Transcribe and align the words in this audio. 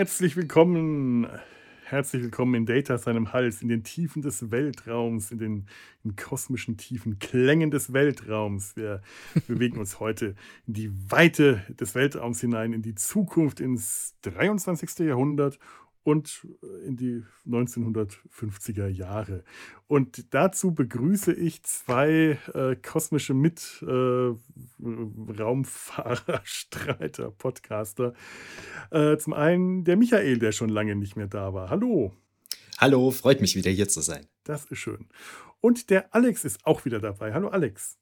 Herzlich 0.00 0.34
willkommen, 0.34 1.26
herzlich 1.84 2.22
willkommen 2.22 2.54
in 2.54 2.64
Data 2.64 2.96
seinem 2.96 3.34
Hals, 3.34 3.60
in 3.60 3.68
den 3.68 3.84
Tiefen 3.84 4.22
des 4.22 4.50
Weltraums, 4.50 5.30
in 5.30 5.36
den 5.36 5.66
in 6.04 6.16
kosmischen 6.16 6.78
tiefen 6.78 7.18
Klängen 7.18 7.70
des 7.70 7.92
Weltraums. 7.92 8.76
Wir 8.76 9.02
bewegen 9.46 9.76
uns 9.76 10.00
heute 10.00 10.36
in 10.66 10.72
die 10.72 10.90
Weite 11.10 11.66
des 11.78 11.94
Weltraums 11.94 12.40
hinein, 12.40 12.72
in 12.72 12.80
die 12.80 12.94
Zukunft, 12.94 13.60
ins 13.60 14.14
23. 14.22 15.00
Jahrhundert 15.00 15.58
und 16.02 16.46
in 16.86 16.96
die 16.96 17.22
1950er 17.46 18.88
Jahre. 18.88 19.44
Und 19.86 20.34
dazu 20.34 20.74
begrüße 20.74 21.32
ich 21.32 21.62
zwei 21.62 22.38
äh, 22.54 22.74
kosmische 22.76 23.34
Mitraumfahrer, 23.34 26.34
äh, 26.34 26.40
Streiter, 26.44 27.30
Podcaster. 27.30 28.14
Äh, 28.90 29.18
zum 29.18 29.34
einen 29.34 29.84
der 29.84 29.96
Michael, 29.96 30.38
der 30.38 30.52
schon 30.52 30.70
lange 30.70 30.96
nicht 30.96 31.16
mehr 31.16 31.28
da 31.28 31.52
war. 31.52 31.68
Hallo. 31.70 32.14
Hallo, 32.78 33.10
freut 33.10 33.42
mich 33.42 33.56
wieder 33.56 33.70
hier 33.70 33.88
zu 33.88 34.00
sein. 34.00 34.26
Das 34.44 34.64
ist 34.66 34.78
schön. 34.78 35.08
Und 35.60 35.90
der 35.90 36.14
Alex 36.14 36.46
ist 36.46 36.64
auch 36.64 36.86
wieder 36.86 36.98
dabei. 36.98 37.34
Hallo 37.34 37.48
Alex. 37.48 37.99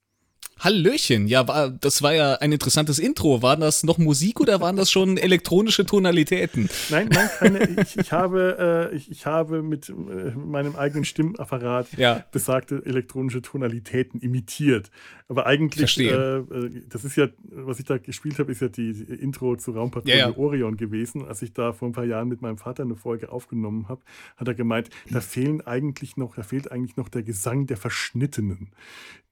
Hallöchen, 0.59 1.27
ja, 1.27 1.47
war, 1.47 1.69
das 1.69 2.01
war 2.01 2.13
ja 2.13 2.35
ein 2.35 2.51
interessantes 2.51 2.99
Intro. 2.99 3.41
Waren 3.41 3.61
das 3.61 3.83
noch 3.83 3.97
Musik 3.97 4.39
oder 4.41 4.59
waren 4.59 4.75
das 4.75 4.91
schon 4.91 5.17
elektronische 5.17 5.85
Tonalitäten? 5.85 6.69
Nein, 6.89 7.09
nein, 7.11 7.29
keine. 7.37 7.69
Ich, 7.81 7.97
ich 7.97 8.11
habe, 8.11 8.89
äh, 8.91 8.95
ich, 8.95 9.09
ich, 9.09 9.25
habe 9.25 9.61
mit 9.61 9.89
äh, 9.89 9.93
meinem 10.35 10.75
eigenen 10.75 11.05
Stimmapparat 11.05 11.87
ja. 11.97 12.25
besagte 12.31 12.81
elektronische 12.85 13.41
Tonalitäten 13.41 14.19
imitiert. 14.19 14.91
Aber 15.29 15.45
eigentlich, 15.45 15.97
äh, 15.99 16.41
das 16.89 17.05
ist 17.05 17.15
ja, 17.15 17.27
was 17.51 17.79
ich 17.79 17.85
da 17.85 17.97
gespielt 17.97 18.39
habe, 18.39 18.51
ist 18.51 18.61
ja 18.61 18.67
die, 18.67 18.93
die 18.93 19.13
Intro 19.13 19.55
zu 19.55 19.71
Raumpatrouille 19.71 20.17
ja, 20.17 20.29
ja. 20.29 20.37
Orion 20.37 20.75
gewesen. 20.75 21.25
Als 21.25 21.41
ich 21.41 21.53
da 21.53 21.71
vor 21.71 21.87
ein 21.87 21.93
paar 21.93 22.05
Jahren 22.05 22.27
mit 22.27 22.41
meinem 22.41 22.57
Vater 22.57 22.83
eine 22.83 22.95
Folge 22.95 23.31
aufgenommen 23.31 23.87
habe, 23.87 24.01
hat 24.35 24.47
er 24.47 24.55
gemeint, 24.55 24.89
da 25.09 25.21
fehlen 25.21 25.61
eigentlich 25.61 26.17
noch, 26.17 26.35
da 26.35 26.43
fehlt 26.43 26.71
eigentlich 26.71 26.97
noch 26.97 27.09
der 27.09 27.23
Gesang 27.23 27.67
der 27.67 27.77
Verschnittenen 27.77 28.71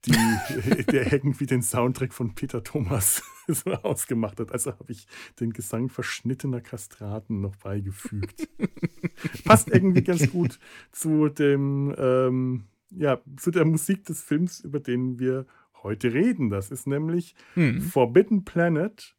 die, 0.05 0.83
der 0.91 1.11
irgendwie 1.17 1.45
den 1.47 1.61
Soundtrack 1.63 2.13
von 2.13 2.35
Peter 2.35 2.63
Thomas 2.63 3.23
so 3.47 3.71
ausgemacht 3.71 4.39
hat. 4.39 4.51
Also 4.51 4.71
habe 4.71 4.91
ich 4.91 5.07
den 5.39 5.51
Gesang 5.51 5.89
verschnittener 5.89 6.61
Kastraten 6.61 7.41
noch 7.41 7.55
beigefügt. 7.55 8.47
Passt 9.45 9.69
irgendwie 9.69 10.03
ganz 10.03 10.29
gut 10.29 10.59
zu 10.91 11.29
dem, 11.29 11.95
ähm, 11.97 12.65
ja, 12.91 13.19
zu 13.37 13.51
der 13.51 13.65
Musik 13.65 14.05
des 14.05 14.21
Films, 14.21 14.59
über 14.59 14.79
den 14.79 15.19
wir 15.19 15.47
heute 15.83 16.13
reden. 16.13 16.49
Das 16.49 16.69
ist 16.71 16.87
nämlich 16.87 17.35
hm. 17.55 17.81
Forbidden 17.81 18.45
Planet 18.45 19.15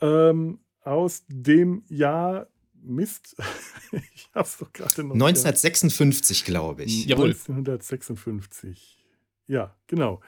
ähm, 0.00 0.60
aus 0.82 1.24
dem 1.28 1.84
Jahr 1.88 2.48
Mist. 2.86 3.34
ich 4.14 4.28
hab's 4.34 4.58
doch 4.58 4.70
gerade 4.72 5.04
noch. 5.04 5.14
1956, 5.14 6.44
glaube 6.44 6.84
ich. 6.84 7.10
1956. 7.10 9.03
Ja, 9.46 9.74
genau. 9.86 10.20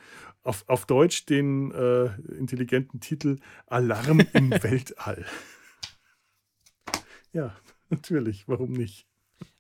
Auf, 0.42 0.64
auf 0.68 0.86
Deutsch 0.86 1.26
den 1.26 1.72
äh, 1.72 2.06
intelligenten 2.38 3.00
Titel 3.00 3.38
Alarm 3.66 4.20
im 4.32 4.50
Weltall. 4.62 5.26
Ja, 7.32 7.56
natürlich, 7.90 8.46
warum 8.46 8.72
nicht? 8.72 9.06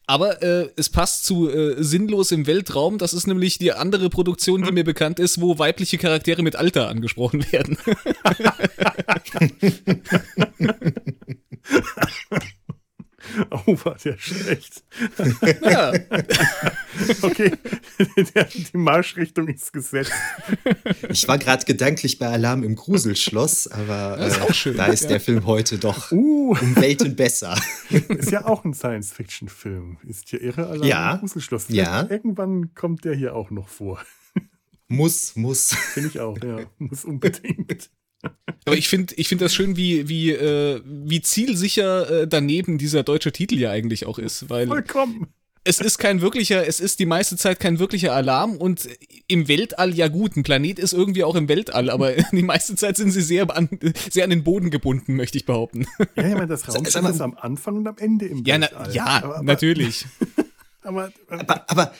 Aber 0.08 0.40
äh, 0.42 0.70
es 0.76 0.88
passt 0.88 1.24
zu 1.24 1.50
äh, 1.50 1.82
Sinnlos 1.82 2.30
im 2.30 2.46
Weltraum. 2.46 2.98
Das 2.98 3.12
ist 3.12 3.26
nämlich 3.26 3.58
die 3.58 3.72
andere 3.72 4.08
Produktion, 4.08 4.62
die 4.62 4.70
mir 4.70 4.84
bekannt 4.84 5.18
ist, 5.18 5.40
wo 5.40 5.58
weibliche 5.58 5.98
Charaktere 5.98 6.42
mit 6.42 6.54
Alter 6.54 6.88
angesprochen 6.88 7.44
werden. 7.50 7.76
Oh, 13.50 13.76
war 13.84 13.96
der 13.96 14.18
schlecht. 14.18 14.84
Ja. 15.62 15.92
okay, 17.22 17.52
die 18.72 18.76
Marschrichtung 18.76 19.48
ist 19.48 19.72
gesetzt. 19.72 20.12
Ich 21.08 21.26
war 21.28 21.38
gerade 21.38 21.64
gedanklich 21.64 22.18
bei 22.18 22.28
Alarm 22.28 22.62
im 22.62 22.76
Gruselschloss, 22.76 23.68
aber 23.68 24.18
äh, 24.18 24.52
schön, 24.52 24.76
da 24.76 24.86
ist 24.86 25.04
ja. 25.04 25.10
der 25.10 25.20
Film 25.20 25.46
heute 25.46 25.78
doch 25.78 26.12
uh. 26.12 26.56
um 26.60 26.76
Welten 26.76 27.16
besser. 27.16 27.58
Ist 27.90 28.30
ja 28.30 28.46
auch 28.46 28.64
ein 28.64 28.74
Science-Fiction-Film. 28.74 29.98
Ist 30.06 30.28
hier 30.30 30.40
irre 30.40 30.66
Alarm 30.66 30.88
ja. 30.88 31.12
im 31.14 31.20
Gruselschloss. 31.20 31.66
Ja. 31.68 32.08
Irgendwann 32.08 32.74
kommt 32.74 33.04
der 33.04 33.14
hier 33.14 33.34
auch 33.34 33.50
noch 33.50 33.68
vor. 33.68 34.00
Muss, 34.88 35.34
muss. 35.34 35.74
Finde 35.74 36.10
ich 36.10 36.20
auch, 36.20 36.38
ja. 36.42 36.60
Muss 36.78 37.04
unbedingt. 37.04 37.90
Aber 38.64 38.76
ich 38.76 38.88
finde 38.88 39.14
ich 39.16 39.28
find 39.28 39.40
das 39.40 39.54
schön, 39.54 39.76
wie, 39.76 40.08
wie, 40.08 40.30
äh, 40.30 40.80
wie 40.84 41.20
zielsicher 41.20 42.22
äh, 42.22 42.28
daneben 42.28 42.78
dieser 42.78 43.02
deutsche 43.02 43.32
Titel 43.32 43.58
ja 43.58 43.70
eigentlich 43.70 44.06
auch 44.06 44.18
ist. 44.18 44.50
Weil 44.50 44.66
Vollkommen. 44.66 45.28
Es 45.68 45.80
ist 45.80 45.98
kein 45.98 46.20
wirklicher, 46.20 46.64
es 46.64 46.78
ist 46.78 47.00
die 47.00 47.06
meiste 47.06 47.36
Zeit 47.36 47.58
kein 47.58 47.80
wirklicher 47.80 48.14
Alarm 48.14 48.56
und 48.56 48.88
im 49.26 49.48
Weltall 49.48 49.92
ja 49.94 50.06
gut, 50.06 50.36
ein 50.36 50.44
Planet 50.44 50.78
ist 50.78 50.92
irgendwie 50.92 51.24
auch 51.24 51.34
im 51.34 51.48
Weltall, 51.48 51.90
aber 51.90 52.12
die 52.32 52.42
meiste 52.44 52.76
Zeit 52.76 52.96
sind 52.96 53.10
sie 53.10 53.20
sehr 53.20 53.50
an, 53.54 53.68
sehr 54.10 54.22
an 54.22 54.30
den 54.30 54.44
Boden 54.44 54.70
gebunden, 54.70 55.16
möchte 55.16 55.38
ich 55.38 55.44
behaupten. 55.44 55.86
Ja, 56.14 56.28
ich 56.28 56.34
meine, 56.34 56.46
das 56.46 56.68
Raumschiff 56.72 57.08
ist 57.08 57.20
am 57.20 57.34
Anfang 57.34 57.78
und 57.78 57.88
am 57.88 57.98
Ende 57.98 58.26
im 58.26 58.44
ja, 58.44 58.60
Weltall. 58.60 58.86
Na, 58.86 58.94
ja, 58.94 59.06
aber, 59.06 59.36
aber, 59.36 59.42
natürlich. 59.42 60.06
aber, 60.82 61.12
aber, 61.28 61.70
aber 61.70 61.92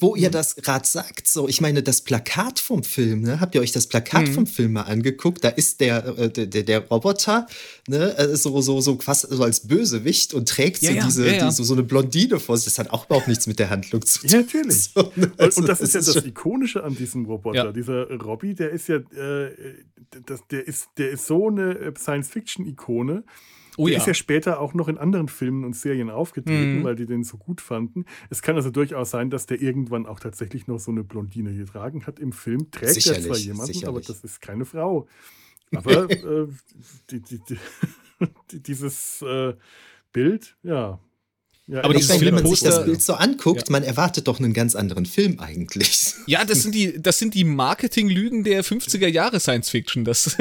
wo 0.00 0.16
ihr 0.16 0.28
mhm. 0.28 0.32
das 0.32 0.56
gerade 0.56 0.86
sagt, 0.86 1.28
so, 1.28 1.48
ich 1.48 1.60
meine, 1.60 1.82
das 1.82 2.00
Plakat 2.00 2.58
vom 2.58 2.82
Film, 2.82 3.22
ne? 3.22 3.40
Habt 3.40 3.54
ihr 3.54 3.60
euch 3.60 3.72
das 3.72 3.86
Plakat 3.86 4.28
mhm. 4.28 4.34
vom 4.34 4.46
Film 4.46 4.72
mal 4.72 4.82
angeguckt? 4.82 5.44
Da 5.44 5.48
ist 5.48 5.80
der, 5.80 6.06
äh, 6.18 6.30
der, 6.30 6.62
der 6.62 6.86
Roboter, 6.88 7.46
ne, 7.88 8.16
äh, 8.16 8.36
so, 8.36 8.60
so, 8.60 8.80
so 8.80 8.98
fast 9.00 9.28
so 9.28 9.42
als 9.42 9.66
Bösewicht 9.66 10.34
und 10.34 10.48
trägt 10.48 10.82
ja, 10.82 10.90
so 10.90 10.96
ja, 10.96 11.04
diese, 11.04 11.26
ja, 11.26 11.46
diese, 11.46 11.64
so 11.64 11.74
eine 11.74 11.82
Blondine 11.82 12.40
vor 12.40 12.56
sich. 12.56 12.66
Das 12.66 12.78
hat 12.78 12.90
auch 12.90 13.06
überhaupt 13.06 13.28
nichts 13.28 13.46
mit 13.46 13.58
der 13.58 13.70
Handlung 13.70 14.04
zu 14.04 14.20
tun. 14.20 14.30
Ja, 14.30 14.38
natürlich. 14.38 14.90
So, 14.96 15.12
ne? 15.16 15.32
also, 15.36 15.60
und 15.60 15.68
das 15.68 15.80
ist 15.80 15.94
ja 15.94 16.00
das 16.00 16.24
Ikonische 16.24 16.82
an 16.82 16.94
diesem 16.94 17.26
Roboter. 17.26 17.72
Dieser 17.72 18.08
Robbie, 18.18 18.54
der 18.54 18.70
ist 18.70 18.88
ja, 18.88 18.96
äh, 18.96 19.50
das, 20.24 20.46
der, 20.50 20.66
ist, 20.66 20.88
der 20.96 21.10
ist 21.10 21.26
so 21.26 21.48
eine 21.48 21.92
Science-Fiction-Ikone. 21.96 23.24
Oh, 23.76 23.86
der 23.86 23.94
ja. 23.94 24.00
ist 24.00 24.06
ja 24.06 24.14
später 24.14 24.60
auch 24.60 24.74
noch 24.74 24.88
in 24.88 24.98
anderen 24.98 25.28
Filmen 25.28 25.64
und 25.64 25.74
Serien 25.74 26.10
aufgetreten, 26.10 26.80
mhm. 26.80 26.84
weil 26.84 26.96
die 26.96 27.06
den 27.06 27.24
so 27.24 27.36
gut 27.36 27.60
fanden. 27.60 28.04
Es 28.30 28.42
kann 28.42 28.56
also 28.56 28.70
durchaus 28.70 29.10
sein, 29.10 29.30
dass 29.30 29.46
der 29.46 29.60
irgendwann 29.60 30.06
auch 30.06 30.20
tatsächlich 30.20 30.66
noch 30.66 30.78
so 30.78 30.90
eine 30.90 31.04
Blondine 31.04 31.54
getragen 31.54 32.06
hat. 32.06 32.18
Im 32.18 32.32
Film 32.32 32.70
trägt 32.70 32.94
sicherlich, 32.94 33.26
er 33.26 33.32
zwar 33.32 33.36
jemanden, 33.36 33.66
sicherlich. 33.66 33.88
aber 33.88 34.00
das 34.00 34.24
ist 34.24 34.40
keine 34.40 34.64
Frau. 34.64 35.06
Aber 35.74 36.10
äh, 36.10 36.46
die, 37.10 37.20
die, 37.20 37.40
die, 38.50 38.62
dieses 38.62 39.22
äh, 39.22 39.54
Bild, 40.12 40.56
ja, 40.62 41.00
ja, 41.68 41.82
aber 41.82 41.94
dieses 41.94 42.20
wenn 42.20 42.34
man 42.34 42.46
sich 42.46 42.60
das 42.60 42.84
Bild 42.84 43.02
so 43.02 43.14
anguckt, 43.14 43.68
ja. 43.68 43.72
man 43.72 43.82
erwartet 43.82 44.28
doch 44.28 44.38
einen 44.38 44.52
ganz 44.52 44.76
anderen 44.76 45.04
Film 45.06 45.40
eigentlich. 45.40 46.14
Ja, 46.28 46.44
das 46.44 46.62
sind 46.62 46.74
die, 46.74 47.00
das 47.00 47.20
sind 47.20 47.34
die 47.34 47.44
Marketinglügen 47.44 48.42
der 48.42 48.64
50er 48.64 49.06
Jahre 49.06 49.38
Science 49.38 49.70
Fiction. 49.70 50.04
Das 50.04 50.36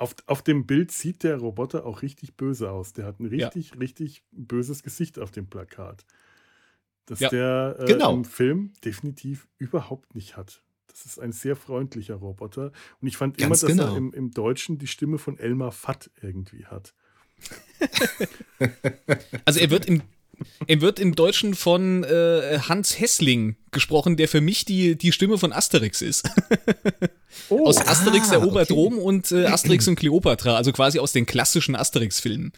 auf, 0.00 0.14
auf 0.26 0.42
dem 0.42 0.66
Bild 0.66 0.90
sieht 0.92 1.22
der 1.24 1.36
Roboter 1.36 1.84
auch 1.84 2.00
richtig 2.00 2.34
böse 2.36 2.70
aus. 2.70 2.94
Der 2.94 3.04
hat 3.04 3.20
ein 3.20 3.26
richtig, 3.26 3.70
ja. 3.70 3.76
richtig 3.76 4.22
böses 4.32 4.82
Gesicht 4.82 5.18
auf 5.18 5.30
dem 5.30 5.46
Plakat. 5.46 6.06
Das 7.04 7.20
ja, 7.20 7.28
der 7.28 7.76
äh, 7.80 7.84
genau. 7.84 8.14
im 8.14 8.24
Film 8.24 8.72
definitiv 8.82 9.46
überhaupt 9.58 10.14
nicht 10.14 10.36
hat. 10.36 10.62
Das 10.86 11.04
ist 11.04 11.18
ein 11.18 11.32
sehr 11.32 11.54
freundlicher 11.54 12.14
Roboter. 12.14 12.72
Und 13.00 13.08
ich 13.08 13.16
fand 13.16 13.36
Ganz 13.36 13.62
immer, 13.62 13.68
dass 13.68 13.76
genau. 13.76 13.92
er 13.92 13.98
im, 13.98 14.12
im 14.14 14.30
Deutschen 14.30 14.78
die 14.78 14.86
Stimme 14.86 15.18
von 15.18 15.38
Elmar 15.38 15.72
Fatt 15.72 16.10
irgendwie 16.22 16.64
hat. 16.64 16.94
also 19.44 19.60
er 19.60 19.70
wird 19.70 19.86
im 19.86 20.02
er 20.66 20.80
wird 20.80 20.98
im 20.98 21.14
Deutschen 21.14 21.54
von 21.54 22.04
äh, 22.04 22.58
Hans 22.68 22.98
Hessling 22.98 23.56
gesprochen, 23.70 24.16
der 24.16 24.28
für 24.28 24.40
mich 24.40 24.64
die, 24.64 24.96
die 24.96 25.12
Stimme 25.12 25.38
von 25.38 25.52
Asterix 25.52 26.02
ist. 26.02 26.28
Oh, 27.48 27.66
aus 27.66 27.78
Asterix 27.78 28.30
ah, 28.30 28.34
erobert 28.34 28.70
okay. 28.70 28.80
Rom 28.80 28.98
und 28.98 29.30
äh, 29.30 29.46
Asterix 29.46 29.86
und 29.86 29.96
Cleopatra, 29.96 30.56
also 30.56 30.72
quasi 30.72 30.98
aus 30.98 31.12
den 31.12 31.26
klassischen 31.26 31.76
Asterix-Filmen. 31.76 32.52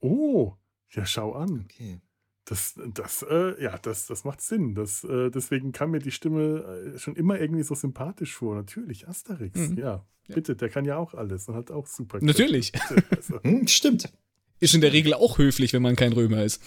Oh, 0.00 0.52
ja, 0.90 1.06
schau 1.06 1.32
an. 1.32 1.64
Okay. 1.64 2.00
Das, 2.44 2.74
das, 2.92 3.24
äh, 3.28 3.62
ja, 3.62 3.78
das, 3.78 4.06
das 4.06 4.24
macht 4.24 4.40
Sinn. 4.40 4.74
Das, 4.74 5.04
äh, 5.04 5.30
deswegen 5.30 5.72
kam 5.72 5.92
mir 5.92 6.00
die 6.00 6.10
Stimme 6.10 6.92
äh, 6.94 6.98
schon 6.98 7.16
immer 7.16 7.40
irgendwie 7.40 7.62
so 7.62 7.74
sympathisch 7.74 8.34
vor. 8.34 8.56
Natürlich, 8.56 9.08
Asterix, 9.08 9.58
mhm. 9.58 9.78
ja. 9.78 10.04
Bitte, 10.28 10.56
der 10.56 10.68
kann 10.68 10.84
ja 10.84 10.96
auch 10.96 11.14
alles 11.14 11.48
und 11.48 11.54
hat 11.56 11.70
auch 11.70 11.86
super. 11.86 12.18
Natürlich. 12.20 12.72
Also. 13.10 13.42
Hm, 13.42 13.66
stimmt. 13.66 14.12
Ist 14.60 14.74
in 14.74 14.80
der 14.80 14.92
Regel 14.92 15.14
auch 15.14 15.38
höflich, 15.38 15.72
wenn 15.72 15.82
man 15.82 15.96
kein 15.96 16.12
Römer 16.12 16.44
ist. 16.44 16.62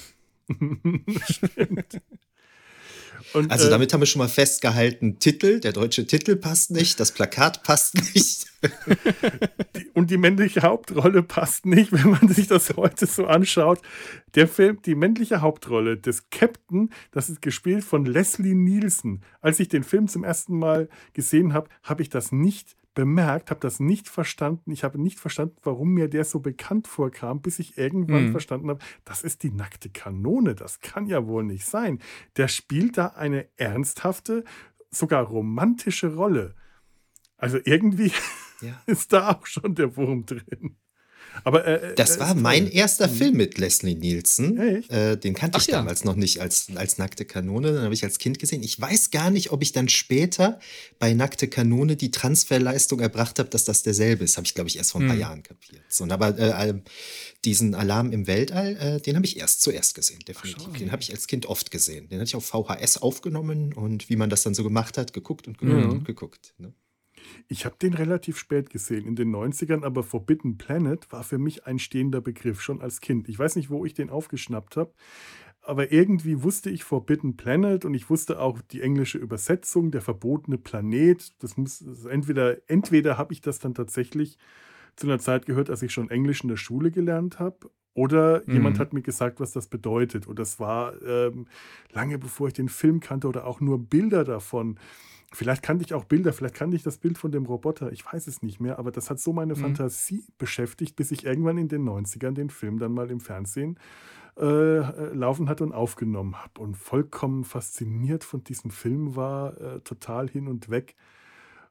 Stimmt. 1.30 2.02
Und, 3.34 3.52
also 3.52 3.68
äh, 3.68 3.70
damit 3.70 3.92
haben 3.94 4.02
wir 4.02 4.06
schon 4.06 4.20
mal 4.20 4.30
festgehalten, 4.30 5.20
Titel, 5.20 5.60
der 5.60 5.74
deutsche 5.74 6.06
Titel 6.08 6.36
passt 6.36 6.72
nicht, 6.72 7.00
das 7.00 7.12
Plakat 7.12 7.64
passt 7.64 7.96
nicht. 7.96 8.46
Und 9.94 10.10
die 10.10 10.18
männliche 10.18 10.62
Hauptrolle 10.62 11.22
passt 11.22 11.66
nicht, 11.66 11.92
wenn 11.92 12.12
man 12.12 12.30
sich 12.30 12.48
das 12.48 12.76
heute 12.78 13.06
so 13.06 13.26
anschaut. 13.26 13.82
Der 14.36 14.48
Film, 14.48 14.82
die 14.86 14.96
männliche 14.96 15.42
Hauptrolle 15.42 15.98
des 15.98 16.30
Captain, 16.30 16.92
das 17.12 17.30
ist 17.30 17.42
gespielt 17.42 17.84
von 17.84 18.06
Leslie 18.06 18.56
Nielsen. 18.56 19.22
Als 19.42 19.60
ich 19.60 19.68
den 19.68 19.84
Film 19.84 20.08
zum 20.08 20.24
ersten 20.24 20.58
Mal 20.58 20.88
gesehen 21.14 21.54
habe, 21.54 21.70
habe 21.84 22.02
ich 22.02 22.10
das 22.10 22.32
nicht 22.32 22.76
bemerkt, 22.96 23.52
habe 23.52 23.60
das 23.60 23.80
nicht 23.80 24.10
verstanden. 24.10 24.72
Ich 24.72 24.84
habe 24.84 25.00
nicht 25.00 25.20
verstanden, 25.20 25.58
warum 25.64 25.90
mir 25.90 26.08
der 26.08 26.24
so 26.24 26.40
bekannt 26.40 26.88
vorkam, 26.88 27.42
bis 27.42 27.60
ich 27.60 27.78
irgendwann 27.78 28.28
mhm. 28.28 28.32
verstanden 28.32 28.70
habe, 28.70 28.80
das 29.04 29.22
ist 29.22 29.44
die 29.44 29.52
nackte 29.52 29.90
Kanone. 29.90 30.56
Das 30.56 30.80
kann 30.80 31.06
ja 31.06 31.28
wohl 31.28 31.44
nicht 31.44 31.66
sein. 31.66 32.00
Der 32.38 32.48
spielt 32.48 32.98
da 32.98 33.08
eine 33.08 33.48
ernsthafte, 33.58 34.44
sogar 34.90 35.24
romantische 35.24 36.16
Rolle. 36.16 36.56
Also 37.38 37.60
irgendwie 37.64 38.12
ja. 38.62 38.82
ist 38.88 39.14
da 39.14 39.34
auch 39.34 39.46
schon 39.46 39.76
der 39.76 39.96
Wurm 39.98 40.26
drin. 40.26 40.78
Aber, 41.44 41.66
äh, 41.66 41.92
äh 41.92 41.96
das 41.96 42.20
war 42.20 42.36
mein 42.36 42.70
erster 42.70 43.08
mhm. 43.08 43.16
Film 43.16 43.38
mit 43.38 43.58
Leslie 43.58 43.96
Nielsen. 43.96 44.58
Äh, 44.90 45.18
den 45.18 45.34
kannte 45.34 45.58
Ach, 45.58 45.62
ich 45.62 45.68
damals 45.68 46.02
ja. 46.02 46.06
noch 46.08 46.16
nicht 46.16 46.42
als, 46.42 46.68
als 46.76 46.98
Nackte 46.98 47.26
Kanone. 47.26 47.74
Den 47.74 47.82
habe 47.82 47.94
ich 47.94 48.04
als 48.04 48.18
Kind 48.18 48.40
gesehen. 48.40 48.64
Ich 48.64 48.80
weiß 48.80 49.12
gar 49.12 49.30
nicht, 49.30 49.52
ob 49.52 49.62
ich 49.62 49.72
dann 49.72 49.90
später 49.90 50.60
bei 51.00 51.14
Nackte 51.14 51.48
Kanone 51.48 51.96
die 51.96 52.12
Transferleistung 52.12 53.00
erbracht 53.00 53.40
habe, 53.40 53.50
dass 53.50 53.66
das 53.66 53.84
derselbe 53.84 54.24
ist. 54.24 54.38
Habe 54.38 54.48
ich, 54.48 54.54
glaube 54.54 54.70
ich, 54.70 54.78
erst 54.78 54.92
vor 54.92 55.02
ein 55.02 55.08
paar 55.08 55.16
hm. 55.16 55.22
Jahren 55.22 55.44
kapiert. 55.44 55.82
So, 55.90 56.06
aber 56.06 56.38
äh, 56.38 56.74
diesen 57.44 57.76
Alarm 57.76 58.12
im 58.12 58.28
Weltall, 58.28 58.78
äh, 58.78 59.02
den 59.02 59.16
habe 59.16 59.26
ich 59.26 59.38
erst 59.38 59.62
zuerst 59.62 59.96
gesehen, 59.96 60.20
definitiv. 60.28 60.68
Ach, 60.72 60.78
den 60.78 60.92
habe 60.92 61.02
ich 61.02 61.12
als 61.12 61.28
Kind 61.28 61.46
oft 61.46 61.72
gesehen. 61.72 62.10
Den 62.10 62.20
hatte 62.20 62.30
ich 62.30 62.36
auf 62.36 62.46
VHS 62.46 62.98
aufgenommen 62.98 63.74
und 63.74 64.10
wie 64.10 64.16
man 64.16 64.30
das 64.30 64.44
dann 64.44 64.54
so 64.54 64.64
gemacht 64.64 64.98
hat, 64.98 65.14
geguckt 65.14 65.48
und 65.48 65.58
geguckt 65.58 65.86
mhm. 65.86 65.92
und 65.92 66.06
geguckt. 66.06 66.54
Ne? 66.58 66.74
Ich 67.48 67.66
habe 67.66 67.76
den 67.82 67.94
relativ 67.94 68.38
spät 68.38 68.70
gesehen, 68.70 69.06
in 69.06 69.16
den 69.16 69.34
90ern, 69.34 69.84
aber 69.84 70.04
Forbidden 70.04 70.58
Planet 70.58 71.12
war 71.12 71.24
für 71.24 71.38
mich 71.38 71.66
ein 71.66 71.80
stehender 71.80 72.22
Begriff, 72.22 72.62
schon 72.62 72.82
als 72.82 73.02
Kind. 73.02 73.30
Ich 73.30 73.38
weiß 73.38 73.56
nicht, 73.56 73.70
wo 73.70 73.86
ich 73.86 73.94
den 73.94 74.10
aufgeschnappt 74.10 74.78
habe, 74.78 74.94
aber 75.62 75.92
irgendwie 75.92 76.44
wusste 76.44 76.70
ich 76.70 76.84
Forbidden 76.84 77.38
Planet 77.38 77.86
und 77.86 77.94
ich 77.96 78.10
wusste 78.10 78.40
auch 78.40 78.62
die 78.62 78.82
englische 78.82 79.18
Übersetzung, 79.18 79.90
der 79.90 80.02
verbotene 80.02 80.60
Planet. 80.60 81.34
Das 81.42 81.58
muss 81.58 81.84
entweder, 82.06 82.58
entweder 82.68 83.18
habe 83.18 83.34
ich 83.34 83.42
das 83.42 83.60
dann 83.60 83.74
tatsächlich 83.74 84.38
zu 84.96 85.08
einer 85.08 85.20
Zeit 85.20 85.46
gehört, 85.46 85.70
als 85.70 85.82
ich 85.82 85.92
schon 85.92 86.10
Englisch 86.10 86.44
in 86.44 86.50
der 86.50 86.58
Schule 86.58 86.92
gelernt 86.92 87.40
habe. 87.40 87.72
Oder 87.96 88.44
mhm. 88.46 88.54
jemand 88.54 88.80
hat 88.80 88.94
mir 88.94 89.02
gesagt, 89.02 89.40
was 89.40 89.54
das 89.54 89.68
bedeutet. 89.68 90.28
Und 90.28 90.38
das 90.38 90.60
war 90.60 91.02
ähm, 91.02 91.48
lange 91.92 92.20
bevor 92.20 92.48
ich 92.48 92.54
den 92.54 92.70
Film 92.70 93.00
kannte 93.00 93.28
oder 93.28 93.48
auch 93.48 93.60
nur 93.60 93.80
Bilder 93.80 94.24
davon. 94.24 94.78
Vielleicht 95.36 95.64
kannte 95.64 95.84
ich 95.84 95.94
auch 95.94 96.06
Bilder, 96.06 96.34
vielleicht 96.34 96.56
kannte 96.56 96.76
ich 96.76 96.84
das 96.84 96.98
Bild 96.98 97.18
von 97.18 97.32
dem 97.32 97.46
Roboter, 97.46 97.92
ich 97.92 98.06
weiß 98.06 98.28
es 98.28 98.42
nicht 98.42 98.60
mehr, 98.60 98.80
aber 98.80 98.92
das 98.92 99.10
hat 99.10 99.20
so 99.20 99.34
meine 99.34 99.54
mhm. 99.56 99.60
Fantasie 99.60 100.26
beschäftigt, 100.38 100.96
bis 100.96 101.12
ich 101.12 101.26
irgendwann 101.26 101.58
in 101.58 101.68
den 101.68 101.84
90ern 101.84 102.32
den 102.32 102.50
Film 102.50 102.80
dann 102.80 102.94
mal 102.94 103.12
im 103.12 103.20
Fernsehen 103.20 103.78
äh, 104.38 104.80
laufen 105.14 105.50
hatte 105.50 105.64
und 105.64 105.74
aufgenommen 105.74 106.42
habe. 106.42 106.62
Und 106.62 106.76
vollkommen 106.76 107.44
fasziniert 107.44 108.24
von 108.24 108.44
diesem 108.44 108.72
Film 108.72 109.16
war, 109.16 109.60
äh, 109.60 109.80
total 109.82 110.30
hin 110.30 110.48
und 110.48 110.70
weg. 110.70 110.96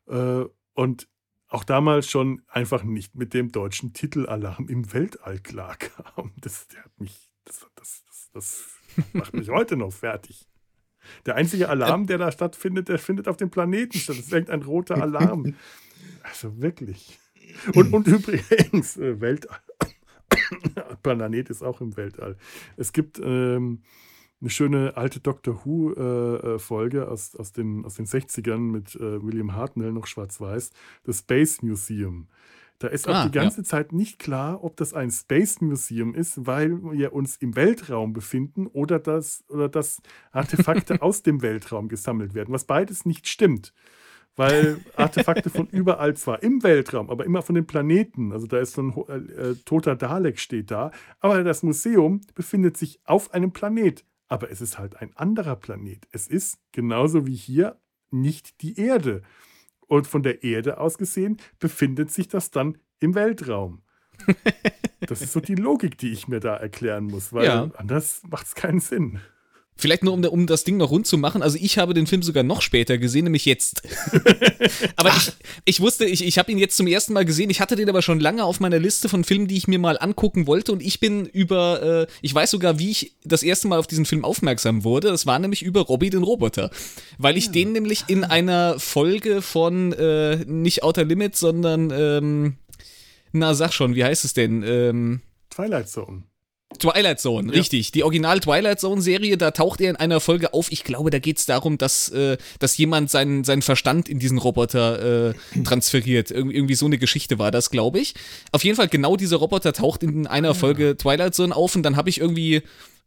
Äh, 0.06 0.44
und 0.74 1.08
auch 1.48 1.64
damals 1.64 2.10
schon 2.10 2.42
einfach 2.48 2.82
nicht 2.82 3.14
mit 3.14 3.34
dem 3.34 3.52
deutschen 3.52 3.92
Titel 3.92 4.26
Alarm 4.26 4.68
im 4.68 4.92
Weltall 4.92 5.38
klarkam. 5.38 6.32
Das, 6.40 6.68
der 6.68 6.84
hat 6.84 6.98
mich, 6.98 7.30
das, 7.44 7.66
das, 7.76 8.02
das, 8.06 8.30
das 8.32 9.04
macht 9.12 9.34
mich 9.34 9.48
heute 9.50 9.76
noch 9.76 9.92
fertig. 9.92 10.48
Der 11.26 11.36
einzige 11.36 11.68
Alarm, 11.68 12.06
der 12.06 12.18
da 12.18 12.32
stattfindet, 12.32 12.88
der 12.88 12.98
findet 12.98 13.28
auf 13.28 13.36
dem 13.36 13.50
Planeten 13.50 13.98
statt. 13.98 14.16
Das 14.16 14.26
ist 14.26 14.32
irgendein 14.32 14.62
roter 14.62 15.00
Alarm. 15.00 15.54
Also 16.22 16.60
wirklich. 16.60 17.18
Und, 17.74 17.92
und 17.92 18.06
übrigens, 18.06 18.96
äh, 18.96 19.20
Weltall. 19.20 19.58
Planet 21.02 21.50
ist 21.50 21.62
auch 21.62 21.80
im 21.80 21.96
Weltall. 21.96 22.36
Es 22.76 22.92
gibt 22.92 23.20
ähm, 23.22 23.82
eine 24.40 24.50
schöne 24.50 24.96
alte 24.96 25.20
Doctor 25.20 25.64
Who-Folge 25.64 26.98
äh, 26.98 27.02
äh 27.02 27.06
aus, 27.06 27.36
aus, 27.36 27.52
den, 27.52 27.84
aus 27.84 27.94
den 27.94 28.06
60ern 28.06 28.58
mit 28.58 28.94
äh, 28.96 29.22
William 29.22 29.54
Hartnell, 29.54 29.92
noch 29.92 30.06
schwarz-weiß, 30.06 30.70
das 31.04 31.20
Space 31.20 31.62
Museum. 31.62 32.28
Da 32.78 32.88
ist 32.88 33.08
auch 33.08 33.14
ah, 33.14 33.24
die 33.26 33.30
ganze 33.30 33.58
ja. 33.58 33.64
Zeit 33.64 33.92
nicht 33.92 34.18
klar, 34.18 34.64
ob 34.64 34.76
das 34.76 34.94
ein 34.94 35.10
Space 35.10 35.60
Museum 35.60 36.14
ist, 36.14 36.46
weil 36.46 36.82
wir 36.82 37.12
uns 37.12 37.36
im 37.36 37.56
Weltraum 37.56 38.12
befinden 38.12 38.66
oder 38.66 38.98
dass, 38.98 39.44
oder 39.48 39.68
dass 39.68 40.02
Artefakte 40.32 41.00
aus 41.00 41.22
dem 41.22 41.42
Weltraum 41.42 41.88
gesammelt 41.88 42.34
werden, 42.34 42.52
was 42.52 42.64
beides 42.64 43.06
nicht 43.06 43.28
stimmt. 43.28 43.72
Weil 44.36 44.80
Artefakte 44.96 45.48
von 45.48 45.68
überall 45.68 46.16
zwar 46.16 46.42
im 46.42 46.64
Weltraum, 46.64 47.08
aber 47.08 47.24
immer 47.24 47.42
von 47.42 47.54
den 47.54 47.66
Planeten. 47.66 48.32
Also 48.32 48.48
da 48.48 48.58
ist 48.58 48.72
so 48.72 48.82
ein 48.82 49.28
äh, 49.30 49.54
toter 49.64 49.94
Dalek 49.94 50.40
steht 50.40 50.72
da. 50.72 50.90
Aber 51.20 51.44
das 51.44 51.62
Museum 51.62 52.20
befindet 52.34 52.76
sich 52.76 53.00
auf 53.04 53.32
einem 53.32 53.52
Planet. 53.52 54.04
Aber 54.26 54.50
es 54.50 54.60
ist 54.60 54.76
halt 54.76 54.96
ein 54.96 55.16
anderer 55.16 55.54
Planet. 55.54 56.08
Es 56.10 56.26
ist 56.26 56.58
genauso 56.72 57.26
wie 57.28 57.36
hier 57.36 57.78
nicht 58.10 58.60
die 58.62 58.76
Erde. 58.76 59.22
Und 59.94 60.08
von 60.08 60.24
der 60.24 60.42
Erde 60.42 60.78
aus 60.78 60.98
gesehen 60.98 61.36
befindet 61.60 62.10
sich 62.10 62.26
das 62.26 62.50
dann 62.50 62.78
im 62.98 63.14
Weltraum. 63.14 63.82
Das 65.06 65.20
ist 65.20 65.34
so 65.34 65.40
die 65.40 65.54
Logik, 65.54 65.98
die 65.98 66.12
ich 66.12 66.28
mir 66.28 66.40
da 66.40 66.56
erklären 66.56 67.04
muss, 67.04 67.30
weil 67.34 67.44
ja. 67.44 67.70
anders 67.76 68.22
macht 68.30 68.46
es 68.46 68.54
keinen 68.54 68.80
Sinn. 68.80 69.20
Vielleicht 69.76 70.04
nur, 70.04 70.14
um, 70.14 70.24
um 70.24 70.46
das 70.46 70.62
Ding 70.62 70.76
noch 70.76 70.90
rund 70.90 71.06
zu 71.06 71.18
machen. 71.18 71.42
Also 71.42 71.58
ich 71.60 71.78
habe 71.78 71.94
den 71.94 72.06
Film 72.06 72.22
sogar 72.22 72.44
noch 72.44 72.62
später 72.62 72.96
gesehen, 72.96 73.24
nämlich 73.24 73.44
jetzt. 73.44 73.82
aber 74.96 75.10
ich, 75.10 75.32
ich 75.64 75.80
wusste, 75.80 76.04
ich, 76.04 76.24
ich 76.24 76.38
habe 76.38 76.52
ihn 76.52 76.58
jetzt 76.58 76.76
zum 76.76 76.86
ersten 76.86 77.12
Mal 77.12 77.24
gesehen. 77.24 77.50
Ich 77.50 77.60
hatte 77.60 77.74
den 77.74 77.88
aber 77.88 78.00
schon 78.00 78.20
lange 78.20 78.44
auf 78.44 78.60
meiner 78.60 78.78
Liste 78.78 79.08
von 79.08 79.24
Filmen, 79.24 79.48
die 79.48 79.56
ich 79.56 79.66
mir 79.66 79.80
mal 79.80 79.98
angucken 79.98 80.46
wollte. 80.46 80.72
Und 80.72 80.80
ich 80.80 81.00
bin 81.00 81.26
über, 81.26 82.06
äh, 82.08 82.12
ich 82.22 82.32
weiß 82.32 82.52
sogar, 82.52 82.78
wie 82.78 82.90
ich 82.90 83.16
das 83.24 83.42
erste 83.42 83.66
Mal 83.66 83.80
auf 83.80 83.88
diesen 83.88 84.06
Film 84.06 84.24
aufmerksam 84.24 84.84
wurde. 84.84 85.08
Das 85.08 85.26
war 85.26 85.40
nämlich 85.40 85.62
über 85.62 85.80
Robbie 85.80 86.10
den 86.10 86.22
Roboter. 86.22 86.70
Weil 87.18 87.36
ich 87.36 87.46
ja. 87.46 87.52
den 87.52 87.72
nämlich 87.72 88.04
in 88.06 88.22
einer 88.22 88.78
Folge 88.78 89.42
von 89.42 89.92
äh, 89.92 90.36
nicht 90.46 90.84
Outer 90.84 91.04
Limits, 91.04 91.40
sondern, 91.40 91.90
ähm, 91.90 92.56
na 93.32 93.54
sag 93.54 93.72
schon, 93.72 93.96
wie 93.96 94.04
heißt 94.04 94.24
es 94.24 94.34
denn? 94.34 94.62
Ähm, 94.62 95.20
Twilight 95.50 95.88
Zone. 95.88 96.22
Twilight 96.78 97.20
Zone, 97.20 97.52
ja. 97.52 97.58
richtig. 97.58 97.92
Die 97.92 98.02
Original 98.02 98.40
Twilight 98.40 98.80
Zone 98.80 99.02
Serie, 99.02 99.36
da 99.36 99.50
taucht 99.50 99.80
er 99.80 99.90
in 99.90 99.96
einer 99.96 100.20
Folge 100.20 100.54
auf. 100.54 100.72
Ich 100.72 100.84
glaube, 100.84 101.10
da 101.10 101.18
geht 101.18 101.38
es 101.38 101.46
darum, 101.46 101.78
dass, 101.78 102.08
äh, 102.08 102.36
dass 102.58 102.76
jemand 102.76 103.10
seinen, 103.10 103.44
seinen 103.44 103.62
Verstand 103.62 104.08
in 104.08 104.18
diesen 104.18 104.38
Roboter 104.38 105.30
äh, 105.30 105.34
transferiert. 105.64 106.30
Ir 106.30 106.38
irgendwie 106.38 106.74
so 106.74 106.86
eine 106.86 106.98
Geschichte 106.98 107.38
war 107.38 107.50
das, 107.50 107.70
glaube 107.70 107.98
ich. 108.00 108.14
Auf 108.50 108.64
jeden 108.64 108.76
Fall, 108.76 108.88
genau 108.88 109.16
dieser 109.16 109.36
Roboter 109.36 109.72
taucht 109.72 110.02
in 110.02 110.26
einer. 110.26 110.54
Folge 110.54 110.96
Twilight 110.96 111.34
Zone 111.34 111.54
auf 111.54 111.74
und 111.76 111.82
dann 111.82 111.96
habe 111.96 112.08
ich 112.08 112.20
irgendwie 112.20 112.62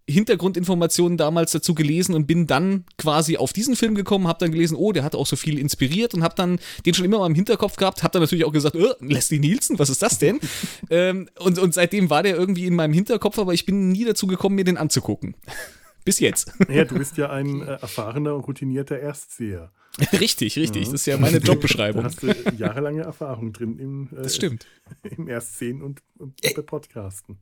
Hintergrundinformationen 0.10 1.18
damals 1.18 1.52
dazu 1.52 1.76
gelesen 1.76 2.16
und 2.16 2.28
bin 2.28 2.48
dann 2.48 2.86
quasi 2.98 3.38
auf 3.38 3.52
diesen 3.52 3.76
Film 3.76 3.94
gekommen, 3.94 4.28
habe 4.28 4.40
dann 4.40 4.52
gelesen, 4.52 4.76
oh, 4.76 4.94
der 4.94 5.04
hat 5.04 5.16
auch 5.16 5.26
so 5.26 5.36
viel 5.36 5.60
inspiriert 5.60 6.14
und 6.14 6.24
habe 6.24 6.36
dann 6.36 6.60
den 6.86 6.94
schon 6.94 7.06
immer 7.06 7.20
mal 7.20 7.28
im 7.28 7.36
Hinterkopf 7.36 7.76
gehabt, 7.76 8.04
habe 8.04 8.14
dann 8.14 8.22
natürlich 8.22 8.46
auch 8.46 8.54
gesagt, 8.54 8.76
oh, 8.76 8.94
Leslie 9.02 9.40
Nielsen, 9.40 9.78
was 9.80 9.90
ist 9.90 10.02
das 10.02 10.18
denn? 10.18 10.40
ähm, 10.90 11.30
und, 11.40 11.60
und 11.60 11.74
seitdem 11.74 12.10
war 12.10 12.24
der 12.24 12.38
irgendwie 12.38 12.66
in 12.66 12.76
meinem 12.76 12.94
Hinterkopf, 12.94 13.38
aber 13.38 13.54
ich 13.54 13.66
bin 13.66 13.90
nie 13.90 14.06
dazu 14.06 14.28
gekommen, 14.28 14.56
mir 14.56 14.64
den 14.64 14.78
anzugucken. 14.78 15.36
Bis 16.06 16.20
jetzt. 16.22 16.54
Ja, 16.70 16.86
du 16.86 16.98
bist 16.98 17.18
ja 17.18 17.30
ein 17.30 17.62
äh, 17.62 17.66
erfahrener 17.66 18.34
und 18.34 18.48
routinierter 18.48 18.98
Erstseher. 18.98 19.74
Richtig, 20.14 20.58
richtig. 20.58 20.86
Ja. 20.86 20.92
Das 20.92 21.02
ist 21.02 21.06
ja 21.06 21.18
meine 21.18 21.40
Jobbeschreibung. 21.40 22.04
Da 22.04 22.10
hast 22.10 22.24
du 22.24 22.28
jahrelange 22.58 23.02
Erfahrung 23.02 23.52
drin 23.52 23.78
im, 23.78 24.10
äh, 24.18 24.24
das 24.24 24.36
stimmt. 24.38 24.68
im 25.04 25.28
Erstsehen 25.28 25.82
und, 25.82 26.02
und 26.18 26.40
bei 26.42 26.62
Podcasten. 26.62 27.40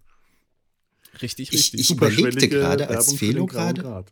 Richtig, 1.21 1.51
richtig. 1.51 1.79
Ich, 1.79 1.91
ich 1.91 1.91
überlegte 1.91 2.49
gerade 2.49 2.87
als 2.89 3.13
Felo 3.13 3.45
gerade. 3.45 4.05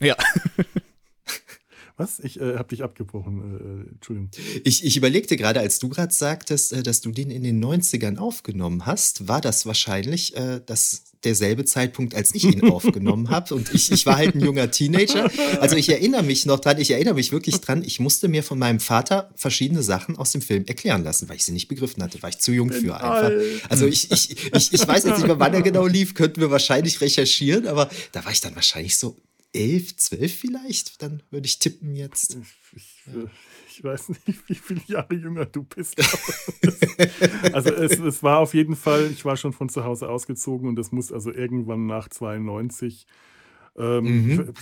Ja. 0.00 0.16
Was? 1.96 2.18
Ich 2.18 2.38
äh, 2.38 2.56
habe 2.56 2.68
dich 2.68 2.82
abgebrochen. 2.82 3.86
Äh, 3.88 3.92
Entschuldigung. 3.94 4.30
Ich, 4.64 4.84
ich 4.84 4.96
überlegte 4.98 5.36
gerade, 5.36 5.60
als 5.60 5.78
du 5.78 5.88
gerade 5.88 6.12
sagtest, 6.12 6.74
äh, 6.74 6.82
dass 6.82 7.00
du 7.00 7.10
den 7.10 7.30
in 7.30 7.42
den 7.42 7.64
90ern 7.64 8.18
aufgenommen 8.18 8.84
hast, 8.84 9.28
war 9.28 9.40
das 9.40 9.64
wahrscheinlich 9.64 10.36
äh, 10.36 10.60
das, 10.64 11.04
derselbe 11.26 11.64
Zeitpunkt, 11.64 12.14
als 12.14 12.34
ich 12.34 12.44
ihn 12.44 12.70
aufgenommen 12.70 13.30
habe. 13.30 13.54
Und 13.54 13.74
ich, 13.74 13.92
ich 13.92 14.06
war 14.06 14.16
halt 14.16 14.34
ein 14.34 14.40
junger 14.40 14.70
Teenager. 14.70 15.30
Also 15.60 15.76
ich 15.76 15.88
erinnere 15.88 16.22
mich 16.22 16.46
noch 16.46 16.60
dran, 16.60 16.80
ich 16.80 16.90
erinnere 16.90 17.14
mich 17.14 17.32
wirklich 17.32 17.60
dran, 17.60 17.82
ich 17.84 18.00
musste 18.00 18.28
mir 18.28 18.42
von 18.42 18.58
meinem 18.58 18.80
Vater 18.80 19.30
verschiedene 19.34 19.82
Sachen 19.82 20.16
aus 20.16 20.32
dem 20.32 20.40
Film 20.40 20.64
erklären 20.66 21.04
lassen, 21.04 21.28
weil 21.28 21.36
ich 21.36 21.44
sie 21.44 21.52
nicht 21.52 21.68
begriffen 21.68 22.02
hatte, 22.02 22.22
war 22.22 22.30
ich 22.30 22.38
zu 22.38 22.52
jung 22.52 22.72
für 22.72 22.96
einfach. 22.96 23.32
Also 23.68 23.86
ich, 23.86 24.10
ich, 24.10 24.36
ich, 24.54 24.72
ich 24.72 24.88
weiß 24.88 25.04
jetzt 25.04 25.18
nicht 25.18 25.26
mehr, 25.26 25.38
wann 25.38 25.54
er 25.54 25.62
genau 25.62 25.86
lief, 25.86 26.14
könnten 26.14 26.40
wir 26.40 26.50
wahrscheinlich 26.50 27.00
recherchieren, 27.00 27.66
aber 27.66 27.90
da 28.12 28.24
war 28.24 28.32
ich 28.32 28.40
dann 28.40 28.54
wahrscheinlich 28.54 28.96
so 28.96 29.16
elf, 29.52 29.96
zwölf 29.96 30.34
vielleicht, 30.34 31.02
dann 31.02 31.22
würde 31.30 31.46
ich 31.46 31.58
tippen 31.58 31.96
jetzt. 31.96 32.36
Ich. 32.76 32.82
Ich, 33.76 33.84
weiß 33.84 34.08
nicht, 34.26 34.48
wie 34.48 34.54
viele 34.54 34.80
Jahre 34.86 35.14
jünger 35.14 35.46
du 35.46 35.62
bist. 35.62 35.98
also 37.52 37.70
es, 37.70 37.98
es, 37.98 38.22
war 38.22 38.38
auf 38.38 38.54
jeden 38.54 38.76
Fall, 38.76 39.10
ich 39.10 39.24
war 39.24 39.36
schon 39.36 39.52
von 39.52 39.68
zu 39.68 39.84
Hause 39.84 40.08
ausgezogen 40.08 40.68
und 40.68 40.78
es 40.78 40.92
muss 40.92 41.12
also 41.12 41.32
irgendwann 41.32 41.86
nach 41.86 42.08
92, 42.08 43.06
ähm, 43.78 44.04
mhm. 44.04 44.54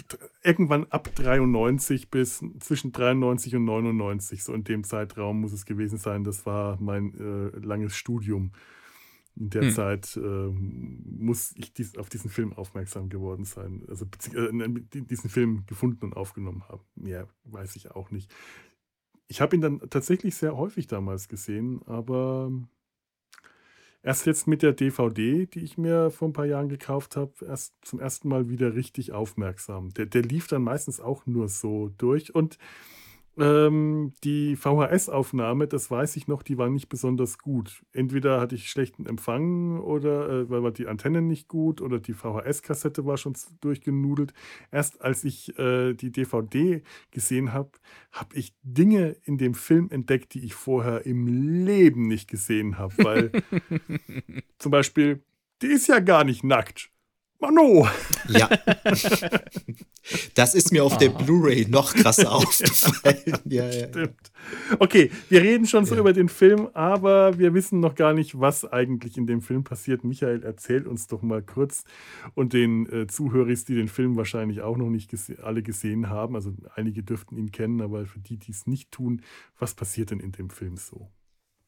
irgendwann 0.43 0.87
ab 0.91 1.09
93 1.15 2.11
bis 2.11 2.45
zwischen 2.59 2.91
93 2.91 3.55
und 3.57 3.65
99, 3.65 4.43
so 4.43 4.53
in 4.53 4.65
dem 4.65 4.83
Zeitraum 4.83 5.41
muss 5.41 5.53
es 5.53 5.67
gewesen 5.67 5.99
sein. 5.99 6.25
Das 6.25 6.47
war 6.47 6.79
mein 6.81 7.15
äh, 7.15 7.59
langes 7.65 7.97
Studium. 7.97 8.51
In 9.37 9.51
der 9.51 9.63
hm. 9.63 9.71
Zeit 9.73 10.17
äh, 10.17 10.21
muss 10.21 11.55
ich 11.57 11.73
dies, 11.73 11.99
auf 11.99 12.09
diesen 12.09 12.31
Film 12.31 12.53
aufmerksam 12.53 13.09
geworden 13.09 13.45
sein. 13.45 13.83
Also 13.89 14.05
äh, 14.33 14.69
diesen 14.93 15.29
Film 15.29 15.65
gefunden 15.67 16.05
und 16.05 16.17
aufgenommen 16.17 16.63
haben. 16.69 16.83
Mehr 16.95 17.27
weiß 17.45 17.75
ich 17.75 17.91
auch 17.91 18.13
nicht. 18.13 18.33
Ich 19.29 19.41
habe 19.41 19.57
ihn 19.57 19.63
dann 19.63 19.81
tatsächlich 19.91 20.35
sehr 20.37 20.57
häufig 20.57 20.87
damals 20.87 21.29
gesehen, 21.29 21.83
aber 21.87 22.51
erst 24.03 24.27
jetzt 24.27 24.47
mit 24.47 24.63
der 24.63 24.73
DVD, 24.73 25.47
die 25.47 25.61
ich 25.61 25.79
mir 25.79 26.11
vor 26.11 26.29
ein 26.29 26.33
paar 26.33 26.47
Jahren 26.47 26.69
gekauft 26.69 27.17
habe, 27.17 27.33
erst 27.47 27.75
zum 27.83 28.01
ersten 28.01 28.29
Mal 28.29 28.49
wieder 28.49 28.75
richtig 28.75 29.13
aufmerksam. 29.13 29.91
Der, 29.95 30.07
der 30.07 30.23
lief 30.23 30.47
dann 30.47 30.63
meistens 30.63 31.01
auch 31.01 31.27
nur 31.27 31.49
so 31.49 31.91
durch 31.97 32.35
und 32.35 32.59
ähm, 33.39 34.13
die 34.23 34.57
VHS-Aufnahme, 34.57 35.67
das 35.67 35.91
weiß 35.91 36.17
ich 36.17 36.29
noch, 36.29 36.43
die 36.43 36.59
war 36.59 36.71
nicht 36.71 36.89
besonders 36.89 37.39
gut. 37.39 37.83
Entweder 37.93 38.41
hatte 38.41 38.55
ich 38.55 38.71
schlechten 38.71 39.07
Empfang 39.07 39.81
oder 39.81 40.29
äh, 40.29 40.51
weil 40.51 40.63
war 40.63 40.71
die 40.71 40.87
Antenne 40.87 41.21
nicht 41.21 41.49
gut 41.49 41.81
oder 41.81 41.99
die 41.99 42.13
VHS-Kassette 42.13 43.05
war 43.07 43.17
schon 43.17 43.35
durchgenudelt. 43.61 44.33
Erst 44.71 45.01
als 45.01 45.25
ich 45.25 45.59
äh, 45.59 45.95
die 45.95 46.13
DVD 46.13 46.83
gesehen 47.11 47.53
habe, 47.53 47.71
habe 48.13 48.37
ich 48.37 48.55
Dinge 48.63 49.17
in 49.25 49.39
dem 49.39 49.55
Film 49.55 49.89
entdeckt, 49.91 50.35
die 50.35 50.45
ich 50.45 50.55
vorher 50.55 51.05
im 51.05 51.27
Leben 51.27 52.07
nicht 52.07 52.29
gesehen 52.31 52.79
habe. 52.79 52.95
Weil 52.99 53.33
zum 54.59 54.71
Beispiel, 54.71 55.25
die 55.61 55.69
ist 55.69 55.89
ja 55.89 55.99
gar 55.99 56.25
nicht 56.25 56.45
nackt. 56.45 56.94
Mano! 57.41 57.87
Ja. 58.29 58.49
Das 60.35 60.55
ist 60.55 60.71
mir 60.73 60.85
auf 60.85 60.95
ah. 60.95 60.99
der 60.99 61.09
Blu-ray 61.09 61.67
noch 61.67 61.95
krasser 61.95 62.31
aufgefallen. 62.33 63.39
Ja, 63.47 63.67
ja, 63.71 63.89
Stimmt. 63.89 64.33
Okay, 64.79 65.11
wir 65.29 65.43
reden 65.43 65.67
schon 65.67 65.87
so 65.87 65.95
ja. 65.95 66.01
über 66.01 66.13
den 66.13 66.29
Film, 66.29 66.69
aber 66.75 67.39
wir 67.39 67.55
wissen 67.55 67.81
noch 67.81 67.95
gar 67.95 68.13
nicht, 68.13 68.39
was 68.39 68.71
eigentlich 68.71 69.17
in 69.17 69.27
dem 69.27 69.41
Film 69.41 69.65
passiert. 69.65 70.05
Michael, 70.05 70.43
erzähl 70.43 70.87
uns 70.87 71.07
doch 71.07 71.23
mal 71.23 71.43
kurz 71.43 71.85
und 72.35 72.53
den 72.53 72.87
äh, 72.93 73.07
Zuhörern, 73.07 73.45
die 73.45 73.75
den 73.75 73.89
Film 73.89 74.17
wahrscheinlich 74.17 74.61
auch 74.61 74.77
noch 74.77 74.91
nicht 74.91 75.11
gese 75.11 75.43
alle 75.43 75.63
gesehen 75.63 76.09
haben, 76.09 76.35
also 76.35 76.53
einige 76.75 77.03
dürften 77.03 77.37
ihn 77.37 77.51
kennen, 77.51 77.81
aber 77.81 78.07
für 78.07 78.21
die, 78.21 78.39
die 78.39 78.53
es 78.53 78.67
nicht 78.67 78.91
tun, 78.91 79.23
was 79.59 79.75
passiert 79.75 80.11
denn 80.11 80.21
in 80.21 80.33
dem 80.33 80.51
Film 80.51 80.77
so? 80.77 81.11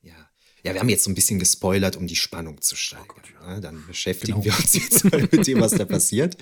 Ja. 0.03 0.31
Ja, 0.67 0.75
wir 0.75 0.81
haben 0.81 0.89
jetzt 0.89 1.05
so 1.05 1.11
ein 1.13 1.15
bisschen 1.15 1.39
gespoilert, 1.39 1.95
um 1.95 2.09
die 2.09 2.17
Spannung 2.17 2.61
zu 2.61 2.75
steigern. 2.75 3.07
Oh 3.17 3.45
ja. 3.45 3.55
Ja, 3.55 3.61
dann 3.61 3.87
beschäftigen 3.87 4.43
genau. 4.43 4.57
wir 4.57 4.59
uns 4.59 4.75
jetzt 4.75 5.05
mal 5.05 5.21
mit 5.31 5.47
dem, 5.47 5.61
was 5.61 5.71
da 5.71 5.85
passiert. 5.85 6.37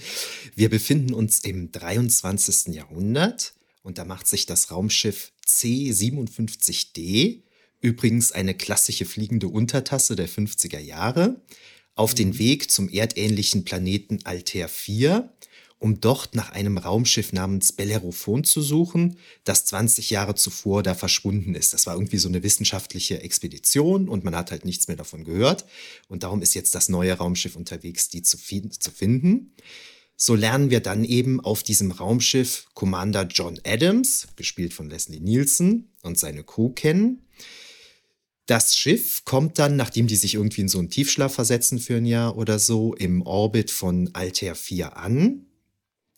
Wir 0.54 0.70
befinden 0.70 1.12
uns 1.12 1.40
im 1.40 1.70
23. 1.70 2.74
Jahrhundert 2.74 3.52
und 3.82 3.98
da 3.98 4.06
macht 4.06 4.26
sich 4.26 4.46
das 4.46 4.70
Raumschiff 4.70 5.32
C57D, 5.46 7.42
übrigens 7.82 8.32
eine 8.32 8.54
klassische 8.54 9.04
fliegende 9.04 9.48
Untertasse 9.48 10.16
der 10.16 10.30
50er 10.30 10.78
Jahre, 10.78 11.42
auf 11.94 12.14
den 12.14 12.28
mhm. 12.28 12.38
Weg 12.38 12.70
zum 12.70 12.88
erdähnlichen 12.88 13.66
Planeten 13.66 14.20
Altair 14.24 14.70
4 14.70 15.30
um 15.84 16.00
dort 16.00 16.34
nach 16.34 16.50
einem 16.50 16.78
Raumschiff 16.78 17.34
namens 17.34 17.72
Bellerophon 17.72 18.42
zu 18.42 18.62
suchen, 18.62 19.18
das 19.44 19.66
20 19.66 20.08
Jahre 20.08 20.34
zuvor 20.34 20.82
da 20.82 20.94
verschwunden 20.94 21.54
ist. 21.54 21.74
Das 21.74 21.86
war 21.86 21.92
irgendwie 21.92 22.16
so 22.16 22.26
eine 22.26 22.42
wissenschaftliche 22.42 23.20
Expedition 23.20 24.08
und 24.08 24.24
man 24.24 24.34
hat 24.34 24.50
halt 24.50 24.64
nichts 24.64 24.88
mehr 24.88 24.96
davon 24.96 25.24
gehört. 25.24 25.66
Und 26.08 26.22
darum 26.22 26.40
ist 26.40 26.54
jetzt 26.54 26.74
das 26.74 26.88
neue 26.88 27.12
Raumschiff 27.12 27.54
unterwegs, 27.54 28.08
die 28.08 28.22
zu, 28.22 28.38
zu 28.38 28.90
finden. 28.92 29.52
So 30.16 30.34
lernen 30.34 30.70
wir 30.70 30.80
dann 30.80 31.04
eben 31.04 31.40
auf 31.40 31.62
diesem 31.62 31.90
Raumschiff 31.90 32.64
Commander 32.72 33.24
John 33.24 33.60
Adams, 33.62 34.28
gespielt 34.36 34.72
von 34.72 34.88
Leslie 34.88 35.20
Nielsen, 35.20 35.92
und 36.00 36.18
seine 36.18 36.44
Crew 36.44 36.70
kennen. 36.70 37.26
Das 38.46 38.74
Schiff 38.74 39.26
kommt 39.26 39.58
dann, 39.58 39.76
nachdem 39.76 40.06
die 40.06 40.16
sich 40.16 40.36
irgendwie 40.36 40.62
in 40.62 40.68
so 40.68 40.78
einen 40.78 40.88
Tiefschlaf 40.88 41.34
versetzen 41.34 41.78
für 41.78 41.96
ein 41.96 42.06
Jahr 42.06 42.38
oder 42.38 42.58
so, 42.58 42.94
im 42.94 43.20
Orbit 43.20 43.70
von 43.70 44.08
Altair 44.14 44.54
4 44.54 44.96
an. 44.96 45.44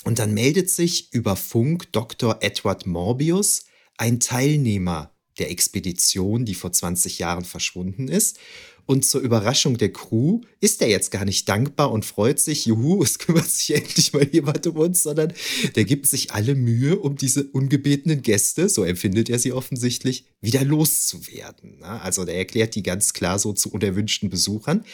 Und 0.07 0.21
dann 0.21 0.35
meldet 0.35 0.71
sich 0.71 1.13
über 1.13 1.35
Funk 1.35 1.91
Dr. 1.91 2.39
Edward 2.41 2.87
Morbius, 2.87 3.65
ein 3.99 4.21
Teilnehmer 4.21 5.11
der 5.41 5.51
Expedition, 5.51 6.45
die 6.45 6.55
vor 6.55 6.71
20 6.71 7.19
Jahren 7.19 7.45
verschwunden 7.45 8.07
ist. 8.07 8.39
Und 8.87 9.05
zur 9.05 9.21
Überraschung 9.21 9.79
der 9.79 9.93
Crew 9.93 10.43
ist 10.61 10.81
er 10.81 10.89
jetzt 10.89 11.11
gar 11.11 11.25
nicht 11.25 11.49
dankbar 11.49 11.91
und 11.91 12.05
freut 12.05 12.39
sich, 12.39 12.67
juhu, 12.67 13.03
es 13.03 13.19
kümmert 13.19 13.51
sich 13.51 13.75
endlich 13.75 14.13
mal 14.13 14.25
jemand 14.29 14.65
um 14.69 14.77
uns, 14.77 15.03
sondern 15.03 15.33
der 15.75 15.85
gibt 15.85 16.07
sich 16.07 16.31
alle 16.31 16.55
Mühe, 16.55 16.97
um 16.97 17.17
diese 17.17 17.43
ungebetenen 17.43 18.23
Gäste, 18.23 18.69
so 18.69 18.85
empfindet 18.85 19.29
er 19.29 19.41
sie 19.41 19.51
offensichtlich, 19.51 20.27
wieder 20.41 20.65
loszuwerden. 20.65 21.83
Also 21.83 22.25
der 22.25 22.37
erklärt 22.37 22.77
die 22.77 22.85
ganz 22.85 23.13
klar 23.13 23.41
so 23.41 23.53
zu 23.53 23.73
unerwünschten 23.73 24.31
Besuchern 24.31 24.85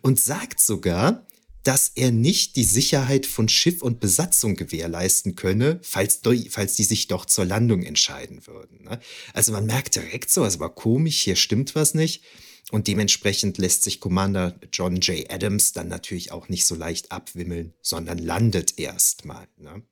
und 0.00 0.20
sagt 0.20 0.60
sogar, 0.60 1.26
dass 1.62 1.92
er 1.94 2.10
nicht 2.10 2.56
die 2.56 2.64
Sicherheit 2.64 3.26
von 3.26 3.48
Schiff 3.48 3.82
und 3.82 4.00
Besatzung 4.00 4.56
gewährleisten 4.56 5.36
könne, 5.36 5.78
falls, 5.82 6.20
falls 6.48 6.74
die 6.76 6.84
sich 6.84 7.06
doch 7.06 7.26
zur 7.26 7.44
Landung 7.44 7.82
entscheiden 7.82 8.46
würden. 8.46 8.84
Ne? 8.84 9.00
Also 9.34 9.52
man 9.52 9.66
merkt 9.66 9.96
direkt 9.96 10.30
so, 10.30 10.44
es 10.44 10.58
war 10.58 10.74
komisch, 10.74 11.20
hier 11.20 11.36
stimmt 11.36 11.74
was 11.74 11.94
nicht. 11.94 12.22
Und 12.70 12.86
dementsprechend 12.86 13.58
lässt 13.58 13.82
sich 13.82 13.98
Commander 13.98 14.58
John 14.72 14.96
J. 14.96 15.30
Adams 15.30 15.72
dann 15.72 15.88
natürlich 15.88 16.30
auch 16.30 16.48
nicht 16.48 16.64
so 16.64 16.76
leicht 16.76 17.10
abwimmeln, 17.10 17.74
sondern 17.82 18.18
landet 18.18 18.78
erstmal. 18.78 19.48
Ne? 19.56 19.82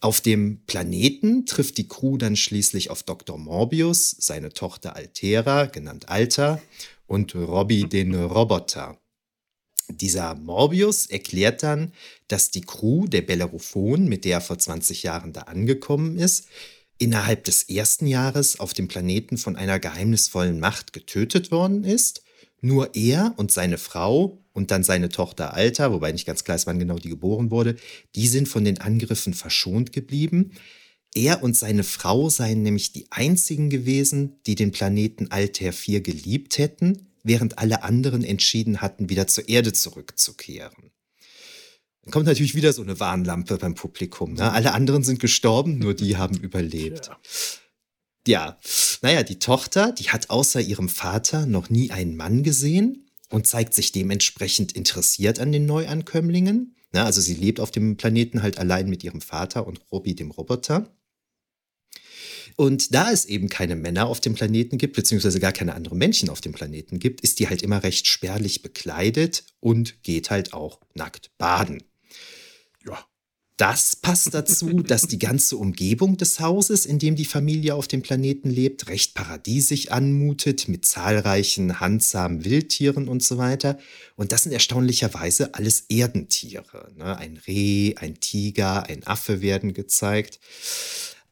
Auf 0.00 0.20
dem 0.20 0.64
Planeten 0.66 1.46
trifft 1.46 1.78
die 1.78 1.88
Crew 1.88 2.18
dann 2.18 2.36
schließlich 2.36 2.90
auf 2.90 3.02
Dr. 3.02 3.38
Morbius, 3.38 4.10
seine 4.18 4.52
Tochter 4.52 4.94
Altera, 4.94 5.66
genannt 5.66 6.08
Alta, 6.08 6.60
und 7.06 7.34
Robbie 7.34 7.88
den 7.88 8.14
Roboter. 8.14 8.98
Dieser 9.88 10.34
Morbius 10.34 11.06
erklärt 11.06 11.62
dann, 11.62 11.92
dass 12.28 12.50
die 12.50 12.60
Crew 12.60 13.06
der 13.06 13.22
Bellerophon, 13.22 14.08
mit 14.08 14.24
der 14.24 14.38
er 14.38 14.40
vor 14.40 14.58
20 14.58 15.02
Jahren 15.02 15.32
da 15.32 15.42
angekommen 15.42 16.18
ist, 16.18 16.46
innerhalb 16.98 17.44
des 17.44 17.64
ersten 17.64 18.06
Jahres 18.06 18.60
auf 18.60 18.74
dem 18.74 18.88
Planeten 18.88 19.36
von 19.38 19.56
einer 19.56 19.78
geheimnisvollen 19.80 20.60
Macht 20.60 20.92
getötet 20.92 21.50
worden 21.50 21.84
ist. 21.84 22.22
Nur 22.60 22.94
er 22.94 23.34
und 23.36 23.50
seine 23.50 23.76
Frau 23.76 24.38
und 24.52 24.70
dann 24.70 24.84
seine 24.84 25.08
Tochter 25.08 25.52
Alta, 25.54 25.92
wobei 25.92 26.12
nicht 26.12 26.26
ganz 26.26 26.44
klar 26.44 26.56
ist, 26.56 26.66
wann 26.66 26.78
genau 26.78 26.96
die 26.96 27.08
geboren 27.08 27.50
wurde, 27.50 27.76
die 28.14 28.28
sind 28.28 28.48
von 28.48 28.64
den 28.64 28.80
Angriffen 28.80 29.34
verschont 29.34 29.92
geblieben. 29.92 30.52
Er 31.14 31.42
und 31.42 31.56
seine 31.56 31.82
Frau 31.82 32.30
seien 32.30 32.62
nämlich 32.62 32.92
die 32.92 33.06
einzigen 33.10 33.68
gewesen, 33.68 34.36
die 34.46 34.54
den 34.54 34.70
Planeten 34.70 35.30
Altair 35.30 35.72
4 35.72 36.02
geliebt 36.02 36.58
hätten 36.58 37.11
während 37.22 37.58
alle 37.58 37.82
anderen 37.82 38.24
entschieden 38.24 38.80
hatten, 38.80 39.08
wieder 39.08 39.26
zur 39.26 39.48
Erde 39.48 39.72
zurückzukehren. 39.72 40.92
Dann 42.02 42.12
kommt 42.12 42.26
natürlich 42.26 42.54
wieder 42.54 42.72
so 42.72 42.82
eine 42.82 42.98
Warnlampe 42.98 43.58
beim 43.58 43.74
Publikum. 43.74 44.34
Ne? 44.34 44.50
Alle 44.50 44.72
anderen 44.72 45.04
sind 45.04 45.20
gestorben, 45.20 45.78
nur 45.78 45.94
die 45.94 46.16
haben 46.16 46.36
überlebt. 46.40 47.10
Ja. 48.26 48.56
ja, 48.56 48.58
naja, 49.02 49.22
die 49.22 49.38
Tochter, 49.38 49.92
die 49.92 50.10
hat 50.10 50.30
außer 50.30 50.60
ihrem 50.60 50.88
Vater 50.88 51.46
noch 51.46 51.70
nie 51.70 51.90
einen 51.90 52.16
Mann 52.16 52.42
gesehen 52.42 53.08
und 53.30 53.46
zeigt 53.46 53.74
sich 53.74 53.92
dementsprechend 53.92 54.72
interessiert 54.72 55.38
an 55.38 55.52
den 55.52 55.66
Neuankömmlingen. 55.66 56.76
Na, 56.92 57.04
also 57.04 57.20
sie 57.20 57.34
lebt 57.34 57.60
auf 57.60 57.70
dem 57.70 57.96
Planeten 57.96 58.42
halt 58.42 58.58
allein 58.58 58.88
mit 58.88 59.02
ihrem 59.02 59.20
Vater 59.20 59.66
und 59.66 59.80
Robbie, 59.90 60.14
dem 60.14 60.30
Roboter. 60.30 60.94
Und 62.56 62.94
da 62.94 63.10
es 63.10 63.24
eben 63.24 63.48
keine 63.48 63.76
Männer 63.76 64.06
auf 64.06 64.20
dem 64.20 64.34
Planeten 64.34 64.78
gibt, 64.78 64.96
beziehungsweise 64.96 65.40
gar 65.40 65.52
keine 65.52 65.74
anderen 65.74 65.98
Menschen 65.98 66.28
auf 66.28 66.40
dem 66.40 66.52
Planeten 66.52 66.98
gibt, 66.98 67.20
ist 67.20 67.38
die 67.38 67.48
halt 67.48 67.62
immer 67.62 67.82
recht 67.82 68.06
spärlich 68.06 68.62
bekleidet 68.62 69.44
und 69.60 70.02
geht 70.02 70.30
halt 70.30 70.52
auch 70.52 70.80
nackt 70.94 71.30
baden. 71.38 71.82
Ja. 72.86 73.04
Das 73.58 73.94
passt 73.94 74.34
dazu, 74.34 74.82
dass 74.82 75.02
die 75.02 75.18
ganze 75.18 75.56
Umgebung 75.56 76.16
des 76.16 76.40
Hauses, 76.40 76.86
in 76.86 76.98
dem 76.98 77.16
die 77.16 77.24
Familie 77.24 77.74
auf 77.74 77.86
dem 77.86 78.02
Planeten 78.02 78.50
lebt, 78.50 78.88
recht 78.88 79.14
paradiesisch 79.14 79.88
anmutet, 79.88 80.68
mit 80.68 80.84
zahlreichen 80.84 81.78
handsamen 81.78 82.44
Wildtieren 82.44 83.08
und 83.08 83.22
so 83.22 83.38
weiter. 83.38 83.78
Und 84.16 84.32
das 84.32 84.44
sind 84.44 84.52
erstaunlicherweise 84.52 85.54
alles 85.54 85.84
Erdentiere. 85.88 86.92
Ne? 86.96 87.16
Ein 87.16 87.36
Reh, 87.46 87.94
ein 87.96 88.18
Tiger, 88.20 88.88
ein 88.88 89.06
Affe 89.06 89.42
werden 89.42 89.74
gezeigt. 89.74 90.40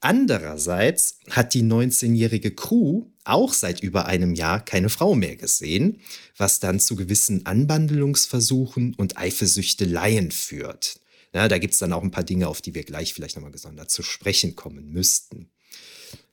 Andererseits 0.01 1.19
hat 1.29 1.53
die 1.53 1.63
19-jährige 1.63 2.55
Crew 2.55 3.05
auch 3.25 3.53
seit 3.53 3.81
über 3.81 4.07
einem 4.07 4.35
Jahr 4.35 4.65
keine 4.65 4.89
Frau 4.89 5.15
mehr 5.15 5.37
gesehen, 5.37 6.01
was 6.37 6.59
dann 6.59 6.81
zu 6.81 6.97
gewissen 6.97 7.45
Anbandelungsversuchen 7.45 8.95
und 8.95 9.19
Eifersüchteleien 9.19 10.31
führt. 10.31 11.01
Ja, 11.35 11.49
da 11.49 11.59
gibt 11.59 11.75
es 11.75 11.81
dann 11.81 11.93
auch 11.93 12.03
ein 12.03 12.11
paar 12.11 12.25
Dinge, 12.25 12.49
auf 12.49 12.63
die 12.63 12.75
wir 12.75 12.83
gleich 12.83 13.15
vielleicht 13.15 13.37
nochmal 13.37 13.53
gesondert 13.53 13.91
zu 13.91 14.03
sprechen 14.03 14.57
kommen 14.57 14.91
müssten. 14.91 15.51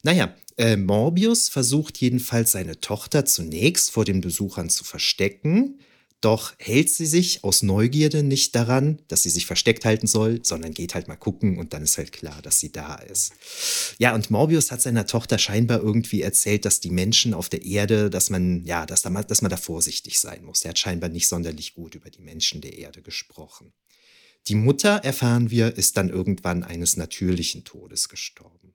Naja, 0.01 0.33
äh, 0.57 0.77
Morbius 0.77 1.49
versucht 1.49 1.99
jedenfalls 1.99 2.53
seine 2.53 2.79
Tochter 2.79 3.25
zunächst 3.25 3.91
vor 3.91 4.05
den 4.05 4.21
Besuchern 4.21 4.69
zu 4.69 4.85
verstecken, 4.85 5.79
doch 6.21 6.55
hält 6.57 6.89
sie 6.89 7.05
sich 7.05 7.43
aus 7.43 7.61
Neugierde 7.61 8.23
nicht 8.23 8.55
daran, 8.55 8.99
dass 9.07 9.21
sie 9.21 9.29
sich 9.29 9.45
versteckt 9.45 9.85
halten 9.85 10.07
soll, 10.07 10.39
sondern 10.43 10.73
geht 10.73 10.95
halt 10.95 11.07
mal 11.07 11.15
gucken 11.15 11.59
und 11.59 11.73
dann 11.73 11.83
ist 11.83 11.99
halt 11.99 12.11
klar, 12.11 12.41
dass 12.41 12.59
sie 12.59 12.71
da 12.71 12.95
ist. 12.95 13.33
Ja, 13.99 14.15
und 14.15 14.31
Morbius 14.31 14.71
hat 14.71 14.81
seiner 14.81 15.05
Tochter 15.05 15.37
scheinbar 15.37 15.79
irgendwie 15.79 16.23
erzählt, 16.23 16.65
dass 16.65 16.79
die 16.79 16.89
Menschen 16.89 17.35
auf 17.35 17.49
der 17.49 17.63
Erde, 17.63 18.09
dass 18.09 18.31
man, 18.31 18.65
ja, 18.65 18.87
dass, 18.87 19.03
da, 19.03 19.09
dass 19.11 19.43
man 19.43 19.51
da 19.51 19.57
vorsichtig 19.57 20.19
sein 20.19 20.43
muss. 20.43 20.63
Er 20.63 20.69
hat 20.69 20.79
scheinbar 20.79 21.09
nicht 21.09 21.27
sonderlich 21.27 21.75
gut 21.75 21.93
über 21.93 22.09
die 22.09 22.21
Menschen 22.21 22.61
der 22.61 22.77
Erde 22.77 23.03
gesprochen. 23.03 23.73
Die 24.47 24.55
Mutter, 24.55 25.03
erfahren 25.03 25.51
wir, 25.51 25.77
ist 25.77 25.97
dann 25.97 26.09
irgendwann 26.09 26.63
eines 26.63 26.97
natürlichen 26.97 27.63
Todes 27.63 28.09
gestorben. 28.09 28.73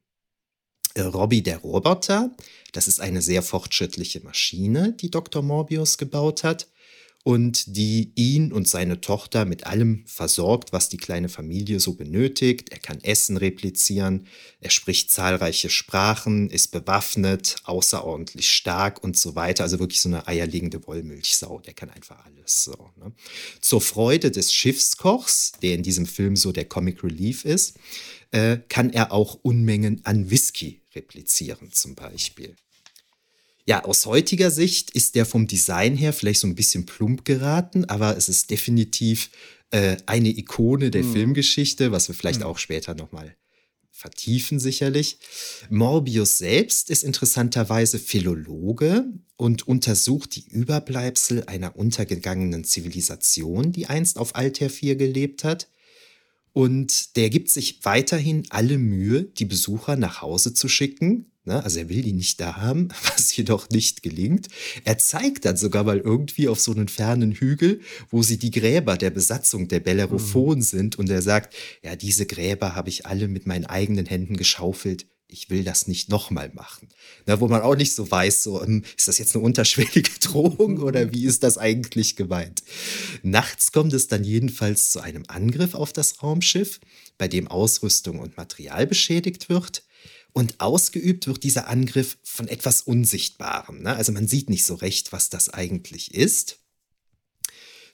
Äh, 0.94 1.02
Robbie 1.02 1.42
der 1.42 1.58
Roboter, 1.58 2.30
das 2.72 2.86
ist 2.86 3.00
eine 3.00 3.20
sehr 3.20 3.42
fortschrittliche 3.42 4.20
Maschine, 4.20 4.92
die 4.92 5.10
Dr. 5.10 5.42
Morbius 5.42 5.98
gebaut 5.98 6.44
hat 6.44 6.68
und 7.24 7.76
die 7.76 8.12
ihn 8.16 8.52
und 8.52 8.66
seine 8.66 9.00
Tochter 9.00 9.44
mit 9.44 9.64
allem 9.66 10.04
versorgt, 10.06 10.72
was 10.72 10.88
die 10.88 10.96
kleine 10.96 11.28
Familie 11.28 11.78
so 11.78 11.94
benötigt. 11.94 12.70
Er 12.70 12.78
kann 12.78 13.00
Essen 13.02 13.36
replizieren, 13.36 14.26
er 14.60 14.70
spricht 14.70 15.10
zahlreiche 15.10 15.70
Sprachen, 15.70 16.50
ist 16.50 16.68
bewaffnet, 16.68 17.56
außerordentlich 17.64 18.50
stark 18.50 19.04
und 19.04 19.16
so 19.16 19.36
weiter. 19.36 19.62
Also 19.62 19.78
wirklich 19.78 20.00
so 20.00 20.08
eine 20.08 20.26
eierlegende 20.26 20.84
Wollmilchsau, 20.84 21.60
der 21.60 21.74
kann 21.74 21.90
einfach 21.90 22.24
alles 22.24 22.64
so. 22.64 22.90
Ne? 22.96 23.12
Zur 23.60 23.80
Freude 23.80 24.32
des 24.32 24.52
Schiffskochs, 24.52 25.52
der 25.62 25.74
in 25.74 25.84
diesem 25.84 26.06
Film 26.06 26.34
so 26.34 26.50
der 26.50 26.64
Comic 26.64 27.04
Relief 27.04 27.44
ist, 27.44 27.76
äh, 28.32 28.58
kann 28.68 28.90
er 28.90 29.12
auch 29.12 29.38
Unmengen 29.42 30.00
an 30.04 30.30
Whisky 30.30 30.82
replizieren 30.94 31.70
zum 31.70 31.94
Beispiel. 31.94 32.56
Ja, 33.66 33.84
aus 33.84 34.06
heutiger 34.06 34.50
Sicht 34.50 34.90
ist 34.90 35.14
der 35.14 35.24
vom 35.24 35.46
Design 35.46 35.96
her 35.96 36.12
vielleicht 36.12 36.40
so 36.40 36.48
ein 36.48 36.54
bisschen 36.54 36.84
plump 36.84 37.24
geraten, 37.24 37.84
aber 37.84 38.16
es 38.16 38.28
ist 38.28 38.50
definitiv 38.50 39.30
äh, 39.70 39.96
eine 40.06 40.30
Ikone 40.30 40.90
der 40.90 41.04
mhm. 41.04 41.12
Filmgeschichte, 41.12 41.92
was 41.92 42.08
wir 42.08 42.14
vielleicht 42.14 42.40
mhm. 42.40 42.46
auch 42.46 42.58
später 42.58 42.94
nochmal 42.94 43.36
vertiefen 44.02 44.58
sicherlich. 44.58 45.18
Morbius 45.70 46.38
selbst 46.38 46.90
ist 46.90 47.04
interessanterweise 47.04 47.98
Philologe 47.98 49.04
und 49.36 49.68
untersucht 49.68 50.34
die 50.34 50.48
Überbleibsel 50.48 51.44
einer 51.44 51.76
untergegangenen 51.76 52.64
Zivilisation, 52.64 53.70
die 53.70 53.86
einst 53.86 54.18
auf 54.18 54.34
Altair 54.34 54.70
4 54.70 54.96
gelebt 54.96 55.44
hat. 55.44 55.68
Und 56.52 57.16
der 57.16 57.30
gibt 57.30 57.48
sich 57.48 57.84
weiterhin 57.84 58.44
alle 58.50 58.76
Mühe, 58.76 59.24
die 59.24 59.44
Besucher 59.44 59.96
nach 59.96 60.20
Hause 60.20 60.52
zu 60.52 60.68
schicken. 60.68 61.31
Ne? 61.44 61.62
Also 61.62 61.80
er 61.80 61.88
will 61.88 62.02
die 62.02 62.12
nicht 62.12 62.40
da 62.40 62.56
haben, 62.56 62.88
was 63.02 63.34
jedoch 63.36 63.68
nicht 63.70 64.02
gelingt. 64.02 64.48
Er 64.84 64.98
zeigt 64.98 65.44
dann 65.44 65.56
sogar 65.56 65.84
mal 65.84 65.98
irgendwie 65.98 66.48
auf 66.48 66.60
so 66.60 66.72
einen 66.72 66.88
fernen 66.88 67.32
Hügel, 67.32 67.80
wo 68.10 68.22
sie 68.22 68.38
die 68.38 68.50
Gräber 68.50 68.96
der 68.96 69.10
Besatzung 69.10 69.68
der 69.68 69.80
Bellerophon 69.80 70.58
mhm. 70.58 70.62
sind. 70.62 70.98
Und 70.98 71.10
er 71.10 71.22
sagt, 71.22 71.54
ja, 71.82 71.96
diese 71.96 72.26
Gräber 72.26 72.74
habe 72.74 72.88
ich 72.88 73.06
alle 73.06 73.28
mit 73.28 73.46
meinen 73.46 73.66
eigenen 73.66 74.06
Händen 74.06 74.36
geschaufelt 74.36 75.06
ich 75.32 75.50
will 75.50 75.64
das 75.64 75.88
nicht 75.88 76.10
nochmal 76.10 76.50
machen. 76.54 76.88
Na, 77.26 77.40
wo 77.40 77.48
man 77.48 77.62
auch 77.62 77.74
nicht 77.74 77.94
so 77.94 78.10
weiß, 78.10 78.42
so, 78.42 78.62
ähm, 78.62 78.84
ist 78.96 79.08
das 79.08 79.18
jetzt 79.18 79.34
eine 79.34 79.44
unterschwellige 79.44 80.10
Drohung 80.20 80.78
oder 80.78 81.12
wie 81.12 81.24
ist 81.24 81.42
das 81.42 81.58
eigentlich 81.58 82.16
gemeint? 82.16 82.62
Nachts 83.22 83.72
kommt 83.72 83.92
es 83.94 84.08
dann 84.08 84.24
jedenfalls 84.24 84.90
zu 84.90 85.00
einem 85.00 85.24
Angriff 85.28 85.74
auf 85.74 85.92
das 85.92 86.22
Raumschiff, 86.22 86.80
bei 87.18 87.28
dem 87.28 87.48
Ausrüstung 87.48 88.18
und 88.18 88.36
Material 88.36 88.86
beschädigt 88.86 89.48
wird. 89.48 89.84
Und 90.32 90.60
ausgeübt 90.60 91.26
wird 91.26 91.42
dieser 91.42 91.68
Angriff 91.68 92.16
von 92.22 92.48
etwas 92.48 92.82
Unsichtbarem. 92.82 93.82
Ne? 93.82 93.94
Also 93.94 94.12
man 94.12 94.26
sieht 94.26 94.48
nicht 94.48 94.64
so 94.64 94.74
recht, 94.74 95.12
was 95.12 95.28
das 95.28 95.50
eigentlich 95.50 96.14
ist. 96.14 96.58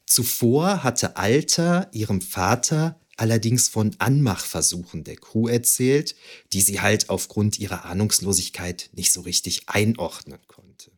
Zuvor 0.07 0.85
hatte 0.85 1.17
Alter 1.17 1.91
ihrem 1.93 2.21
Vater 2.21 3.01
allerdings 3.19 3.69
von 3.69 3.95
Anmachversuchen 3.99 5.05
der 5.05 5.17
Crew 5.17 5.49
erzählt, 5.49 6.15
die 6.53 6.61
sie 6.63 6.81
halt 6.81 7.11
aufgrund 7.11 7.59
ihrer 7.59 7.85
Ahnungslosigkeit 7.85 8.91
nicht 8.95 9.13
so 9.13 9.23
richtig 9.23 9.69
einordnen 9.69 10.39
konnte. 10.47 10.93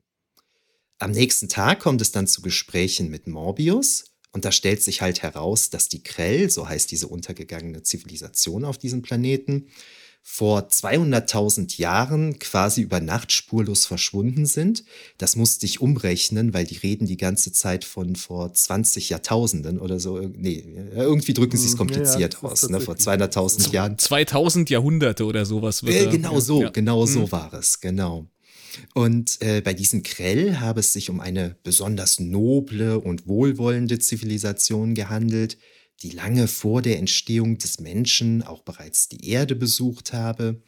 Am 0.99 1.13
nächsten 1.13 1.49
Tag 1.49 1.81
kommt 1.81 2.03
es 2.03 2.13
dann 2.13 2.27
zu 2.27 2.43
Gesprächen 2.43 3.09
mit 3.09 3.27
Morbius 3.27 4.05
und 4.33 4.45
da 4.45 4.53
stellt 4.53 4.83
sich 4.83 5.01
halt 5.01 5.23
heraus, 5.23 5.71
dass 5.71 5.89
die 5.89 6.03
Krell, 6.03 6.51
so 6.51 6.69
heißt 6.69 6.91
diese 6.91 7.09
untergegangene 7.09 7.83
Zivilisation 7.83 8.65
auf 8.65 8.77
diesem 8.77 9.01
Planeten, 9.01 9.69
vor 10.23 10.69
200.000 10.69 11.79
Jahren 11.79 12.39
quasi 12.39 12.83
über 12.83 13.01
Nacht 13.01 13.33
spurlos 13.33 13.87
verschwunden 13.87 14.47
sind. 14.47 14.85
Das 15.19 15.35
musste 15.35 15.67
ich 15.67 15.81
umrechnen, 15.81 16.55
weil 16.55 16.65
die 16.65 16.77
reden 16.77 17.07
die 17.07 17.17
ganze 17.17 17.53
Zeit 17.53 17.85
von 17.85 18.17
vor 18.17 18.53
20 18.53 19.11
Jahrtausenden 19.11 19.79
oder 19.81 19.99
so. 19.99 20.21
Nee, 20.21 20.65
irgendwie 20.95 21.35
drücken 21.35 21.57
sie 21.57 21.67
es 21.67 21.73
hm, 21.73 21.79
kompliziert 21.79 22.35
ja, 22.35 22.41
ja, 22.43 22.49
aus, 22.49 22.69
ne? 22.69 22.81
vor 22.81 22.95
200.000 22.95 23.73
Jahren. 23.73 23.99
2000 23.99 24.71
Jahrhunderte 24.71 25.25
oder 25.25 25.45
sowas. 25.45 25.83
Äh, 25.83 26.07
genau 26.07 26.39
so, 26.39 26.63
ja. 26.63 26.71
genau 26.71 27.07
so 27.07 27.21
mhm. 27.21 27.33
war 27.33 27.53
es, 27.55 27.81
genau. 27.81 28.27
Und 28.95 29.41
äh, 29.41 29.61
bei 29.61 29.75
diesem 29.75 30.03
Krell 30.03 30.57
habe 30.59 30.81
es 30.81 30.93
sich 30.93 31.11
um 31.11 31.21
eine 31.21 31.57
besonders 31.63 32.21
noble 32.21 32.99
und 33.01 33.27
wohlwollende 33.27 33.99
Zivilisation 33.99 34.95
gehandelt, 34.95 35.59
die 36.03 36.11
lange 36.11 36.49
vor 36.49 36.83
der 36.83 36.99
Entstehung 36.99 37.59
des 37.59 37.81
Menschen 37.81 38.43
auch 38.43 38.63
bereits 38.63 39.09
die 39.09 39.29
Erde 39.29 39.55
besucht 39.55 40.13
habe. 40.13 40.63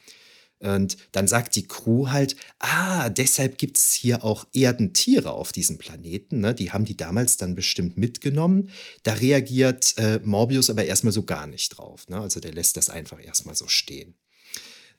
Und 0.62 0.96
dann 1.10 1.26
sagt 1.26 1.56
die 1.56 1.66
Crew 1.66 2.08
halt, 2.08 2.36
ah, 2.60 3.08
deshalb 3.08 3.58
gibt 3.58 3.78
es 3.78 3.92
hier 3.92 4.22
auch 4.22 4.46
Erdentiere 4.52 5.32
auf 5.32 5.50
diesem 5.50 5.76
Planeten. 5.76 6.40
Ne? 6.40 6.54
Die 6.54 6.70
haben 6.70 6.84
die 6.84 6.96
damals 6.96 7.36
dann 7.36 7.56
bestimmt 7.56 7.98
mitgenommen. 7.98 8.70
Da 9.02 9.14
reagiert 9.14 9.94
äh, 9.98 10.20
Morbius 10.22 10.70
aber 10.70 10.84
erstmal 10.84 11.12
so 11.12 11.24
gar 11.24 11.48
nicht 11.48 11.70
drauf. 11.70 12.08
Ne? 12.08 12.20
Also 12.20 12.38
der 12.38 12.52
lässt 12.52 12.76
das 12.76 12.90
einfach 12.90 13.20
erstmal 13.20 13.56
so 13.56 13.66
stehen. 13.66 14.14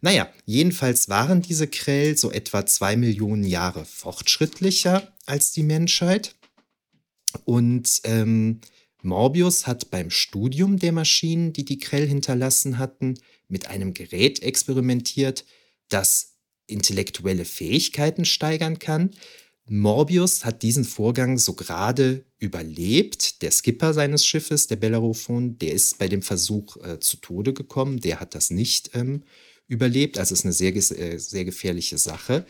Naja, 0.01 0.29
jedenfalls 0.45 1.07
waren 1.07 1.41
diese 1.41 1.67
Krell 1.67 2.17
so 2.17 2.29
etwa 2.29 2.65
zwei 2.65 2.97
Millionen 2.97 3.45
Jahre 3.45 3.85
fortschrittlicher 3.85 5.13
als 5.25 5.53
die 5.53 5.63
Menschheit. 5.63 6.35
Und 7.45 8.01
ähm, 8.03 8.59
Morbius 9.03 9.67
hat 9.67 9.91
beim 9.91 10.09
Studium 10.09 10.79
der 10.79 10.93
Maschinen, 10.93 11.53
die 11.53 11.65
die 11.65 11.77
Krell 11.77 12.07
hinterlassen 12.07 12.77
hatten, 12.77 13.15
mit 13.47 13.67
einem 13.67 13.93
Gerät 13.93 14.41
experimentiert, 14.41 15.45
das 15.89 16.33
intellektuelle 16.67 17.45
Fähigkeiten 17.45 18.25
steigern 18.25 18.79
kann. 18.79 19.11
Morbius 19.65 20.43
hat 20.45 20.63
diesen 20.63 20.85
Vorgang 20.85 21.37
so 21.37 21.53
gerade 21.53 22.25
überlebt. 22.39 23.41
Der 23.41 23.51
Skipper 23.51 23.93
seines 23.93 24.25
Schiffes, 24.25 24.67
der 24.67 24.75
Bellerophon, 24.77 25.57
der 25.57 25.73
ist 25.73 25.97
bei 25.99 26.07
dem 26.07 26.21
Versuch 26.21 26.77
äh, 26.77 26.99
zu 26.99 27.17
Tode 27.17 27.53
gekommen. 27.53 27.99
Der 27.99 28.19
hat 28.19 28.35
das 28.35 28.51
nicht 28.51 28.91
ähm, 28.93 29.23
überlebt. 29.67 30.17
Also 30.17 30.33
es 30.33 30.39
ist 30.39 30.45
eine 30.45 30.53
sehr, 30.53 30.75
äh, 30.75 31.17
sehr 31.17 31.45
gefährliche 31.45 31.97
Sache. 31.97 32.45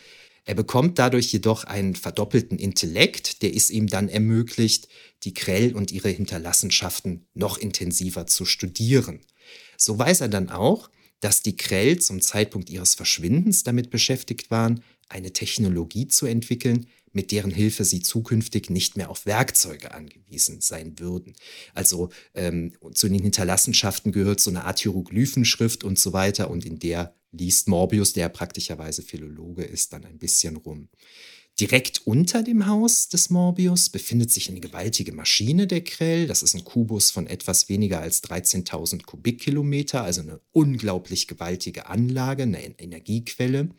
Er 0.46 0.56
bekommt 0.56 1.00
dadurch 1.00 1.32
jedoch 1.32 1.64
einen 1.64 1.96
verdoppelten 1.96 2.60
Intellekt, 2.60 3.42
der 3.44 3.56
es 3.56 3.70
ihm 3.70 3.88
dann 3.88 4.10
ermöglicht, 4.10 4.90
die 5.24 5.34
Krell 5.34 5.76
und 5.76 5.92
ihre 5.92 6.10
Hinterlassenschaften 6.10 7.26
noch 7.34 7.58
intensiver 7.58 8.28
zu 8.28 8.46
studieren. 8.46 9.22
So 9.78 9.98
weiß 9.98 10.22
er 10.22 10.30
dann 10.30 10.50
auch, 10.50 10.90
dass 11.20 11.42
die 11.42 11.56
Krell 11.56 12.00
zum 12.00 12.22
Zeitpunkt 12.22 12.70
ihres 12.70 12.96
Verschwindens 12.96 13.64
damit 13.64 13.90
beschäftigt 13.90 14.52
waren, 14.52 14.84
eine 15.08 15.32
Technologie 15.32 16.08
zu 16.08 16.26
entwickeln, 16.26 16.88
mit 17.14 17.32
deren 17.32 17.52
Hilfe 17.52 17.86
sie 17.86 18.02
zukünftig 18.02 18.70
nicht 18.70 18.98
mehr 18.98 19.10
auf 19.10 19.26
Werkzeuge 19.26 19.94
angewiesen 19.94 20.62
sein 20.62 21.00
würden. 21.00 21.34
Also 21.74 22.10
ähm, 22.34 22.74
zu 22.94 23.08
den 23.08 23.22
Hinterlassenschaften 23.22 24.12
gehört 24.12 24.40
so 24.40 24.50
eine 24.50 24.66
Art 24.66 24.80
Hieroglyphenschrift 24.80 25.84
und 25.84 26.00
so 26.00 26.12
weiter 26.12 26.50
und 26.50 26.66
in 26.66 26.80
der 26.80 27.16
liest 27.32 27.68
Morbius, 27.68 28.14
der 28.14 28.30
praktischerweise 28.30 29.02
Philologe 29.02 29.64
ist, 29.64 29.94
dann 29.94 30.06
ein 30.06 30.18
bisschen 30.18 30.58
rum. 30.58 30.90
Direkt 31.60 32.08
unter 32.08 32.42
dem 32.42 32.66
Haus 32.66 33.10
des 33.10 33.30
Morbius 33.30 33.90
befindet 33.90 34.32
sich 34.32 34.50
eine 34.50 34.60
gewaltige 34.60 35.12
Maschine 35.12 35.68
der 35.68 35.84
Krell. 35.84 36.26
Das 36.26 36.42
ist 36.42 36.56
ein 36.56 36.64
Kubus 36.64 37.12
von 37.12 37.28
etwas 37.28 37.70
weniger 37.70 38.00
als 38.00 38.24
13.000 38.24 39.04
Kubikkilometer, 39.04 40.04
also 40.04 40.22
eine 40.22 40.40
unglaublich 40.52 41.28
gewaltige 41.28 41.86
Anlage, 41.86 42.44
eine 42.44 42.80
Energiequelle. 42.80 43.70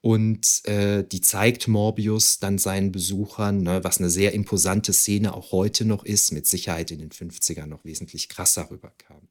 Und 0.00 0.64
äh, 0.66 1.04
die 1.04 1.20
zeigt 1.20 1.68
Morbius 1.68 2.40
dann 2.40 2.58
seinen 2.58 2.90
Besuchern, 2.90 3.62
ne, 3.62 3.84
was 3.84 3.98
eine 3.98 4.10
sehr 4.10 4.32
imposante 4.34 4.92
Szene 4.92 5.32
auch 5.32 5.52
heute 5.52 5.84
noch 5.84 6.04
ist, 6.04 6.32
mit 6.32 6.46
Sicherheit 6.46 6.90
in 6.90 6.98
den 6.98 7.10
50ern 7.10 7.66
noch 7.66 7.84
wesentlich 7.84 8.28
krasser 8.28 8.68
rüberkam. 8.70 9.28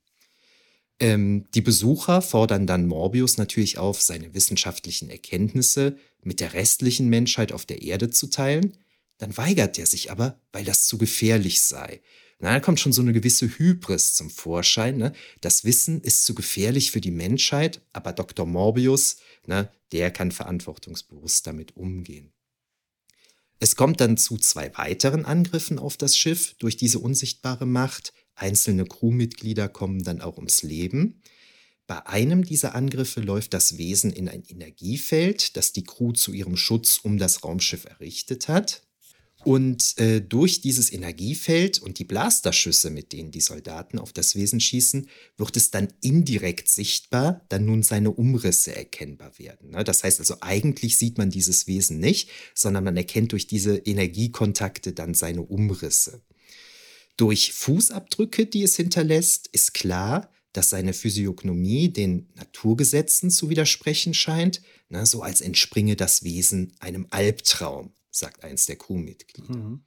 Ähm, 1.00 1.46
die 1.54 1.62
Besucher 1.62 2.22
fordern 2.22 2.68
dann 2.68 2.88
Morbius 2.88 3.38
natürlich 3.38 3.78
auf, 3.78 4.02
seine 4.02 4.34
wissenschaftlichen 4.34 5.10
Erkenntnisse 5.10 5.98
mit 6.24 6.40
der 6.40 6.54
restlichen 6.54 7.10
Menschheit 7.10 7.52
auf 7.52 7.66
der 7.66 7.82
Erde 7.82 8.10
zu 8.10 8.28
teilen. 8.28 8.78
Dann 9.18 9.36
weigert 9.38 9.78
er 9.78 9.86
sich 9.86 10.12
aber, 10.12 10.40
weil 10.52 10.66
das 10.66 10.88
zu 10.88 10.98
gefährlich 10.98 11.62
sei. 11.62 12.02
Na, 12.40 12.54
da 12.54 12.60
kommt 12.60 12.80
schon 12.80 12.92
so 12.92 13.02
eine 13.02 13.14
gewisse 13.14 13.48
Hybris 13.48 14.14
zum 14.14 14.30
Vorschein. 14.30 14.98
Ne? 14.98 15.14
Das 15.42 15.64
Wissen 15.64 16.02
ist 16.02 16.26
zu 16.26 16.36
gefährlich 16.36 16.92
für 16.92 17.02
die 17.02 17.12
Menschheit, 17.12 17.82
aber 17.94 18.12
Dr. 18.12 18.46
Morbius, 18.46 19.18
ne, 19.46 19.72
der 19.92 20.12
kann 20.12 20.32
verantwortungsbewusst 20.32 21.48
damit 21.48 21.78
umgehen. 21.78 22.34
Es 23.60 23.78
kommt 23.78 24.02
dann 24.02 24.18
zu 24.18 24.38
zwei 24.38 24.76
weiteren 24.78 25.24
Angriffen 25.24 25.80
auf 25.80 25.96
das 25.96 26.18
Schiff 26.18 26.56
durch 26.60 26.76
diese 26.76 27.00
unsichtbare 27.00 27.66
Macht. 27.66 28.14
Einzelne 28.36 28.86
Crewmitglieder 28.86 29.70
kommen 29.70 30.04
dann 30.04 30.22
auch 30.22 30.38
ums 30.38 30.64
Leben. 30.64 31.22
Bei 31.88 32.06
einem 32.08 32.44
dieser 32.44 32.74
Angriffe 32.74 33.22
läuft 33.22 33.54
das 33.54 33.78
Wesen 33.78 34.12
in 34.12 34.28
ein 34.28 34.44
Energiefeld, 34.44 35.56
das 35.56 35.72
die 35.72 35.84
Crew 35.84 36.14
zu 36.14 36.34
ihrem 36.34 36.58
Schutz 36.58 36.98
um 36.98 37.18
das 37.18 37.44
Raumschiff 37.44 37.86
errichtet 37.86 38.48
hat. 38.48 38.82
Und 39.46 40.00
äh, 40.00 40.22
durch 40.22 40.62
dieses 40.62 40.92
Energiefeld 40.92 41.80
und 41.80 42.00
die 42.00 42.04
Blasterschüsse, 42.04 42.90
mit 42.90 43.14
denen 43.14 43.30
die 43.30 43.42
Soldaten 43.42 44.00
auf 44.00 44.12
das 44.12 44.34
Wesen 44.34 44.60
schießen, 44.60 45.08
wird 45.38 45.56
es 45.56 45.70
dann 45.70 45.90
indirekt 46.02 46.68
sichtbar, 46.68 47.46
da 47.50 47.60
nun 47.60 47.84
seine 47.84 48.10
Umrisse 48.10 48.76
erkennbar 48.76 49.38
werden. 49.38 49.70
Ne? 49.70 49.84
Das 49.84 50.04
heißt 50.04 50.20
also, 50.20 50.38
eigentlich 50.42 50.98
sieht 50.98 51.20
man 51.20 51.30
dieses 51.30 51.68
Wesen 51.68 52.00
nicht, 52.00 52.32
sondern 52.56 52.86
man 52.86 52.98
erkennt 52.98 53.34
durch 53.34 53.46
diese 53.46 53.78
Energiekontakte 53.78 54.94
dann 54.94 55.14
seine 55.14 55.44
Umrisse. 55.44 56.24
Durch 57.18 57.54
Fußabdrücke, 57.54 58.46
die 58.46 58.64
es 58.64 58.76
hinterlässt, 58.76 59.48
ist 59.48 59.74
klar, 59.74 60.30
dass 60.54 60.70
seine 60.70 60.94
Physiognomie 60.94 61.90
den 61.90 62.30
Naturgesetzen 62.36 63.30
zu 63.30 63.50
widersprechen 63.50 64.14
scheint, 64.14 64.62
ne? 64.90 65.06
so 65.06 65.22
als 65.22 65.42
entspringe 65.42 65.96
das 65.96 66.24
Wesen 66.24 66.74
einem 66.80 67.08
Albtraum 67.10 67.94
sagt 68.10 68.44
eins 68.44 68.66
der 68.66 68.78
Crewmitglieder. 68.78 69.56
Mhm. 69.56 69.84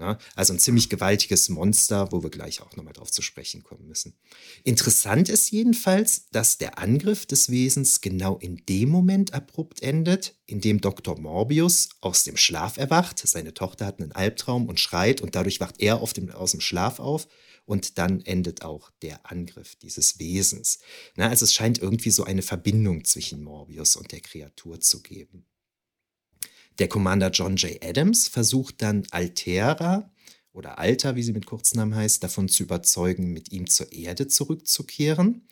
Ja, 0.00 0.16
also 0.34 0.54
ein 0.54 0.58
ziemlich 0.58 0.88
gewaltiges 0.88 1.50
Monster, 1.50 2.10
wo 2.10 2.22
wir 2.22 2.30
gleich 2.30 2.62
auch 2.62 2.74
nochmal 2.74 2.94
drauf 2.94 3.10
zu 3.10 3.20
sprechen 3.20 3.62
kommen 3.62 3.86
müssen. 3.86 4.14
Interessant 4.64 5.28
ist 5.28 5.50
jedenfalls, 5.50 6.30
dass 6.30 6.56
der 6.56 6.78
Angriff 6.78 7.26
des 7.26 7.50
Wesens 7.50 8.00
genau 8.00 8.38
in 8.38 8.64
dem 8.66 8.88
Moment 8.88 9.34
abrupt 9.34 9.82
endet, 9.82 10.38
in 10.46 10.62
dem 10.62 10.80
Dr. 10.80 11.20
Morbius 11.20 11.90
aus 12.00 12.24
dem 12.24 12.38
Schlaf 12.38 12.78
erwacht. 12.78 13.18
Seine 13.18 13.52
Tochter 13.52 13.84
hat 13.84 14.00
einen 14.00 14.12
Albtraum 14.12 14.70
und 14.70 14.80
schreit 14.80 15.20
und 15.20 15.34
dadurch 15.34 15.60
wacht 15.60 15.82
er 15.82 15.98
dem, 15.98 16.30
aus 16.30 16.52
dem 16.52 16.62
Schlaf 16.62 16.98
auf 16.98 17.28
und 17.66 17.98
dann 17.98 18.22
endet 18.22 18.62
auch 18.62 18.90
der 19.02 19.30
Angriff 19.30 19.76
dieses 19.76 20.18
Wesens. 20.18 20.78
Na, 21.14 21.28
also 21.28 21.44
es 21.44 21.52
scheint 21.52 21.76
irgendwie 21.78 22.10
so 22.10 22.24
eine 22.24 22.40
Verbindung 22.40 23.04
zwischen 23.04 23.42
Morbius 23.42 23.96
und 23.96 24.12
der 24.12 24.20
Kreatur 24.20 24.80
zu 24.80 25.02
geben. 25.02 25.44
Der 26.78 26.88
Commander 26.88 27.30
John 27.30 27.56
J. 27.56 27.82
Adams 27.84 28.28
versucht 28.28 28.82
dann 28.82 29.06
Altera 29.10 30.10
oder 30.52 30.78
Alta, 30.78 31.16
wie 31.16 31.22
sie 31.22 31.32
mit 31.32 31.46
Kurznamen 31.46 31.94
heißt, 31.94 32.22
davon 32.22 32.48
zu 32.48 32.62
überzeugen, 32.62 33.32
mit 33.32 33.52
ihm 33.52 33.68
zur 33.68 33.92
Erde 33.92 34.28
zurückzukehren. 34.28 35.46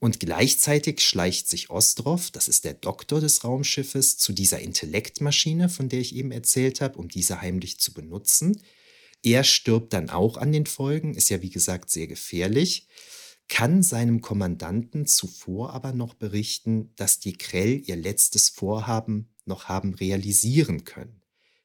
Und 0.00 0.20
gleichzeitig 0.20 1.00
schleicht 1.00 1.48
sich 1.48 1.70
Ostrov, 1.70 2.30
das 2.30 2.48
ist 2.48 2.64
der 2.64 2.74
Doktor 2.74 3.20
des 3.20 3.44
Raumschiffes, 3.44 4.18
zu 4.18 4.32
dieser 4.32 4.58
Intellektmaschine, 4.58 5.68
von 5.68 5.88
der 5.88 6.00
ich 6.00 6.14
eben 6.14 6.30
erzählt 6.30 6.80
habe, 6.80 6.98
um 6.98 7.08
diese 7.08 7.40
heimlich 7.40 7.78
zu 7.78 7.94
benutzen. 7.94 8.60
Er 9.22 9.44
stirbt 9.44 9.94
dann 9.94 10.10
auch 10.10 10.36
an 10.36 10.52
den 10.52 10.66
Folgen, 10.66 11.14
ist 11.14 11.30
ja 11.30 11.40
wie 11.40 11.50
gesagt 11.50 11.88
sehr 11.90 12.06
gefährlich, 12.06 12.86
kann 13.48 13.82
seinem 13.82 14.20
Kommandanten 14.20 15.06
zuvor 15.06 15.72
aber 15.72 15.92
noch 15.92 16.14
berichten, 16.14 16.92
dass 16.96 17.18
die 17.18 17.34
Krell 17.34 17.80
ihr 17.86 17.96
letztes 17.96 18.50
Vorhaben 18.50 19.33
noch 19.46 19.68
haben 19.68 19.94
realisieren 19.94 20.84
können. 20.84 21.22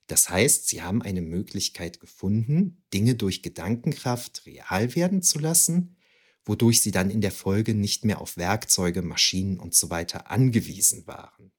Das 0.07 0.29
heißt, 0.29 0.67
sie 0.67 0.81
haben 0.81 1.03
eine 1.03 1.21
Möglichkeit 1.21 1.99
gefunden, 1.99 2.83
Dinge 2.93 3.13
durch 3.15 3.43
Gedankenkraft 3.43 4.45
real 4.47 4.95
werden 4.95 5.21
zu 5.21 5.37
lassen, 5.37 5.97
wodurch 6.45 6.81
sie 6.81 6.89
dann 6.91 7.11
in 7.11 7.21
der 7.21 7.31
Folge 7.31 7.75
nicht 7.75 8.05
mehr 8.05 8.19
auf 8.19 8.35
Werkzeuge, 8.35 9.03
Maschinen 9.03 9.59
und 9.59 9.75
so 9.75 9.91
weiter 9.91 10.31
angewiesen 10.31 11.05
waren. 11.05 11.51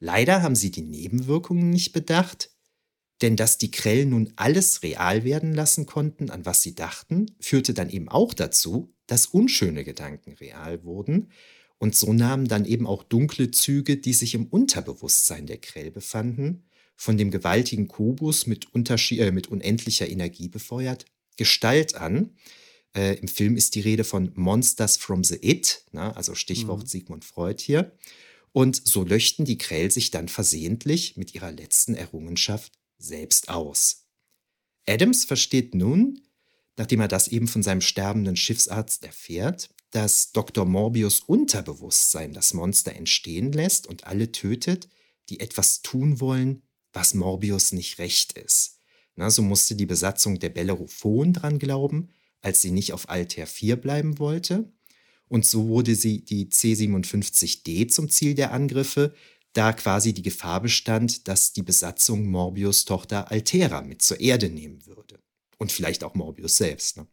Leider 0.00 0.42
haben 0.42 0.56
sie 0.56 0.72
die 0.72 0.82
Nebenwirkungen 0.82 1.70
nicht 1.70 1.92
bedacht, 1.92 2.50
denn 3.22 3.36
dass 3.36 3.58
die 3.58 3.70
Krell 3.70 4.06
nun 4.06 4.32
alles 4.34 4.82
real 4.82 5.22
werden 5.22 5.54
lassen 5.54 5.86
konnten, 5.86 6.30
an 6.30 6.44
was 6.44 6.62
sie 6.62 6.74
dachten, 6.74 7.26
führte 7.40 7.72
dann 7.72 7.90
eben 7.90 8.08
auch 8.08 8.34
dazu, 8.34 8.94
dass 9.06 9.26
unschöne 9.26 9.84
Gedanken 9.84 10.32
real 10.34 10.82
wurden 10.84 11.30
und 11.78 11.94
so 11.94 12.12
nahmen 12.12 12.48
dann 12.48 12.64
eben 12.64 12.86
auch 12.86 13.04
dunkle 13.04 13.50
Züge, 13.50 13.96
die 13.96 14.12
sich 14.12 14.34
im 14.34 14.46
Unterbewusstsein 14.46 15.46
der 15.46 15.58
Krell 15.58 15.90
befanden, 15.90 16.64
von 16.96 17.16
dem 17.16 17.30
gewaltigen 17.30 17.86
Kubus 17.86 18.46
mit, 18.46 18.66
äh, 18.74 19.30
mit 19.30 19.46
unendlicher 19.46 20.08
Energie 20.08 20.48
befeuert, 20.48 21.06
Gestalt 21.36 21.94
an. 21.94 22.34
Äh, 22.96 23.18
Im 23.20 23.28
Film 23.28 23.56
ist 23.56 23.76
die 23.76 23.80
Rede 23.80 24.02
von 24.02 24.32
Monsters 24.34 24.96
from 24.96 25.22
the 25.22 25.38
It, 25.40 25.84
na, 25.92 26.12
also 26.12 26.34
Stichwort 26.34 26.82
mhm. 26.82 26.86
Sigmund 26.86 27.24
Freud 27.24 27.62
hier. 27.62 27.96
Und 28.50 28.80
so 28.84 29.04
löschten 29.04 29.44
die 29.44 29.58
Krell 29.58 29.92
sich 29.92 30.10
dann 30.10 30.26
versehentlich 30.26 31.16
mit 31.16 31.34
ihrer 31.34 31.52
letzten 31.52 31.94
Errungenschaft 31.94 32.72
selbst 32.98 33.48
aus. 33.50 34.06
Adams 34.88 35.24
versteht 35.24 35.76
nun, 35.76 36.22
nachdem 36.76 37.00
er 37.00 37.08
das 37.08 37.28
eben 37.28 37.46
von 37.46 37.62
seinem 37.62 37.82
sterbenden 37.82 38.34
Schiffsarzt 38.34 39.04
erfährt, 39.04 39.70
dass 39.90 40.32
Dr. 40.32 40.64
Morbius 40.64 41.20
Unterbewusstsein 41.20 42.32
das 42.32 42.54
Monster 42.54 42.94
entstehen 42.94 43.52
lässt 43.52 43.86
und 43.86 44.06
alle 44.06 44.32
tötet, 44.32 44.88
die 45.28 45.40
etwas 45.40 45.82
tun 45.82 46.20
wollen, 46.20 46.62
was 46.92 47.14
Morbius 47.14 47.72
nicht 47.72 47.98
recht 47.98 48.32
ist. 48.32 48.80
Na, 49.16 49.30
so 49.30 49.42
musste 49.42 49.74
die 49.74 49.86
Besatzung 49.86 50.38
der 50.38 50.50
Bellerophon 50.50 51.32
dran 51.32 51.58
glauben, 51.58 52.10
als 52.40 52.60
sie 52.60 52.70
nicht 52.70 52.92
auf 52.92 53.08
Altair 53.08 53.46
4 53.46 53.76
bleiben 53.76 54.18
wollte. 54.18 54.72
Und 55.28 55.44
so 55.44 55.68
wurde 55.68 55.94
sie 55.94 56.24
die 56.24 56.46
C57D 56.46 57.88
zum 57.88 58.08
Ziel 58.08 58.34
der 58.34 58.52
Angriffe, 58.52 59.14
da 59.52 59.72
quasi 59.72 60.12
die 60.12 60.22
Gefahr 60.22 60.60
bestand, 60.60 61.26
dass 61.26 61.52
die 61.52 61.62
Besatzung 61.62 62.26
Morbius 62.26 62.84
Tochter 62.84 63.30
Altera 63.30 63.82
mit 63.82 64.02
zur 64.02 64.20
Erde 64.20 64.50
nehmen 64.50 64.86
würde. 64.86 65.18
Und 65.58 65.72
vielleicht 65.72 66.04
auch 66.04 66.14
Morbius 66.14 66.56
selbst. 66.56 66.96
Ne? 66.96 67.08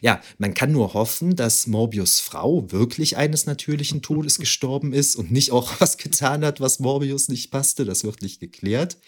Ja, 0.00 0.20
man 0.38 0.54
kann 0.54 0.72
nur 0.72 0.94
hoffen, 0.94 1.36
dass 1.36 1.66
Morbius 1.66 2.20
Frau 2.20 2.70
wirklich 2.70 3.16
eines 3.16 3.46
natürlichen 3.46 4.02
Todes 4.02 4.38
gestorben 4.38 4.92
ist 4.92 5.16
und 5.16 5.30
nicht 5.30 5.52
auch 5.52 5.80
was 5.80 5.96
getan 5.96 6.44
hat, 6.44 6.60
was 6.60 6.80
Morbius 6.80 7.28
nicht 7.28 7.50
passte. 7.50 7.84
Das 7.84 8.04
wird 8.04 8.22
nicht 8.22 8.40
geklärt. 8.40 8.98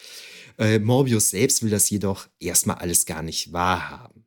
Äh, 0.58 0.78
Morbius 0.78 1.30
selbst 1.30 1.62
will 1.62 1.70
das 1.70 1.88
jedoch 1.90 2.28
erstmal 2.40 2.76
alles 2.76 3.06
gar 3.06 3.22
nicht 3.22 3.52
wahrhaben. 3.52 4.24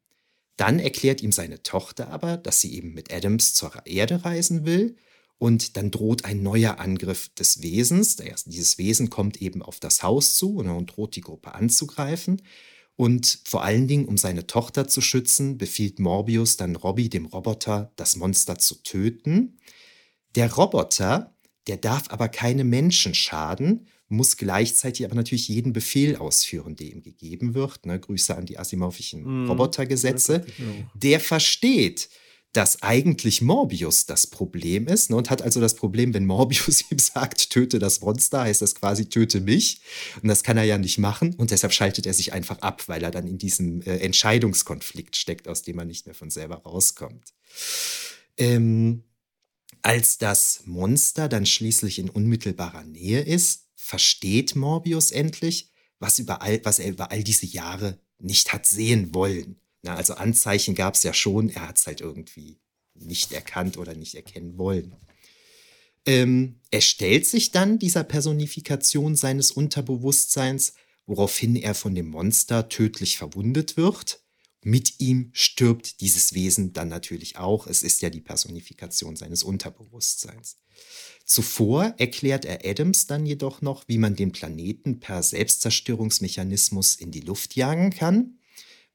Dann 0.58 0.80
erklärt 0.80 1.22
ihm 1.22 1.32
seine 1.32 1.64
Tochter 1.64 2.10
aber, 2.10 2.38
dass 2.38 2.62
sie 2.62 2.74
eben 2.76 2.94
mit 2.94 3.12
Adams 3.12 3.54
zur 3.54 3.74
Erde 3.86 4.24
reisen 4.24 4.66
will. 4.66 4.96
Und 5.40 5.76
dann 5.76 5.90
droht 5.90 6.24
ein 6.24 6.44
neuer 6.44 6.80
Angriff 6.80 7.30
des 7.30 7.64
Wesens. 7.64 8.18
Dieses 8.46 8.78
Wesen 8.78 9.10
kommt 9.10 9.42
eben 9.42 9.64
auf 9.64 9.80
das 9.80 10.04
Haus 10.04 10.36
zu 10.36 10.58
und 10.58 10.86
droht 10.86 11.16
die 11.16 11.22
Gruppe 11.22 11.56
anzugreifen. 11.56 12.44
Und 12.96 13.40
vor 13.46 13.64
allen 13.64 13.88
Dingen, 13.88 14.06
um 14.06 14.18
seine 14.18 14.48
Tochter 14.48 14.88
zu 14.88 15.02
schützen, 15.02 15.58
befiehlt 15.58 16.00
Morbius 16.00 16.58
dann 16.58 16.76
Robbie, 16.76 17.10
dem 17.10 17.26
Roboter, 17.26 17.92
das 17.96 18.16
Monster 18.16 18.58
zu 18.60 18.76
töten. 18.84 19.58
Der 20.36 20.54
Roboter, 20.54 21.36
der 21.68 21.78
darf 21.78 22.10
aber 22.10 22.30
keine 22.30 22.64
Menschen 22.64 23.14
schaden, 23.14 23.88
muss 24.08 24.36
gleichzeitig 24.36 25.06
aber 25.06 25.16
natürlich 25.16 25.48
jeden 25.48 25.74
Befehl 25.74 26.18
ausführen, 26.18 26.76
der 26.76 26.88
ihm 26.88 27.02
gegeben 27.02 27.54
wird. 27.54 27.86
Ne, 27.86 28.00
Grüße 28.00 28.36
an 28.36 28.46
die 28.46 28.60
Asimovischen 28.60 29.46
mm, 29.46 29.50
Robotergesetze. 29.50 30.46
Der 30.94 31.20
versteht, 31.20 32.10
dass 32.54 32.82
eigentlich 32.82 33.42
Morbius 33.42 34.06
das 34.06 34.28
Problem 34.28 34.88
ist 34.88 35.10
ne, 35.10 35.16
und 35.16 35.30
hat 35.30 35.42
also 35.42 35.62
das 35.62 35.76
Problem, 35.76 36.14
wenn 36.14 36.26
Morbius 36.26 36.84
ihm 36.92 37.00
sagt, 37.00 37.50
töte 37.50 37.80
das 37.80 38.02
Monster, 38.02 38.42
heißt 38.42 38.62
das 38.62 38.76
quasi, 38.76 39.08
töte 39.08 39.40
mich. 39.40 39.82
Und 40.22 40.28
das 40.28 40.44
kann 40.44 40.58
er 40.58 40.64
ja 40.64 40.78
nicht 40.78 40.98
machen 40.98 41.34
und 41.36 41.52
deshalb 41.52 41.74
schaltet 41.74 42.06
er 42.06 42.14
sich 42.14 42.34
einfach 42.34 42.60
ab, 42.60 42.84
weil 42.88 43.04
er 43.04 43.12
dann 43.12 43.28
in 43.28 43.38
diesem 43.38 43.82
äh, 43.84 43.98
Entscheidungskonflikt 43.98 45.16
steckt, 45.16 45.48
aus 45.48 45.62
dem 45.62 45.80
er 45.80 45.86
nicht 45.86 46.06
mehr 46.06 46.16
von 46.16 46.30
selber 46.30 46.58
rauskommt. 46.58 47.34
Ähm, 48.38 49.04
als 49.82 50.18
das 50.18 50.62
Monster 50.66 51.30
dann 51.30 51.46
schließlich 51.46 52.00
in 52.00 52.10
unmittelbarer 52.10 52.84
Nähe 52.84 53.22
ist, 53.22 53.68
versteht 53.76 54.56
Morbius 54.56 55.12
endlich, 55.12 55.72
was, 56.00 56.20
überall, 56.20 56.60
was 56.64 56.80
er 56.80 56.90
über 56.90 57.12
all 57.12 57.24
diese 57.24 57.46
Jahre 57.46 58.00
nicht 58.20 58.54
hat 58.54 58.66
sehen 58.66 59.14
wollen. 59.16 59.60
Na, 59.84 59.96
also 59.96 60.14
Anzeichen 60.14 60.76
gab 60.76 60.96
es 60.96 61.04
ja 61.04 61.14
schon, 61.14 61.50
er 61.50 61.68
hat 61.68 61.78
es 61.78 61.88
halt 61.88 62.02
irgendwie 62.02 62.60
nicht 62.94 63.32
erkannt 63.32 63.78
oder 63.78 63.96
nicht 63.96 64.16
erkennen 64.16 64.58
wollen. 64.58 64.96
Ähm, 66.06 66.60
er 66.72 66.82
stellt 66.82 67.26
sich 67.28 67.52
dann 67.52 67.80
dieser 67.80 68.04
Personifikation 68.04 69.16
seines 69.16 69.52
Unterbewusstseins, 69.52 70.74
woraufhin 71.06 71.56
er 71.56 71.76
von 71.76 71.96
dem 71.96 72.10
Monster 72.10 72.70
tödlich 72.70 73.18
verwundet 73.18 73.78
wird. 73.78 74.24
Mit 74.64 75.00
ihm 75.00 75.32
stirbt 75.34 76.02
dieses 76.02 76.34
Wesen 76.34 76.74
dann 76.74 76.88
natürlich 76.88 77.38
auch. 77.38 77.66
Es 77.66 77.82
ist 77.82 78.04
ja 78.04 78.12
die 78.12 78.22
Personifikation 78.22 79.16
seines 79.16 79.42
Unterbewusstseins. 79.42 80.58
Zuvor 81.26 81.96
erklärt 81.98 82.46
er 82.46 82.64
Adams 82.64 83.08
dann 83.08 83.26
jedoch 83.26 83.62
noch, 83.62 83.88
wie 83.88 83.98
man 83.98 84.16
den 84.16 84.32
Planeten 84.32 85.00
per 85.00 85.24
Selbstzerstörungsmechanismus 85.24 86.96
in 86.96 87.12
die 87.12 87.22
Luft 87.22 87.56
jagen 87.56 87.90
kann 87.90 88.38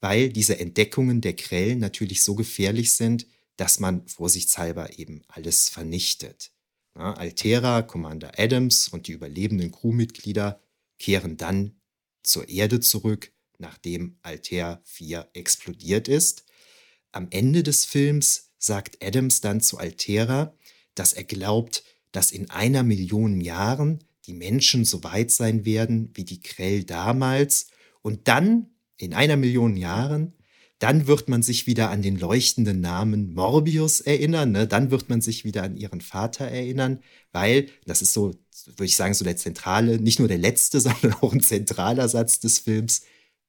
weil 0.01 0.29
diese 0.29 0.59
Entdeckungen 0.59 1.21
der 1.21 1.35
Krellen 1.35 1.79
natürlich 1.79 2.23
so 2.23 2.35
gefährlich 2.35 2.95
sind, 2.95 3.27
dass 3.57 3.81
man 3.81 4.07
vorsichtshalber 4.07 4.99
eben 4.99 5.23
alles 5.29 5.69
vernichtet. 5.69 6.53
Ja, 6.97 7.15
Altera, 7.15 7.83
Commander 7.83 8.33
Adams 8.39 8.89
und 8.89 9.07
die 9.07 9.13
überlebenden 9.13 9.73
Crewmitglieder 9.73 10.61
kehren 10.99 11.37
dann 11.37 11.81
zur 12.23 12.49
Erde 12.49 12.81
zurück, 12.81 13.33
nachdem 13.59 14.19
Altair 14.23 14.81
4 14.85 15.29
explodiert 15.33 16.09
ist. 16.09 16.45
Am 17.13 17.29
Ende 17.31 17.63
des 17.63 17.85
Films 17.85 18.51
sagt 18.59 19.03
Adams 19.03 19.41
dann 19.41 19.61
zu 19.61 19.79
Altera, 19.79 20.55
dass 20.95 21.13
er 21.13 21.25
glaubt, 21.25 21.85
dass 22.13 22.31
in 22.31 22.51
einer 22.51 22.83
Million 22.83 23.41
Jahren 23.41 24.05
die 24.27 24.35
Menschen 24.35 24.85
so 24.85 25.05
weit 25.05 25.31
sein 25.31 25.65
werden 25.65 26.11
wie 26.15 26.25
die 26.25 26.41
Krell 26.41 26.85
damals 26.85 27.69
Und 28.03 28.29
dann, 28.29 28.76
in 28.99 29.15
einer 29.15 29.37
Million 29.37 29.77
Jahren, 29.77 30.33
dann 30.79 31.07
wird 31.07 31.29
man 31.29 31.43
sich 31.43 31.67
wieder 31.67 31.91
an 31.91 32.03
den 32.03 32.19
leuchtenden 32.19 32.81
Namen 32.81 33.33
Morbius 33.35 34.01
erinnern. 34.01 34.53
Ne? 34.53 34.67
Dann 34.67 34.91
wird 34.91 35.09
man 35.09 35.23
sich 35.23 35.45
wieder 35.45 35.63
an 35.63 35.77
ihren 35.77 36.03
Vater 36.03 36.45
erinnern, 36.45 37.01
weil, 37.33 37.69
das 37.87 38.03
ist 38.03 38.13
so, 38.13 38.35
würde 38.67 38.85
ich 38.85 38.97
sagen, 38.97 39.15
so 39.15 39.25
der 39.25 39.37
zentrale, 39.37 39.99
nicht 39.99 40.19
nur 40.19 40.29
der 40.29 40.39
letzte, 40.39 40.81
sondern 40.83 41.15
auch 41.15 41.33
ein 41.33 41.41
zentraler 41.41 42.09
Satz 42.09 42.41
des 42.41 42.59
Films. 42.59 43.03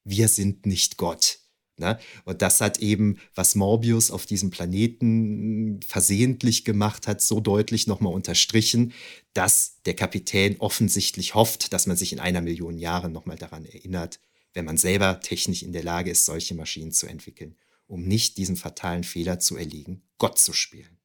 Wir 0.03 0.29
sind 0.29 0.65
nicht 0.65 0.97
Gott. 0.97 1.39
Ne? 1.79 1.99
Und 2.25 2.41
das 2.41 2.61
hat 2.61 2.79
eben, 2.79 3.17
was 3.35 3.55
Morbius 3.55 4.09
auf 4.09 4.25
diesem 4.25 4.49
Planeten 4.49 5.79
versehentlich 5.85 6.65
gemacht 6.65 7.07
hat, 7.07 7.21
so 7.21 7.39
deutlich 7.39 7.87
nochmal 7.87 8.13
unterstrichen, 8.13 8.93
dass 9.33 9.81
der 9.85 9.95
Kapitän 9.95 10.55
offensichtlich 10.59 11.35
hofft, 11.35 11.73
dass 11.73 11.85
man 11.85 11.97
sich 11.97 12.13
in 12.13 12.19
einer 12.19 12.41
Million 12.41 12.79
Jahren 12.79 13.11
nochmal 13.11 13.37
daran 13.37 13.65
erinnert, 13.65 14.19
wenn 14.57 14.65
man 14.65 14.77
selber 14.77 15.19
technisch 15.19 15.61
in 15.61 15.71
der 15.71 15.83
Lage 15.83 16.09
ist, 16.09 16.25
solche 16.25 16.55
Maschinen 16.55 16.91
zu 16.91 17.05
entwickeln, 17.05 17.55
um 17.85 18.01
nicht 18.01 18.37
diesen 18.37 18.55
fatalen 18.55 19.03
Fehler 19.03 19.37
zu 19.37 19.55
erliegen, 19.55 20.01
Gott 20.17 20.39
zu 20.39 20.51
spielen. 20.51 20.97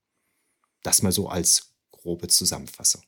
Das 0.82 1.02
mal 1.02 1.12
so 1.12 1.28
als 1.28 1.74
grobe 1.90 2.28
Zusammenfassung. 2.28 3.02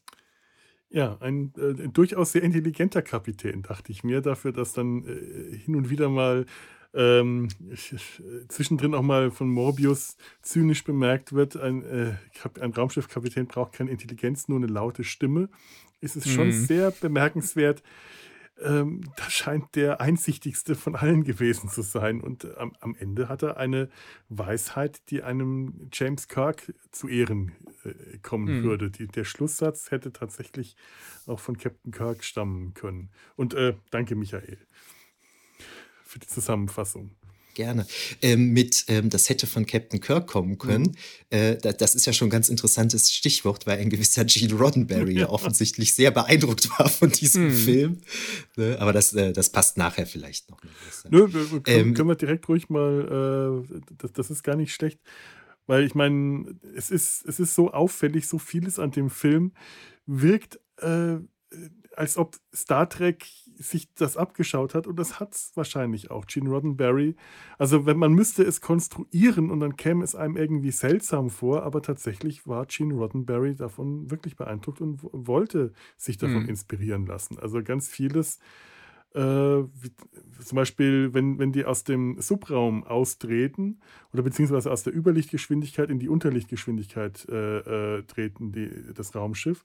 Ja, 0.90 1.16
ein 1.20 1.54
äh, 1.56 1.88
durchaus 1.88 2.32
sehr 2.32 2.42
intelligenter 2.42 3.00
Kapitän, 3.00 3.62
dachte 3.62 3.90
ich 3.90 4.04
mir, 4.04 4.20
dafür, 4.20 4.52
dass 4.52 4.74
dann 4.74 5.06
äh, 5.06 5.56
hin 5.56 5.76
und 5.76 5.88
wieder 5.88 6.10
mal 6.10 6.44
ähm, 6.92 7.48
zwischendrin 8.48 8.94
auch 8.94 9.02
mal 9.02 9.30
von 9.30 9.48
Morbius 9.48 10.18
zynisch 10.42 10.84
bemerkt 10.84 11.32
wird, 11.32 11.56
ein, 11.56 11.82
äh, 11.84 12.12
ein 12.60 12.72
Raumschiffkapitän 12.72 13.46
braucht 13.46 13.72
keine 13.72 13.90
Intelligenz, 13.90 14.46
nur 14.46 14.58
eine 14.58 14.66
laute 14.66 15.04
Stimme, 15.04 15.48
ist 16.02 16.16
es 16.16 16.28
schon 16.28 16.48
mhm. 16.48 16.66
sehr 16.66 16.90
bemerkenswert, 16.90 17.82
ähm, 18.62 19.00
da 19.16 19.28
scheint 19.30 19.74
der 19.74 20.00
einsichtigste 20.00 20.74
von 20.74 20.94
allen 20.94 21.24
gewesen 21.24 21.68
zu 21.68 21.82
sein. 21.82 22.20
Und 22.20 22.56
am, 22.56 22.72
am, 22.80 22.94
Ende 22.94 23.28
hat 23.28 23.42
er 23.42 23.56
eine 23.56 23.90
Weisheit, 24.28 25.10
die 25.10 25.22
einem 25.22 25.88
James 25.92 26.28
Kirk 26.28 26.72
zu 26.90 27.08
Ehren 27.08 27.52
äh, 27.84 28.18
kommen 28.18 28.60
mhm. 28.60 28.62
würde. 28.62 28.90
Die, 28.90 29.08
der 29.08 29.24
Schlusssatz 29.24 29.90
hätte 29.90 30.12
tatsächlich 30.12 30.76
auch 31.26 31.40
von 31.40 31.58
Captain 31.58 31.92
Kirk 31.92 32.22
stammen 32.22 32.74
können. 32.74 33.10
Und 33.36 33.54
äh, 33.54 33.74
danke, 33.90 34.14
Michael, 34.14 34.58
für 36.04 36.18
die 36.20 36.28
Zusammenfassung 36.28 37.16
gerne. 37.54 37.86
Ähm, 38.22 38.50
mit, 38.50 38.84
ähm, 38.88 39.10
das 39.10 39.28
hätte 39.28 39.46
von 39.46 39.66
Captain 39.66 40.00
Kirk 40.00 40.26
kommen 40.26 40.58
können. 40.58 40.94
Mhm. 41.30 41.36
Äh, 41.36 41.56
da, 41.56 41.72
das 41.72 41.94
ist 41.94 42.06
ja 42.06 42.12
schon 42.12 42.28
ein 42.28 42.30
ganz 42.30 42.48
interessantes 42.48 43.12
Stichwort, 43.12 43.66
weil 43.66 43.78
ein 43.78 43.90
gewisser 43.90 44.24
Gene 44.24 44.54
Roddenberry 44.54 45.14
ja 45.20 45.28
offensichtlich 45.28 45.94
sehr 45.94 46.10
beeindruckt 46.10 46.68
war 46.78 46.88
von 46.88 47.10
diesem 47.10 47.46
mhm. 47.46 47.52
Film. 47.52 48.00
Ne? 48.56 48.76
Aber 48.80 48.92
das, 48.92 49.12
äh, 49.12 49.32
das 49.32 49.50
passt 49.50 49.76
nachher 49.76 50.06
vielleicht 50.06 50.50
noch. 50.50 50.60
Nö, 51.10 51.28
können, 51.28 51.62
ähm, 51.66 51.94
können 51.94 52.08
wir 52.08 52.16
direkt 52.16 52.48
ruhig 52.48 52.68
mal, 52.68 53.64
äh, 53.70 53.80
das, 53.98 54.12
das 54.12 54.30
ist 54.30 54.42
gar 54.42 54.56
nicht 54.56 54.74
schlecht. 54.74 55.00
Weil 55.66 55.84
ich 55.84 55.94
meine, 55.94 56.56
es 56.76 56.90
ist, 56.90 57.24
es 57.26 57.40
ist 57.40 57.54
so 57.54 57.70
auffällig, 57.70 58.28
so 58.28 58.38
vieles 58.38 58.78
an 58.78 58.90
dem 58.90 59.08
Film 59.08 59.52
wirkt, 60.06 60.60
äh, 60.78 61.16
als 61.96 62.16
ob 62.16 62.36
Star 62.54 62.88
Trek 62.88 63.26
sich 63.56 63.92
das 63.94 64.16
abgeschaut 64.16 64.74
hat 64.74 64.86
und 64.86 64.96
das 64.96 65.20
hat 65.20 65.34
es 65.34 65.52
wahrscheinlich 65.54 66.10
auch, 66.10 66.26
Gene 66.26 66.50
Roddenberry. 66.50 67.16
Also 67.58 67.86
wenn 67.86 67.98
man 67.98 68.12
müsste 68.12 68.42
es 68.42 68.60
konstruieren 68.60 69.50
und 69.50 69.60
dann 69.60 69.76
käme 69.76 70.04
es 70.04 70.14
einem 70.14 70.36
irgendwie 70.36 70.70
seltsam 70.70 71.30
vor, 71.30 71.62
aber 71.62 71.82
tatsächlich 71.82 72.46
war 72.46 72.66
Gene 72.66 72.94
Roddenberry 72.94 73.54
davon 73.54 74.10
wirklich 74.10 74.36
beeindruckt 74.36 74.80
und 74.80 75.00
wollte 75.12 75.72
sich 75.96 76.18
davon 76.18 76.44
mhm. 76.44 76.48
inspirieren 76.48 77.06
lassen. 77.06 77.38
Also 77.38 77.62
ganz 77.62 77.88
vieles, 77.88 78.38
äh, 79.14 79.20
wie, 79.20 79.92
zum 80.44 80.56
Beispiel, 80.56 81.14
wenn, 81.14 81.38
wenn 81.38 81.52
die 81.52 81.64
aus 81.64 81.84
dem 81.84 82.20
Subraum 82.20 82.84
austreten 82.84 83.80
oder 84.12 84.22
beziehungsweise 84.22 84.70
aus 84.70 84.82
der 84.82 84.94
Überlichtgeschwindigkeit 84.94 85.90
in 85.90 85.98
die 85.98 86.08
Unterlichtgeschwindigkeit 86.08 87.26
äh, 87.28 87.98
äh, 87.98 88.02
treten, 88.02 88.52
die, 88.52 88.70
das 88.92 89.14
Raumschiff, 89.14 89.64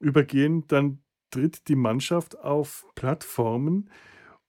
übergehen, 0.00 0.64
dann 0.68 0.98
tritt 1.30 1.68
die 1.68 1.76
Mannschaft 1.76 2.38
auf 2.38 2.86
Plattformen 2.94 3.90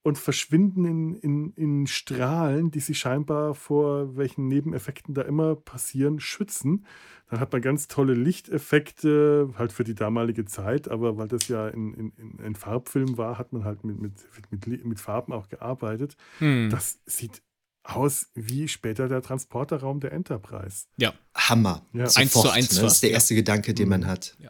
und 0.07 0.17
verschwinden 0.17 0.85
in, 0.85 1.15
in, 1.15 1.53
in 1.55 1.87
Strahlen, 1.87 2.71
die 2.71 2.79
sie 2.79 2.95
scheinbar 2.95 3.53
vor 3.53 4.15
welchen 4.15 4.47
Nebeneffekten 4.47 5.13
da 5.13 5.23
immer 5.23 5.55
passieren, 5.55 6.21
schützen. 6.21 6.85
Dann 7.29 7.41
hat 7.41 7.51
man 7.51 7.61
ganz 7.61 7.89
tolle 7.89 8.13
Lichteffekte, 8.13 9.49
halt 9.57 9.73
für 9.73 9.83
die 9.83 9.95
damalige 9.95 10.45
Zeit, 10.45 10.87
aber 10.87 11.17
weil 11.17 11.27
das 11.27 11.49
ja 11.49 11.67
in, 11.67 11.93
in, 11.93 12.11
in 12.15 12.39
ein 12.39 12.55
Farbfilm 12.55 13.17
war, 13.17 13.37
hat 13.37 13.51
man 13.51 13.65
halt 13.65 13.83
mit, 13.83 13.99
mit, 13.99 14.13
mit, 14.49 14.85
mit 14.85 14.99
Farben 15.01 15.33
auch 15.33 15.49
gearbeitet. 15.49 16.15
Hm. 16.39 16.69
Das 16.69 16.99
sieht 17.05 17.41
aus 17.83 18.31
wie 18.33 18.67
später 18.67 19.09
der 19.09 19.21
Transporterraum 19.21 19.99
der 19.99 20.13
Enterprise. 20.13 20.85
Ja. 20.97 21.13
Hammer. 21.35 21.85
Ja. 21.91 22.07
Eins 22.15 22.31
zu 22.31 22.49
eins. 22.49 22.75
Ne? 22.75 22.83
Das 22.83 22.93
ist 22.93 23.03
der 23.03 23.11
erste 23.11 23.33
ja. 23.33 23.41
Gedanke, 23.41 23.73
den 23.73 23.89
man 23.89 24.07
hat. 24.07 24.37
Ja. 24.39 24.49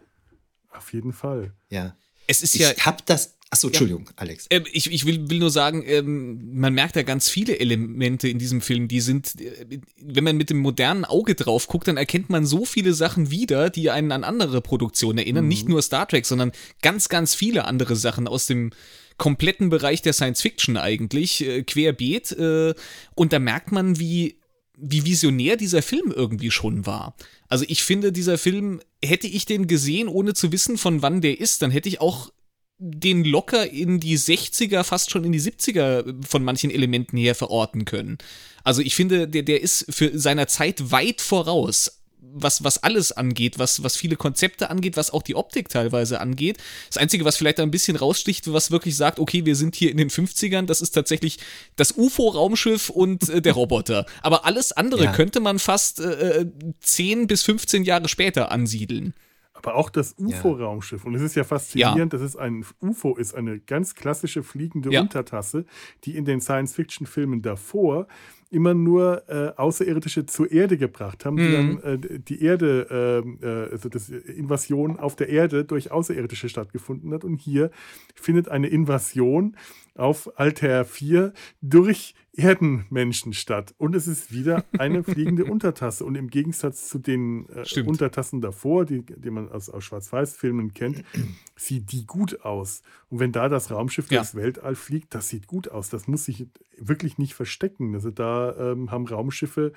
Auf 0.69 0.93
jeden 0.93 1.13
Fall. 1.13 1.53
Ja. 1.69 1.95
Es 2.27 2.41
ist 2.41 2.55
ich 2.55 2.61
ja. 2.61 2.71
Ich 2.75 2.85
habe 2.85 2.97
das. 3.05 3.33
Achso, 3.49 3.67
Entschuldigung, 3.67 4.03
ja. 4.07 4.13
Alex. 4.17 4.47
Ähm, 4.49 4.65
ich 4.73 4.91
ich 4.91 5.05
will, 5.05 5.29
will 5.29 5.39
nur 5.39 5.49
sagen, 5.49 5.81
ähm, 5.87 6.59
man 6.59 6.73
merkt 6.73 6.97
ja 6.97 7.03
ganz 7.03 7.29
viele 7.29 7.57
Elemente 7.59 8.27
in 8.27 8.39
diesem 8.39 8.59
Film, 8.59 8.89
die 8.89 8.99
sind, 8.99 9.39
äh, 9.39 9.79
wenn 10.01 10.25
man 10.25 10.35
mit 10.35 10.49
dem 10.49 10.57
modernen 10.57 11.05
Auge 11.05 11.33
drauf 11.33 11.67
guckt, 11.67 11.87
dann 11.87 11.95
erkennt 11.95 12.29
man 12.29 12.45
so 12.45 12.65
viele 12.65 12.93
Sachen 12.93 13.31
wieder, 13.31 13.69
die 13.69 13.89
einen 13.89 14.11
an 14.11 14.25
andere 14.25 14.59
Produktionen 14.59 15.19
erinnern. 15.19 15.45
Mhm. 15.45 15.49
Nicht 15.49 15.69
nur 15.69 15.81
Star 15.81 16.07
Trek, 16.07 16.25
sondern 16.25 16.51
ganz, 16.81 17.07
ganz 17.07 17.35
viele 17.35 17.63
andere 17.63 17.95
Sachen 17.95 18.27
aus 18.27 18.47
dem 18.47 18.71
kompletten 19.17 19.69
Bereich 19.69 20.01
der 20.01 20.13
Science 20.13 20.41
Fiction 20.41 20.75
eigentlich, 20.75 21.45
äh, 21.45 21.63
querbeet. 21.63 22.33
Äh, 22.33 22.73
und 23.15 23.31
da 23.31 23.39
merkt 23.39 23.71
man, 23.71 23.97
wie 23.97 24.41
wie 24.77 25.05
visionär 25.05 25.57
dieser 25.57 25.81
Film 25.81 26.13
irgendwie 26.15 26.51
schon 26.51 26.85
war. 26.85 27.15
Also 27.49 27.65
ich 27.67 27.83
finde, 27.83 28.11
dieser 28.11 28.37
Film, 28.37 28.79
hätte 29.03 29.27
ich 29.27 29.45
den 29.45 29.67
gesehen, 29.67 30.07
ohne 30.07 30.33
zu 30.33 30.51
wissen, 30.51 30.77
von 30.77 31.01
wann 31.01 31.21
der 31.21 31.39
ist, 31.39 31.61
dann 31.61 31.71
hätte 31.71 31.89
ich 31.89 32.01
auch 32.01 32.31
den 32.79 33.23
locker 33.23 33.71
in 33.71 33.99
die 33.99 34.17
60er, 34.17 34.83
fast 34.83 35.09
schon 35.09 35.23
in 35.23 35.31
die 35.31 35.41
70er 35.41 36.23
von 36.25 36.43
manchen 36.43 36.69
Elementen 36.69 37.17
her 37.17 37.33
verorten 37.33 37.85
können. 37.85 38.17
Also 38.63 38.81
ich 38.81 38.95
finde, 38.95 39.27
der, 39.27 39.43
der 39.43 39.61
ist 39.61 39.85
für 39.89 40.17
seiner 40.17 40.47
Zeit 40.47 40.91
weit 40.91 41.21
voraus 41.21 41.96
was, 42.33 42.63
was 42.63 42.83
alles 42.83 43.11
angeht, 43.11 43.59
was, 43.59 43.83
was 43.83 43.95
viele 43.95 44.15
Konzepte 44.15 44.69
angeht, 44.69 44.97
was 44.97 45.11
auch 45.11 45.23
die 45.23 45.35
Optik 45.35 45.69
teilweise 45.69 46.19
angeht. 46.19 46.57
Das 46.87 46.97
Einzige, 46.97 47.25
was 47.25 47.37
vielleicht 47.37 47.59
da 47.59 47.63
ein 47.63 47.71
bisschen 47.71 47.97
raussticht, 47.97 48.51
was 48.51 48.71
wirklich 48.71 48.95
sagt, 48.95 49.19
okay, 49.19 49.45
wir 49.45 49.55
sind 49.55 49.75
hier 49.75 49.91
in 49.91 49.97
den 49.97 50.09
50ern, 50.09 50.65
das 50.65 50.81
ist 50.81 50.91
tatsächlich 50.91 51.39
das 51.75 51.93
UFO-Raumschiff 51.97 52.89
und 52.89 53.29
äh, 53.29 53.41
der 53.41 53.53
Roboter. 53.53 54.05
Aber 54.21 54.45
alles 54.45 54.71
andere 54.71 55.05
ja. 55.05 55.11
könnte 55.11 55.39
man 55.39 55.59
fast 55.59 55.99
äh, 55.99 56.45
10 56.81 57.23
äh, 57.23 57.25
bis 57.25 57.43
15 57.43 57.83
Jahre 57.83 58.07
später 58.07 58.51
ansiedeln. 58.51 59.13
Aber 59.57 59.75
auch 59.75 59.89
das 59.89 60.15
UFO-Raumschiff. 60.19 61.03
Und 61.03 61.15
es 61.15 61.21
ist 61.21 61.35
ja 61.35 61.43
faszinierend, 61.43 62.13
ja. 62.13 62.19
dass 62.19 62.21
es 62.21 62.35
ein 62.35 62.63
UFO 62.79 63.15
ist, 63.15 63.33
eine 63.33 63.59
ganz 63.59 63.95
klassische 63.95 64.43
fliegende 64.43 64.91
ja. 64.91 65.01
Untertasse, 65.01 65.65
die 66.03 66.15
in 66.15 66.25
den 66.25 66.41
Science-Fiction-Filmen 66.41 67.41
davor 67.41 68.07
immer 68.49 68.73
nur 68.73 69.23
äh, 69.29 69.51
Außerirdische 69.57 70.25
zur 70.25 70.51
Erde 70.51 70.77
gebracht 70.77 71.25
haben, 71.25 71.37
die 71.37 71.51
dann 71.51 71.69
mhm. 71.69 71.81
äh, 71.83 72.19
die 72.19 72.41
Erde, 72.41 73.23
ähm, 73.25 73.39
äh, 73.41 73.71
also 73.71 73.89
das 73.89 74.09
Invasion 74.09 74.97
auf 74.99 75.15
der 75.15 75.29
Erde 75.29 75.65
durch 75.65 75.91
Außerirdische 75.91 76.47
stattgefunden 76.49 77.13
hat. 77.13 77.23
Und 77.23 77.37
hier 77.37 77.71
findet 78.15 78.49
eine 78.49 78.67
Invasion 78.67 79.55
auf 79.97 80.39
Altair 80.39 80.85
4 80.85 81.33
durch 81.61 82.15
Erdenmenschen 82.37 83.33
statt. 83.33 83.73
Und 83.79 83.95
es 83.95 84.07
ist 84.07 84.31
wieder 84.31 84.63
eine 84.77 85.03
fliegende 85.03 85.45
Untertasse. 85.51 86.05
Und 86.05 86.15
im 86.15 86.29
Gegensatz 86.29 86.87
zu 86.87 86.99
den 86.99 87.47
äh, 87.49 87.81
Untertassen 87.81 88.41
davor, 88.41 88.85
die, 88.85 89.03
die 89.03 89.31
man 89.31 89.49
aus, 89.49 89.69
aus 89.69 89.83
Schwarz-Weiß-Filmen 89.83 90.73
kennt, 90.75 91.03
sieht 91.55 91.91
die 91.91 92.05
gut 92.05 92.41
aus. 92.45 92.83
Und 93.09 93.19
wenn 93.19 93.31
da 93.31 93.49
das 93.49 93.71
Raumschiff 93.71 94.11
ja. 94.11 94.19
durchs 94.19 94.35
Weltall 94.35 94.75
fliegt, 94.75 95.15
das 95.15 95.29
sieht 95.29 95.47
gut 95.47 95.69
aus. 95.69 95.89
Das 95.89 96.07
muss 96.07 96.25
sich 96.25 96.47
wirklich 96.77 97.17
nicht 97.17 97.33
verstecken. 97.33 97.95
Also 97.95 98.11
da 98.11 98.55
ähm, 98.71 98.91
haben 98.91 99.07
Raumschiffe 99.07 99.73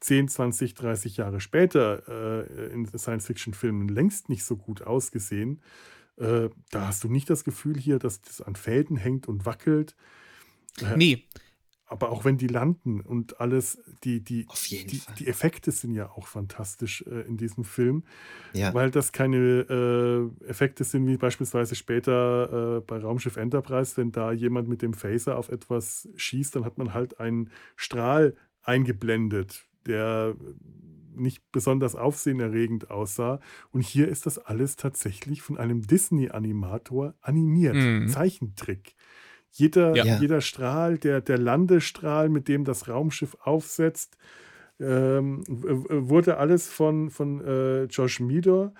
10, 0.00 0.28
20, 0.28 0.74
30 0.74 1.16
Jahre 1.16 1.40
später 1.40 2.46
äh, 2.46 2.72
in 2.72 2.86
Science-Fiction-Filmen 2.86 3.88
längst 3.88 4.28
nicht 4.28 4.44
so 4.44 4.56
gut 4.56 4.82
ausgesehen. 4.82 5.60
Äh, 6.16 6.50
da 6.70 6.86
hast 6.86 7.04
du 7.04 7.08
nicht 7.08 7.28
das 7.30 7.44
Gefühl 7.44 7.78
hier, 7.78 7.98
dass 7.98 8.20
das 8.22 8.40
an 8.40 8.56
Fäden 8.56 8.96
hängt 8.96 9.28
und 9.28 9.46
wackelt. 9.46 9.96
Äh, 10.80 10.96
nee. 10.96 11.24
Aber 11.86 12.10
auch 12.10 12.24
wenn 12.24 12.38
die 12.38 12.46
landen 12.46 13.00
und 13.00 13.40
alles, 13.40 13.78
die, 14.04 14.20
die, 14.20 14.46
die, 14.70 15.02
die, 15.18 15.26
Effekte 15.26 15.70
sind 15.70 15.92
ja 15.92 16.10
auch 16.10 16.26
fantastisch 16.26 17.04
äh, 17.06 17.20
in 17.28 17.36
diesem 17.36 17.62
Film, 17.62 18.04
ja. 18.54 18.72
weil 18.72 18.90
das 18.90 19.12
keine 19.12 19.36
äh, 20.40 20.46
Effekte 20.48 20.82
sind 20.82 21.06
wie 21.06 21.18
beispielsweise 21.18 21.74
später 21.74 22.78
äh, 22.78 22.80
bei 22.80 22.98
Raumschiff 22.98 23.36
Enterprise, 23.36 23.96
wenn 23.96 24.12
da 24.12 24.32
jemand 24.32 24.66
mit 24.66 24.80
dem 24.80 24.94
Phaser 24.94 25.36
auf 25.36 25.50
etwas 25.50 26.08
schießt, 26.16 26.56
dann 26.56 26.64
hat 26.64 26.78
man 26.78 26.94
halt 26.94 27.20
einen 27.20 27.50
Strahl 27.76 28.34
eingeblendet, 28.62 29.66
der 29.86 30.34
nicht 31.16 31.42
besonders 31.52 31.94
aufsehenerregend 31.94 32.90
aussah. 32.90 33.40
Und 33.70 33.82
hier 33.82 34.08
ist 34.08 34.26
das 34.26 34.38
alles 34.38 34.76
tatsächlich 34.76 35.42
von 35.42 35.58
einem 35.58 35.82
Disney-Animator 35.82 37.14
animiert. 37.20 37.76
Mhm. 37.76 38.08
Zeichentrick. 38.08 38.94
Jeder, 39.50 39.94
ja. 39.94 40.18
jeder 40.18 40.40
Strahl, 40.40 40.98
der, 40.98 41.20
der 41.20 41.38
Landestrahl, 41.38 42.28
mit 42.28 42.48
dem 42.48 42.64
das 42.64 42.88
Raumschiff 42.88 43.36
aufsetzt, 43.40 44.16
ähm, 44.80 45.44
wurde 45.46 46.38
alles 46.38 46.68
von, 46.68 47.10
von 47.10 47.40
äh, 47.44 47.84
Josh 47.84 48.20
Meador 48.20 48.72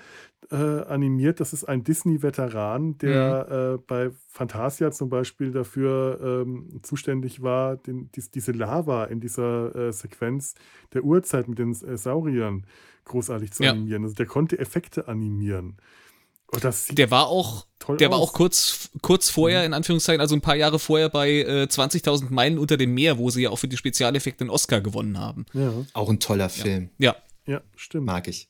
äh, 0.50 0.56
animiert. 0.56 1.40
Das 1.40 1.52
ist 1.52 1.64
ein 1.64 1.84
Disney-Veteran, 1.84 2.98
der 2.98 3.46
mhm. 3.48 3.74
äh, 3.76 3.78
bei 3.86 4.10
Fantasia 4.28 4.90
zum 4.90 5.08
Beispiel 5.08 5.52
dafür 5.52 6.44
ähm, 6.44 6.80
zuständig 6.82 7.42
war, 7.42 7.76
den, 7.76 8.10
dies, 8.12 8.30
diese 8.30 8.52
Lava 8.52 9.04
in 9.04 9.20
dieser 9.20 9.74
äh, 9.74 9.92
Sequenz 9.92 10.54
der 10.92 11.04
Urzeit 11.04 11.48
mit 11.48 11.58
den 11.58 11.70
äh, 11.70 11.96
Sauriern 11.96 12.66
großartig 13.04 13.52
zu 13.52 13.62
ja. 13.62 13.72
animieren. 13.72 14.02
Also 14.02 14.14
der 14.14 14.26
konnte 14.26 14.58
Effekte 14.58 15.08
animieren. 15.08 15.76
Oh, 16.54 16.92
der 16.92 17.10
war 17.10 17.28
auch, 17.28 17.66
der 17.98 18.08
aus. 18.08 18.12
war 18.12 18.18
auch 18.18 18.32
kurz, 18.32 18.90
kurz 19.02 19.30
vorher, 19.30 19.60
mhm. 19.60 19.66
in 19.66 19.74
Anführungszeichen, 19.74 20.20
also 20.20 20.34
ein 20.34 20.40
paar 20.40 20.56
Jahre 20.56 20.78
vorher 20.78 21.08
bei 21.08 21.30
äh, 21.30 21.66
20.000 21.68 22.30
Meilen 22.30 22.58
unter 22.58 22.76
dem 22.76 22.94
Meer, 22.94 23.18
wo 23.18 23.30
sie 23.30 23.42
ja 23.42 23.50
auch 23.50 23.58
für 23.58 23.68
die 23.68 23.76
Spezialeffekte 23.76 24.42
einen 24.42 24.50
Oscar 24.50 24.80
gewonnen 24.80 25.18
haben. 25.18 25.46
Ja. 25.52 25.72
Auch 25.92 26.08
ein 26.08 26.20
toller 26.20 26.48
Film. 26.48 26.90
Ja. 26.98 27.16
Ja, 27.46 27.60
stimmt. 27.76 28.06
Mag 28.06 28.28
ich. 28.28 28.48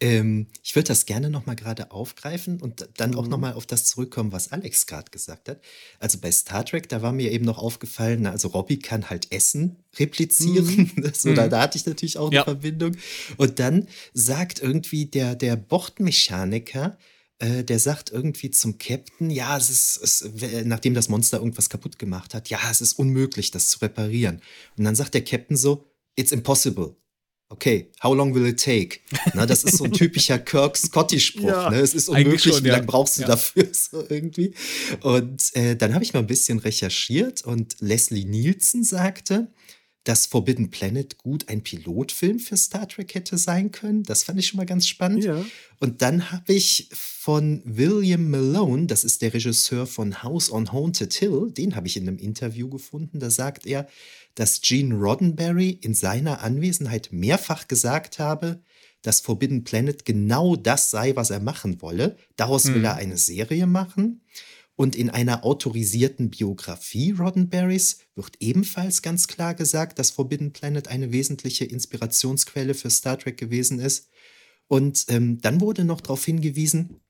Ähm, 0.00 0.48
ich 0.62 0.74
würde 0.74 0.88
das 0.88 1.06
gerne 1.06 1.30
nochmal 1.30 1.56
gerade 1.56 1.90
aufgreifen 1.90 2.60
und 2.60 2.88
dann 2.96 3.14
auch 3.14 3.26
nochmal 3.26 3.52
mhm. 3.52 3.56
auf 3.56 3.66
das 3.66 3.86
zurückkommen, 3.86 4.30
was 4.30 4.52
Alex 4.52 4.86
gerade 4.86 5.10
gesagt 5.10 5.48
hat. 5.48 5.62
Also 5.98 6.18
bei 6.18 6.30
Star 6.30 6.64
Trek, 6.64 6.88
da 6.88 7.00
war 7.00 7.12
mir 7.12 7.32
eben 7.32 7.44
noch 7.44 7.58
aufgefallen, 7.58 8.22
na, 8.22 8.32
also 8.32 8.48
Robbie 8.48 8.78
kann 8.78 9.08
halt 9.08 9.32
Essen 9.32 9.76
replizieren. 9.98 10.92
Mhm. 10.96 11.10
so, 11.14 11.32
da, 11.32 11.46
mhm. 11.46 11.50
da, 11.50 11.60
hatte 11.62 11.78
ich 11.78 11.86
natürlich 11.86 12.18
auch 12.18 12.26
eine 12.26 12.36
ja. 12.36 12.44
Verbindung. 12.44 12.96
Und 13.38 13.58
dann 13.58 13.88
sagt 14.12 14.60
irgendwie 14.60 15.06
der, 15.06 15.34
der 15.34 15.56
Bordmechaniker, 15.56 16.98
äh, 17.38 17.64
der 17.64 17.78
sagt 17.78 18.10
irgendwie 18.10 18.50
zum 18.50 18.76
Captain, 18.76 19.30
ja, 19.30 19.56
es 19.56 19.70
ist, 19.70 20.00
es, 20.02 20.64
nachdem 20.64 20.92
das 20.92 21.08
Monster 21.08 21.38
irgendwas 21.38 21.70
kaputt 21.70 21.98
gemacht 21.98 22.34
hat, 22.34 22.50
ja, 22.50 22.58
es 22.70 22.82
ist 22.82 22.94
unmöglich, 22.98 23.50
das 23.50 23.68
zu 23.68 23.78
reparieren. 23.78 24.42
Und 24.76 24.84
dann 24.84 24.94
sagt 24.94 25.14
der 25.14 25.24
Captain 25.24 25.56
so, 25.56 25.86
it's 26.16 26.32
impossible 26.32 26.96
okay, 27.48 27.90
how 28.02 28.12
long 28.12 28.34
will 28.34 28.46
it 28.46 28.62
take? 28.62 29.00
Na, 29.34 29.46
das 29.46 29.64
ist 29.64 29.76
so 29.76 29.84
ein 29.84 29.92
typischer 29.92 30.38
Kirk-Scotty-Spruch. 30.52 31.48
Ja, 31.48 31.70
ne? 31.70 31.80
Es 31.80 31.94
ist 31.94 32.08
unmöglich, 32.08 32.42
schon, 32.42 32.64
wie 32.64 32.68
lange 32.68 32.86
brauchst 32.86 33.18
du 33.18 33.22
ja. 33.22 33.28
dafür? 33.28 33.68
So 33.72 34.04
irgendwie. 34.08 34.52
Und 35.02 35.54
äh, 35.54 35.76
dann 35.76 35.94
habe 35.94 36.02
ich 36.02 36.12
mal 36.12 36.20
ein 36.20 36.26
bisschen 36.26 36.58
recherchiert 36.58 37.44
und 37.44 37.76
Leslie 37.80 38.24
Nielsen 38.24 38.84
sagte, 38.84 39.48
dass 40.06 40.26
Forbidden 40.26 40.70
Planet 40.70 41.18
gut 41.18 41.48
ein 41.48 41.62
Pilotfilm 41.62 42.38
für 42.38 42.56
Star 42.56 42.88
Trek 42.88 43.12
hätte 43.16 43.36
sein 43.38 43.72
können. 43.72 44.04
Das 44.04 44.22
fand 44.22 44.38
ich 44.38 44.46
schon 44.46 44.58
mal 44.58 44.64
ganz 44.64 44.86
spannend. 44.86 45.24
Ja. 45.24 45.44
Und 45.80 46.00
dann 46.00 46.30
habe 46.30 46.52
ich 46.52 46.88
von 46.92 47.60
William 47.64 48.30
Malone, 48.30 48.86
das 48.86 49.02
ist 49.02 49.20
der 49.20 49.34
Regisseur 49.34 49.84
von 49.84 50.22
House 50.22 50.52
on 50.52 50.72
Haunted 50.72 51.12
Hill, 51.12 51.50
den 51.50 51.74
habe 51.74 51.88
ich 51.88 51.96
in 51.96 52.06
einem 52.06 52.18
Interview 52.18 52.68
gefunden. 52.70 53.18
Da 53.18 53.30
sagt 53.30 53.66
er, 53.66 53.88
dass 54.36 54.60
Gene 54.60 54.94
Roddenberry 54.94 55.70
in 55.70 55.92
seiner 55.92 56.40
Anwesenheit 56.40 57.08
mehrfach 57.10 57.66
gesagt 57.66 58.20
habe, 58.20 58.60
dass 59.02 59.20
Forbidden 59.20 59.64
Planet 59.64 60.04
genau 60.04 60.54
das 60.54 60.90
sei, 60.90 61.16
was 61.16 61.30
er 61.30 61.40
machen 61.40 61.82
wolle. 61.82 62.16
Daraus 62.36 62.66
hm. 62.66 62.74
will 62.74 62.84
er 62.84 62.94
eine 62.94 63.18
Serie 63.18 63.66
machen. 63.66 64.20
Und 64.76 64.94
in 64.94 65.08
einer 65.08 65.44
autorisierten 65.44 66.28
Biografie 66.28 67.12
Roddenberrys 67.12 68.00
wird 68.14 68.36
ebenfalls 68.40 69.00
ganz 69.00 69.26
klar 69.26 69.54
gesagt, 69.54 69.98
dass 69.98 70.10
Forbidden 70.10 70.52
Planet 70.52 70.88
eine 70.88 71.12
wesentliche 71.12 71.64
Inspirationsquelle 71.64 72.74
für 72.74 72.90
Star 72.90 73.18
Trek 73.18 73.38
gewesen 73.38 73.78
ist. 73.78 74.10
Und 74.68 75.06
ähm, 75.08 75.40
dann 75.40 75.62
wurde 75.62 75.84
noch 75.84 76.02
darauf 76.02 76.24
hingewiesen, 76.24 77.00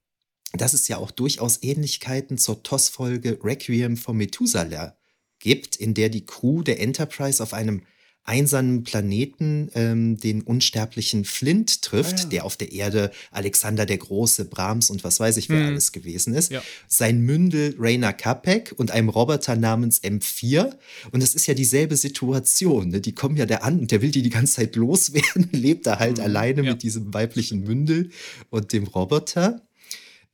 dass 0.53 0.75
es 0.75 0.87
ja 0.87 0.99
auch 0.99 1.11
durchaus 1.11 1.63
Ähnlichkeiten 1.63 2.39
zur 2.39 2.63
TOS-Folge 2.63 3.41
Requiem 3.43 3.97
for 3.97 4.15
Methuselah 4.15 4.97
gibt, 5.41 5.75
in 5.77 5.95
der 5.95 6.09
die 6.09 6.25
Crew 6.25 6.63
der 6.63 6.81
Enterprise 6.81 7.43
auf 7.43 7.53
einem 7.53 7.83
einsamen 8.27 8.83
Planeten 8.83 9.71
ähm, 9.75 10.17
den 10.17 10.43
unsterblichen 10.43 11.25
Flint 11.25 11.83
trifft, 11.83 12.19
ah, 12.19 12.23
ja. 12.23 12.29
der 12.29 12.45
auf 12.45 12.57
der 12.57 12.73
Erde 12.73 13.11
Alexander 13.31 13.87
der 13.87 13.99
Große, 13.99 14.47
Brahms 14.47 14.91
und 14.91 15.05
was 15.05 15.21
weiß 15.21 15.37
ich 15.37 15.49
wer 15.49 15.61
hm. 15.61 15.67
alles 15.69 15.93
gewesen 15.93 16.35
ist. 16.35 16.51
Ja. 16.51 16.63
Sein 16.89 17.21
Mündel 17.21 17.77
Rainer 17.79 18.13
Kapek 18.13 18.75
und 18.77 18.91
einem 18.91 19.09
Roboter 19.09 19.57
namens 19.57 20.03
M4. 20.03 20.77
Und 21.13 21.23
das 21.23 21.35
ist 21.35 21.47
ja 21.47 21.55
dieselbe 21.55 21.97
Situation. 21.97 22.91
Ne? 22.91 23.01
Die 23.01 23.13
kommen 23.13 23.37
ja 23.37 23.47
der 23.47 23.65
an 23.65 23.79
und 23.79 23.91
der 23.93 24.03
will 24.03 24.11
die 24.11 24.23
die 24.23 24.31
ganze 24.31 24.55
Zeit 24.55 24.77
loswerden, 24.77 25.49
lebt 25.53 25.87
da 25.87 25.99
halt 25.99 26.19
hm. 26.19 26.25
alleine 26.25 26.63
ja. 26.63 26.73
mit 26.73 26.83
diesem 26.83 27.15
weiblichen 27.15 27.63
Mündel 27.63 28.11
und 28.51 28.73
dem 28.73 28.85
Roboter. 28.85 29.63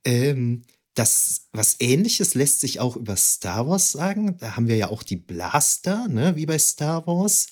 Ähm, 0.03 0.63
das, 0.95 1.47
was 1.53 1.77
ähnliches 1.79 2.35
lässt 2.35 2.59
sich 2.59 2.79
auch 2.79 2.95
über 2.95 3.15
Star 3.15 3.67
Wars 3.67 3.91
sagen. 3.91 4.37
Da 4.39 4.55
haben 4.55 4.67
wir 4.67 4.75
ja 4.75 4.89
auch 4.89 5.03
die 5.03 5.15
Blaster, 5.15 6.07
ne, 6.07 6.35
wie 6.35 6.45
bei 6.45 6.59
Star 6.59 7.07
Wars. 7.07 7.47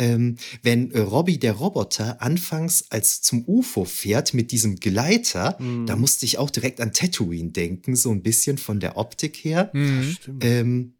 Ähm, 0.00 0.36
wenn 0.62 0.90
äh, 0.90 1.00
Robbie 1.00 1.38
der 1.38 1.52
Roboter 1.52 2.20
anfangs 2.22 2.86
als 2.90 3.22
zum 3.22 3.44
UFO 3.46 3.84
fährt 3.84 4.34
mit 4.34 4.50
diesem 4.50 4.76
Gleiter, 4.76 5.56
mm. 5.60 5.86
da 5.86 5.96
musste 5.96 6.24
ich 6.26 6.38
auch 6.38 6.50
direkt 6.50 6.80
an 6.80 6.92
Tatooine 6.92 7.50
denken, 7.50 7.94
so 7.96 8.10
ein 8.10 8.22
bisschen 8.22 8.58
von 8.58 8.80
der 8.80 8.96
Optik 8.96 9.36
her. 9.36 9.70
Mm. 9.72 10.16
Ähm, 10.40 10.94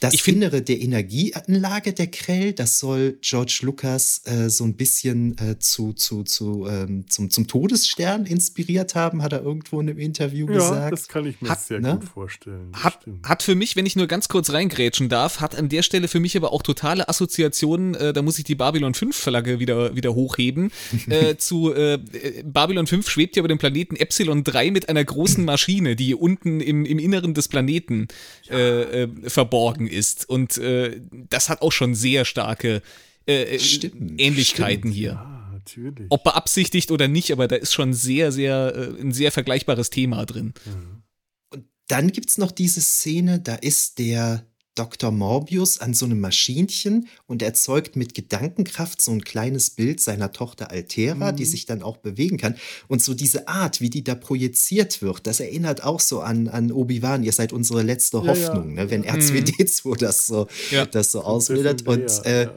das 0.00 0.14
ich 0.14 0.26
Innere 0.28 0.62
der 0.62 0.80
Energieanlage 0.80 1.92
der 1.92 2.08
Krell, 2.08 2.52
das 2.52 2.78
soll 2.78 3.18
George 3.22 3.60
Lucas 3.62 4.22
äh, 4.24 4.48
so 4.50 4.64
ein 4.64 4.74
bisschen 4.74 5.36
äh, 5.38 5.58
zu, 5.58 5.92
zu, 5.92 6.22
zu, 6.22 6.66
ähm, 6.68 7.04
zum, 7.08 7.30
zum 7.30 7.46
Todesstern 7.46 8.26
inspiriert 8.26 8.94
haben, 8.94 9.22
hat 9.22 9.32
er 9.32 9.42
irgendwo 9.42 9.80
in 9.80 9.88
einem 9.88 9.98
Interview 9.98 10.46
ja, 10.48 10.54
gesagt. 10.54 10.82
Ja, 10.82 10.90
das 10.90 11.08
kann 11.08 11.26
ich 11.26 11.40
mir 11.40 11.48
hat, 11.48 11.60
sehr 11.60 11.80
ne? 11.80 11.98
gut 12.00 12.08
vorstellen. 12.08 12.72
Hat, 12.74 13.00
hat 13.24 13.42
für 13.42 13.54
mich, 13.54 13.76
wenn 13.76 13.86
ich 13.86 13.96
nur 13.96 14.06
ganz 14.06 14.28
kurz 14.28 14.50
reingrätschen 14.50 15.08
darf, 15.08 15.40
hat 15.40 15.56
an 15.56 15.68
der 15.68 15.82
Stelle 15.82 16.08
für 16.08 16.20
mich 16.20 16.36
aber 16.36 16.52
auch 16.52 16.62
totale 16.62 17.08
Assoziationen, 17.08 17.94
äh, 17.94 18.12
da 18.12 18.22
muss 18.22 18.38
ich 18.38 18.44
die 18.44 18.54
Babylon 18.54 18.94
5 18.94 19.16
Flagge 19.16 19.58
wieder, 19.58 19.94
wieder 19.96 20.14
hochheben, 20.14 20.70
äh, 21.08 21.36
zu 21.36 21.72
äh, 21.72 21.98
Babylon 22.44 22.86
5 22.86 23.08
schwebt 23.08 23.36
ja 23.36 23.40
über 23.40 23.48
dem 23.48 23.58
Planeten 23.58 23.96
Epsilon 23.96 24.44
3 24.44 24.70
mit 24.70 24.88
einer 24.88 25.04
großen 25.04 25.44
Maschine, 25.44 25.96
die 25.96 26.14
unten 26.14 26.60
im, 26.60 26.84
im 26.84 26.98
Inneren 26.98 27.34
des 27.34 27.48
Planeten 27.48 28.08
ja. 28.44 28.56
Äh, 28.56 29.08
verborgen 29.26 29.85
Folgen 29.86 29.88
ist. 29.88 30.28
Und 30.28 30.58
äh, 30.58 31.00
das 31.10 31.48
hat 31.48 31.62
auch 31.62 31.72
schon 31.72 31.94
sehr 31.94 32.24
starke 32.24 32.82
äh, 33.26 33.58
stimmt, 33.58 34.20
Ähnlichkeiten 34.20 34.92
stimmt. 34.92 34.94
hier. 34.94 35.12
Ja, 35.12 35.50
natürlich. 35.52 36.06
Ob 36.10 36.24
beabsichtigt 36.24 36.90
oder 36.90 37.08
nicht, 37.08 37.32
aber 37.32 37.48
da 37.48 37.56
ist 37.56 37.72
schon 37.72 37.92
sehr, 37.92 38.32
sehr, 38.32 38.74
äh, 38.74 39.00
ein 39.00 39.12
sehr 39.12 39.32
vergleichbares 39.32 39.90
Thema 39.90 40.24
drin. 40.24 40.54
Mhm. 40.64 41.02
Und 41.50 41.64
dann 41.88 42.12
gibt 42.12 42.30
es 42.30 42.38
noch 42.38 42.52
diese 42.52 42.80
Szene, 42.80 43.40
da 43.40 43.54
ist 43.54 43.98
der 43.98 44.46
Dr. 44.76 45.10
Morbius 45.10 45.78
an 45.78 45.94
so 45.94 46.06
einem 46.06 46.20
Maschinchen 46.20 47.08
und 47.26 47.42
erzeugt 47.42 47.96
mit 47.96 48.14
Gedankenkraft 48.14 49.00
so 49.00 49.10
ein 49.10 49.22
kleines 49.22 49.70
Bild 49.70 50.00
seiner 50.00 50.32
Tochter 50.32 50.70
Altera, 50.70 51.32
mhm. 51.32 51.36
die 51.36 51.44
sich 51.44 51.66
dann 51.66 51.82
auch 51.82 51.96
bewegen 51.96 52.36
kann. 52.36 52.54
Und 52.86 53.02
so 53.02 53.14
diese 53.14 53.48
Art, 53.48 53.80
wie 53.80 53.90
die 53.90 54.04
da 54.04 54.14
projiziert 54.14 55.02
wird, 55.02 55.26
das 55.26 55.40
erinnert 55.40 55.82
auch 55.82 56.00
so 56.00 56.20
an, 56.20 56.48
an 56.48 56.70
Obi-Wan, 56.70 57.24
ihr 57.24 57.32
seid 57.32 57.52
unsere 57.52 57.82
letzte 57.82 58.18
Hoffnung, 58.22 58.76
ja, 58.76 58.76
ja. 58.76 58.84
Ne? 58.84 58.90
wenn 58.90 59.04
R2D2 59.04 59.88
mhm. 59.88 59.96
das 59.98 60.26
so, 60.26 60.46
ja. 60.70 60.86
das 60.86 61.10
so 61.10 61.22
ausbildet. 61.22 61.86
Und 61.86 62.24
äh, 62.24 62.48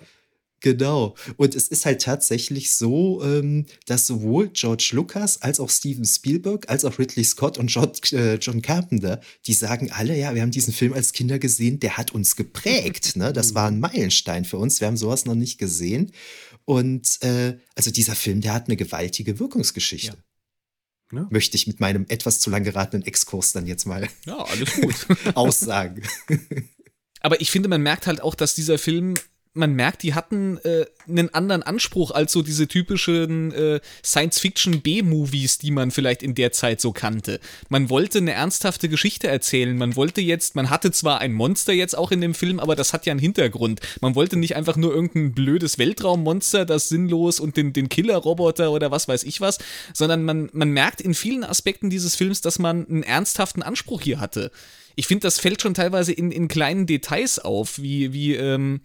Genau. 0.62 1.16
Und 1.38 1.55
es 1.55 1.68
ist 1.68 1.86
halt 1.86 2.01
tatsächlich 2.01 2.74
so, 2.74 3.24
ähm, 3.24 3.66
dass 3.86 4.07
sowohl 4.07 4.49
George 4.49 4.91
Lucas 4.93 5.41
als 5.41 5.60
auch 5.60 5.70
Steven 5.70 6.05
Spielberg, 6.05 6.70
als 6.70 6.86
auch 6.86 6.99
Ridley 6.99 7.24
Scott 7.24 7.57
und 7.57 7.68
John, 7.68 7.91
äh, 8.12 8.36
John 8.36 8.62
Carpenter, 8.62 9.22
die 9.45 9.53
sagen 9.53 9.91
alle, 9.91 10.18
ja, 10.18 10.36
wir 10.36 10.41
haben 10.41 10.51
diesen 10.51 10.74
Film 10.74 10.93
als 10.93 11.14
Kinder 11.14 11.39
gesehen, 11.39 11.80
der 11.80 11.97
hat 11.97 12.12
uns 12.12 12.36
geprägt. 12.36 13.16
Ne? 13.16 13.34
Das 13.39 13.55
war 13.55 13.68
ein 13.68 13.80
Meilenstein 13.80 14.43
für 14.43 14.57
uns. 14.57 14.82
Wir 14.82 14.88
haben 14.88 14.97
sowas 14.97 15.24
noch 15.24 15.36
nicht 15.36 15.60
gesehen. 15.60 16.12
Und 16.66 17.22
äh, 17.22 17.57
also 17.76 17.89
dieser 17.89 18.16
Film, 18.16 18.41
der 18.41 18.53
hat 18.53 18.68
eine 18.68 18.76
gewaltige 18.76 19.39
Wirkungsgeschichte. 19.39 20.18
Ja. 20.18 20.24
Ja. 21.12 21.28
Möchte 21.32 21.55
ich 21.57 21.66
mit 21.68 21.80
meinem 21.80 22.05
etwas 22.10 22.39
zu 22.39 22.49
lang 22.49 22.64
geratenen 22.64 23.05
Exkurs 23.05 23.51
dann 23.51 23.66
jetzt 23.66 23.86
mal 23.86 24.07
ja, 24.26 24.38
alles 24.38 24.74
gut. 24.76 25.07
aussagen. 25.36 26.03
Aber 27.22 27.41
ich 27.41 27.51
finde, 27.51 27.70
man 27.70 27.82
merkt 27.82 28.07
halt 28.07 28.22
auch, 28.22 28.36
dass 28.36 28.55
dieser 28.55 28.78
Film 28.78 29.16
man 29.60 29.74
merkt, 29.74 30.01
die 30.01 30.14
hatten 30.16 30.57
äh, 30.64 30.86
einen 31.07 31.34
anderen 31.34 31.62
Anspruch 31.62 32.12
als 32.12 32.32
so 32.32 32.41
diese 32.41 32.68
typischen 32.68 33.51
äh, 33.51 33.80
Science-Fiction-B-Movies, 34.03 35.60
die 35.60 35.72
man 35.72 35.91
vielleicht 35.91 36.24
in 36.24 36.34
der 36.34 36.51
Zeit 36.51 36.82
so 36.82 36.91
kannte. 36.91 37.39
Man 37.68 37.89
wollte 37.89 38.18
eine 38.18 38.32
ernsthafte 38.32 38.89
Geschichte 38.89 39.28
erzählen. 39.28 39.78
Man 39.78 39.95
wollte 39.95 40.22
jetzt, 40.22 40.55
man 40.55 40.70
hatte 40.70 40.91
zwar 40.91 41.20
ein 41.20 41.34
Monster 41.34 41.74
jetzt 41.74 41.97
auch 41.97 42.12
in 42.12 42.22
dem 42.22 42.34
Film, 42.34 42.60
aber 42.60 42.76
das 42.76 42.93
hat 42.93 43.05
ja 43.05 43.12
einen 43.12 43.20
Hintergrund. 43.20 43.82
Man 44.01 44.16
wollte 44.16 44.38
nicht 44.38 44.55
einfach 44.55 44.78
nur 44.78 44.93
irgendein 44.93 45.34
blödes 45.34 45.78
Weltraummonster, 45.78 46.66
das 46.66 46.89
sinnlos 46.89 47.39
und 47.39 47.57
den, 47.57 47.74
den 47.74 47.89
Killer-Roboter 47.89 48.72
oder 48.72 48.89
was 48.89 49.07
weiß 49.07 49.24
ich 49.24 49.41
was, 49.41 49.60
sondern 49.93 50.24
man, 50.24 50.49
man 50.53 50.72
merkt 50.72 51.01
in 51.01 51.14
vielen 51.14 51.43
Aspekten 51.43 51.89
dieses 51.89 52.16
Films, 52.16 52.41
dass 52.41 52.60
man 52.60 52.88
einen 52.88 53.03
ernsthaften 53.03 53.62
Anspruch 53.62 54.01
hier 54.01 54.20
hatte. 54.20 54.51
Ich 54.95 55.07
finde, 55.07 55.22
das 55.22 55.39
fällt 55.39 55.62
schon 55.62 55.74
teilweise 55.74 56.12
in, 56.12 56.32
in 56.32 56.47
kleinen 56.47 56.86
Details 56.86 57.39
auf, 57.39 57.82
wie, 57.82 58.12
wie, 58.14 58.36
ähm, 58.36 58.82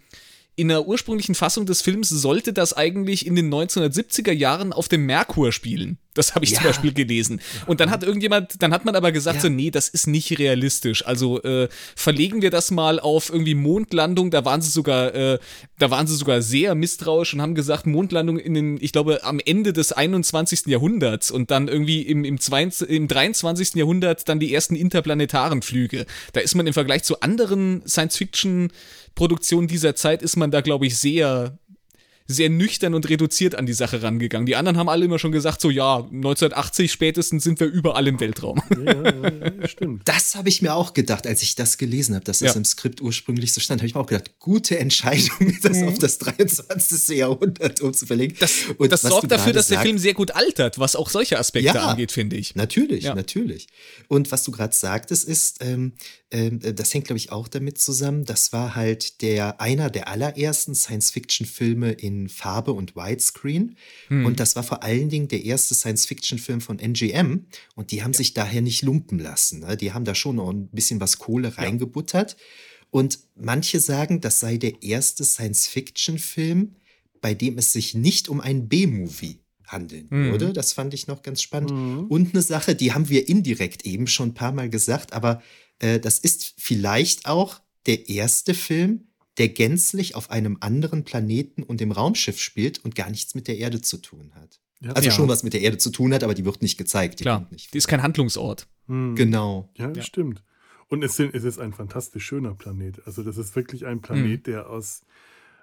in 0.55 0.69
der 0.69 0.87
ursprünglichen 0.87 1.35
Fassung 1.35 1.65
des 1.65 1.81
Films 1.81 2.09
sollte 2.09 2.53
das 2.53 2.73
eigentlich 2.73 3.25
in 3.25 3.35
den 3.35 3.53
1970er 3.53 4.31
Jahren 4.31 4.73
auf 4.73 4.87
dem 4.87 5.05
Merkur 5.05 5.51
spielen. 5.51 5.97
Das 6.15 6.33
habe 6.33 6.45
ich 6.45 6.51
ja. 6.51 6.57
zum 6.57 6.67
Beispiel 6.67 6.93
gelesen. 6.93 7.41
Und 7.67 7.79
dann 7.79 7.91
hat 7.91 8.03
irgendjemand, 8.03 8.61
dann 8.61 8.73
hat 8.73 8.85
man 8.85 8.95
aber 8.95 9.11
gesagt, 9.11 9.37
ja. 9.37 9.41
so, 9.43 9.49
nee, 9.49 9.69
das 9.69 9.89
ist 9.89 10.07
nicht 10.07 10.39
realistisch. 10.39 11.05
Also 11.05 11.43
äh, 11.43 11.67
verlegen 11.95 12.41
wir 12.41 12.49
das 12.49 12.71
mal 12.71 12.99
auf 12.99 13.29
irgendwie 13.29 13.53
Mondlandung. 13.53 14.31
Da 14.31 14.45
waren 14.45 14.61
sie 14.61 14.71
sogar, 14.71 15.13
äh, 15.13 15.39
da 15.77 15.91
waren 15.91 16.07
sie 16.07 16.15
sogar 16.15 16.41
sehr 16.41 16.73
misstrauisch 16.73 17.33
und 17.33 17.41
haben 17.41 17.53
gesagt, 17.53 17.85
Mondlandung 17.85 18.39
in 18.39 18.53
den, 18.53 18.77
ich 18.81 18.91
glaube, 18.91 19.23
am 19.23 19.39
Ende 19.39 19.73
des 19.73 19.91
21. 19.91 20.67
Jahrhunderts 20.67 21.31
und 21.31 21.51
dann 21.51 21.67
irgendwie 21.67 22.01
im, 22.01 22.23
im, 22.23 22.39
22, 22.39 22.89
im 22.89 23.07
23. 23.07 23.75
Jahrhundert 23.75 24.27
dann 24.29 24.39
die 24.39 24.53
ersten 24.53 24.75
interplanetaren 24.75 25.61
Flüge. 25.61 26.05
Da 26.33 26.39
ist 26.39 26.55
man 26.55 26.65
im 26.65 26.73
Vergleich 26.73 27.03
zu 27.03 27.19
anderen 27.19 27.83
Science-Fiction-Produktionen 27.85 29.67
dieser 29.67 29.95
Zeit, 29.95 30.21
ist 30.21 30.37
man 30.37 30.49
da, 30.49 30.61
glaube 30.61 30.87
ich, 30.87 30.97
sehr 30.97 31.57
sehr 32.27 32.49
nüchtern 32.49 32.95
und 32.95 33.07
reduziert 33.07 33.53
an 33.53 33.67
die 33.67 33.73
Sache 33.73 34.01
rangegangen. 34.01 34.47
Die 34.47 34.55
anderen 34.55 34.77
haben 34.77 34.89
alle 34.89 35.05
immer 35.05 35.19
schon 35.19 35.31
gesagt, 35.31 35.61
so 35.61 35.69
ja, 35.69 35.97
1980 35.97 36.91
spätestens 36.91 37.43
sind 37.43 37.59
wir 37.59 37.67
überall 37.67 38.07
im 38.07 38.19
Weltraum. 38.19 38.61
Ja, 38.83 38.93
ja, 38.93 39.67
stimmt. 39.67 40.01
Das 40.05 40.33
habe 40.33 40.49
ich 40.49 40.63
mir 40.63 40.73
auch 40.73 40.93
gedacht, 40.93 41.27
als 41.27 41.43
ich 41.43 41.53
das 41.53 41.77
gelesen 41.77 42.15
habe, 42.15 42.25
dass 42.25 42.39
das 42.39 42.53
ja. 42.53 42.57
im 42.57 42.65
Skript 42.65 42.99
ursprünglich 43.01 43.53
so 43.53 43.61
stand, 43.61 43.81
habe 43.81 43.87
ich 43.87 43.93
mir 43.93 44.01
auch 44.01 44.07
gedacht, 44.07 44.39
gute 44.39 44.79
Entscheidung, 44.79 45.55
das 45.61 45.77
mhm. 45.77 45.89
auf 45.89 45.99
das 45.99 46.17
23. 46.17 47.15
Jahrhundert 47.15 47.81
umzuverlegen. 47.81 48.35
Das, 48.39 48.53
und 48.75 48.91
das 48.91 49.01
sorgt 49.01 49.31
dafür, 49.31 49.53
dass 49.53 49.67
der 49.67 49.81
Film 49.81 49.99
sehr 49.99 50.15
gut 50.15 50.31
altert, 50.31 50.79
was 50.79 50.95
auch 50.95 51.09
solche 51.09 51.37
Aspekte 51.37 51.79
angeht, 51.79 52.11
finde 52.11 52.37
ich. 52.37 52.55
Natürlich, 52.55 53.03
natürlich. 53.03 53.67
Und 54.07 54.31
was 54.31 54.43
du 54.43 54.51
gerade 54.51 54.75
sagtest, 54.75 55.25
ist, 55.27 55.63
ähm, 55.63 55.93
äh, 56.31 56.73
das 56.73 56.93
hängt, 56.93 57.05
glaube 57.05 57.17
ich, 57.17 57.31
auch 57.31 57.47
damit 57.47 57.77
zusammen. 57.77 58.25
Das 58.25 58.51
war 58.51 58.75
halt 58.75 59.21
der 59.21 59.61
einer 59.61 59.91
der 59.91 60.07
allerersten 60.07 60.73
Science-Fiction-Filme 60.73 61.91
in 61.91 62.14
Farbe 62.29 62.73
und 62.73 62.95
Widescreen. 62.95 63.75
Hm. 64.07 64.25
Und 64.25 64.39
das 64.39 64.55
war 64.55 64.63
vor 64.63 64.83
allen 64.83 65.09
Dingen 65.09 65.27
der 65.27 65.43
erste 65.43 65.73
Science-Fiction-Film 65.73 66.61
von 66.61 66.79
NGM. 66.79 67.45
Und 67.75 67.91
die 67.91 68.03
haben 68.03 68.11
ja. 68.11 68.17
sich 68.17 68.33
daher 68.33 68.61
nicht 68.61 68.81
lumpen 68.81 69.19
lassen. 69.19 69.61
Ne? 69.61 69.77
Die 69.77 69.93
haben 69.93 70.05
da 70.05 70.15
schon 70.15 70.37
noch 70.37 70.49
ein 70.49 70.67
bisschen 70.69 70.99
was 70.99 71.19
Kohle 71.19 71.57
reingebuttert. 71.57 72.31
Ja. 72.31 72.37
Und 72.91 73.19
manche 73.35 73.79
sagen, 73.79 74.21
das 74.21 74.39
sei 74.39 74.57
der 74.57 74.81
erste 74.81 75.25
Science-Fiction-Film, 75.25 76.75
bei 77.21 77.33
dem 77.33 77.57
es 77.57 77.73
sich 77.73 77.93
nicht 77.93 78.29
um 78.29 78.39
ein 78.39 78.67
B-Movie 78.69 79.39
handeln 79.67 80.07
mhm. 80.09 80.31
würde. 80.31 80.53
Das 80.53 80.73
fand 80.73 80.93
ich 80.93 81.07
noch 81.07 81.21
ganz 81.21 81.41
spannend. 81.41 81.71
Mhm. 81.71 82.05
Und 82.07 82.33
eine 82.33 82.41
Sache, 82.41 82.75
die 82.75 82.93
haben 82.93 83.09
wir 83.09 83.27
indirekt 83.27 83.85
eben 83.85 84.07
schon 84.07 84.29
ein 84.29 84.33
paar 84.33 84.51
Mal 84.51 84.69
gesagt, 84.69 85.13
aber 85.13 85.41
äh, 85.79 85.99
das 85.99 86.19
ist 86.19 86.53
vielleicht 86.57 87.25
auch 87.25 87.61
der 87.85 88.09
erste 88.09 88.53
Film, 88.53 89.07
der 89.37 89.49
gänzlich 89.49 90.15
auf 90.15 90.31
einem 90.31 90.57
anderen 90.59 91.03
Planeten 91.03 91.63
und 91.63 91.81
im 91.81 91.91
Raumschiff 91.91 92.39
spielt 92.39 92.83
und 92.83 92.95
gar 92.95 93.09
nichts 93.09 93.35
mit 93.35 93.47
der 93.47 93.57
Erde 93.57 93.81
zu 93.81 93.97
tun 93.97 94.31
hat. 94.35 94.59
Ja. 94.81 94.91
Also 94.91 95.09
ja. 95.09 95.15
schon 95.15 95.27
was 95.27 95.43
mit 95.43 95.53
der 95.53 95.61
Erde 95.61 95.77
zu 95.77 95.89
tun 95.89 96.13
hat, 96.13 96.23
aber 96.23 96.33
die 96.33 96.45
wird 96.45 96.61
nicht 96.61 96.77
gezeigt. 96.77 97.19
Die 97.19 97.23
Klar, 97.23 97.47
nicht 97.49 97.73
die 97.73 97.77
ist 97.77 97.87
kein 97.87 98.03
Handlungsort. 98.03 98.67
Hm. 98.87 99.15
Genau. 99.15 99.69
Ja, 99.75 99.87
das 99.87 99.97
ja. 99.97 100.03
stimmt. 100.03 100.43
Und 100.87 101.03
es, 101.03 101.15
sind, 101.15 101.33
es, 101.33 101.43
ist 101.43 101.59
ein 101.59 101.73
fantastisch 101.73 102.25
schöner 102.25 102.53
Planet. 102.53 103.01
Also 103.05 103.23
das 103.23 103.37
ist 103.37 103.55
wirklich 103.55 103.85
ein 103.85 104.01
Planet, 104.01 104.37
hm. 104.37 104.43
der 104.43 104.69
aus 104.69 105.01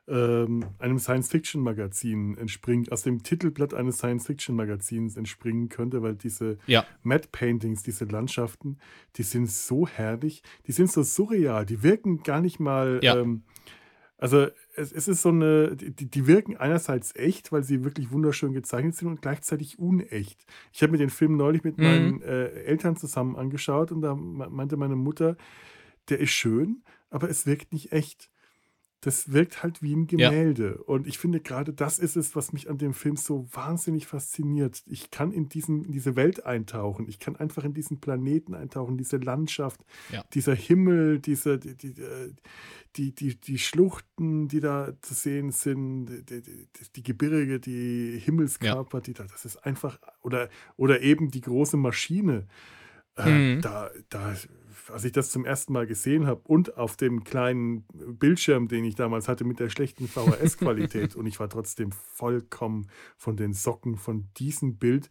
ähm, 0.09 0.65
einem 0.79 0.99
Science-Fiction-Magazin 0.99 2.37
entspringt, 2.37 2.91
aus 2.91 3.03
dem 3.03 3.23
Titelblatt 3.23 3.73
eines 3.73 3.99
Science-Fiction-Magazins 3.99 5.17
entspringen 5.17 5.69
könnte, 5.69 6.03
weil 6.03 6.17
diese 6.17 6.59
ja. 6.67 6.85
Matte-Paintings, 7.03 7.85
diese 7.85 8.07
Landschaften, 8.07 8.79
die 9.17 9.23
sind 9.23 9.49
so 9.49 9.87
herrlich, 9.87 10.43
die 10.67 10.73
sind 10.73 10.91
so 10.91 11.05
surreal, 11.05 11.65
die 11.65 11.85
wirken 11.85 12.25
gar 12.25 12.41
nicht 12.41 12.59
mal. 12.59 12.99
Ja. 13.03 13.19
Ähm, 13.19 13.45
also 14.23 14.47
es, 14.77 14.93
es, 14.93 15.09
ist 15.09 15.23
so 15.23 15.31
eine, 15.31 15.75
die, 15.75 16.09
die, 16.09 16.27
wirken 16.29 16.57
einerseits 16.57 17.17
echt, 17.17 17.51
weil 17.51 17.65
sie 17.65 17.83
wirklich 17.83 18.13
wunderschön 18.13 18.53
gezeichnet 18.53 18.95
sind 18.95 19.09
und 19.09 19.21
gleichzeitig 19.21 19.81
unecht. 19.81 20.47
Ich 20.73 20.81
habe 20.81 20.93
mir 20.93 20.99
den 20.99 21.11
Film 21.11 21.37
neulich 21.37 21.65
mit 21.65 21.77
mhm. 21.77 21.85
meinen 21.85 22.23
äh, 22.23 22.51
Eltern 22.63 22.95
zusammen 22.95 23.35
angeschaut 23.35 23.91
und 23.91 24.01
da 24.01 24.15
meinte 24.15 24.77
meine 24.77 24.95
Mutter, 24.95 25.37
der 26.09 26.21
ist 26.21 26.31
schön, 26.31 26.85
aber 27.11 27.29
es 27.31 27.47
wirkt 27.47 27.73
nicht 27.73 27.91
echt 27.91 28.31
das 29.03 29.33
wirkt 29.33 29.65
halt 29.65 29.83
wie 29.83 29.95
ein 29.95 30.07
Gemälde. 30.07 30.77
Ja. 30.79 30.85
Und 30.87 31.09
ich 31.09 31.19
finde, 31.19 31.41
gerade 31.41 31.73
das 31.73 31.99
ist 31.99 32.17
es, 32.17 32.37
was 32.37 32.53
mich 32.53 32.71
an 32.71 32.79
dem 32.79 32.95
Film 32.95 33.17
so 33.17 33.49
wahnsinnig 33.51 34.07
fasziniert. 34.07 34.81
Ich 34.87 35.11
kann 35.11 35.33
in, 35.33 35.49
diesen, 35.49 35.85
in 35.85 35.91
diese 35.91 36.15
Welt 36.15 36.47
eintauchen. 36.47 37.09
Ich 37.09 37.19
kann 37.19 37.35
einfach 37.35 37.65
in 37.65 37.75
diesen 37.75 38.01
Planeten 38.01 38.55
eintauchen, 38.55 38.97
diese 38.97 39.17
Landschaft, 39.17 39.85
ja. 40.13 40.23
dieser 40.35 40.55
Himmel, 40.55 41.19
diese, 41.19 41.59
die, 41.59 41.77
die, 41.77 42.01
äh, 42.01 42.33
die, 42.95 43.13
die, 43.13 43.41
die 43.41 43.59
Schluchten, 43.59 44.47
die 44.47 44.61
da 44.61 44.93
zu 45.03 45.15
sehen 45.15 45.51
sind, 45.51 46.07
die, 46.31 46.41
die, 46.41 46.69
die 46.95 47.03
Gebirge, 47.03 47.59
die 47.59 48.21
Himmelskörper, 48.25 48.99
ja. 48.99 49.03
die 49.03 49.15
da, 49.15 49.25
das 49.25 49.45
ist 49.45 49.57
einfach, 49.57 49.99
oder, 50.21 50.49
oder 50.77 51.01
eben 51.01 51.33
die 51.33 51.41
große 51.41 51.77
Maschine. 51.77 52.47
Äh, 53.17 53.57
mhm. 53.57 53.61
da, 53.63 53.91
da 54.11 54.35
als 54.93 55.05
ich 55.05 55.13
das 55.13 55.31
zum 55.31 55.45
ersten 55.45 55.73
Mal 55.73 55.87
gesehen 55.87 56.27
habe 56.27 56.43
und 56.45 56.77
auf 56.77 56.97
dem 56.97 57.25
kleinen 57.25 57.85
Bildschirm, 57.93 58.69
den 58.69 58.85
ich 58.85 58.95
damals 58.95 59.29
hatte 59.29 59.45
mit 59.45 59.61
der 59.61 59.71
schlechten 59.71 60.09
VHS-Qualität 60.09 61.17
und 61.17 61.27
ich 61.27 61.41
war 61.41 61.49
trotzdem 61.49 61.93
vollkommen 61.93 62.89
von 63.17 63.37
den 63.37 63.53
Socken 63.53 63.97
von 63.97 64.29
diesem 64.37 64.77
Bild, 64.77 65.11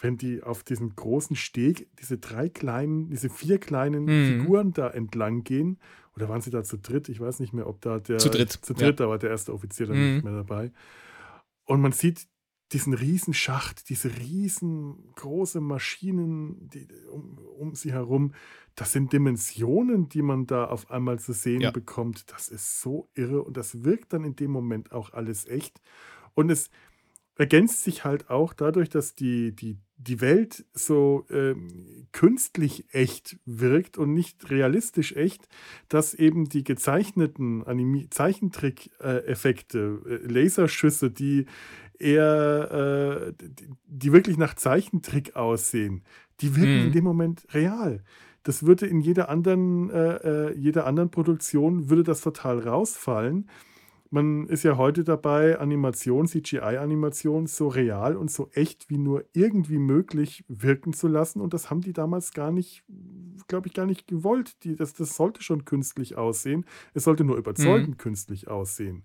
wenn 0.00 0.16
die 0.16 0.42
auf 0.42 0.64
diesem 0.64 0.94
großen 0.94 1.36
Steg 1.36 1.88
diese 2.00 2.18
drei 2.18 2.48
kleinen, 2.48 3.08
diese 3.08 3.30
vier 3.30 3.58
kleinen 3.58 4.04
mhm. 4.04 4.40
Figuren 4.40 4.72
da 4.72 4.88
entlang 4.88 5.44
gehen, 5.44 5.78
oder 6.14 6.28
waren 6.28 6.40
sie 6.42 6.50
da 6.50 6.62
zu 6.62 6.76
dritt? 6.76 7.08
Ich 7.08 7.20
weiß 7.20 7.40
nicht 7.40 7.54
mehr, 7.54 7.66
ob 7.66 7.80
da 7.80 7.98
der 7.98 8.18
zu 8.18 8.28
dritt, 8.28 8.52
zu 8.52 8.74
dritt 8.74 8.82
ja. 8.82 8.92
da 8.92 9.08
war 9.08 9.18
der 9.18 9.30
erste 9.30 9.54
Offizier 9.54 9.86
dann 9.86 9.96
mhm. 9.96 10.14
nicht 10.14 10.24
mehr 10.24 10.34
dabei. 10.34 10.72
Und 11.64 11.80
man 11.80 11.92
sieht 11.92 12.26
diesen 12.72 12.94
riesen 12.94 13.34
Schacht, 13.34 13.88
diese 13.88 14.16
riesengroße 14.16 15.60
Maschinen 15.60 16.70
die, 16.70 16.88
um, 17.10 17.38
um 17.58 17.74
sie 17.74 17.92
herum, 17.92 18.32
das 18.74 18.92
sind 18.92 19.12
Dimensionen, 19.12 20.08
die 20.08 20.22
man 20.22 20.46
da 20.46 20.64
auf 20.64 20.90
einmal 20.90 21.18
zu 21.18 21.32
sehen 21.32 21.60
ja. 21.60 21.70
bekommt. 21.70 22.30
Das 22.32 22.48
ist 22.48 22.80
so 22.80 23.08
irre 23.14 23.42
und 23.42 23.56
das 23.56 23.84
wirkt 23.84 24.12
dann 24.12 24.24
in 24.24 24.36
dem 24.36 24.50
Moment 24.50 24.92
auch 24.92 25.12
alles 25.12 25.46
echt. 25.46 25.80
Und 26.34 26.50
es 26.50 26.70
ergänzt 27.36 27.82
sich 27.84 28.04
halt 28.04 28.30
auch 28.30 28.52
dadurch, 28.52 28.88
dass 28.88 29.14
die, 29.14 29.54
die, 29.54 29.78
die 29.96 30.20
Welt 30.20 30.64
so 30.74 31.26
ähm, 31.30 32.06
künstlich 32.12 32.86
echt 32.94 33.38
wirkt 33.44 33.98
und 33.98 34.12
nicht 34.12 34.50
realistisch 34.50 35.16
echt, 35.16 35.48
dass 35.88 36.14
eben 36.14 36.48
die 36.48 36.64
gezeichneten 36.64 37.64
Zeichentrick-Effekte, 38.10 40.02
äh, 40.06 40.32
Laserschüsse, 40.32 41.10
die 41.10 41.46
eher, 42.02 43.32
äh, 43.38 43.44
die, 43.86 44.12
wirklich 44.12 44.36
nach 44.36 44.54
Zeichentrick 44.54 45.36
aussehen, 45.36 46.02
die 46.40 46.56
wirken 46.56 46.80
hm. 46.80 46.86
in 46.86 46.92
dem 46.92 47.04
Moment 47.04 47.46
real. 47.52 48.02
Das 48.42 48.66
würde 48.66 48.86
in 48.86 49.00
jeder 49.00 49.28
anderen, 49.28 49.90
äh, 49.90 50.16
äh, 50.48 50.58
jeder 50.58 50.86
anderen 50.86 51.10
Produktion 51.10 51.88
würde 51.88 52.02
das 52.02 52.20
total 52.20 52.58
rausfallen. 52.58 53.48
Man 54.10 54.46
ist 54.48 54.62
ja 54.62 54.76
heute 54.76 55.04
dabei, 55.04 55.58
Animation, 55.58 56.26
CGI-Animation 56.26 57.46
so 57.46 57.68
real 57.68 58.16
und 58.16 58.30
so 58.30 58.50
echt 58.52 58.90
wie 58.90 58.98
nur 58.98 59.24
irgendwie 59.32 59.78
möglich 59.78 60.44
wirken 60.48 60.92
zu 60.92 61.08
lassen. 61.08 61.40
Und 61.40 61.54
das 61.54 61.70
haben 61.70 61.80
die 61.80 61.94
damals 61.94 62.32
gar 62.32 62.50
nicht, 62.50 62.84
glaube 63.46 63.68
ich, 63.68 63.74
gar 63.74 63.86
nicht 63.86 64.06
gewollt. 64.06 64.64
Die, 64.64 64.76
das, 64.76 64.92
das 64.92 65.16
sollte 65.16 65.42
schon 65.42 65.64
künstlich 65.64 66.18
aussehen. 66.18 66.66
Es 66.92 67.04
sollte 67.04 67.24
nur 67.24 67.38
überzeugend 67.38 67.90
mhm. 67.90 67.96
künstlich 67.98 68.48
aussehen 68.48 69.04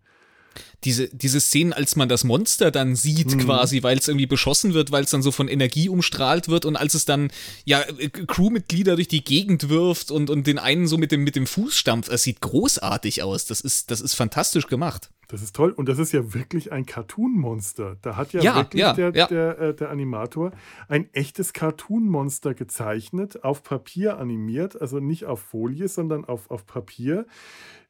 diese, 0.84 1.10
diese 1.10 1.40
Szenen, 1.40 1.74
als 1.74 1.96
man 1.96 2.10
das 2.10 2.24
Monster 2.24 2.72
dann 2.72 2.96
sieht, 2.96 3.36
mhm. 3.36 3.40
quasi, 3.40 3.84
weil 3.84 3.98
es 3.98 4.08
irgendwie 4.08 4.26
beschossen 4.26 4.74
wird, 4.74 4.92
weil 4.92 5.04
es 5.04 5.12
dann 5.12 5.22
so 5.22 5.32
von 5.32 5.48
Energie 5.48 5.90
umstrahlt 5.90 6.48
wird 6.48 6.66
und 6.66 6.76
als 6.76 6.94
es 6.94 7.06
dann 7.06 7.32
ja 7.66 7.84
Crewmitglieder 8.28 8.96
durch 8.96 9.08
die 9.08 9.24
Gegend 9.24 9.70
wirft 9.70 10.12
und, 10.12 10.30
und 10.30 10.48
den 10.48 10.60
einen 10.60 10.88
so 10.88 10.98
mit 10.98 11.12
dem, 11.12 11.24
mit 11.24 11.36
dem 11.36 11.48
Fuß 11.48 11.78
stampft, 11.78 12.10
es 12.10 12.24
sieht 12.24 12.42
großartig 12.42 13.24
aus. 13.24 13.46
Das 13.46 13.62
ist, 13.62 13.92
das 13.92 14.02
ist 14.02 14.14
fantastisch 14.14 14.68
gemacht. 14.68 15.10
Das 15.30 15.42
ist 15.42 15.56
toll. 15.56 15.72
Und 15.72 15.90
das 15.90 16.00
ist 16.00 16.14
ja 16.14 16.34
wirklich 16.34 16.72
ein 16.72 16.86
Cartoon-Monster. 16.86 17.98
Da 18.02 18.16
hat 18.16 18.32
ja, 18.32 18.42
ja 18.42 18.56
wirklich 18.56 18.82
ja, 18.82 18.94
der, 18.94 19.12
ja. 19.14 19.28
Der, 19.28 19.60
äh, 19.60 19.76
der 19.76 19.90
Animator 19.90 20.52
ein 20.88 21.14
echtes 21.14 21.52
Cartoon-Monster 21.52 22.54
gezeichnet, 22.54 23.44
auf 23.44 23.62
Papier 23.62 24.20
animiert, 24.20 24.80
also 24.80 25.00
nicht 25.00 25.26
auf 25.26 25.42
Folie, 25.42 25.90
sondern 25.90 26.24
auf, 26.24 26.50
auf 26.50 26.66
Papier. 26.66 27.26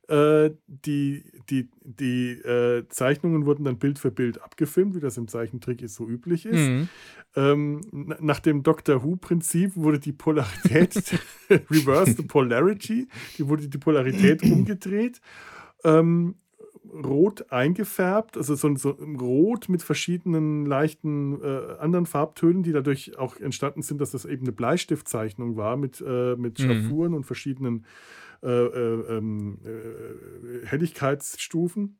Äh, 0.07 0.51
die 0.67 1.23
die, 1.49 1.69
die 1.83 2.31
äh, 2.31 2.87
Zeichnungen 2.89 3.45
wurden 3.45 3.63
dann 3.63 3.77
Bild 3.77 3.99
für 3.99 4.11
Bild 4.11 4.41
abgefilmt, 4.41 4.95
wie 4.95 4.99
das 4.99 5.17
im 5.17 5.27
Zeichentrick 5.27 5.81
so 5.87 6.07
üblich 6.07 6.45
ist. 6.45 6.69
Mhm. 6.69 6.89
Ähm, 7.35 7.81
nach 8.19 8.39
dem 8.39 8.63
Doctor 8.63 9.03
Who-Prinzip 9.03 9.75
wurde 9.75 9.99
die 9.99 10.11
Polarität, 10.11 10.95
reverse 11.49 12.13
the 12.13 12.23
polarity, 12.23 13.07
die 13.37 13.47
wurde 13.47 13.67
die 13.67 13.77
Polarität 13.77 14.43
umgedreht. 14.51 15.21
Ähm, 15.83 16.35
rot 16.93 17.51
eingefärbt, 17.51 18.37
also 18.37 18.55
so, 18.55 18.73
so 18.75 18.91
rot 18.91 19.67
mit 19.67 19.83
verschiedenen 19.83 20.65
leichten 20.65 21.41
äh, 21.41 21.77
anderen 21.79 22.05
Farbtönen, 22.05 22.63
die 22.63 22.71
dadurch 22.71 23.17
auch 23.17 23.37
entstanden 23.37 23.81
sind, 23.81 23.99
dass 23.99 24.11
das 24.11 24.25
eben 24.25 24.43
eine 24.43 24.53
Bleistiftzeichnung 24.53 25.57
war 25.57 25.77
mit, 25.77 26.03
äh, 26.05 26.35
mit. 26.35 26.59
Schraffuren 26.59 27.11
mhm. 27.11 27.17
und 27.17 27.23
verschiedenen 27.25 27.85
äh, 28.43 28.47
äh, 28.47 29.17
ähm, 29.17 29.59
äh, 29.65 30.65
Helligkeitsstufen. 30.65 31.99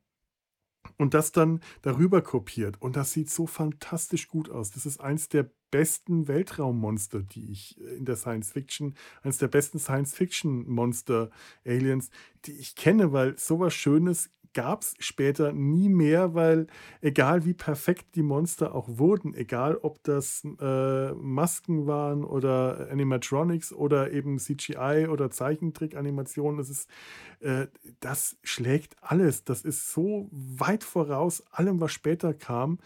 und 0.98 1.14
das 1.14 1.32
dann 1.32 1.62
darüber 1.82 2.22
kopiert. 2.22 2.82
Und 2.82 2.96
das 2.96 3.12
sieht 3.12 3.30
so 3.30 3.46
fantastisch 3.46 4.28
gut 4.28 4.50
aus. 4.50 4.72
Das 4.72 4.86
ist 4.86 5.00
eins 5.00 5.30
der 5.30 5.52
besten 5.70 6.28
Weltraummonster, 6.28 7.22
die 7.24 7.52
ich 7.52 7.80
in 7.82 8.06
der 8.06 8.16
Science 8.16 8.52
Fiction, 8.52 8.96
eines 9.22 9.38
der 9.38 9.50
besten 9.50 9.80
Science 9.80 10.14
Fiction 10.16 10.68
Monster 10.68 11.30
Aliens, 11.66 12.10
die 12.46 12.54
ich 12.54 12.76
kenne, 12.76 13.12
weil 13.12 13.38
sowas 13.38 13.74
Schönes 13.74 14.30
gab 14.58 14.82
es 14.82 14.96
später 14.98 15.54
nie 15.54 15.88
mehr, 15.88 16.34
weil 16.34 16.66
egal 17.02 17.46
wie 17.46 17.54
perfekt 17.54 18.16
die 18.16 18.24
Monster 18.24 18.74
auch 18.74 18.88
wurden, 18.90 19.36
egal 19.36 19.76
ob 19.76 20.02
das 20.02 20.44
äh, 20.60 21.14
Masken 21.14 21.86
waren 21.86 22.24
oder 22.24 22.88
Animatronics 22.90 23.72
oder 23.72 24.12
eben 24.12 24.40
CGI 24.40 25.10
oder 25.12 25.30
Zeichentrick-Animationen, 25.30 26.58
das 26.58 26.72
ist, 26.72 26.90
äh, 27.40 27.68
das 28.00 28.40
schlägt 28.42 28.96
alles. 29.00 29.44
Das 29.44 29.62
ist 29.62 29.92
so 29.92 30.28
weit 30.32 30.84
voraus 30.84 31.44
allem, 31.52 31.80
was 31.80 31.92
später 31.92 32.34
kam. 32.34 32.80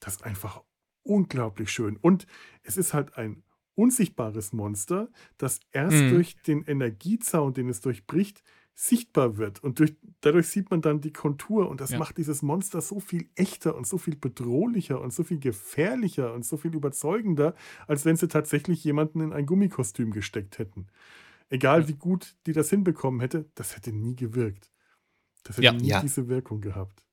Das 0.00 0.16
ist 0.16 0.24
einfach 0.26 0.60
unglaublich 1.04 1.70
schön. 1.70 1.96
Und 1.96 2.26
es 2.64 2.76
ist 2.76 2.92
halt 2.92 3.16
ein 3.16 3.42
unsichtbares 3.76 4.52
Monster, 4.52 5.08
das 5.38 5.60
erst 5.72 5.96
mhm. 5.96 6.10
durch 6.10 6.36
den 6.42 6.64
Energiezaun, 6.64 7.54
den 7.54 7.70
es 7.70 7.80
durchbricht, 7.80 8.42
sichtbar 8.80 9.38
wird. 9.38 9.62
Und 9.64 9.80
durch, 9.80 9.96
dadurch 10.20 10.46
sieht 10.46 10.70
man 10.70 10.80
dann 10.80 11.00
die 11.00 11.12
Kontur 11.12 11.68
und 11.68 11.80
das 11.80 11.90
ja. 11.90 11.98
macht 11.98 12.16
dieses 12.16 12.42
Monster 12.42 12.80
so 12.80 13.00
viel 13.00 13.28
echter 13.34 13.74
und 13.74 13.88
so 13.88 13.98
viel 13.98 14.14
bedrohlicher 14.14 15.00
und 15.00 15.12
so 15.12 15.24
viel 15.24 15.40
gefährlicher 15.40 16.32
und 16.32 16.46
so 16.46 16.56
viel 16.56 16.72
überzeugender, 16.72 17.56
als 17.88 18.04
wenn 18.04 18.14
sie 18.14 18.28
tatsächlich 18.28 18.84
jemanden 18.84 19.20
in 19.20 19.32
ein 19.32 19.46
Gummikostüm 19.46 20.12
gesteckt 20.12 20.60
hätten. 20.60 20.86
Egal 21.50 21.82
ja. 21.82 21.88
wie 21.88 21.94
gut 21.94 22.36
die 22.46 22.52
das 22.52 22.70
hinbekommen 22.70 23.18
hätte, 23.18 23.46
das 23.56 23.74
hätte 23.74 23.90
nie 23.90 24.14
gewirkt. 24.14 24.70
Das 25.42 25.56
hätte 25.56 25.64
ja. 25.64 25.72
nie 25.72 25.92
diese 26.02 26.28
Wirkung 26.28 26.60
gehabt. 26.60 27.04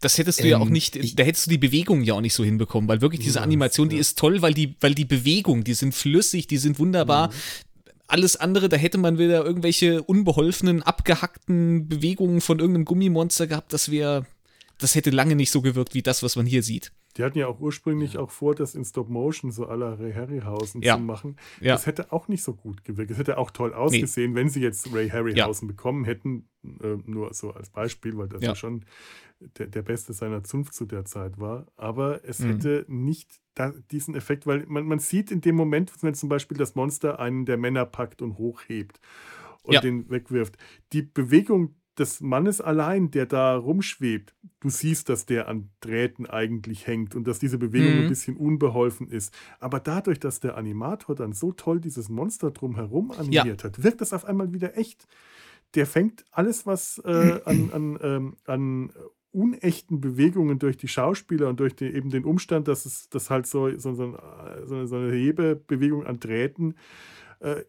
Das 0.00 0.18
hättest 0.18 0.40
du 0.40 0.44
ähm, 0.44 0.50
ja 0.50 0.58
auch 0.58 0.66
ähm, 0.66 0.72
nicht, 0.72 0.94
ich, 0.94 1.16
da 1.16 1.22
hättest 1.22 1.46
du 1.46 1.52
die 1.52 1.58
Bewegung 1.58 2.02
ja 2.02 2.12
auch 2.12 2.20
nicht 2.20 2.34
so 2.34 2.44
hinbekommen, 2.44 2.86
weil 2.86 3.00
wirklich 3.00 3.22
diese 3.22 3.40
Animation, 3.40 3.88
die 3.88 3.96
ist 3.96 4.18
toll, 4.18 4.42
weil 4.42 4.52
die, 4.52 4.76
weil 4.80 4.94
die 4.94 5.06
Bewegung, 5.06 5.64
die 5.64 5.72
sind 5.72 5.94
flüssig, 5.94 6.48
die 6.48 6.58
sind 6.58 6.78
wunderbar. 6.78 7.28
Mhm. 7.28 7.32
Alles 8.10 8.34
andere, 8.34 8.68
da 8.68 8.76
hätte 8.76 8.98
man 8.98 9.18
wieder 9.18 9.44
irgendwelche 9.44 10.02
unbeholfenen, 10.02 10.82
abgehackten 10.82 11.88
Bewegungen 11.88 12.40
von 12.40 12.58
irgendeinem 12.58 12.84
Gummimonster 12.84 13.46
gehabt. 13.46 13.72
Das 13.72 13.88
wäre, 13.92 14.26
das 14.80 14.94
hätte 14.94 15.10
lange 15.10 15.36
nicht 15.36 15.50
so 15.50 15.62
gewirkt 15.62 15.94
wie 15.94 16.02
das, 16.02 16.22
was 16.22 16.36
man 16.36 16.46
hier 16.46 16.62
sieht. 16.62 16.92
Die 17.16 17.24
hatten 17.24 17.38
ja 17.38 17.48
auch 17.48 17.60
ursprünglich 17.60 18.14
ja. 18.14 18.20
auch 18.20 18.30
vor, 18.30 18.54
das 18.54 18.74
in 18.74 18.84
Stop 18.84 19.08
Motion 19.08 19.50
so 19.50 19.66
aller 19.66 19.98
Ray 19.98 20.12
Harryhausen 20.12 20.82
ja. 20.82 20.96
zu 20.96 21.02
machen. 21.02 21.36
Ja. 21.60 21.74
Das 21.74 21.86
hätte 21.86 22.12
auch 22.12 22.28
nicht 22.28 22.42
so 22.42 22.54
gut 22.54 22.84
gewirkt. 22.84 23.10
Es 23.10 23.18
hätte 23.18 23.38
auch 23.38 23.50
toll 23.50 23.74
ausgesehen, 23.74 24.32
nee. 24.32 24.38
wenn 24.38 24.48
sie 24.48 24.60
jetzt 24.60 24.92
Ray 24.92 25.08
Harryhausen 25.08 25.66
bekommen 25.68 26.04
hätten. 26.04 26.48
Äh, 26.82 26.98
nur 27.06 27.32
so 27.34 27.52
als 27.52 27.70
Beispiel, 27.70 28.16
weil 28.16 28.28
das 28.28 28.42
ja, 28.42 28.54
schon 28.54 28.84
der, 29.58 29.66
der 29.66 29.82
Beste 29.82 30.12
seiner 30.12 30.44
Zunft 30.44 30.74
zu 30.74 30.84
der 30.84 31.04
Zeit 31.04 31.38
war. 31.38 31.66
Aber 31.76 32.20
es 32.24 32.38
mhm. 32.38 32.52
hätte 32.52 32.84
nicht 32.88 33.40
da, 33.54 33.72
diesen 33.90 34.14
Effekt, 34.14 34.46
weil 34.46 34.64
man, 34.66 34.84
man 34.84 34.98
sieht 34.98 35.30
in 35.30 35.40
dem 35.40 35.56
Moment, 35.56 35.92
wenn 36.02 36.14
zum 36.14 36.28
Beispiel 36.28 36.56
das 36.56 36.74
Monster 36.74 37.18
einen 37.18 37.44
der 37.44 37.56
Männer 37.56 37.86
packt 37.86 38.22
und 38.22 38.38
hochhebt 38.38 39.00
und 39.62 39.82
den 39.82 40.08
wegwirft. 40.10 40.56
Die 40.92 41.02
Bewegung 41.02 41.74
des 41.98 42.20
Mannes 42.20 42.60
allein, 42.60 43.10
der 43.10 43.26
da 43.26 43.56
rumschwebt, 43.56 44.34
du 44.60 44.70
siehst, 44.70 45.08
dass 45.08 45.26
der 45.26 45.48
an 45.48 45.70
Drähten 45.80 46.26
eigentlich 46.26 46.86
hängt 46.86 47.14
und 47.14 47.26
dass 47.26 47.38
diese 47.38 47.58
Bewegung 47.58 47.96
mhm. 47.96 48.02
ein 48.02 48.08
bisschen 48.08 48.36
unbeholfen 48.36 49.08
ist. 49.08 49.34
Aber 49.58 49.80
dadurch, 49.80 50.20
dass 50.20 50.40
der 50.40 50.56
Animator 50.56 51.14
dann 51.14 51.32
so 51.32 51.52
toll 51.52 51.80
dieses 51.80 52.08
Monster 52.08 52.50
drumherum 52.50 53.10
animiert 53.10 53.62
ja. 53.62 53.64
hat, 53.64 53.82
wirkt 53.82 54.00
das 54.00 54.12
auf 54.12 54.24
einmal 54.24 54.52
wieder 54.52 54.76
echt. 54.76 55.06
Der 55.74 55.86
fängt 55.86 56.24
alles, 56.30 56.66
was 56.66 56.98
äh, 57.04 57.40
an, 57.44 57.70
an, 57.72 57.98
ähm, 58.02 58.36
an 58.46 58.92
unechten 59.32 60.00
Bewegungen 60.00 60.58
durch 60.58 60.76
die 60.76 60.88
Schauspieler 60.88 61.48
und 61.48 61.60
durch 61.60 61.76
die, 61.76 61.86
eben 61.86 62.10
den 62.10 62.24
Umstand, 62.24 62.66
dass 62.66 62.86
es 62.86 63.08
das 63.10 63.30
halt 63.30 63.46
so, 63.46 63.70
so, 63.78 63.94
so, 63.94 64.16
eine, 64.68 64.86
so 64.86 64.96
eine 64.96 65.12
Hebebewegung 65.12 66.04
an 66.04 66.18
Drähten 66.18 66.72
äh, 66.72 66.74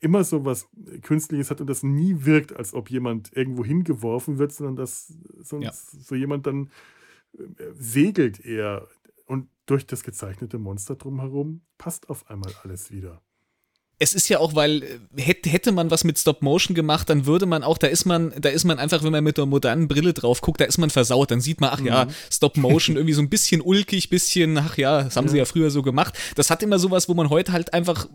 immer 0.02 0.24
so 0.24 0.44
was 0.44 0.68
Künstliches 1.02 1.50
hat 1.50 1.62
und 1.62 1.68
das 1.68 1.84
nie 1.84 2.26
wirkt, 2.26 2.56
als 2.56 2.74
ob 2.74 2.90
jemand 2.90 3.32
irgendwo 3.36 3.64
hingeworfen 3.64 4.38
wird, 4.38 4.52
sondern 4.52 4.76
dass 4.76 5.14
sonst 5.40 5.94
ja. 5.94 6.00
so 6.00 6.16
jemand 6.16 6.46
dann 6.46 6.72
äh, 7.38 7.44
segelt 7.74 8.40
eher. 8.44 8.88
Und 9.26 9.48
durch 9.66 9.86
das 9.86 10.04
gezeichnete 10.04 10.60
Monster 10.60 10.96
drumherum 10.96 11.62
passt 11.78 12.10
auf 12.10 12.30
einmal 12.30 12.54
alles 12.64 12.92
wieder 12.92 13.22
es 14.02 14.16
ist 14.16 14.30
ja 14.30 14.40
auch, 14.40 14.56
weil 14.56 14.82
äh, 14.82 15.22
hätte 15.22 15.72
man 15.72 15.92
was 15.92 16.04
mit 16.04 16.18
Stop 16.18 16.42
Motion 16.42 16.74
gemacht, 16.74 17.08
dann 17.08 17.28
würde 17.28 17.46
man 17.46 17.64
auch, 17.64 17.78
da 17.78 17.86
ist 17.86 18.06
man, 18.06 18.34
da 18.42 18.50
ist 18.50 18.64
man 18.64 18.80
einfach, 18.80 19.04
wenn 19.04 19.12
man 19.12 19.24
mit 19.24 19.38
einer 19.38 19.46
modernen 19.46 19.88
Brille 19.88 20.14
drauf 20.14 20.42
guckt, 20.42 20.60
da 20.60 20.66
ist 20.66 20.80
man 20.80 20.90
versaut. 20.90 21.30
Dann 21.30 21.40
sieht 21.40 21.62
man, 21.62 21.70
ach 21.72 21.82
ja, 21.82 22.06
mhm. 22.06 22.10
Stop 22.32 22.58
Motion 22.58 22.96
irgendwie 22.96 23.14
so 23.14 23.22
ein 23.22 23.30
bisschen 23.30 23.62
ulkig, 23.62 24.10
bisschen, 24.10 24.58
ach 24.58 24.76
ja, 24.76 25.04
das 25.04 25.16
haben 25.16 25.26
ja. 25.26 25.32
sie 25.32 25.38
ja 25.38 25.46
früher 25.46 25.70
so 25.70 25.84
gemacht. 25.84 26.18
Das 26.36 26.50
hat 26.50 26.64
immer 26.64 26.80
sowas, 26.80 27.10
wo 27.10 27.14
man 27.14 27.30
heute 27.30 27.52
halt 27.52 27.76
einfach 27.76 28.08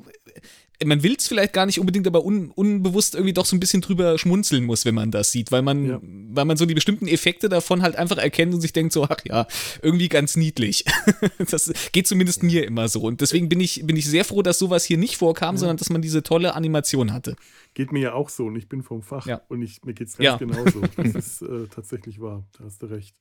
man 0.84 1.02
will 1.02 1.16
es 1.18 1.26
vielleicht 1.26 1.52
gar 1.52 1.64
nicht 1.64 1.80
unbedingt, 1.80 2.06
aber 2.06 2.24
un, 2.24 2.50
unbewusst 2.50 3.14
irgendwie 3.14 3.32
doch 3.32 3.46
so 3.46 3.56
ein 3.56 3.60
bisschen 3.60 3.80
drüber 3.80 4.18
schmunzeln 4.18 4.64
muss, 4.64 4.84
wenn 4.84 4.94
man 4.94 5.10
das 5.10 5.32
sieht, 5.32 5.50
weil 5.50 5.62
man, 5.62 5.88
ja. 5.88 6.00
weil 6.02 6.44
man 6.44 6.56
so 6.56 6.66
die 6.66 6.74
bestimmten 6.74 7.08
Effekte 7.08 7.48
davon 7.48 7.82
halt 7.82 7.96
einfach 7.96 8.18
erkennt 8.18 8.52
und 8.52 8.60
sich 8.60 8.72
denkt 8.72 8.92
so, 8.92 9.04
ach 9.04 9.20
ja, 9.24 9.46
irgendwie 9.80 10.08
ganz 10.08 10.36
niedlich. 10.36 10.84
das 11.50 11.72
geht 11.92 12.06
zumindest 12.06 12.42
mir 12.42 12.66
immer 12.66 12.88
so. 12.88 13.00
Und 13.00 13.20
deswegen 13.22 13.48
bin 13.48 13.60
ich, 13.60 13.86
bin 13.86 13.96
ich 13.96 14.06
sehr 14.06 14.24
froh, 14.24 14.42
dass 14.42 14.58
sowas 14.58 14.84
hier 14.84 14.98
nicht 14.98 15.16
vorkam, 15.16 15.54
ja. 15.54 15.60
sondern 15.60 15.75
dass 15.76 15.90
man 15.90 16.02
diese 16.02 16.22
tolle 16.22 16.54
Animation 16.54 17.12
hatte. 17.12 17.36
Geht 17.74 17.92
mir 17.92 18.00
ja 18.00 18.14
auch 18.14 18.28
so 18.28 18.46
und 18.46 18.56
ich 18.56 18.68
bin 18.68 18.82
vom 18.82 19.02
Fach 19.02 19.26
ja. 19.26 19.40
und 19.48 19.62
ich, 19.62 19.84
mir 19.84 19.94
geht 19.94 20.08
es 20.08 20.16
ganz 20.16 20.24
ja. 20.24 20.36
genauso. 20.36 20.80
Das 20.96 21.06
ist 21.14 21.42
äh, 21.42 21.66
tatsächlich 21.68 22.20
wahr, 22.20 22.44
da 22.58 22.64
hast 22.64 22.82
du 22.82 22.86
recht. 22.86 23.16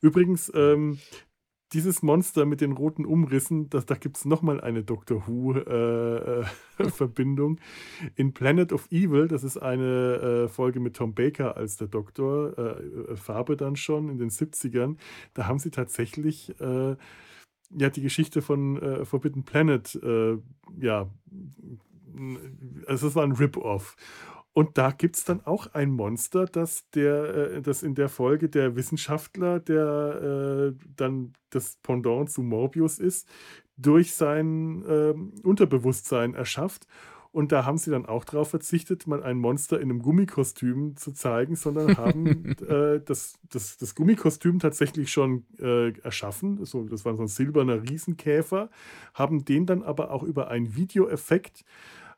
Übrigens, 0.00 0.52
ähm, 0.54 0.98
dieses 1.72 2.02
Monster 2.02 2.44
mit 2.44 2.60
den 2.60 2.72
roten 2.72 3.06
Umrissen, 3.06 3.70
das, 3.70 3.86
da 3.86 3.94
gibt 3.94 4.18
es 4.18 4.24
nochmal 4.24 4.60
eine 4.60 4.82
Doctor 4.84 5.26
Who-Verbindung. 5.26 7.58
Äh, 7.58 7.60
äh 7.60 8.12
in 8.16 8.34
Planet 8.34 8.72
of 8.72 8.90
Evil, 8.90 9.28
das 9.28 9.44
ist 9.44 9.56
eine 9.56 10.44
äh, 10.44 10.48
Folge 10.48 10.80
mit 10.80 10.96
Tom 10.96 11.14
Baker 11.14 11.56
als 11.56 11.76
der 11.76 11.86
Doktor, 11.88 12.58
äh, 12.58 13.12
äh 13.12 13.16
Farbe 13.16 13.56
dann 13.56 13.76
schon 13.76 14.10
in 14.10 14.18
den 14.18 14.30
70ern, 14.30 14.96
da 15.34 15.46
haben 15.46 15.58
sie 15.58 15.70
tatsächlich 15.70 16.58
äh, 16.60 16.96
ja, 17.76 17.90
die 17.90 18.02
Geschichte 18.02 18.42
von 18.42 19.04
Forbidden 19.04 19.44
Planet, 19.44 19.98
ja, 20.78 21.08
also 22.86 23.08
es 23.08 23.14
war 23.14 23.24
ein 23.24 23.32
Rip-Off. 23.32 23.96
Und 24.54 24.76
da 24.76 24.90
gibt 24.90 25.16
es 25.16 25.24
dann 25.24 25.40
auch 25.46 25.68
ein 25.72 25.90
Monster, 25.90 26.44
das, 26.44 26.88
der, 26.90 27.34
äh, 27.34 27.62
das 27.62 27.82
in 27.82 27.94
der 27.94 28.08
Folge 28.08 28.48
der 28.48 28.76
Wissenschaftler, 28.76 29.60
der 29.60 30.72
äh, 30.72 30.84
dann 30.96 31.32
das 31.50 31.78
Pendant 31.82 32.30
zu 32.30 32.42
Morbius 32.42 32.98
ist, 32.98 33.26
durch 33.78 34.14
sein 34.14 34.84
äh, 34.86 35.14
Unterbewusstsein 35.42 36.34
erschafft. 36.34 36.86
Und 37.32 37.50
da 37.50 37.64
haben 37.64 37.78
sie 37.78 37.90
dann 37.90 38.04
auch 38.04 38.24
darauf 38.24 38.50
verzichtet, 38.50 39.06
mal 39.06 39.22
ein 39.22 39.38
Monster 39.38 39.80
in 39.80 39.90
einem 39.90 40.02
Gummikostüm 40.02 40.96
zu 40.96 41.12
zeigen, 41.12 41.56
sondern 41.56 41.96
haben 41.96 42.54
äh, 42.68 43.00
das, 43.04 43.38
das, 43.50 43.78
das 43.78 43.94
Gummikostüm 43.94 44.58
tatsächlich 44.58 45.10
schon 45.10 45.44
äh, 45.58 45.98
erschaffen. 46.00 46.64
So, 46.66 46.84
das 46.84 47.06
war 47.06 47.16
so 47.16 47.22
ein 47.22 47.28
silberner 47.28 47.82
Riesenkäfer, 47.82 48.68
haben 49.14 49.46
den 49.46 49.64
dann 49.64 49.82
aber 49.82 50.10
auch 50.10 50.22
über 50.22 50.48
einen 50.48 50.76
Videoeffekt 50.76 51.60
äh, 51.60 51.64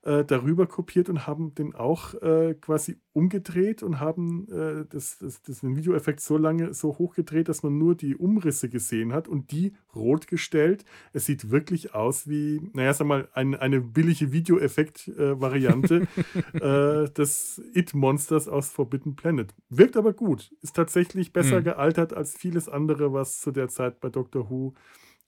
darüber 0.05 0.67
kopiert 0.67 1.09
und 1.09 1.27
haben 1.27 1.55
den 1.55 1.75
auch 1.75 2.15
äh, 2.21 2.55
quasi 2.61 2.99
umgedreht 3.15 3.83
und 3.83 4.01
haben 4.01 4.49
äh, 4.51 4.85
das, 4.91 5.19
das, 5.19 5.41
das, 5.43 5.61
den 5.61 5.77
Videoeffekt 5.77 6.21
so 6.21 6.37
lange 6.37 6.75
so 6.75 6.99
hochgedreht, 6.99 7.49
dass 7.49 7.63
man 7.63 7.79
nur 7.79 7.95
die 7.95 8.17
Umrisse 8.17 8.69
gesehen 8.69 9.13
hat 9.13 9.29
und 9.29 9.51
die 9.53 9.75
rot 9.95 10.27
gestellt. 10.27 10.85
Es 11.13 11.27
sieht 11.27 11.51
wirklich 11.51 11.95
aus 11.95 12.29
wie, 12.29 12.61
naja, 12.75 12.93
sag 12.93 13.07
mal, 13.07 13.29
ein, 13.33 13.55
eine 13.55 13.81
billige 13.81 14.33
Videoeffekt-Variante 14.33 16.07
äh, 16.55 17.11
des 17.11 17.63
It-Monsters 17.73 18.49
aus 18.49 18.69
Forbidden 18.69 19.17
Planet. 19.17 19.55
Wirkt 19.71 19.97
aber 19.97 20.13
gut, 20.13 20.53
ist 20.61 20.77
tatsächlich 20.77 21.33
besser 21.33 21.61
mhm. 21.61 21.65
gealtert 21.65 22.13
als 22.13 22.37
vieles 22.37 22.69
andere, 22.69 23.13
was 23.13 23.41
zu 23.41 23.53
der 23.53 23.69
Zeit 23.69 24.01
bei 24.01 24.11
Doctor 24.11 24.51
Who 24.51 24.75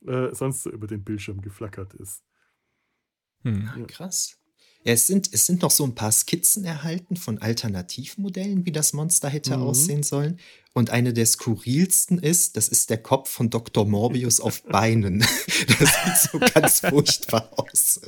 äh, 0.07 0.35
sonst 0.35 0.65
so 0.65 0.71
über 0.71 0.87
den 0.87 1.05
Bildschirm 1.05 1.41
geflackert 1.41 1.95
ist. 1.95 2.25
Hm. 3.43 3.71
Ja. 3.77 3.87
Krass. 3.87 4.39
Ja, 4.87 4.93
es 4.93 5.09
sind, 5.09 5.31
es 5.33 5.47
sind 5.47 5.63
noch 5.63 5.73
so 5.73 5.83
ein 5.83 5.97
paar 5.97 6.13
Skizzen 6.13 6.65
erhalten 6.65 7.17
von 7.17 7.39
Alternativmodellen, 7.39 8.67
wie 8.67 8.71
das 8.71 8.93
Monster 8.93 9.29
hätte 9.29 9.57
mhm. 9.57 9.65
aussehen 9.65 10.05
sollen. 10.05 10.39
Und 10.75 10.91
eine 10.91 11.13
der 11.13 11.27
skurrilsten 11.27 12.21
ist, 12.21 12.57
das 12.57 12.69
ist 12.69 12.89
der 12.91 12.99
Kopf 12.99 13.29
von 13.29 13.51
Dr. 13.51 13.85
Morbius 13.85 14.39
auf 14.39 14.63
Beinen. 14.69 15.27
Das 15.81 15.89
sieht 16.05 16.31
so 16.31 16.39
ganz 16.39 16.81
furchtbar 16.89 17.51
aus. 17.57 18.01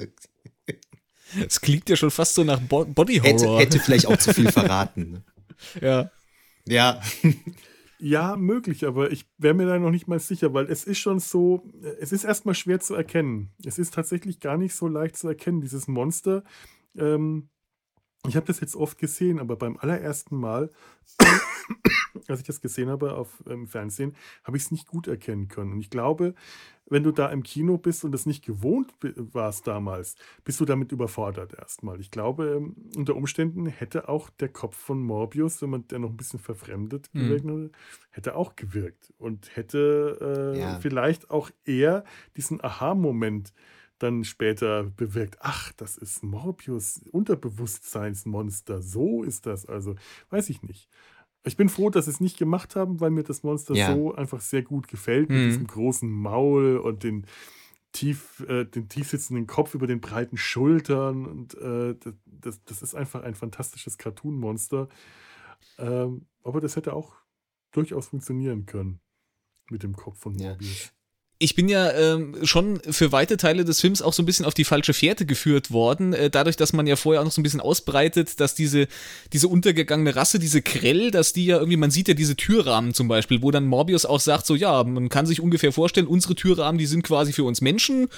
Es 1.44 1.60
klingt 1.60 1.88
ja 1.88 1.96
schon 1.96 2.12
fast 2.12 2.34
so 2.34 2.44
nach 2.44 2.60
Bo 2.60 2.84
Body 2.84 3.16
Horror. 3.16 3.58
Hätte, 3.58 3.58
hätte 3.58 3.80
vielleicht 3.80 4.06
auch 4.06 4.18
zu 4.18 4.32
viel 4.32 4.52
verraten. 4.52 5.10
Ne? 5.10 5.24
Ja. 5.82 6.10
Ja. 6.64 7.02
Ja, 8.00 8.36
möglich, 8.36 8.86
aber 8.86 9.10
ich 9.10 9.26
wäre 9.38 9.54
mir 9.54 9.66
da 9.66 9.76
noch 9.78 9.90
nicht 9.90 10.06
mal 10.06 10.20
sicher, 10.20 10.54
weil 10.54 10.66
es 10.66 10.84
ist 10.84 10.98
schon 10.98 11.18
so, 11.18 11.64
es 11.98 12.12
ist 12.12 12.22
erstmal 12.22 12.54
schwer 12.54 12.78
zu 12.78 12.94
erkennen. 12.94 13.50
Es 13.64 13.76
ist 13.78 13.92
tatsächlich 13.92 14.38
gar 14.38 14.56
nicht 14.56 14.74
so 14.74 14.86
leicht 14.86 15.16
zu 15.16 15.26
erkennen, 15.26 15.60
dieses 15.60 15.88
Monster. 15.88 16.44
Ähm, 16.96 17.48
ich 18.26 18.36
habe 18.36 18.46
das 18.46 18.60
jetzt 18.60 18.76
oft 18.76 18.98
gesehen, 18.98 19.38
aber 19.38 19.56
beim 19.56 19.76
allerersten 19.76 20.36
Mal, 20.36 20.70
als 22.26 22.40
ich 22.40 22.46
das 22.46 22.60
gesehen 22.60 22.88
habe 22.88 23.14
auf 23.14 23.42
im 23.46 23.68
Fernsehen, 23.68 24.14
habe 24.44 24.56
ich 24.56 24.64
es 24.64 24.70
nicht 24.70 24.86
gut 24.86 25.06
erkennen 25.06 25.48
können. 25.48 25.72
Und 25.72 25.80
ich 25.80 25.90
glaube, 25.90 26.34
wenn 26.90 27.02
du 27.02 27.12
da 27.12 27.28
im 27.28 27.42
Kino 27.42 27.76
bist 27.76 28.04
und 28.04 28.12
das 28.12 28.26
nicht 28.26 28.44
gewohnt 28.44 28.92
warst 29.32 29.66
damals, 29.66 30.16
bist 30.44 30.58
du 30.60 30.64
damit 30.64 30.90
überfordert 30.90 31.54
erstmal. 31.54 32.00
Ich 32.00 32.10
glaube, 32.10 32.56
ähm, 32.56 32.76
unter 32.96 33.14
Umständen 33.14 33.66
hätte 33.66 34.08
auch 34.08 34.30
der 34.30 34.48
Kopf 34.48 34.76
von 34.76 35.02
Morbius, 35.02 35.60
wenn 35.62 35.70
man 35.70 35.86
der 35.88 35.98
noch 35.98 36.10
ein 36.10 36.16
bisschen 36.16 36.40
verfremdet 36.40 37.10
mhm. 37.12 37.20
gewirkt 37.20 37.44
hätte, 37.44 37.70
hätte 38.10 38.36
auch 38.36 38.56
gewirkt 38.56 39.12
und 39.18 39.54
hätte 39.54 40.54
äh, 40.56 40.60
ja. 40.60 40.80
vielleicht 40.80 41.30
auch 41.30 41.50
eher 41.64 42.04
diesen 42.36 42.62
Aha-Moment 42.62 43.52
dann 43.98 44.24
später 44.24 44.84
bewirkt, 44.84 45.38
ach, 45.40 45.72
das 45.72 45.96
ist 45.96 46.22
Morbius, 46.22 47.00
Unterbewusstseinsmonster, 47.10 48.82
so 48.82 49.22
ist 49.22 49.46
das 49.46 49.66
also, 49.66 49.96
weiß 50.30 50.50
ich 50.50 50.62
nicht. 50.62 50.88
Ich 51.44 51.56
bin 51.56 51.68
froh, 51.68 51.90
dass 51.90 52.06
sie 52.06 52.10
es 52.10 52.20
nicht 52.20 52.36
gemacht 52.36 52.76
haben, 52.76 53.00
weil 53.00 53.10
mir 53.10 53.22
das 53.22 53.42
Monster 53.42 53.74
ja. 53.74 53.94
so 53.94 54.14
einfach 54.14 54.40
sehr 54.40 54.62
gut 54.62 54.88
gefällt, 54.88 55.30
mit 55.30 55.38
mhm. 55.38 55.46
diesem 55.46 55.66
großen 55.66 56.10
Maul 56.10 56.78
und 56.78 57.04
den 57.04 57.26
tief, 57.92 58.44
äh, 58.48 58.64
den 58.64 58.88
tief 58.88 59.10
sitzenden 59.10 59.46
Kopf 59.46 59.74
über 59.74 59.86
den 59.86 60.00
breiten 60.00 60.36
Schultern. 60.36 61.26
Und 61.26 61.54
äh, 61.54 61.94
das, 62.26 62.62
das 62.64 62.82
ist 62.82 62.94
einfach 62.94 63.22
ein 63.22 63.34
fantastisches 63.34 63.98
Cartoon-Monster. 63.98 64.88
Ähm, 65.78 66.26
aber 66.42 66.60
das 66.60 66.76
hätte 66.76 66.92
auch 66.92 67.14
durchaus 67.72 68.08
funktionieren 68.08 68.66
können 68.66 69.00
mit 69.70 69.82
dem 69.82 69.94
Kopf 69.94 70.18
von 70.18 70.34
Morbius. 70.34 70.84
Ja 70.86 70.97
ich 71.40 71.54
bin 71.54 71.68
ja 71.68 71.92
ähm, 71.92 72.34
schon 72.42 72.80
für 72.90 73.12
weite 73.12 73.36
Teile 73.36 73.64
des 73.64 73.80
Films 73.80 74.02
auch 74.02 74.12
so 74.12 74.22
ein 74.22 74.26
bisschen 74.26 74.44
auf 74.44 74.54
die 74.54 74.64
falsche 74.64 74.92
Fährte 74.92 75.24
geführt 75.24 75.70
worden, 75.70 76.12
äh, 76.12 76.30
dadurch, 76.30 76.56
dass 76.56 76.72
man 76.72 76.88
ja 76.88 76.96
vorher 76.96 77.20
auch 77.20 77.24
noch 77.24 77.32
so 77.32 77.40
ein 77.40 77.44
bisschen 77.44 77.60
ausbreitet, 77.60 78.40
dass 78.40 78.56
diese, 78.56 78.88
diese 79.32 79.46
untergegangene 79.46 80.16
Rasse, 80.16 80.40
diese 80.40 80.62
Krell, 80.62 81.12
dass 81.12 81.32
die 81.32 81.46
ja 81.46 81.58
irgendwie, 81.58 81.76
man 81.76 81.92
sieht 81.92 82.08
ja 82.08 82.14
diese 82.14 82.34
Türrahmen 82.34 82.92
zum 82.92 83.06
Beispiel, 83.06 83.40
wo 83.40 83.52
dann 83.52 83.66
Morbius 83.66 84.04
auch 84.04 84.20
sagt, 84.20 84.46
so 84.46 84.56
ja, 84.56 84.82
man 84.82 85.08
kann 85.08 85.26
sich 85.26 85.40
ungefähr 85.40 85.72
vorstellen, 85.72 86.08
unsere 86.08 86.34
Türrahmen, 86.34 86.78
die 86.78 86.86
sind 86.86 87.04
quasi 87.04 87.32
für 87.32 87.44
uns 87.44 87.60
Menschen 87.60 88.08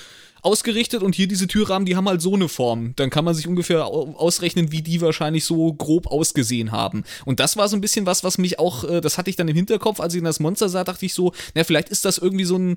ausgerichtet 0.43 1.03
und 1.03 1.15
hier 1.15 1.29
diese 1.29 1.47
Türrahmen, 1.47 1.87
die 1.87 1.97
haben 1.97 2.09
halt 2.09 2.23
so 2.23 2.35
eine 2.35 2.49
Form. 2.49 2.95
Dann 2.97 3.11
kann 3.11 3.25
man 3.25 3.35
sich 3.35 3.47
ungefähr 3.47 3.87
ausrechnen, 3.87 4.73
wie 4.73 4.83
die 4.83 5.01
wahrscheinlich 5.01 5.45
so 5.45 5.73
grob 5.73 6.07
ausgesehen 6.07 6.73
haben. 6.73 7.05
Und 7.25 7.41
das 7.41 7.57
war 7.57 7.69
so 7.69 7.77
ein 7.77 7.81
bisschen 7.81 8.07
was, 8.07 8.25
was 8.25 8.39
mich 8.39 8.59
auch, 8.59 8.85
äh, 8.85 9.01
das 9.01 9.19
hatte 9.19 9.31
ich 9.31 9.37
dann 9.37 9.49
im 9.49 9.57
Hinterkopf, 9.57 10.01
als 10.01 10.15
ich 10.15 10.19
in 10.19 10.25
das 10.25 10.41
Monster 10.41 10.69
sah, 10.69 10.85
dachte 10.85 11.07
ich 11.07 11.15
so, 11.15 11.33
na, 11.55 11.65
vielleicht 11.65 11.89
ist 11.89 12.05
das 12.05 12.19
irgendwie 12.19 12.45
so 12.45 12.57
ein, 12.57 12.77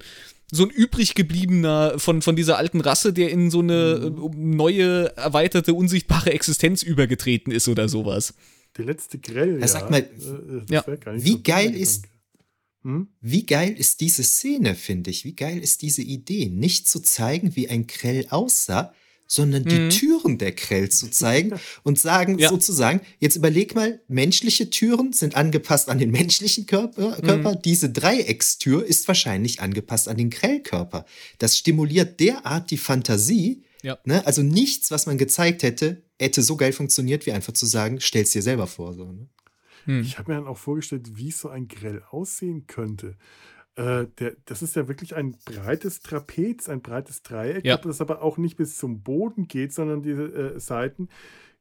so 0.51 0.63
ein 0.63 0.69
übrig 0.69 1.15
gebliebener 1.15 1.97
von, 1.97 2.21
von 2.21 2.35
dieser 2.35 2.57
alten 2.57 2.81
Rasse, 2.81 3.13
der 3.13 3.29
in 3.31 3.49
so 3.49 3.59
eine 3.59 4.11
mhm. 4.11 4.23
Äh, 4.23 4.35
neue, 4.35 5.17
erweiterte, 5.17 5.73
unsichtbare 5.73 6.31
Existenz 6.31 6.83
übergetreten 6.83 7.51
ist 7.51 7.67
oder 7.67 7.89
sowas. 7.89 8.33
Der 8.77 8.85
letzte 8.85 9.19
Grell, 9.19 9.59
ja. 9.59 9.67
Sag 9.67 9.89
mal, 9.89 9.99
äh, 9.99 10.73
ja. 10.73 10.83
wie 11.15 11.31
so 11.31 11.39
geil 11.43 11.75
ist? 11.75 12.05
Wie 13.21 13.45
geil 13.45 13.73
ist 13.77 14.01
diese 14.01 14.23
Szene, 14.23 14.75
finde 14.75 15.09
ich? 15.09 15.23
Wie 15.23 15.35
geil 15.35 15.59
ist 15.59 15.81
diese 15.81 16.01
Idee? 16.01 16.49
Nicht 16.49 16.87
zu 16.87 16.99
zeigen, 16.99 17.55
wie 17.55 17.69
ein 17.69 17.87
Krell 17.87 18.27
aussah, 18.29 18.93
sondern 19.27 19.63
die 19.63 19.79
mhm. 19.79 19.89
Türen 19.89 20.37
der 20.37 20.51
Krell 20.51 20.89
zu 20.89 21.09
zeigen 21.09 21.53
und 21.83 21.97
sagen 21.97 22.37
ja. 22.37 22.49
sozusagen, 22.49 23.01
jetzt 23.19 23.35
überleg 23.35 23.73
mal, 23.73 24.01
menschliche 24.07 24.69
Türen 24.69 25.13
sind 25.13 25.35
angepasst 25.35 25.89
an 25.89 25.97
den 25.97 26.11
menschlichen 26.11 26.65
Körper, 26.65 27.13
Körper. 27.21 27.55
Mhm. 27.55 27.61
diese 27.63 27.89
Dreieckstür 27.89 28.85
ist 28.85 29.07
wahrscheinlich 29.07 29.61
angepasst 29.61 30.07
an 30.07 30.17
den 30.17 30.29
Krellkörper. 30.29 31.05
Das 31.39 31.57
stimuliert 31.57 32.19
derart 32.19 32.69
die 32.69 32.77
Fantasie, 32.77 33.63
ja. 33.81 33.97
ne? 34.05 34.25
also 34.27 34.43
nichts, 34.43 34.91
was 34.91 35.05
man 35.05 35.17
gezeigt 35.17 35.63
hätte, 35.63 36.03
hätte 36.19 36.43
so 36.43 36.55
geil 36.55 36.73
funktioniert, 36.73 37.25
wie 37.25 37.31
einfach 37.31 37.53
zu 37.53 37.65
sagen, 37.65 38.01
stell's 38.01 38.31
dir 38.31 38.41
selber 38.41 38.67
vor. 38.67 38.93
So, 38.93 39.11
ne? 39.11 39.29
Hm. 39.85 40.01
Ich 40.01 40.17
habe 40.17 40.31
mir 40.31 40.37
dann 40.39 40.47
auch 40.47 40.57
vorgestellt, 40.57 41.15
wie 41.17 41.31
so 41.31 41.49
ein 41.49 41.67
Grell 41.67 42.03
aussehen 42.09 42.67
könnte. 42.67 43.17
Äh, 43.75 44.05
der, 44.19 44.35
das 44.45 44.61
ist 44.61 44.75
ja 44.75 44.87
wirklich 44.87 45.15
ein 45.15 45.35
breites 45.45 46.01
Trapez, 46.01 46.69
ein 46.69 46.81
breites 46.81 47.23
Dreieck, 47.23 47.65
ja. 47.65 47.77
das 47.77 48.01
aber 48.01 48.21
auch 48.21 48.37
nicht 48.37 48.55
bis 48.55 48.77
zum 48.77 49.01
Boden 49.01 49.47
geht, 49.47 49.73
sondern 49.73 50.03
diese 50.03 50.25
äh, 50.25 50.59
Seiten 50.59 51.09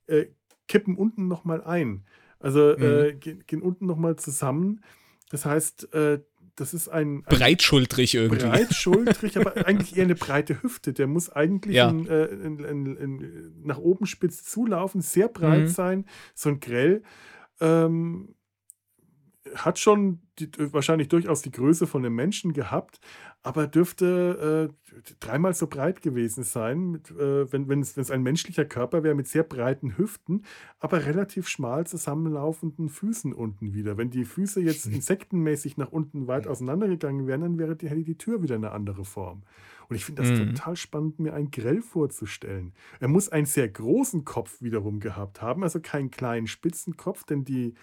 äh, 0.06 0.26
kippen 0.68 0.96
unten 0.96 1.26
nochmal 1.26 1.62
ein. 1.62 2.04
Also 2.38 2.72
äh, 2.72 3.12
mhm. 3.12 3.20
gehen, 3.20 3.44
gehen, 3.46 3.62
unten 3.62 3.86
nochmal 3.86 4.16
zusammen. 4.16 4.82
Das 5.30 5.46
heißt, 5.46 5.94
äh, 5.94 6.20
das 6.56 6.74
ist 6.74 6.88
ein, 6.88 7.22
ein 7.26 7.38
breitschultrig 7.38 8.14
irgendwie. 8.14 8.44
Breitschultrig, 8.44 9.38
aber 9.38 9.56
eigentlich 9.66 9.96
eher 9.96 10.04
eine 10.04 10.14
breite 10.14 10.62
Hüfte. 10.62 10.92
Der 10.92 11.06
muss 11.06 11.30
eigentlich 11.30 11.76
ja. 11.76 11.88
in, 11.88 12.06
äh, 12.06 12.26
in, 12.26 12.58
in, 12.96 13.52
nach 13.64 13.78
oben 13.78 14.06
spitz 14.06 14.44
zulaufen, 14.44 15.00
sehr 15.00 15.28
breit 15.28 15.62
mhm. 15.62 15.68
sein, 15.68 16.04
so 16.34 16.50
ein 16.50 16.60
Grell 16.60 17.02
ähm, 17.60 18.34
hat 19.54 19.78
schon 19.78 20.20
die, 20.38 20.48
wahrscheinlich 20.72 21.08
durchaus 21.08 21.42
die 21.42 21.50
Größe 21.50 21.86
von 21.86 22.04
einem 22.04 22.14
Menschen 22.14 22.52
gehabt, 22.52 23.00
aber 23.42 23.66
dürfte 23.66 24.70
äh, 24.70 25.02
dreimal 25.20 25.54
so 25.54 25.66
breit 25.66 26.00
gewesen 26.00 26.44
sein, 26.44 26.90
mit, 26.92 27.10
äh, 27.10 27.52
wenn 27.52 27.80
es 27.80 28.10
ein 28.10 28.22
menschlicher 28.22 28.64
Körper 28.64 29.02
wäre 29.02 29.14
mit 29.14 29.26
sehr 29.26 29.42
breiten 29.42 29.98
Hüften, 29.98 30.44
aber 30.78 31.06
relativ 31.06 31.48
schmal 31.48 31.86
zusammenlaufenden 31.86 32.88
Füßen 32.88 33.32
unten 33.32 33.74
wieder. 33.74 33.96
Wenn 33.96 34.10
die 34.10 34.24
Füße 34.24 34.60
jetzt 34.60 34.86
insektenmäßig 34.94 35.76
nach 35.76 35.90
unten 35.90 36.28
weit 36.28 36.46
auseinandergegangen 36.46 37.26
wären, 37.26 37.40
dann 37.40 37.58
wäre 37.58 37.76
die, 37.76 37.88
hätte 37.88 38.04
die 38.04 38.18
Tür 38.18 38.42
wieder 38.42 38.54
eine 38.54 38.70
andere 38.70 39.04
Form. 39.04 39.42
Und 39.88 39.96
ich 39.96 40.04
finde 40.04 40.22
das 40.22 40.30
mhm. 40.30 40.54
total 40.54 40.76
spannend, 40.76 41.18
mir 41.18 41.34
einen 41.34 41.50
Grell 41.50 41.82
vorzustellen. 41.82 42.72
Er 43.00 43.08
muss 43.08 43.28
einen 43.28 43.46
sehr 43.46 43.68
großen 43.68 44.24
Kopf 44.24 44.60
wiederum 44.60 45.00
gehabt 45.00 45.42
haben, 45.42 45.62
also 45.62 45.80
keinen 45.80 46.10
kleinen 46.10 46.46
spitzen 46.46 46.96
Kopf, 46.96 47.24
denn 47.24 47.44
die 47.44 47.74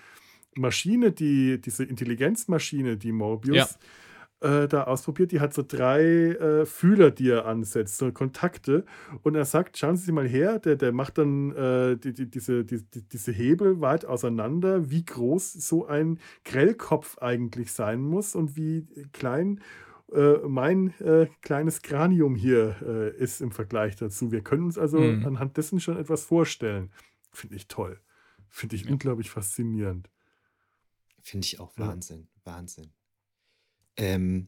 Maschine, 0.55 1.11
die, 1.11 1.59
diese 1.61 1.83
Intelligenzmaschine, 1.83 2.97
die 2.97 3.11
Morbius 3.11 3.77
ja. 4.41 4.63
äh, 4.63 4.67
da 4.67 4.83
ausprobiert, 4.83 5.31
die 5.31 5.39
hat 5.39 5.53
so 5.53 5.63
drei 5.65 6.01
äh, 6.01 6.65
Fühler, 6.65 7.11
die 7.11 7.29
er 7.29 7.45
ansetzt, 7.45 7.97
so 7.97 8.11
Kontakte. 8.11 8.85
Und 9.23 9.35
er 9.35 9.45
sagt, 9.45 9.77
schauen 9.77 9.95
Sie 9.95 10.11
mal 10.11 10.27
her, 10.27 10.59
der, 10.59 10.75
der 10.75 10.91
macht 10.91 11.17
dann 11.17 11.55
äh, 11.55 11.97
die, 11.97 12.13
die, 12.13 12.29
diese, 12.29 12.65
die, 12.65 12.81
diese 12.91 13.31
Hebel 13.31 13.81
weit 13.81 14.05
auseinander, 14.05 14.89
wie 14.89 15.05
groß 15.05 15.53
so 15.53 15.85
ein 15.85 16.19
Grellkopf 16.45 17.17
eigentlich 17.19 17.71
sein 17.71 18.01
muss 18.01 18.35
und 18.35 18.55
wie 18.55 18.87
klein 19.13 19.61
äh, 20.13 20.47
mein 20.47 20.93
äh, 20.99 21.27
kleines 21.41 21.81
Kranium 21.81 22.35
hier 22.35 22.75
äh, 22.81 23.17
ist 23.17 23.41
im 23.41 23.51
Vergleich 23.51 23.95
dazu. 23.95 24.31
Wir 24.31 24.41
können 24.41 24.63
uns 24.63 24.77
also 24.77 24.99
mhm. 24.99 25.25
anhand 25.25 25.57
dessen 25.57 25.79
schon 25.79 25.97
etwas 25.97 26.23
vorstellen. 26.23 26.91
Finde 27.31 27.55
ich 27.55 27.67
toll. 27.67 27.99
Finde 28.47 28.75
ich 28.75 28.85
ja. 28.85 28.91
unglaublich 28.91 29.29
faszinierend. 29.29 30.09
Finde 31.21 31.45
ich 31.45 31.59
auch 31.59 31.71
Wahnsinn. 31.77 32.27
Ja. 32.45 32.53
Wahnsinn. 32.53 32.91
Ähm, 33.97 34.47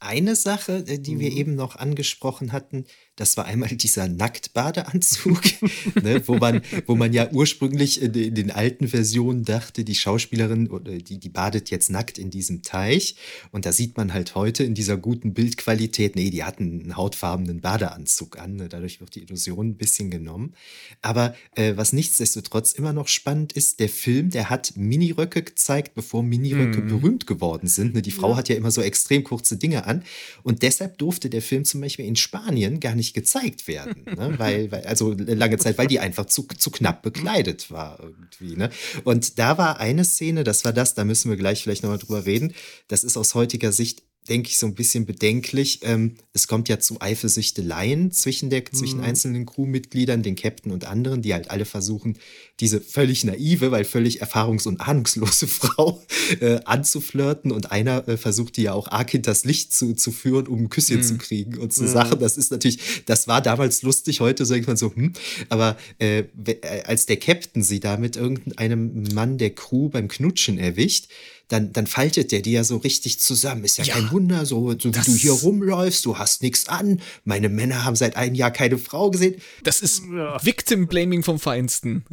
eine 0.00 0.36
Sache, 0.36 0.84
äh, 0.86 0.98
die 0.98 1.14
mhm. 1.14 1.20
wir 1.20 1.32
eben 1.32 1.54
noch 1.54 1.76
angesprochen 1.76 2.52
hatten, 2.52 2.84
das 3.16 3.36
war 3.36 3.44
einmal 3.44 3.68
dieser 3.68 4.08
Nacktbadeanzug, 4.08 5.40
ne, 6.02 6.26
wo, 6.26 6.36
man, 6.36 6.62
wo 6.86 6.96
man 6.96 7.12
ja 7.12 7.30
ursprünglich 7.30 8.02
in, 8.02 8.12
in, 8.12 8.34
den 8.34 8.50
alten 8.50 8.88
Versionen 8.88 9.44
dachte, 9.44 9.84
die 9.84 9.94
Schauspielerin, 9.94 10.68
die, 10.84 11.18
die 11.18 11.28
badet 11.28 11.70
jetzt 11.70 11.90
nackt 11.90 12.18
in 12.18 12.30
diesem 12.30 12.62
Teich. 12.62 13.14
Und 13.52 13.66
da 13.66 13.72
sieht 13.72 13.96
man 13.96 14.12
halt 14.12 14.34
heute 14.34 14.64
in 14.64 14.74
dieser 14.74 14.96
guten 14.96 15.32
Bildqualität, 15.32 16.16
nee, 16.16 16.30
die 16.30 16.42
hatten 16.42 16.80
einen 16.80 16.96
hautfarbenen 16.96 17.60
Badeanzug 17.60 18.38
an. 18.38 18.56
Ne, 18.56 18.68
dadurch 18.68 19.00
wird 19.00 19.14
die 19.14 19.22
Illusion 19.22 19.68
ein 19.68 19.76
bisschen 19.76 20.10
genommen. 20.10 20.54
Aber 21.00 21.36
äh, 21.54 21.76
was 21.76 21.92
nichtsdestotrotz 21.92 22.72
immer 22.72 22.92
noch 22.92 23.06
spannend 23.06 23.52
ist, 23.52 23.78
der 23.78 23.88
Film, 23.88 24.30
der 24.30 24.50
hat 24.50 24.76
Miniröcke 24.76 25.42
gezeigt, 25.44 25.94
bevor 25.94 26.24
Miniröcke 26.24 26.80
mhm. 26.80 26.88
berühmt 26.88 27.26
geworden 27.28 27.68
sind. 27.68 27.94
Ne, 27.94 28.02
die 28.02 28.10
Frau 28.10 28.30
ja. 28.30 28.36
hat 28.38 28.48
ja 28.48 28.56
immer 28.56 28.72
so 28.72 28.82
extrem 28.82 29.22
kurze 29.22 29.56
Dinge 29.56 29.86
an. 29.86 30.02
Und 30.42 30.62
deshalb 30.62 30.98
durfte 30.98 31.30
der 31.30 31.42
Film 31.42 31.64
zum 31.64 31.80
Beispiel 31.80 32.06
in 32.06 32.16
Spanien 32.16 32.80
gar 32.80 32.96
nicht 32.96 33.03
nicht 33.04 33.14
gezeigt 33.14 33.68
werden. 33.68 34.04
Ne? 34.14 34.38
Weil, 34.38 34.70
weil, 34.70 34.86
also 34.86 35.12
lange 35.18 35.58
Zeit, 35.58 35.76
weil 35.76 35.88
die 35.88 35.98
einfach 35.98 36.26
zu, 36.26 36.46
zu 36.46 36.70
knapp 36.70 37.02
bekleidet 37.02 37.72
war 37.72 37.98
irgendwie. 38.00 38.54
Ne? 38.54 38.70
Und 39.02 39.40
da 39.40 39.58
war 39.58 39.80
eine 39.80 40.04
Szene, 40.04 40.44
das 40.44 40.64
war 40.64 40.72
das, 40.72 40.94
da 40.94 41.04
müssen 41.04 41.30
wir 41.30 41.36
gleich 41.36 41.62
vielleicht 41.62 41.82
nochmal 41.82 41.98
drüber 41.98 42.24
reden. 42.24 42.54
Das 42.86 43.02
ist 43.02 43.16
aus 43.16 43.34
heutiger 43.34 43.72
Sicht 43.72 44.04
denke 44.28 44.48
ich, 44.48 44.58
so 44.58 44.66
ein 44.66 44.74
bisschen 44.74 45.04
bedenklich. 45.04 45.80
Ähm, 45.82 46.14
es 46.32 46.48
kommt 46.48 46.68
ja 46.68 46.78
zu 46.78 47.00
Eifersüchteleien 47.00 48.10
zwischen, 48.10 48.48
der, 48.48 48.60
mhm. 48.60 48.76
zwischen 48.76 49.00
einzelnen 49.00 49.44
Crewmitgliedern, 49.44 50.22
den 50.22 50.34
Captain 50.34 50.72
und 50.72 50.86
anderen, 50.86 51.20
die 51.20 51.34
halt 51.34 51.50
alle 51.50 51.66
versuchen, 51.66 52.18
diese 52.60 52.80
völlig 52.80 53.24
naive, 53.24 53.70
weil 53.70 53.84
völlig 53.84 54.22
erfahrungs- 54.22 54.66
und 54.66 54.80
ahnungslose 54.80 55.46
Frau 55.48 56.02
äh, 56.40 56.60
anzuflirten. 56.64 57.52
Und 57.52 57.70
einer 57.70 58.08
äh, 58.08 58.16
versucht 58.16 58.56
die 58.56 58.62
ja 58.62 58.72
auch 58.72 58.88
arg 58.88 59.10
hinters 59.10 59.44
Licht 59.44 59.74
zu, 59.74 59.94
zu 59.94 60.10
führen, 60.10 60.46
um 60.46 60.64
ein 60.64 60.68
Küsschen 60.70 60.98
mhm. 60.98 61.02
zu 61.02 61.18
kriegen 61.18 61.58
und 61.58 61.74
so 61.74 61.84
mhm. 61.84 61.88
Sachen. 61.88 62.18
Das 62.18 62.38
ist 62.38 62.50
natürlich, 62.50 63.04
das 63.04 63.28
war 63.28 63.42
damals 63.42 63.82
lustig, 63.82 64.20
heute 64.20 64.46
sagt 64.46 64.66
man 64.66 64.76
so, 64.76 64.94
hm. 64.94 65.12
Aber 65.48 65.76
äh, 65.98 66.20
äh, 66.20 66.82
als 66.84 67.06
der 67.06 67.18
Captain 67.18 67.62
sie 67.62 67.80
da 67.80 67.96
mit 67.98 68.16
irgendeinem 68.16 69.04
Mann 69.14 69.36
der 69.38 69.50
Crew 69.50 69.88
beim 69.90 70.08
Knutschen 70.08 70.58
erwischt, 70.58 71.08
dann, 71.48 71.72
dann 71.72 71.86
faltet 71.86 72.32
der 72.32 72.40
die 72.40 72.52
ja 72.52 72.64
so 72.64 72.78
richtig 72.78 73.20
zusammen. 73.20 73.64
Ist 73.64 73.76
ja, 73.78 73.84
ja 73.84 73.94
kein 73.94 74.10
Wunder, 74.10 74.46
so, 74.46 74.72
so 74.78 74.94
wie 74.94 75.00
du 75.00 75.12
hier 75.12 75.32
rumläufst, 75.32 76.04
du 76.04 76.18
hast 76.18 76.42
nichts 76.42 76.68
an. 76.68 77.00
Meine 77.24 77.48
Männer 77.48 77.84
haben 77.84 77.96
seit 77.96 78.16
einem 78.16 78.34
Jahr 78.34 78.50
keine 78.50 78.78
Frau 78.78 79.10
gesehen. 79.10 79.36
Das 79.62 79.82
ist 79.82 80.02
ja. 80.10 80.42
Victim 80.44 80.86
Blaming 80.86 81.22
vom 81.22 81.38
Feinsten. 81.38 82.04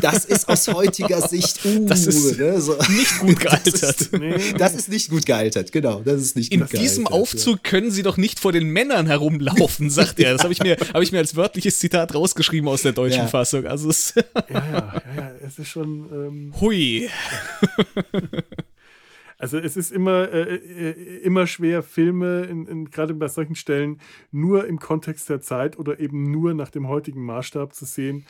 Das 0.00 0.24
ist 0.24 0.48
aus 0.48 0.68
heutiger 0.68 1.26
Sicht 1.28 1.64
uh, 1.64 1.86
das 1.86 2.06
ist 2.06 2.38
ne, 2.38 2.60
so. 2.60 2.76
nicht 2.88 3.18
gut 3.20 3.40
gealtert. 3.40 3.70
Das 3.80 4.00
ist, 4.00 4.12
nee. 4.18 4.34
das 4.58 4.74
ist, 4.74 4.88
nicht 4.88 5.10
gut 5.10 5.26
gealtert, 5.26 5.72
genau. 5.72 6.00
Das 6.00 6.20
ist 6.20 6.36
nicht 6.36 6.52
In 6.52 6.66
diesem 6.66 7.06
Aufzug 7.06 7.60
ja. 7.64 7.70
können 7.70 7.90
sie 7.90 8.02
doch 8.02 8.16
nicht 8.16 8.40
vor 8.40 8.52
den 8.52 8.68
Männern 8.68 9.06
herumlaufen, 9.06 9.90
sagt 9.90 10.18
er. 10.20 10.32
Das 10.32 10.42
habe 10.42 10.52
ich, 10.52 10.62
mir, 10.62 10.76
hab 10.92 11.02
ich 11.02 11.12
mir 11.12 11.18
als 11.18 11.36
wörtliches 11.36 11.78
Zitat 11.78 12.14
rausgeschrieben 12.14 12.68
aus 12.68 12.82
der 12.82 12.92
deutschen 12.92 13.28
Fassung. 13.28 13.66
Also 13.66 13.90
es 13.90 14.14
ja, 14.14 14.24
ja, 14.50 15.02
ja, 15.16 15.32
es 15.46 15.58
ist 15.58 15.68
schon. 15.68 16.08
Ähm 16.12 16.60
Hui. 16.60 17.08
Also 19.40 19.56
es 19.56 19.74
ist 19.74 19.90
immer, 19.90 20.30
äh, 20.30 20.56
äh, 20.56 21.18
immer 21.22 21.46
schwer, 21.46 21.82
Filme 21.82 22.42
in, 22.42 22.66
in, 22.66 22.90
gerade 22.90 23.14
bei 23.14 23.26
solchen 23.26 23.54
Stellen 23.54 23.98
nur 24.30 24.66
im 24.66 24.78
Kontext 24.78 25.30
der 25.30 25.40
Zeit 25.40 25.78
oder 25.78 25.98
eben 25.98 26.30
nur 26.30 26.52
nach 26.52 26.68
dem 26.68 26.88
heutigen 26.88 27.24
Maßstab 27.24 27.74
zu 27.74 27.86
sehen. 27.86 28.26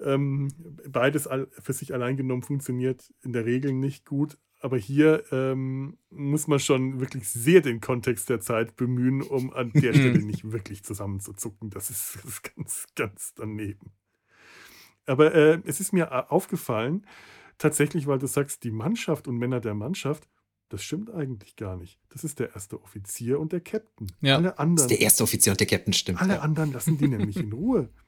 Ähm, 0.00 0.48
beides 0.88 1.28
für 1.60 1.72
sich 1.72 1.94
allein 1.94 2.16
genommen 2.16 2.42
funktioniert 2.42 3.14
in 3.22 3.32
der 3.32 3.46
Regel 3.46 3.72
nicht 3.72 4.04
gut. 4.04 4.36
Aber 4.60 4.76
hier 4.76 5.22
ähm, 5.30 5.96
muss 6.10 6.48
man 6.48 6.58
schon 6.58 6.98
wirklich 6.98 7.28
sehr 7.28 7.60
den 7.60 7.80
Kontext 7.80 8.28
der 8.28 8.40
Zeit 8.40 8.74
bemühen, 8.74 9.22
um 9.22 9.52
an 9.52 9.70
der 9.70 9.92
Stelle 9.94 10.18
nicht 10.18 10.50
wirklich 10.50 10.82
zusammenzuzucken. 10.82 11.70
Das 11.70 11.88
ist, 11.88 12.16
das 12.16 12.24
ist 12.24 12.56
ganz, 12.56 12.86
ganz 12.96 13.34
daneben. 13.36 13.92
Aber 15.06 15.32
äh, 15.32 15.60
es 15.66 15.78
ist 15.78 15.92
mir 15.92 16.32
aufgefallen, 16.32 17.06
tatsächlich, 17.58 18.08
weil 18.08 18.18
du 18.18 18.26
sagst, 18.26 18.64
die 18.64 18.72
Mannschaft 18.72 19.28
und 19.28 19.38
Männer 19.38 19.60
der 19.60 19.74
Mannschaft, 19.74 20.28
das 20.68 20.82
stimmt 20.82 21.10
eigentlich 21.10 21.56
gar 21.56 21.76
nicht. 21.76 21.98
Das 22.10 22.24
ist 22.24 22.38
der 22.38 22.54
erste 22.54 22.82
Offizier 22.82 23.40
und 23.40 23.52
der 23.52 23.60
Captain. 23.60 24.12
Ja. 24.20 24.36
Alle 24.36 24.58
anderen, 24.58 24.76
das 24.76 24.84
ist 24.84 24.90
der 24.90 25.00
erste 25.00 25.22
Offizier 25.22 25.52
und 25.52 25.60
der 25.60 25.66
Captain, 25.66 25.92
stimmt. 25.92 26.20
Alle 26.20 26.34
ja. 26.34 26.40
anderen 26.40 26.72
lassen 26.72 26.98
die 26.98 27.08
nämlich 27.08 27.36
in 27.36 27.52
Ruhe. 27.52 27.88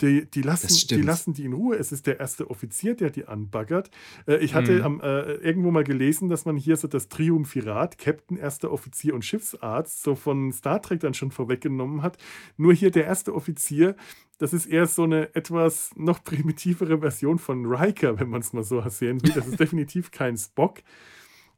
Die, 0.00 0.24
die, 0.24 0.40
lassen, 0.40 0.88
die 0.88 1.02
lassen 1.02 1.34
die 1.34 1.44
in 1.44 1.52
Ruhe. 1.52 1.76
Es 1.76 1.92
ist 1.92 2.06
der 2.06 2.20
erste 2.20 2.48
Offizier, 2.48 2.94
der 2.94 3.10
die 3.10 3.26
anbaggert. 3.26 3.90
Äh, 4.26 4.36
ich 4.36 4.54
hatte 4.54 4.78
mhm. 4.78 4.82
am, 4.82 5.00
äh, 5.02 5.34
irgendwo 5.34 5.70
mal 5.70 5.84
gelesen, 5.84 6.30
dass 6.30 6.46
man 6.46 6.56
hier 6.56 6.78
so 6.78 6.88
das 6.88 7.10
Triumphirat, 7.10 7.98
Captain, 7.98 8.38
erster 8.38 8.72
Offizier 8.72 9.14
und 9.14 9.26
Schiffsarzt, 9.26 10.02
so 10.02 10.14
von 10.14 10.52
Star 10.52 10.80
Trek 10.80 11.00
dann 11.00 11.12
schon 11.12 11.30
vorweggenommen 11.30 12.02
hat. 12.02 12.16
Nur 12.56 12.72
hier 12.72 12.90
der 12.90 13.04
erste 13.04 13.34
Offizier, 13.34 13.94
das 14.38 14.54
ist 14.54 14.64
eher 14.64 14.86
so 14.86 15.02
eine 15.02 15.34
etwas 15.34 15.90
noch 15.96 16.24
primitivere 16.24 17.00
Version 17.00 17.38
von 17.38 17.66
Riker, 17.66 18.18
wenn 18.18 18.30
man 18.30 18.40
es 18.40 18.54
mal 18.54 18.64
so 18.64 18.82
sehen 18.88 19.22
will. 19.22 19.32
Das 19.34 19.46
ist 19.46 19.60
definitiv 19.60 20.10
kein 20.10 20.38
Spock 20.38 20.78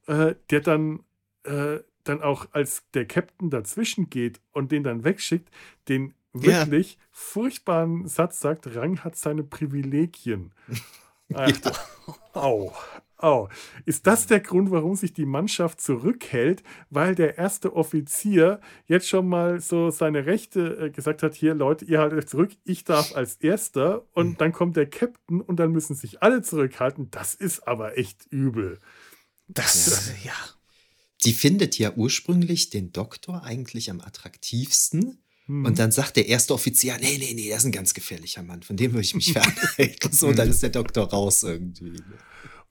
äh, 0.07 0.35
der 0.51 0.61
dann, 0.61 1.01
äh, 1.45 1.79
dann 2.05 2.23
auch 2.23 2.47
als 2.53 2.85
der 2.95 3.07
Captain 3.07 3.51
dazwischen 3.51 4.11
geht 4.11 4.41
und 4.53 4.73
den 4.73 4.83
dann 4.83 5.05
wegschickt, 5.05 5.51
den 5.89 6.15
wirklich 6.33 6.95
ja. 6.95 7.01
furchtbaren 7.11 8.09
Satz 8.09 8.41
sagt, 8.41 8.75
Rang 8.75 9.01
hat 9.05 9.17
seine 9.17 9.43
Privilegien. 9.45 10.53
Ja. 11.29 11.47
Au, 12.35 12.75
au. 13.17 13.49
Ist 13.87 14.07
das 14.07 14.27
der 14.27 14.41
Grund, 14.41 14.71
warum 14.71 14.97
sich 14.97 15.15
die 15.15 15.25
Mannschaft 15.25 15.81
zurückhält? 15.81 16.63
Weil 16.91 17.15
der 17.15 17.39
erste 17.39 17.75
Offizier 17.75 18.61
jetzt 18.87 19.09
schon 19.09 19.29
mal 19.29 19.59
so 19.61 19.89
seine 19.91 20.27
Rechte 20.27 20.77
äh, 20.77 20.91
gesagt 20.91 21.23
hat, 21.23 21.35
hier 21.35 21.55
Leute, 21.55 21.87
ihr 21.87 22.01
haltet 22.01 22.19
euch 22.19 22.27
zurück, 22.27 22.51
ich 22.65 22.85
darf 22.85 23.17
als 23.17 23.37
Erster 23.37 24.05
und 24.13 24.31
mhm. 24.31 24.37
dann 24.37 24.53
kommt 24.53 24.77
der 24.77 24.91
Captain 24.91 25.41
und 25.41 25.57
dann 25.57 25.73
müssen 25.73 25.95
sich 25.95 26.23
alle 26.23 26.43
zurückhalten. 26.43 27.11
Das 27.11 27.35
ist 27.35 27.67
aber 27.67 27.97
echt 27.97 28.27
übel. 28.31 28.79
Das, 29.55 30.09
ja. 30.25 30.31
ja. 30.31 30.35
Die 31.25 31.33
findet 31.33 31.79
ja 31.79 31.93
ursprünglich 31.95 32.71
den 32.71 32.93
Doktor 32.93 33.45
eigentlich 33.45 33.91
am 33.91 34.01
attraktivsten. 34.01 35.23
Hm. 35.47 35.65
Und 35.65 35.79
dann 35.79 35.93
sagt 35.93 36.17
der 36.17 36.27
erste 36.27 36.55
Offizier, 36.55 36.97
nee, 37.01 37.19
nee, 37.19 37.35
nee, 37.35 37.49
das 37.49 37.61
ist 37.61 37.67
ein 37.67 37.73
ganz 37.73 37.95
gefährlicher 37.95 38.43
Mann, 38.43 38.63
von 38.63 38.77
dem 38.77 38.93
würde 38.93 39.05
ich 39.05 39.15
mich 39.15 39.33
fernhalten. 39.33 40.13
so, 40.13 40.29
und 40.29 40.39
dann 40.39 40.49
ist 40.49 40.63
der 40.63 40.71
Doktor 40.71 41.11
raus 41.11 41.43
irgendwie. 41.43 42.01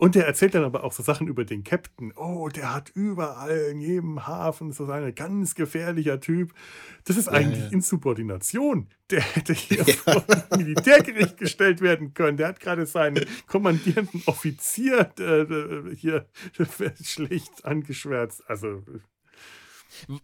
Und 0.02 0.16
der 0.16 0.26
erzählt 0.26 0.56
dann 0.56 0.64
aber 0.64 0.84
auch 0.84 0.93
so 0.93 1.04
Sachen 1.04 1.28
über 1.28 1.45
den 1.45 1.64
Captain. 1.64 2.12
Oh, 2.16 2.49
der 2.49 2.74
hat 2.74 2.89
überall 2.95 3.68
in 3.72 3.82
jedem 3.82 4.26
Hafen 4.26 4.72
so 4.72 4.89
ein 4.89 5.14
ganz 5.14 5.54
gefährlicher 5.54 6.20
Typ. 6.20 6.56
Das 7.04 7.18
ist 7.18 7.28
eigentlich 7.28 7.60
ja, 7.60 7.66
ja. 7.66 7.72
Insubordination. 7.72 8.89
Der 9.12 9.22
hätte 9.22 9.54
hier 9.54 9.84
ja. 9.86 9.93
vor 9.93 10.26
Militärgericht 10.58 11.38
gestellt 11.38 11.82
werden 11.82 12.16
können. 12.16 12.36
Der 12.36 12.47
hat 12.47 12.60
gerade 12.60 12.88
seinen 12.88 13.28
kommandierenden 13.45 14.24
Offizier 14.26 15.12
äh, 15.20 15.95
hier 15.95 16.26
schlecht 17.04 17.64
angeschwärzt. 17.64 18.49
Also 18.49 18.82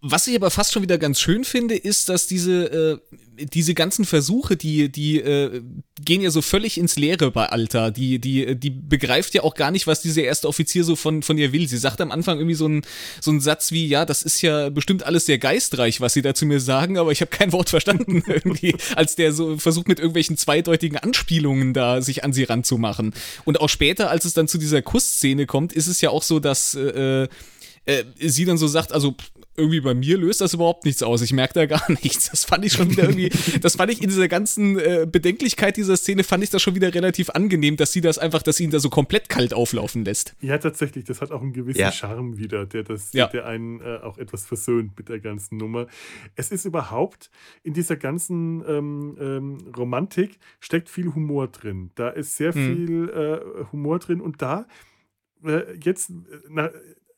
was 0.02 0.28
ich 0.28 0.36
aber 0.36 0.50
fast 0.50 0.74
schon 0.74 0.82
wieder 0.82 0.98
ganz 0.98 1.20
schön 1.20 1.44
finde, 1.44 1.76
ist, 1.76 2.10
dass 2.10 2.28
diese, 2.28 2.66
äh, 2.66 3.46
diese 3.46 3.74
ganzen 3.74 4.06
Versuche, 4.06 4.56
die, 4.56 4.90
die 4.90 5.20
äh, 5.20 5.62
gehen 6.04 6.22
ja 6.22 6.32
so 6.32 6.42
völlig 6.42 6.78
ins 6.78 6.96
Leere 6.96 7.32
bei 7.32 7.48
Alta. 7.48 7.92
Die, 7.92 8.20
die, 8.20 8.56
die 8.56 8.70
begreift 8.70 9.34
ja 9.34 9.44
auch 9.44 9.56
gar 9.56 9.72
nicht, 9.72 9.88
was 9.88 10.02
dieser 10.02 10.24
erste 10.24 10.48
Offizier 10.48 10.84
so 10.84 10.96
von, 10.96 11.22
von 11.22 11.38
ihr 11.38 11.52
will. 11.52 11.68
Sie 11.68 11.78
sagt 11.78 12.02
am 12.02 12.12
Anfang 12.12 12.38
irgendwie 12.38 12.56
so 12.56 12.66
einen 12.66 12.82
so 13.22 13.32
einen 13.32 13.40
Satz 13.40 13.72
wie, 13.72 13.88
ja, 13.88 14.06
das 14.06 14.24
ist 14.24 14.42
ja 14.42 14.70
bestimmt 14.70 15.04
alles 15.04 15.26
sehr 15.26 15.38
geistreich, 15.38 16.02
was 16.02 16.14
sie 16.14 16.22
da 16.22 16.34
zu 16.34 16.46
mir 16.46 16.60
sagen, 16.60 16.98
aber 16.98 17.12
ich 17.12 17.22
habe 17.22 17.32
kein 17.32 17.52
Wort 17.52 17.70
verstanden 17.70 18.24
irgendwie, 18.28 18.76
als 18.96 19.16
der 19.16 19.34
so 19.34 19.58
versucht 19.58 19.88
mit 19.88 20.00
irgendwelchen 20.00 20.38
zweideutigen 20.38 20.98
Anspielungen 20.98 21.74
da 21.74 22.02
sich 22.02 22.24
an 22.24 22.34
sie 22.34 22.44
ranzumachen. 22.44 23.14
Und 23.46 23.62
auch 23.62 23.70
später, 23.70 24.10
als 24.10 24.26
es 24.26 24.34
dann 24.34 24.48
zu 24.48 24.58
dieser 24.58 24.82
Kussszene 24.82 25.46
kommt, 25.46 25.74
ist 25.74 25.88
es 25.88 26.02
ja 26.02 26.10
auch 26.10 26.24
so, 26.24 26.40
dass 26.40 26.74
äh, 26.76 27.28
äh, 27.88 28.04
sie 28.20 28.46
dann 28.46 28.58
so 28.58 28.68
sagt, 28.68 28.92
also 28.92 29.16
irgendwie 29.58 29.82
bei 29.82 29.96
mir 29.96 30.18
löst 30.18 30.40
das 30.40 30.54
überhaupt 30.54 30.86
nichts 30.86 31.02
aus. 31.02 31.22
Ich 31.22 31.34
merke 31.34 31.54
da 31.56 31.66
gar 31.66 31.92
nichts. 32.04 32.30
Das 32.30 32.46
fand 32.46 32.64
ich 32.64 32.74
schon 32.74 32.92
wieder 32.92 33.04
irgendwie, 33.04 33.30
das 33.62 33.76
fand 33.76 33.92
ich 33.92 34.02
in 34.02 34.10
dieser 34.10 34.28
ganzen 34.28 34.78
äh, 34.80 35.08
Bedenklichkeit 35.12 35.78
dieser 35.78 35.98
Szene, 35.98 36.24
fand 36.24 36.44
ich 36.44 36.52
das 36.52 36.62
schon 36.62 36.76
wieder 36.76 36.94
relativ 36.94 37.32
angenehm, 37.32 37.76
dass 37.76 37.92
sie 37.92 38.02
das 38.02 38.18
einfach, 38.18 38.44
dass 38.44 38.58
sie 38.58 38.66
ihn 38.66 38.72
da 38.72 38.80
so 38.80 38.90
komplett 38.90 39.30
kalt 39.30 39.54
auflaufen 39.54 40.06
lässt. 40.06 40.36
Ja, 40.42 40.58
tatsächlich. 40.60 41.06
Das 41.06 41.22
hat 41.22 41.32
auch 41.32 41.42
einen 41.42 41.54
gewissen 41.54 41.80
ja. 41.80 41.92
Charme 41.92 42.38
wieder, 42.38 42.66
der, 42.66 42.84
das, 42.84 43.14
ja. 43.14 43.28
der 43.28 43.46
einen 43.48 43.82
äh, 43.82 43.98
auch 44.04 44.18
etwas 44.18 44.46
versöhnt 44.46 44.98
mit 44.98 45.10
der 45.10 45.20
ganzen 45.20 45.58
Nummer. 45.58 45.88
Es 46.36 46.52
ist 46.52 46.66
überhaupt 46.66 47.32
in 47.64 47.74
dieser 47.74 47.96
ganzen 47.96 48.64
ähm, 48.68 49.18
ähm, 49.20 49.58
Romantik 49.76 50.38
steckt 50.60 50.90
viel 50.90 51.14
Humor 51.16 51.48
drin. 51.48 51.92
Da 51.96 52.10
ist 52.10 52.38
sehr 52.38 52.54
hm. 52.54 52.76
viel 52.76 53.10
äh, 53.10 53.66
Humor 53.72 54.00
drin 54.00 54.22
und 54.22 54.42
da 54.42 54.68
äh, 55.44 55.78
jetzt, 55.84 56.10
äh, 56.10 56.14
na, 56.50 56.72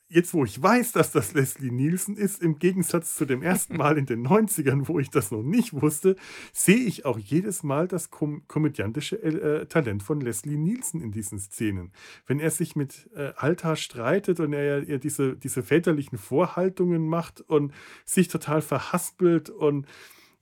jetzt, 0.10 0.34
wo 0.34 0.43
ich 0.43 0.62
weiß, 0.62 0.91
dass 0.91 1.12
das 1.12 1.34
Leslie 1.34 1.72
Nielsen 1.72 2.18
ist, 2.18 2.41
im 2.41 2.57
Gegensatz 2.57 3.16
zu 3.16 3.26
dem 3.26 3.43
ersten 3.43 3.78
Mal 3.78 3.97
in 3.97 4.07
den 4.07 4.26
90ern, 4.26 4.88
wo 4.88 4.99
ich 4.99 5.10
das 5.10 5.32
noch 5.32 5.43
nicht 5.43 5.80
wusste, 5.80 6.16
sehe 6.51 6.78
ich 6.78 7.05
auch 7.05 7.20
jedes 7.20 7.64
Mal 7.64 7.88
das 7.88 8.10
kom 8.10 8.41
komödiantische 8.47 9.22
äh, 9.22 9.68
Talent 9.68 10.01
von 10.01 10.20
Leslie 10.20 10.57
Nielsen 10.57 11.01
in 11.01 11.12
diesen 11.12 11.39
Szenen. 11.39 11.91
Wenn 12.26 12.39
er 12.39 12.49
sich 12.49 12.76
mit 12.76 13.10
äh, 13.16 13.34
Alta 13.36 13.76
streitet 13.76 14.39
und 14.39 14.53
er, 14.53 14.88
er 14.88 14.97
diese, 14.97 15.36
diese 15.36 15.62
väterlichen 15.62 16.18
Vorhaltungen 16.18 17.07
macht 17.07 17.41
und 17.41 17.72
sich 18.03 18.28
total 18.28 18.62
verhaspelt 18.62 19.51
und 19.51 19.86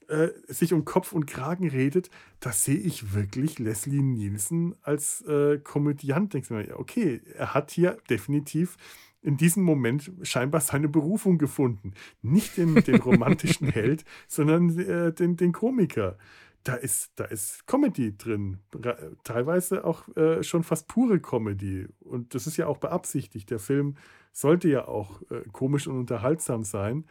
äh, 0.07 0.29
sich 0.47 0.71
um 0.71 0.85
Kopf 0.85 1.11
und 1.11 1.27
Kragen 1.27 1.67
redet, 1.67 2.09
da 2.39 2.53
sehe 2.53 2.77
ich 2.77 3.13
wirklich 3.13 3.59
Leslie 3.59 4.01
Nielsen 4.01 4.75
als 4.81 5.21
äh, 5.23 5.59
Komödiant. 5.59 6.33
Denkst 6.33 6.47
du 6.47 6.53
mir, 6.53 6.79
okay, 6.79 7.19
er 7.35 7.53
hat 7.53 7.71
hier 7.71 7.97
definitiv 8.09 8.77
in 9.27 9.35
diesem 9.35 9.63
Moment 9.63 10.09
scheinbar 10.21 10.61
seine 10.61 10.87
Berufung 10.87 11.37
gefunden. 11.37 11.91
Nicht 12.21 12.55
den, 12.55 12.75
den 12.75 13.01
romantischen 13.01 13.67
Held, 13.71 14.05
sondern 14.25 14.79
äh, 14.79 15.11
den, 15.11 15.35
den 15.35 15.51
Komiker. 15.51 16.17
Da 16.63 16.75
ist, 16.75 17.11
da 17.17 17.25
ist 17.25 17.67
Comedy 17.67 18.17
drin. 18.17 18.59
Teilweise 19.25 19.83
auch 19.83 20.07
äh, 20.15 20.43
schon 20.43 20.63
fast 20.63 20.87
pure 20.87 21.19
Comedy. 21.19 21.87
Und 21.99 22.35
das 22.35 22.47
ist 22.47 22.55
ja 22.55 22.67
auch 22.67 22.77
beabsichtigt. 22.77 23.49
Der 23.51 23.59
Film 23.59 23.97
sollte 24.31 24.69
ja 24.69 24.87
auch 24.87 25.21
äh, 25.23 25.41
komisch 25.51 25.87
und 25.87 25.97
unterhaltsam 25.97 26.63
sein. 26.63 27.03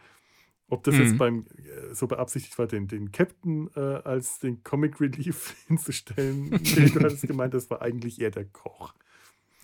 Ob 0.69 0.83
das 0.85 0.95
mhm. 0.95 1.01
jetzt 1.01 1.17
beim 1.19 1.45
äh, 1.55 1.93
so 1.93 2.07
beabsichtigt 2.07 2.57
war, 2.57 2.65
den, 2.65 2.87
den 2.87 3.11
Captain 3.11 3.69
äh, 3.75 3.79
als 3.79 4.39
den 4.39 4.63
Comic 4.63 4.99
Relief 4.99 5.55
hinzustellen, 5.67 6.49
nee, 6.49 6.89
du 6.89 6.99
hattest 6.99 7.27
gemeint, 7.27 7.53
das 7.53 7.69
war 7.69 7.83
eigentlich 7.83 8.19
eher 8.19 8.31
der 8.31 8.45
Koch. 8.45 8.95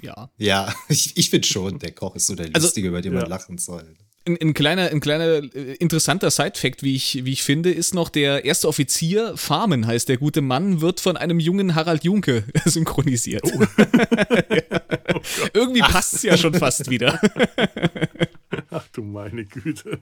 Ja. 0.03 0.29
Ja, 0.37 0.73
ich, 0.89 1.17
ich 1.17 1.29
finde 1.29 1.47
schon, 1.47 1.79
der 1.79 1.91
Koch 1.91 2.15
ist 2.15 2.27
so 2.27 2.35
der 2.35 2.47
also, 2.53 2.67
Lustige, 2.67 2.89
über 2.89 3.01
den 3.01 3.13
ja. 3.13 3.21
man 3.21 3.29
lachen 3.29 3.57
soll. 3.57 3.95
Ein, 4.25 4.37
ein, 4.41 4.53
kleiner, 4.53 4.89
ein 4.89 4.99
kleiner 4.99 5.43
äh, 5.55 5.73
interessanter 5.75 6.31
Side-Fact, 6.31 6.83
wie 6.83 6.95
ich, 6.95 7.25
wie 7.25 7.33
ich 7.33 7.43
finde, 7.43 7.71
ist 7.71 7.93
noch 7.93 8.09
der 8.09 8.45
erste 8.45 8.67
Offizier, 8.67 9.35
Farmen 9.35 9.85
heißt 9.85 10.07
der 10.07 10.17
gute 10.17 10.41
Mann, 10.41 10.81
wird 10.81 11.01
von 11.01 11.17
einem 11.17 11.39
jungen 11.39 11.75
Harald 11.75 12.03
Junke 12.03 12.45
synchronisiert. 12.65 13.43
Oh. 13.43 13.61
ja. 13.61 14.81
oh 15.15 15.19
Irgendwie 15.53 15.81
passt 15.81 16.13
es 16.13 16.23
ja 16.23 16.37
schon 16.37 16.53
fast 16.53 16.89
wieder. 16.89 17.19
Ach 18.69 18.87
du 18.93 19.03
meine 19.03 19.45
Güte. 19.45 20.01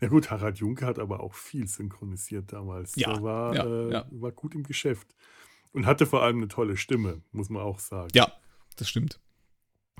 Ja 0.00 0.08
gut, 0.08 0.30
Harald 0.30 0.58
Junke 0.58 0.86
hat 0.86 0.98
aber 0.98 1.20
auch 1.20 1.34
viel 1.34 1.68
synchronisiert 1.68 2.52
damals. 2.52 2.96
Ja, 2.96 3.12
der 3.12 3.22
war, 3.22 3.54
ja, 3.54 3.64
äh, 3.64 3.92
ja. 3.92 4.06
war 4.10 4.32
gut 4.32 4.54
im 4.54 4.62
Geschäft. 4.62 5.14
Und 5.72 5.86
hatte 5.86 6.06
vor 6.06 6.22
allem 6.22 6.38
eine 6.38 6.48
tolle 6.48 6.76
Stimme, 6.76 7.22
muss 7.32 7.48
man 7.48 7.62
auch 7.62 7.78
sagen. 7.78 8.10
Ja, 8.14 8.32
das 8.76 8.88
stimmt. 8.88 9.20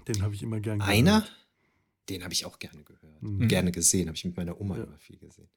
Den 0.09 0.23
habe 0.23 0.35
ich 0.35 0.43
immer 0.43 0.61
gern 0.61 0.79
gehört. 0.79 0.97
Einer? 0.97 1.25
Den 2.11 2.25
habe 2.25 2.35
ich 2.35 2.45
auch 2.45 2.59
gerne 2.59 2.83
gehört. 2.83 3.23
Mhm. 3.23 3.49
Gerne 3.49 3.71
gesehen, 3.71 4.09
habe 4.09 4.17
ich 4.17 4.25
mit 4.25 4.37
meiner 4.37 4.61
Oma 4.61 4.77
ja. 4.77 4.85
immer 4.85 4.99
viel 4.99 5.17
gesehen. 5.19 5.49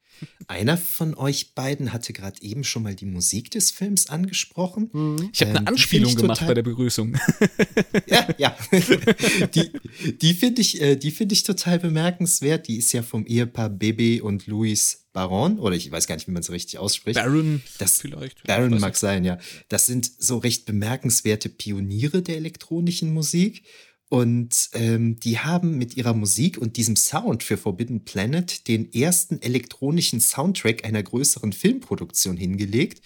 Einer 0.47 0.77
von 0.77 1.15
euch 1.15 1.55
beiden 1.55 1.91
hatte 1.91 2.13
gerade 2.13 2.41
eben 2.41 2.63
schon 2.63 2.83
mal 2.83 2.93
die 2.93 3.05
Musik 3.05 3.51
des 3.51 3.71
Films 3.71 4.07
angesprochen. 4.07 4.89
Mhm. 4.93 5.29
Ich 5.33 5.41
habe 5.41 5.51
ähm, 5.51 5.57
eine 5.57 5.67
Anspielung 5.67 6.13
gemacht 6.15 6.45
bei 6.45 6.53
der 6.53 6.61
Begrüßung. 6.61 7.17
ja, 8.07 8.27
ja. 8.37 8.55
die 9.53 9.71
die 10.21 10.33
finde 10.33 10.61
ich, 10.61 10.81
äh, 10.81 10.99
find 11.11 11.31
ich 11.31 11.43
total 11.43 11.79
bemerkenswert. 11.79 12.67
Die 12.67 12.77
ist 12.77 12.91
ja 12.91 13.01
vom 13.01 13.25
Ehepaar 13.25 13.69
Bebe 13.69 14.23
und 14.23 14.45
Louis 14.47 15.07
Baron, 15.13 15.59
oder 15.59 15.75
ich 15.75 15.89
weiß 15.91 16.07
gar 16.07 16.15
nicht, 16.15 16.27
wie 16.27 16.31
man 16.31 16.41
es 16.41 16.51
richtig 16.51 16.79
ausspricht. 16.79 17.15
Baron 17.15 17.61
das, 17.77 18.01
vielleicht. 18.01 18.43
Baron 18.43 18.79
mag 18.79 18.95
sein, 18.95 19.23
ja. 19.23 19.37
Das 19.69 19.85
sind 19.85 20.09
so 20.17 20.37
recht 20.37 20.65
bemerkenswerte 20.65 21.49
Pioniere 21.49 22.21
der 22.21 22.37
elektronischen 22.37 23.13
Musik. 23.13 23.63
Und 24.13 24.69
ähm, 24.73 25.19
die 25.19 25.39
haben 25.39 25.79
mit 25.79 25.97
ihrer 25.97 26.13
Musik 26.13 26.59
und 26.59 26.77
diesem 26.77 26.95
Sound 26.95 27.41
für 27.41 27.57
Forbidden 27.57 28.05
Planet 28.05 28.67
den 28.67 28.93
ersten 28.93 29.41
elektronischen 29.41 30.19
Soundtrack 30.19 30.85
einer 30.85 31.01
größeren 31.01 31.51
Filmproduktion 31.51 32.37
hingelegt. 32.37 33.01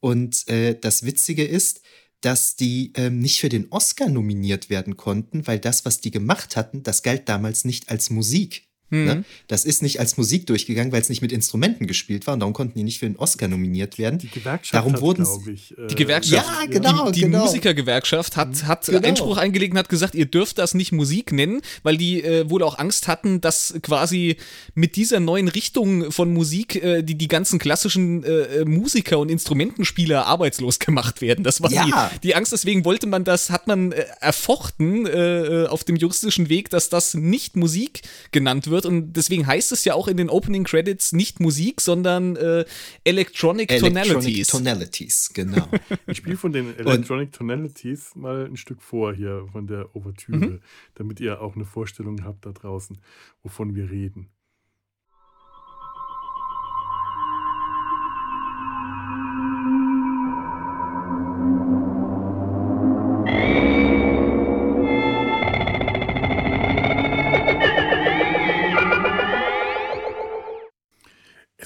Und 0.00 0.46
äh, 0.48 0.78
das 0.78 1.06
Witzige 1.06 1.42
ist, 1.42 1.80
dass 2.20 2.54
die 2.54 2.92
ähm, 2.96 3.20
nicht 3.20 3.40
für 3.40 3.48
den 3.48 3.72
Oscar 3.72 4.10
nominiert 4.10 4.68
werden 4.68 4.98
konnten, 4.98 5.46
weil 5.46 5.58
das, 5.58 5.86
was 5.86 6.02
die 6.02 6.10
gemacht 6.10 6.54
hatten, 6.54 6.82
das 6.82 7.02
galt 7.02 7.30
damals 7.30 7.64
nicht 7.64 7.88
als 7.88 8.10
Musik. 8.10 8.68
Mhm. 8.92 9.04
Ne? 9.04 9.24
Das 9.48 9.64
ist 9.64 9.82
nicht 9.82 10.00
als 10.00 10.16
Musik 10.18 10.46
durchgegangen, 10.46 10.92
weil 10.92 11.00
es 11.00 11.08
nicht 11.08 11.22
mit 11.22 11.32
Instrumenten 11.32 11.86
gespielt 11.86 12.26
war 12.26 12.34
und 12.34 12.40
darum 12.40 12.52
konnten 12.52 12.78
die 12.78 12.84
nicht 12.84 12.98
für 12.98 13.06
den 13.06 13.16
Oscar 13.16 13.48
nominiert 13.48 13.98
werden. 13.98 14.18
Die 14.18 14.28
Gewerkschaft 14.28 14.74
darum 14.74 15.00
wurden 15.00 15.26
ich, 15.52 15.76
äh, 15.76 15.86
die 15.86 15.94
Gewerkschaft, 15.94 16.46
ja, 16.46 16.66
genau, 16.66 17.06
die, 17.06 17.12
die 17.12 17.20
genau. 17.22 17.44
Musikergewerkschaft 17.44 18.36
hat, 18.36 18.64
hat 18.64 18.86
genau. 18.86 19.06
Einspruch 19.06 19.38
eingelegt 19.38 19.72
und 19.72 19.78
hat 19.78 19.88
gesagt, 19.88 20.14
ihr 20.14 20.26
dürft 20.26 20.58
das 20.58 20.74
nicht 20.74 20.92
Musik 20.92 21.32
nennen, 21.32 21.62
weil 21.82 21.96
die 21.96 22.22
äh, 22.22 22.48
wohl 22.50 22.62
auch 22.62 22.78
Angst 22.78 23.08
hatten, 23.08 23.40
dass 23.40 23.74
quasi 23.82 24.36
mit 24.74 24.96
dieser 24.96 25.20
neuen 25.20 25.48
Richtung 25.48 26.12
von 26.12 26.32
Musik 26.32 26.76
äh, 26.76 27.02
die, 27.02 27.14
die 27.14 27.28
ganzen 27.28 27.58
klassischen 27.58 28.22
äh, 28.24 28.64
Musiker 28.66 29.18
und 29.18 29.30
Instrumentenspieler 29.30 30.26
arbeitslos 30.26 30.78
gemacht 30.78 31.22
werden. 31.22 31.44
Das 31.44 31.62
war 31.62 31.72
ja. 31.72 32.10
die, 32.12 32.20
die 32.20 32.34
Angst, 32.34 32.52
deswegen 32.52 32.84
wollte 32.84 33.06
man 33.06 33.24
das, 33.24 33.48
hat 33.48 33.66
man 33.66 33.92
äh, 33.92 34.04
erfochten 34.20 35.06
äh, 35.06 35.66
auf 35.68 35.84
dem 35.84 35.96
juristischen 35.96 36.50
Weg, 36.50 36.68
dass 36.68 36.90
das 36.90 37.14
nicht 37.14 37.56
Musik 37.56 38.02
genannt 38.32 38.66
wird 38.68 38.81
wird. 38.82 38.92
Und 38.92 39.12
deswegen 39.14 39.46
heißt 39.46 39.72
es 39.72 39.84
ja 39.84 39.94
auch 39.94 40.08
in 40.08 40.16
den 40.16 40.30
Opening 40.30 40.64
Credits 40.64 41.12
nicht 41.12 41.40
Musik, 41.40 41.80
sondern 41.80 42.36
äh, 42.36 42.64
Electronic, 43.04 43.70
Electronic 43.70 44.04
Tonalities. 44.04 44.46
Tonalities, 44.48 45.30
genau. 45.34 45.68
ich 46.06 46.18
spiele 46.18 46.36
von 46.36 46.52
den 46.52 46.76
Electronic 46.76 47.28
Und, 47.28 47.34
Tonalities 47.34 48.14
mal 48.14 48.46
ein 48.46 48.56
Stück 48.56 48.82
vor 48.82 49.14
hier 49.14 49.46
von 49.52 49.66
der 49.66 49.94
Ouvertüre, 49.94 50.36
mhm. 50.36 50.60
damit 50.94 51.20
ihr 51.20 51.40
auch 51.40 51.54
eine 51.54 51.64
Vorstellung 51.64 52.24
habt 52.24 52.46
da 52.46 52.52
draußen, 52.52 52.98
wovon 53.42 53.74
wir 53.74 53.90
reden. 53.90 54.28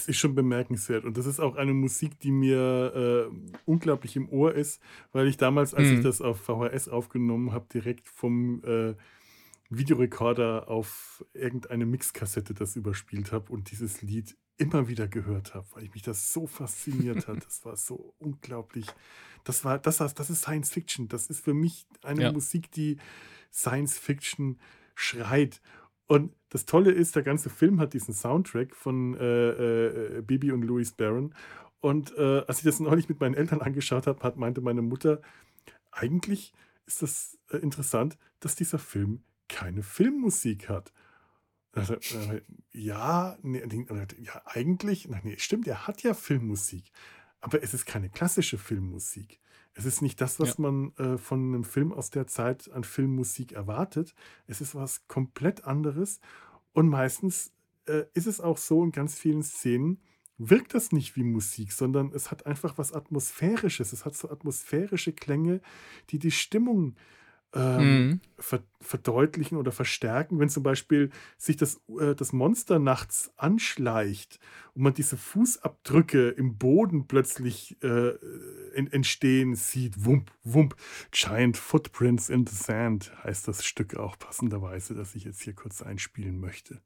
Ist 0.05 0.19
schon 0.19 0.35
bemerkenswert. 0.35 1.05
Und 1.05 1.17
das 1.17 1.27
ist 1.27 1.41
auch 1.41 1.57
eine 1.57 1.73
Musik, 1.73 2.21
die 2.21 2.31
mir 2.31 3.31
äh, 3.33 3.59
unglaublich 3.65 4.17
im 4.17 4.29
Ohr 4.29 4.55
ist, 4.55 4.81
weil 5.13 5.27
ich 5.27 5.37
damals, 5.37 5.75
als 5.75 5.89
mhm. 5.89 5.97
ich 5.97 6.03
das 6.03 6.21
auf 6.21 6.41
VHS 6.41 6.89
aufgenommen 6.89 7.53
habe, 7.53 7.67
direkt 7.73 8.09
vom 8.09 8.63
äh, 8.65 8.95
Videorekorder 9.71 10.69
auf 10.69 11.25
irgendeine 11.33 11.87
Mixkassette 11.87 12.55
das 12.55 12.77
überspielt 12.77 13.33
habe 13.33 13.53
und 13.53 13.71
dieses 13.71 14.03
Lied 14.03 14.37
immer 14.59 14.89
wieder 14.89 15.09
gehört 15.09 15.55
habe, 15.55 15.67
weil 15.73 15.85
ich 15.85 15.95
mich 15.95 16.03
das 16.03 16.33
so 16.33 16.47
fasziniert 16.47 17.29
hat. 17.29 17.37
Das 17.47 17.65
war 17.65 17.77
so 17.77 18.15
unglaublich. 18.19 18.87
Das 19.45 19.65
war, 19.65 19.79
das, 19.79 19.99
das 19.99 20.31
ist 20.31 20.43
Science 20.43 20.71
Fiction. 20.71 21.09
Das 21.09 21.29
ist 21.29 21.45
für 21.45 21.55
mich 21.55 21.87
eine 22.03 22.23
ja. 22.23 22.33
Musik, 22.33 22.71
die 22.71 22.97
Science 23.53 23.99
Fiction 23.99 24.59
schreit. 24.95 25.61
Und 26.07 26.35
das 26.51 26.67
Tolle 26.67 26.93
ist, 26.93 27.17
der 27.17 27.23
ganze 27.23 27.51
Film 27.51 27.81
hat 27.81 27.93
diesen 27.93 28.15
Soundtrack 28.15 28.75
von 28.75 29.15
äh, 29.17 30.19
äh, 30.19 30.23
Bibi 30.23 30.53
und 30.53 30.63
Louis 30.63 30.93
Barron. 30.93 31.35
Und 31.81 32.17
äh, 32.17 32.43
als 32.47 32.59
ich 32.59 32.65
das 32.65 32.81
neulich 32.81 33.09
mit 33.09 33.21
meinen 33.21 33.35
Eltern 33.35 33.61
angeschaut 33.61 34.07
habe, 34.07 34.23
hat, 34.23 34.37
meinte 34.37 34.61
meine 34.61 34.83
Mutter, 34.83 35.21
eigentlich 35.91 36.53
ist 36.87 37.03
das 37.03 37.39
äh, 37.51 37.59
interessant, 37.59 38.17
dass 38.41 38.55
dieser 38.55 38.79
Film 38.79 39.23
keine 39.49 39.83
Filmmusik 39.83 40.69
hat. 40.69 40.93
Also, 41.73 41.97
ja, 42.73 43.37
nee, 43.43 43.63
ja, 44.23 44.43
eigentlich, 44.47 45.09
nee, 45.09 45.37
stimmt, 45.39 45.67
er 45.67 45.87
hat 45.87 46.03
ja 46.03 46.15
Filmmusik, 46.15 46.91
aber 47.41 47.63
es 47.63 47.75
ist 47.75 47.85
keine 47.85 48.09
klassische 48.09 48.57
Filmmusik. 48.57 49.41
Es 49.77 49.85
ist 49.85 50.01
nicht 50.01 50.21
das, 50.23 50.41
was 50.41 50.57
ja. 50.57 50.63
man 50.63 50.97
äh, 50.97 51.19
von 51.19 51.39
einem 51.55 51.65
Film 51.65 51.93
aus 51.93 52.11
der 52.11 52.27
Zeit 52.27 52.73
an 52.73 52.83
Filmmusik 52.83 53.53
erwartet. 53.53 54.15
Es 54.47 54.63
ist 54.63 54.75
was 54.75 55.07
komplett 55.07 55.65
anderes. 55.65 56.19
Und 56.73 56.89
meistens 56.89 57.53
äh, 57.87 58.05
ist 58.15 58.27
es 58.27 58.41
auch 58.41 58.57
so 58.57 58.83
in 58.83 58.91
ganz 58.91 59.19
vielen 59.19 59.43
Szenen, 59.43 60.01
wirkt 60.39 60.75
das 60.75 60.93
nicht 60.93 61.17
wie 61.17 61.25
Musik, 61.25 61.73
sondern 61.73 62.11
es 62.13 62.31
hat 62.31 62.47
einfach 62.47 62.79
was 62.79 62.95
Atmosphärisches. 62.95 63.93
Es 63.93 64.07
hat 64.07 64.17
so 64.17 64.31
atmosphärische 64.31 65.13
Klänge, 65.13 65.61
die 66.11 66.19
die 66.19 66.31
Stimmung 66.31 66.97
ähm, 67.57 68.09
mhm. 68.09 68.21
ver 68.39 68.63
verdeutlichen 68.81 69.59
oder 69.59 69.73
verstärken, 69.73 70.39
wenn 70.39 70.49
zum 70.49 70.63
Beispiel 70.63 71.11
sich 71.39 71.57
das, 71.57 71.81
äh, 71.99 72.15
das 72.15 72.33
Monster 72.33 72.79
nachts 72.79 73.33
anschleicht 73.37 74.39
und 74.75 74.83
man 74.83 74.95
diese 74.95 75.17
Fußabdrücke 75.17 76.29
im 76.29 76.57
Boden 76.57 77.09
plötzlich 77.09 77.77
äh, 77.83 78.13
entstehen 78.75 79.57
sieht. 79.57 80.05
Wump, 80.05 80.31
wump. 80.45 80.77
Giant 81.11 81.57
Footprints 81.57 82.29
in 82.29 82.47
the 82.47 82.55
Sand 82.55 83.13
heißt 83.25 83.49
das 83.49 83.65
Stück 83.65 83.97
auch 83.97 84.19
passenderweise, 84.19 84.95
das 84.95 85.17
ich 85.17 85.25
jetzt 85.25 85.43
hier 85.43 85.55
kurz 85.55 85.83
einspielen 85.83 86.39
möchte. 86.39 86.81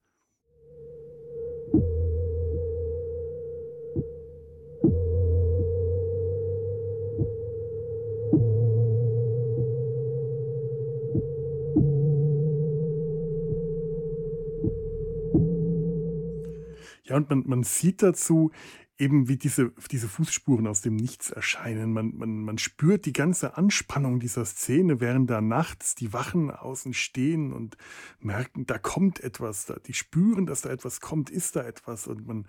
Ja, 17.11 17.17
und 17.17 17.29
man, 17.29 17.43
man 17.45 17.65
sieht 17.65 18.03
dazu 18.03 18.53
eben, 18.97 19.27
wie 19.29 19.37
diese, 19.37 19.73
diese 19.91 20.07
Fußspuren 20.07 20.69
aus 20.69 20.81
dem 20.81 20.95
Nichts 20.95 21.31
erscheinen. 21.31 21.93
Man, 21.93 22.17
man, 22.17 22.45
man 22.45 22.59
spürt 22.59 23.05
die 23.05 23.13
ganze 23.13 23.57
Anspannung 23.57 24.21
dieser 24.21 24.45
Szene, 24.45 25.01
während 25.01 25.29
da 25.29 25.41
nachts 25.41 25.97
die 25.97 26.13
Wachen 26.13 26.53
außen 26.53 26.95
stehen 26.95 27.53
und 27.53 27.77
merken, 28.21 28.65
da 28.65 28.79
kommt 28.79 29.19
etwas. 29.19 29.67
Da, 29.67 29.77
die 29.85 29.95
spüren, 29.95 30.47
dass 30.47 30.61
da 30.61 30.71
etwas 30.71 31.01
kommt, 31.01 31.31
ist 31.31 31.57
da 31.57 31.65
etwas. 31.65 32.07
Und 32.07 32.29
man, 32.29 32.47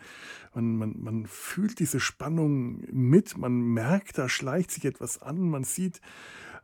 man, 0.54 0.76
man, 0.76 1.00
man 1.00 1.26
fühlt 1.26 1.80
diese 1.80 2.00
Spannung 2.00 2.82
mit, 2.92 3.38
man 3.38 3.54
merkt, 3.62 4.20
da 4.20 4.30
schleicht 4.30 4.70
sich 4.70 4.86
etwas 4.86 5.24
an, 5.24 5.50
man 5.50 5.64
sieht, 5.64 6.02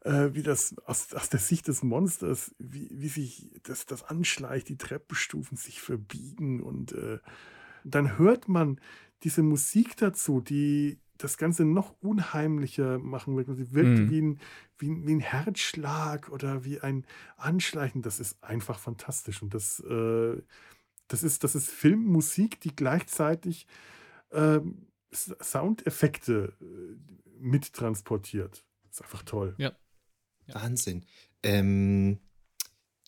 äh, 0.02 0.30
wie 0.34 0.44
das 0.44 0.76
aus, 0.86 1.14
aus 1.14 1.30
der 1.30 1.40
Sicht 1.40 1.68
des 1.68 1.82
Monsters, 1.82 2.54
wie, 2.60 2.90
wie 2.92 3.10
sich 3.10 3.50
das, 3.64 3.88
das 3.88 4.04
anschleicht, 4.04 4.70
die 4.70 4.78
Treppenstufen 4.78 5.58
sich 5.58 5.82
verbiegen 5.82 6.62
und 6.62 6.92
äh, 6.92 7.20
dann 7.90 8.18
hört 8.18 8.48
man 8.48 8.80
diese 9.24 9.44
Musik 9.44 9.98
dazu, 9.98 10.42
die 10.42 11.00
das 11.18 11.38
Ganze 11.38 11.66
noch 11.66 11.96
unheimlicher 12.02 13.00
machen 13.00 13.36
wird. 13.36 13.48
Sie 13.56 13.74
wirkt 13.74 14.00
mhm. 14.00 14.10
wie, 14.10 14.22
ein, 14.22 14.40
wie, 14.78 14.90
ein, 14.90 15.08
wie 15.08 15.16
ein 15.16 15.20
Herzschlag 15.20 16.30
oder 16.30 16.64
wie 16.64 16.80
ein 16.80 17.06
Anschleichen. 17.38 18.02
Das 18.02 18.20
ist 18.20 18.44
einfach 18.44 18.80
fantastisch. 18.80 19.42
Und 19.42 19.54
das, 19.54 19.80
äh, 19.80 20.42
das, 21.08 21.24
ist, 21.24 21.44
das 21.44 21.56
ist 21.56 21.70
Filmmusik, 21.70 22.60
die 22.62 22.76
gleichzeitig 22.76 23.68
äh, 24.30 24.60
Soundeffekte 25.12 26.54
äh, 26.62 26.66
mittransportiert. 27.40 28.64
Ist 28.90 29.02
einfach 29.02 29.24
toll. 29.24 29.56
Ja. 29.58 29.72
ja. 30.46 30.56
Wahnsinn. 30.56 31.06
Ähm, 31.44 32.20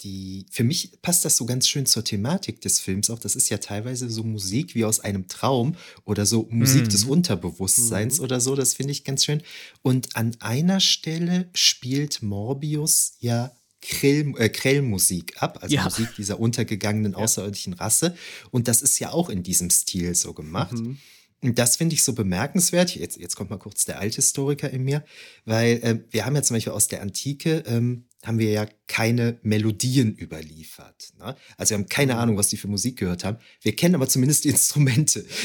die, 0.04 0.46
für 0.50 0.64
mich 0.64 1.02
passt 1.02 1.26
das 1.26 1.36
so 1.38 1.46
ganz 1.46 1.68
schön 1.68 1.86
zur 1.86 2.04
Thematik 2.04 2.62
des 2.62 2.80
Films 2.80 3.10
auch. 3.10 3.20
Das 3.20 3.36
ist 3.36 3.50
ja 3.50 3.58
teilweise 3.58 4.10
so 4.10 4.24
Musik 4.24 4.76
wie 4.76 4.86
aus 4.86 5.00
einem 5.00 5.28
Traum 5.28 5.76
oder 6.06 6.26
so 6.26 6.48
Musik 6.50 6.84
mhm. 6.84 6.90
des 6.90 7.04
Unterbewusstseins 7.04 8.20
mhm. 8.20 8.24
oder 8.24 8.40
so. 8.40 8.56
Das 8.56 8.74
finde 8.74 8.92
ich 8.92 9.04
ganz 9.04 9.26
schön. 9.26 9.42
Und 9.82 10.16
an 10.16 10.36
einer 10.40 10.80
Stelle 10.80 11.50
spielt 11.54 12.22
Morbius 12.22 13.14
ja 13.20 13.52
Krill, 13.82 14.34
äh, 14.38 14.50
Krellmusik 14.50 15.42
ab, 15.42 15.60
also 15.62 15.76
ja. 15.76 15.84
Musik 15.84 16.10
dieser 16.18 16.40
untergegangenen 16.40 17.16
außerirdischen 17.16 17.74
Rasse. 17.74 18.16
Und 18.52 18.68
das 18.68 18.82
ist 18.82 19.00
ja 19.00 19.12
auch 19.12 19.30
in 19.30 19.44
diesem 19.44 19.70
Stil 19.70 20.16
so 20.16 20.34
gemacht. 20.34 20.74
Mhm. 20.74 20.98
Und 21.42 21.58
das 21.58 21.78
finde 21.78 21.96
ich 21.96 22.04
so 22.04 22.14
bemerkenswert. 22.14 22.96
Jetzt, 22.96 23.18
jetzt 23.18 23.36
kommt 23.36 23.50
mal 23.50 23.58
kurz 23.58 23.86
der 23.86 24.00
Althistoriker 24.00 24.70
in 24.70 24.84
mir, 24.84 25.06
weil 25.46 25.80
äh, 25.84 26.00
wir 26.12 26.26
haben 26.26 26.36
ja 26.36 26.44
zum 26.44 26.56
Beispiel 26.56 26.74
aus 26.74 26.90
der 26.90 27.02
Antike 27.02 27.64
ähm, 27.66 28.06
haben 28.26 28.38
wir 28.38 28.52
ja 28.52 28.68
keine 28.88 29.40
Melodien 29.44 30.16
überliefert. 30.18 31.14
Ne? 31.20 31.36
Also 31.58 31.72
wir 31.72 31.78
haben 31.78 31.88
keine 31.88 32.14
mhm. 32.16 32.20
Ahnung, 32.20 32.38
was 32.38 32.50
die 32.50 32.58
für 32.58 32.68
Musik 32.68 32.98
gehört 32.98 33.24
haben. 33.24 33.38
Wir 33.62 33.76
kennen 33.76 33.96
aber 33.96 34.10
zumindest 34.10 34.44
die 34.44 34.50
Instrumente. 34.50 35.26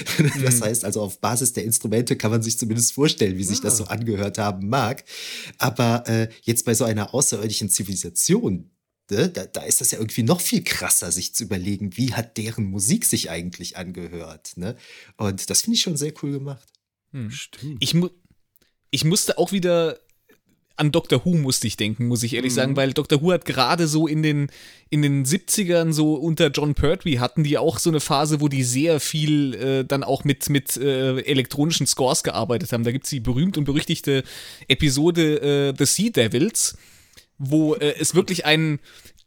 Das 0.44 0.56
mhm. 0.56 0.64
heißt 0.64 0.84
also, 0.84 1.02
auf 1.02 1.20
Basis 1.20 1.52
der 1.52 1.64
Instrumente 1.64 2.16
kann 2.16 2.30
man 2.30 2.42
sich 2.42 2.58
zumindest 2.58 2.92
vorstellen, 2.92 3.38
wie 3.38 3.44
sich 3.44 3.60
das 3.60 3.76
so 3.76 3.84
angehört 3.84 4.38
haben 4.38 4.68
mag. 4.68 5.04
Aber 5.58 6.04
äh, 6.08 6.28
jetzt 6.42 6.64
bei 6.64 6.74
so 6.74 6.84
einer 6.84 7.14
außerirdischen 7.14 7.70
Zivilisation, 7.70 8.70
ne, 9.10 9.28
da, 9.28 9.46
da, 9.46 9.62
ist 9.62 9.80
das 9.80 9.90
ja 9.90 9.98
irgendwie 9.98 10.22
noch 10.22 10.40
viel 10.40 10.62
krasser, 10.62 11.12
sich 11.12 11.34
zu 11.34 11.44
überlegen, 11.44 11.96
wie 11.96 12.14
hat 12.14 12.36
deren 12.36 12.64
Musik 12.64 13.04
sich 13.04 13.30
eigentlich 13.30 13.76
angehört. 13.76 14.56
Ne? 14.56 14.76
Und 15.16 15.48
das 15.50 15.62
finde 15.62 15.76
ich 15.76 15.82
schon 15.82 15.96
sehr 15.96 16.12
cool 16.22 16.32
gemacht. 16.32 16.68
Hm. 17.12 17.30
Stimmt. 17.30 17.76
Ich, 17.80 17.94
mu 17.94 18.08
ich 18.90 19.04
musste 19.04 19.38
auch 19.38 19.52
wieder 19.52 19.98
an 20.76 20.90
Doctor 20.90 21.24
Who 21.24 21.36
musste 21.36 21.66
ich 21.66 21.76
denken, 21.76 22.06
muss 22.06 22.22
ich 22.22 22.34
ehrlich 22.34 22.52
mhm. 22.52 22.56
sagen, 22.56 22.76
weil 22.76 22.92
Doctor 22.92 23.22
Who 23.22 23.32
hat 23.32 23.44
gerade 23.44 23.86
so 23.86 24.06
in 24.06 24.22
den, 24.22 24.48
in 24.90 25.02
den 25.02 25.24
70ern, 25.24 25.92
so 25.92 26.14
unter 26.14 26.48
John 26.48 26.74
Pertwee, 26.74 27.18
hatten 27.18 27.44
die 27.44 27.58
auch 27.58 27.78
so 27.78 27.90
eine 27.90 28.00
Phase, 28.00 28.40
wo 28.40 28.48
die 28.48 28.64
sehr 28.64 28.98
viel 28.98 29.54
äh, 29.54 29.84
dann 29.84 30.02
auch 30.02 30.24
mit, 30.24 30.48
mit 30.50 30.76
äh, 30.76 31.20
elektronischen 31.20 31.86
Scores 31.86 32.24
gearbeitet 32.24 32.72
haben. 32.72 32.84
Da 32.84 32.90
gibt 32.90 33.04
es 33.04 33.10
die 33.10 33.20
berühmt 33.20 33.56
und 33.56 33.64
berüchtigte 33.64 34.24
Episode 34.66 35.70
äh, 35.70 35.74
The 35.78 35.86
Sea 35.86 36.10
Devils, 36.10 36.76
wo 37.38 37.74
äh, 37.74 37.94
es 37.98 38.14
wirklich 38.14 38.44
einen 38.44 38.80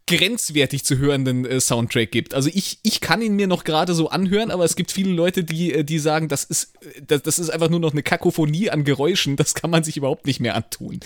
grenzwertig 0.08 0.84
zu 0.84 0.98
hörenden 0.98 1.46
äh, 1.46 1.60
Soundtrack 1.60 2.12
gibt. 2.12 2.34
Also 2.34 2.50
ich, 2.52 2.80
ich 2.84 3.02
kann 3.02 3.22
ihn 3.22 3.36
mir 3.36 3.48
noch 3.48 3.64
gerade 3.64 3.94
so 3.94 4.10
anhören, 4.10 4.52
aber 4.52 4.64
es 4.64 4.76
gibt 4.76 4.92
viele 4.92 5.12
Leute, 5.12 5.44
die, 5.44 5.74
äh, 5.74 5.84
die 5.84 6.00
sagen, 6.00 6.30
das 6.30 6.46
ist, 6.46 6.76
äh, 6.84 7.02
das, 7.06 7.22
das 7.24 7.40
ist 7.40 7.50
einfach 7.50 7.70
nur 7.70 7.80
noch 7.80 7.92
eine 7.92 8.04
Kakophonie 8.04 8.70
an 8.70 8.84
Geräuschen, 8.84 9.36
das 9.36 9.54
kann 9.54 9.70
man 9.70 9.84
sich 9.84 9.98
überhaupt 9.98 10.26
nicht 10.26 10.40
mehr 10.40 10.56
antun. 10.56 11.02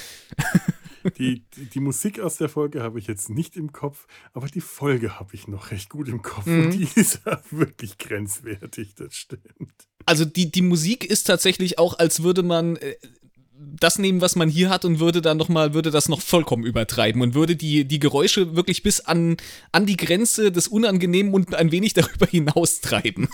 Die, 1.18 1.43
die, 1.56 1.66
die, 1.66 1.80
Musik 1.80 2.20
aus 2.20 2.38
der 2.38 2.47
Folge 2.47 2.84
habe 2.84 2.99
ich 2.99 3.08
jetzt 3.08 3.30
nicht 3.30 3.58
im 3.58 3.72
Kopf, 3.74 4.06
aber 4.34 4.47
die 4.47 4.62
Folge 4.62 5.20
habe 5.20 5.34
ich 5.34 5.47
noch 5.47 5.72
recht 5.72 5.89
gut 5.89 6.08
im 6.08 6.22
Kopf 6.22 6.45
mhm. 6.45 6.66
und 6.66 6.72
die 6.72 6.88
ist 6.95 7.22
wirklich 7.49 7.97
grenzwertig, 7.97 8.93
das 8.95 9.16
stimmt. 9.16 9.74
Also 10.06 10.26
die, 10.26 10.52
die 10.52 10.62
Musik 10.62 11.06
ist 11.06 11.26
tatsächlich 11.26 11.80
auch, 11.80 11.97
als 11.97 12.24
würde 12.24 12.43
man 12.43 12.76
äh, 12.78 12.95
das 13.80 13.99
nehmen, 13.99 14.22
was 14.22 14.36
man 14.36 14.49
hier 14.49 14.70
hat 14.70 14.86
und 14.86 14.99
würde 14.99 15.22
dann 15.22 15.38
noch 15.38 15.49
mal, 15.49 15.74
würde 15.74 15.91
das 15.91 16.09
noch 16.09 16.22
vollkommen 16.22 16.64
übertreiben 16.64 17.22
und 17.22 17.34
würde 17.34 17.55
die, 17.55 17.86
die 17.86 17.99
Geräusche 17.99 18.55
wirklich 18.55 18.84
bis 18.84 18.99
an, 19.01 19.38
an 19.72 19.86
die 19.86 19.97
Grenze 19.97 20.51
des 20.51 20.68
Unangenehmen 20.68 21.34
und 21.34 21.55
ein 21.55 21.72
wenig 21.72 21.93
darüber 21.95 22.26
hinaus 22.26 22.82
treiben. 22.82 23.30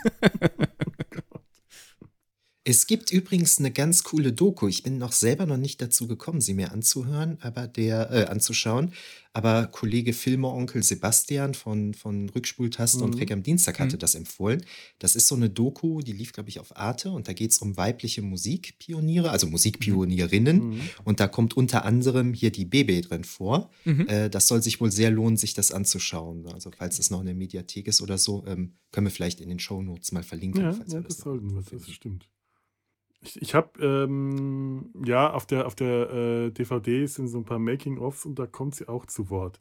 Es 2.69 2.85
gibt 2.85 3.13
übrigens 3.13 3.59
eine 3.59 3.71
ganz 3.71 4.03
coole 4.03 4.33
Doku. 4.33 4.67
Ich 4.67 4.83
bin 4.83 4.97
noch 4.97 5.13
selber 5.13 5.45
noch 5.45 5.55
nicht 5.55 5.81
dazu 5.81 6.05
gekommen, 6.05 6.41
sie 6.41 6.53
mir 6.53 6.73
anzuhören, 6.73 7.37
aber 7.39 7.65
der 7.65 8.11
äh, 8.11 8.25
anzuschauen. 8.25 8.91
Aber 9.31 9.67
Kollege 9.67 10.11
Filmer 10.11 10.53
Onkel 10.53 10.83
Sebastian 10.83 11.53
von, 11.53 11.93
von 11.93 12.27
Rückspultaste 12.27 12.97
mhm. 12.97 13.03
und 13.05 13.11
Dreck 13.17 13.31
am 13.31 13.41
Dienstag 13.41 13.79
hatte 13.79 13.95
mhm. 13.95 13.99
das 13.99 14.15
empfohlen. 14.15 14.65
Das 14.99 15.15
ist 15.15 15.27
so 15.27 15.35
eine 15.35 15.49
Doku, 15.49 16.01
die 16.01 16.11
lief, 16.11 16.33
glaube 16.33 16.49
ich, 16.49 16.59
auf 16.59 16.75
Arte 16.75 17.09
und 17.11 17.29
da 17.29 17.33
geht 17.33 17.51
es 17.51 17.59
um 17.59 17.77
weibliche 17.77 18.21
Musikpioniere, 18.21 19.29
also 19.29 19.47
Musikpionierinnen. 19.47 20.71
Mhm. 20.71 20.81
Und 21.05 21.21
da 21.21 21.29
kommt 21.29 21.55
unter 21.55 21.85
anderem 21.85 22.33
hier 22.33 22.51
die 22.51 22.65
Bebe 22.65 22.99
drin 22.99 23.23
vor. 23.23 23.69
Mhm. 23.85 24.07
Äh, 24.09 24.29
das 24.29 24.49
soll 24.49 24.61
sich 24.61 24.81
wohl 24.81 24.91
sehr 24.91 25.09
lohnen, 25.09 25.37
sich 25.37 25.53
das 25.53 25.71
anzuschauen. 25.71 26.45
Also, 26.47 26.71
falls 26.77 26.99
es 26.99 27.11
noch 27.11 27.21
in 27.21 27.27
der 27.27 27.35
Mediathek 27.35 27.87
ist 27.87 28.01
oder 28.01 28.17
so, 28.17 28.43
ähm, 28.45 28.73
können 28.91 29.07
wir 29.07 29.11
vielleicht 29.11 29.39
in 29.39 29.47
den 29.47 29.59
Show 29.59 29.81
Notes 29.81 30.11
mal 30.11 30.23
verlinken. 30.23 30.63
Ja, 30.63 30.77
ja 30.85 30.99
das, 30.99 31.19
sollten 31.19 31.55
wir, 31.55 31.61
das 31.61 31.89
stimmt. 31.89 32.27
Ich, 33.21 33.41
ich 33.41 33.55
habe, 33.55 33.83
ähm, 33.83 34.91
ja, 35.03 35.31
auf 35.33 35.45
der, 35.45 35.65
auf 35.65 35.75
der 35.75 36.09
äh, 36.11 36.51
DVD 36.51 37.05
sind 37.07 37.27
so 37.27 37.39
ein 37.39 37.45
paar 37.45 37.59
Making-ofs 37.59 38.25
und 38.25 38.37
da 38.37 38.45
kommt 38.45 38.75
sie 38.75 38.87
auch 38.87 39.05
zu 39.05 39.29
Wort. 39.29 39.59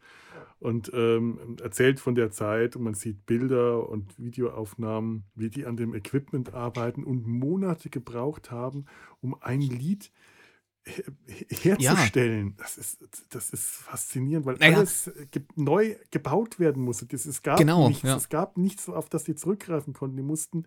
Und 0.58 0.90
ähm, 0.94 1.56
erzählt 1.62 2.00
von 2.00 2.14
der 2.14 2.30
Zeit 2.30 2.76
und 2.76 2.82
man 2.82 2.94
sieht 2.94 3.26
Bilder 3.26 3.88
und 3.88 4.18
Videoaufnahmen, 4.18 5.24
wie 5.34 5.50
die 5.50 5.66
an 5.66 5.76
dem 5.76 5.94
Equipment 5.94 6.54
arbeiten 6.54 7.04
und 7.04 7.26
Monate 7.26 7.90
gebraucht 7.90 8.50
haben, 8.50 8.86
um 9.20 9.36
ein 9.40 9.60
Lied 9.60 10.10
herzustellen. 11.48 12.48
Ja. 12.50 12.54
Das, 12.58 12.78
ist, 12.78 12.98
das 13.30 13.50
ist 13.50 13.66
faszinierend, 13.66 14.46
weil 14.46 14.56
naja. 14.56 14.78
alles 14.78 15.10
ge 15.30 15.42
neu 15.54 15.96
gebaut 16.10 16.58
werden 16.58 16.82
musste. 16.82 17.06
Das, 17.06 17.26
es, 17.26 17.42
gab 17.42 17.58
genau, 17.58 17.88
nichts, 17.88 18.02
ja. 18.02 18.16
es 18.16 18.28
gab 18.28 18.56
nichts, 18.56 18.88
auf 18.88 19.08
das 19.08 19.24
sie 19.24 19.34
zurückgreifen 19.34 19.92
konnten. 19.92 20.16
Die 20.16 20.22
mussten 20.22 20.64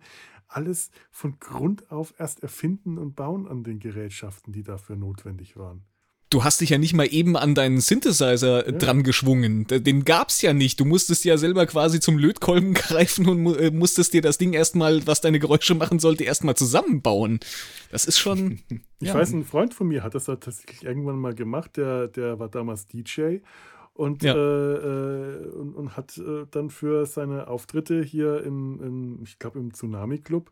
alles 0.48 0.90
von 1.10 1.38
Grund 1.40 1.90
auf 1.90 2.14
erst 2.18 2.42
erfinden 2.42 2.98
und 2.98 3.16
bauen 3.16 3.48
an 3.48 3.64
den 3.64 3.78
Gerätschaften, 3.78 4.52
die 4.52 4.62
dafür 4.62 4.96
notwendig 4.96 5.56
waren. 5.56 5.84
Du 6.30 6.44
hast 6.44 6.60
dich 6.60 6.70
ja 6.70 6.78
nicht 6.78 6.94
mal 6.94 7.12
eben 7.12 7.36
an 7.36 7.56
deinen 7.56 7.80
Synthesizer 7.80 8.64
ja. 8.64 8.72
dran 8.72 9.02
geschwungen. 9.02 9.66
Den 9.68 10.04
gab's 10.04 10.40
ja 10.42 10.52
nicht. 10.52 10.78
Du 10.78 10.84
musstest 10.84 11.24
ja 11.24 11.36
selber 11.36 11.66
quasi 11.66 11.98
zum 11.98 12.18
Lötkolben 12.18 12.72
greifen 12.74 13.28
und 13.28 13.56
äh, 13.56 13.72
musstest 13.72 14.14
dir 14.14 14.22
das 14.22 14.38
Ding 14.38 14.52
erstmal, 14.52 15.04
was 15.08 15.20
deine 15.20 15.40
Geräusche 15.40 15.74
machen 15.74 15.98
sollte, 15.98 16.22
erstmal 16.22 16.54
zusammenbauen. 16.54 17.40
Das 17.90 18.04
ist 18.04 18.20
schon. 18.20 18.60
ich 19.00 19.08
ja. 19.08 19.14
weiß, 19.14 19.32
ein 19.32 19.44
Freund 19.44 19.74
von 19.74 19.88
mir 19.88 20.04
hat 20.04 20.14
das 20.14 20.26
tatsächlich 20.26 20.84
irgendwann 20.84 21.18
mal 21.18 21.34
gemacht. 21.34 21.76
Der, 21.76 22.06
der 22.06 22.38
war 22.38 22.48
damals 22.48 22.86
DJ 22.86 23.38
und, 23.94 24.22
ja. 24.22 24.34
äh, 24.34 24.38
äh, 24.38 25.48
und, 25.48 25.74
und, 25.74 25.96
hat 25.96 26.16
äh, 26.16 26.46
dann 26.50 26.70
für 26.70 27.06
seine 27.06 27.48
Auftritte 27.48 28.02
hier 28.02 28.42
im, 28.44 28.80
im 28.80 29.22
ich 29.24 29.38
glaube, 29.38 29.58
im 29.58 29.74
Tsunami 29.74 30.18
Club 30.18 30.50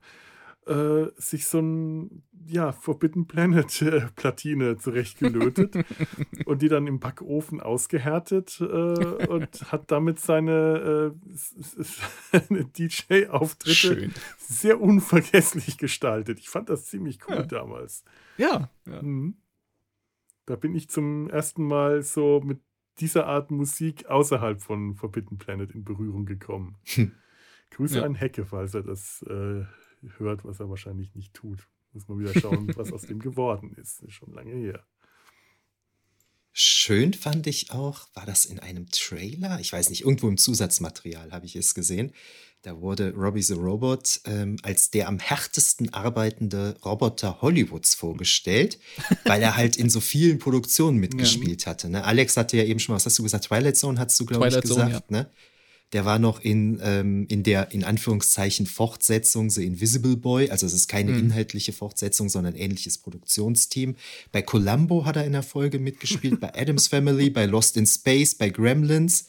äh, 0.69 1.11
sich 1.17 1.47
so 1.47 1.61
ein 1.61 2.23
ja, 2.47 2.73
Forbidden 2.73 3.27
Planet 3.27 3.83
äh, 3.83 4.07
Platine 4.17 4.79
zurechtgelötet 4.79 5.75
und 6.47 6.63
die 6.63 6.69
dann 6.69 6.87
im 6.87 7.01
Backofen 7.01 7.61
ausgehärtet 7.61 8.61
äh, 8.61 8.65
und 8.65 9.49
hat 9.73 9.91
damit 9.91 10.21
seine, 10.21 11.15
seine 12.31 12.65
DJ-Auftritte 12.65 14.11
sehr 14.39 14.81
unvergesslich 14.81 15.79
gestaltet. 15.79 16.39
Ich 16.39 16.49
fand 16.49 16.69
das 16.69 16.87
ziemlich 16.87 17.19
cool 17.29 17.37
ja. 17.37 17.43
damals. 17.43 18.05
Ja. 18.37 18.71
ja. 18.87 19.03
Mhm. 19.03 19.37
Da 20.47 20.57
bin 20.57 20.75
ich 20.75 20.89
zum 20.89 21.29
ersten 21.29 21.65
Mal 21.65 22.03
so 22.03 22.41
mit 22.43 22.61
dieser 23.01 23.27
Art 23.27 23.51
Musik 23.51 24.07
außerhalb 24.07 24.61
von 24.61 24.95
Forbidden 24.95 25.39
Planet 25.39 25.71
in 25.73 25.85
Berührung 25.85 26.25
gekommen. 26.25 26.77
Hm. 26.85 27.13
Grüße 27.71 27.99
ja. 27.99 28.05
an 28.05 28.15
Hecke, 28.15 28.45
falls 28.45 28.75
er 28.75 28.83
das 28.83 29.23
äh, 29.29 29.65
hört, 30.19 30.45
was 30.45 30.61
er 30.61 30.69
wahrscheinlich 30.69 31.15
nicht 31.15 31.35
tut. 31.35 31.69
Muss 31.93 32.09
man 32.09 32.19
wieder 32.19 32.39
schauen, 32.39 32.69
was 32.77 32.93
aus 32.93 33.03
dem 33.03 33.19
geworden 33.19 33.75
ist. 33.77 34.03
ist. 34.03 34.13
Schon 34.13 34.33
lange 34.33 34.53
her. 34.53 34.85
Schön 36.53 37.15
fand 37.15 37.47
ich 37.47 37.71
auch, 37.71 38.09
war 38.15 38.27
das 38.27 38.45
in 38.45 38.59
einem 38.59 38.91
Trailer? 38.91 39.61
Ich 39.61 39.73
weiß 39.73 39.91
nicht, 39.91 40.03
irgendwo 40.03 40.29
im 40.29 40.39
Zusatzmaterial 40.39 41.31
habe 41.31 41.47
ich 41.47 41.55
es 41.55 41.73
gesehen. 41.73 42.13
Da 42.63 42.81
wurde 42.81 43.15
Robbie 43.15 43.43
the 43.43 43.55
Robot 43.55 44.21
ähm, 44.25 44.57
als 44.63 44.91
der 44.91 45.07
am 45.07 45.21
härtesten 45.21 45.95
arbeitende 45.95 46.77
Roboter 46.85 47.41
Hollywoods 47.41 47.95
vorgestellt, 47.95 48.81
weil 49.25 49.41
er 49.41 49.57
halt 49.57 49.77
in 49.77 49.89
so 49.89 50.01
vielen 50.01 50.41
Produktionen 50.41 50.99
mitgespielt 50.99 51.65
ja. 51.65 51.71
hatte. 51.71 51.89
Ne? 51.89 52.03
Alex 52.03 52.37
hatte 52.37 52.57
ja 52.57 52.65
eben 52.65 52.81
schon, 52.81 52.97
was 52.97 53.07
hast 53.07 53.17
du 53.21 53.23
gesagt? 53.23 53.45
Twilight 53.45 53.77
Zone 53.77 54.01
hast 54.01 54.19
du, 54.19 54.27
glaube 54.27 54.49
ich, 54.49 54.61
gesagt. 54.61 54.81
Zone, 54.81 54.91
ja. 54.91 55.03
ne? 55.09 55.31
Der 55.93 56.05
war 56.05 56.19
noch 56.19 56.41
in, 56.41 56.81
ähm, 56.83 57.27
in 57.29 57.43
der, 57.43 57.73
in 57.73 57.83
Anführungszeichen, 57.83 58.67
Fortsetzung 58.67 59.49
The 59.49 59.65
Invisible 59.65 60.17
Boy. 60.17 60.51
Also 60.51 60.67
es 60.67 60.75
ist 60.75 60.89
keine 60.89 61.13
mhm. 61.13 61.19
inhaltliche 61.19 61.73
Fortsetzung, 61.73 62.29
sondern 62.29 62.55
ein 62.55 62.61
ähnliches 62.61 62.99
Produktionsteam. 62.99 63.97
Bei 64.31 64.43
Columbo 64.43 65.07
hat 65.07 65.17
er 65.17 65.25
in 65.25 65.33
der 65.33 65.43
Folge 65.43 65.79
mitgespielt, 65.79 66.41
bei 66.41 66.55
Adams 66.55 66.89
Family, 66.89 67.31
bei 67.31 67.47
Lost 67.47 67.77
in 67.77 67.87
Space, 67.87 68.35
bei 68.35 68.51
Gremlins. 68.51 69.27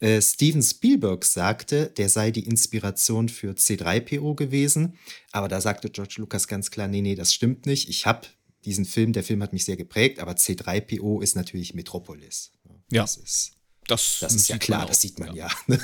Äh, 0.00 0.22
Steven 0.22 0.62
Spielberg 0.62 1.24
sagte, 1.26 1.92
der 1.96 2.08
sei 2.08 2.30
die 2.30 2.46
Inspiration 2.46 3.28
für 3.28 3.52
C3PO 3.52 4.34
gewesen. 4.34 4.94
Aber 5.32 5.48
da 5.48 5.60
sagte 5.60 5.90
George 5.90 6.14
Lucas 6.16 6.48
ganz 6.48 6.70
klar, 6.70 6.88
nee, 6.88 7.02
nee, 7.02 7.14
das 7.14 7.34
stimmt 7.34 7.66
nicht. 7.66 7.90
Ich 7.90 8.06
habe 8.06 8.26
diesen 8.64 8.86
Film, 8.86 9.12
der 9.12 9.22
Film 9.22 9.42
hat 9.42 9.52
mich 9.52 9.64
sehr 9.64 9.76
geprägt, 9.76 10.18
aber 10.18 10.32
C3PO 10.32 11.22
ist 11.22 11.36
natürlich 11.36 11.74
Metropolis. 11.74 12.52
Ja. 12.90 13.02
Das 13.02 13.16
ist 13.16 13.59
das, 13.90 14.18
das 14.20 14.34
ist 14.34 14.48
ja 14.48 14.58
klar, 14.58 14.86
das 14.86 15.00
sieht 15.00 15.18
man 15.18 15.34
ja. 15.34 15.48
ja. 15.66 15.76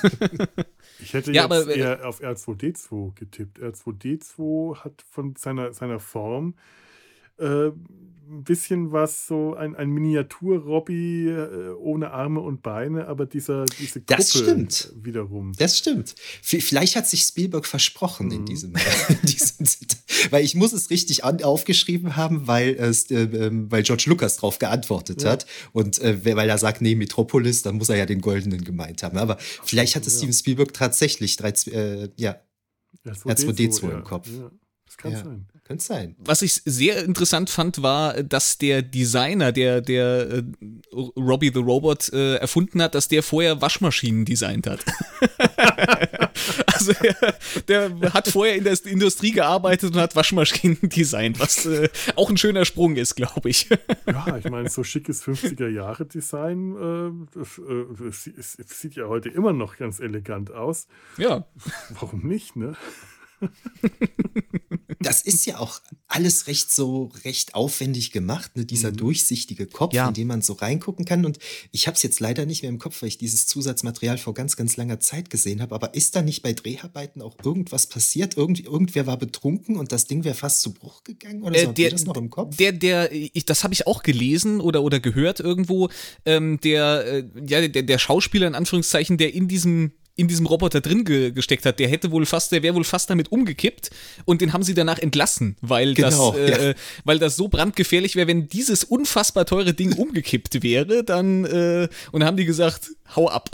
ich 1.00 1.12
hätte 1.14 1.32
ja, 1.32 1.42
jetzt 1.42 1.52
aber, 1.52 1.68
äh, 1.68 1.78
eher 1.78 2.06
auf 2.06 2.20
R2D2 2.20 3.14
getippt. 3.14 3.58
R2D2 3.58 4.84
hat 4.84 5.04
von 5.10 5.34
seiner, 5.36 5.72
seiner 5.72 6.00
Form 6.00 6.54
äh, 7.38 7.70
ein 8.28 8.44
bisschen 8.44 8.92
was, 8.92 9.26
so 9.26 9.54
ein, 9.54 9.76
ein 9.76 9.90
Miniatur-Robby 9.90 11.28
äh, 11.28 11.70
ohne 11.78 12.10
Arme 12.10 12.40
und 12.40 12.62
Beine, 12.62 13.06
aber 13.06 13.26
dieser, 13.26 13.64
diese 13.66 14.00
Kuppel 14.00 14.16
das 14.16 14.30
stimmt. 14.30 14.92
wiederum. 15.00 15.52
Das 15.56 15.78
stimmt. 15.78 16.14
Vielleicht 16.42 16.96
hat 16.96 17.06
sich 17.06 17.22
Spielberg 17.22 17.66
versprochen 17.66 18.26
mhm. 18.26 18.32
in 18.36 18.44
diesem, 18.46 18.74
in 19.08 19.26
diesem 19.26 19.66
weil 20.30 20.44
ich 20.44 20.54
muss 20.54 20.72
es 20.72 20.90
richtig 20.90 21.24
an, 21.24 21.42
aufgeschrieben 21.42 22.16
haben, 22.16 22.46
weil, 22.46 22.74
es, 22.74 23.10
äh, 23.10 23.22
ähm, 23.22 23.70
weil 23.70 23.82
George 23.82 24.04
Lucas 24.06 24.36
darauf 24.36 24.58
geantwortet 24.58 25.22
ja. 25.22 25.30
hat 25.30 25.46
und 25.72 25.98
äh, 26.00 26.24
weil 26.24 26.48
er 26.48 26.58
sagt, 26.58 26.80
nee, 26.82 26.94
Metropolis, 26.94 27.62
dann 27.62 27.76
muss 27.76 27.88
er 27.88 27.96
ja 27.96 28.06
den 28.06 28.20
Goldenen 28.20 28.64
gemeint 28.64 29.02
haben. 29.02 29.18
Aber 29.18 29.36
vielleicht 29.38 29.94
hatte 29.94 30.08
ja. 30.10 30.16
Steven 30.16 30.32
Spielberg 30.32 30.72
tatsächlich 30.72 31.36
drei, 31.36 31.50
äh, 31.66 32.08
ja, 32.16 32.40
R2D2, 33.04 33.26
R2D2 33.26 33.90
im 33.90 34.04
Kopf. 34.04 34.28
Ja. 34.28 34.50
Das 34.86 34.96
kann 34.96 35.12
sein. 35.12 35.46
Könnte 35.66 35.84
sein. 35.84 36.14
Was 36.18 36.42
ich 36.42 36.62
sehr 36.64 37.04
interessant 37.04 37.50
fand, 37.50 37.82
war, 37.82 38.22
dass 38.22 38.56
der 38.56 38.82
Designer, 38.82 39.50
der, 39.50 39.80
der 39.80 40.28
äh, 40.28 40.42
Robbie 41.16 41.50
the 41.52 41.58
Robot 41.58 42.12
äh, 42.12 42.36
erfunden 42.36 42.80
hat, 42.80 42.94
dass 42.94 43.08
der 43.08 43.24
vorher 43.24 43.60
Waschmaschinen 43.60 44.24
designt 44.24 44.68
hat. 44.68 44.84
also 46.72 46.92
der, 47.66 47.88
der, 47.88 48.14
hat 48.14 48.28
vorher 48.28 48.54
in 48.54 48.62
der 48.62 48.78
Industrie 48.86 49.32
gearbeitet 49.32 49.92
und 49.92 50.00
hat 50.00 50.14
Waschmaschinen 50.14 50.78
designt, 50.88 51.40
was 51.40 51.66
äh, 51.66 51.88
auch 52.14 52.30
ein 52.30 52.36
schöner 52.36 52.64
Sprung 52.64 52.94
ist, 52.94 53.16
glaube 53.16 53.48
ich. 53.50 53.68
ja, 54.06 54.36
ich 54.36 54.48
meine, 54.48 54.68
so 54.68 54.84
schickes 54.84 55.24
50er-Jahre-Design 55.24 56.76
äh, 56.76 57.40
äh 57.40 58.12
sieht 58.12 58.94
ja 58.94 59.08
heute 59.08 59.30
immer 59.30 59.52
noch 59.52 59.78
ganz 59.78 59.98
elegant 59.98 60.52
aus. 60.52 60.86
Ja. 61.18 61.44
Warum 61.90 62.20
nicht, 62.20 62.54
ne? 62.54 62.76
Das 65.00 65.22
ist 65.22 65.46
ja 65.46 65.58
auch 65.58 65.80
alles 66.08 66.46
recht 66.46 66.72
so 66.72 67.10
recht 67.24 67.54
aufwendig 67.54 68.10
gemacht, 68.10 68.56
ne? 68.56 68.64
dieser 68.64 68.90
mhm. 68.90 68.96
durchsichtige 68.96 69.66
Kopf, 69.66 69.94
ja. 69.94 70.08
in 70.08 70.14
den 70.14 70.26
man 70.26 70.42
so 70.42 70.54
reingucken 70.54 71.04
kann. 71.04 71.24
Und 71.24 71.38
ich 71.72 71.86
habe 71.86 71.96
es 71.96 72.02
jetzt 72.02 72.20
leider 72.20 72.46
nicht 72.46 72.62
mehr 72.62 72.70
im 72.70 72.78
Kopf, 72.78 73.02
weil 73.02 73.08
ich 73.08 73.18
dieses 73.18 73.46
Zusatzmaterial 73.46 74.18
vor 74.18 74.34
ganz, 74.34 74.56
ganz 74.56 74.76
langer 74.76 75.00
Zeit 75.00 75.30
gesehen 75.30 75.60
habe. 75.60 75.74
Aber 75.74 75.94
ist 75.94 76.16
da 76.16 76.22
nicht 76.22 76.42
bei 76.42 76.52
Dreharbeiten 76.52 77.22
auch 77.22 77.36
irgendwas 77.44 77.86
passiert? 77.86 78.36
Irgend, 78.36 78.64
irgendwer 78.64 79.06
war 79.06 79.18
betrunken 79.18 79.76
und 79.76 79.92
das 79.92 80.06
Ding 80.06 80.24
wäre 80.24 80.34
fast 80.34 80.62
zu 80.62 80.72
Bruch 80.72 81.04
gegangen? 81.04 81.42
Oder 81.42 81.58
so? 81.58 81.70
Äh, 81.70 81.74
der, 81.74 81.90
das 81.90 82.04
noch 82.04 82.16
im 82.16 82.30
Kopf? 82.30 82.56
Der, 82.56 82.72
der, 82.72 83.12
ich, 83.12 83.44
das 83.44 83.64
habe 83.64 83.74
ich 83.74 83.86
auch 83.86 84.02
gelesen 84.02 84.60
oder, 84.60 84.82
oder 84.82 85.00
gehört 85.00 85.40
irgendwo. 85.40 85.88
Ähm, 86.24 86.58
der, 86.62 87.06
äh, 87.06 87.24
ja, 87.46 87.66
der, 87.66 87.82
der 87.82 87.98
Schauspieler 87.98 88.46
in 88.46 88.54
Anführungszeichen, 88.54 89.18
der 89.18 89.34
in 89.34 89.48
diesem 89.48 89.92
in 90.16 90.28
diesem 90.28 90.46
Roboter 90.46 90.80
drin 90.80 91.04
ge 91.04 91.30
gesteckt 91.30 91.66
hat, 91.66 91.78
der 91.78 91.88
hätte 91.88 92.10
wohl 92.10 92.24
fast, 92.24 92.50
der 92.50 92.62
wäre 92.62 92.74
wohl 92.74 92.84
fast 92.84 93.10
damit 93.10 93.30
umgekippt 93.30 93.90
und 94.24 94.40
den 94.40 94.54
haben 94.54 94.62
sie 94.62 94.72
danach 94.72 94.98
entlassen, 94.98 95.56
weil 95.60 95.94
genau, 95.94 96.32
das, 96.32 96.40
äh, 96.40 96.68
ja. 96.68 96.74
weil 97.04 97.18
das 97.18 97.36
so 97.36 97.48
brandgefährlich 97.48 98.16
wäre, 98.16 98.26
wenn 98.26 98.48
dieses 98.48 98.82
unfassbar 98.82 99.44
teure 99.44 99.74
Ding 99.74 99.92
umgekippt 99.92 100.62
wäre, 100.62 101.04
dann 101.04 101.44
äh, 101.44 101.88
und 102.12 102.20
dann 102.20 102.28
haben 102.28 102.36
die 102.38 102.46
gesagt, 102.46 102.90
hau 103.14 103.28
ab. 103.28 103.50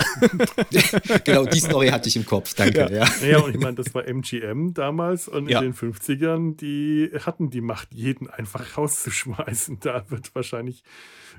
genau, 1.25 1.45
die 1.47 1.61
Story 1.61 1.89
hatte 1.89 2.09
ich 2.09 2.17
im 2.17 2.25
Kopf, 2.25 2.55
danke. 2.55 2.81
Ja, 2.81 2.91
ja. 2.91 3.27
ja 3.27 3.39
und 3.41 3.55
ich 3.55 3.61
meine, 3.61 3.75
das 3.75 3.93
war 3.95 4.07
MGM 4.07 4.73
damals 4.73 5.27
und 5.27 5.49
in 5.49 5.61
den 5.61 5.75
50ern, 5.75 6.57
die 6.57 7.11
hatten 7.27 7.51
die 7.51 7.61
Macht, 7.61 7.89
jeden 7.93 8.31
einfach 8.31 8.79
rauszuschmeißen. 8.79 9.81
Da 9.81 10.05
wird 10.11 10.35
wahrscheinlich 10.35 10.85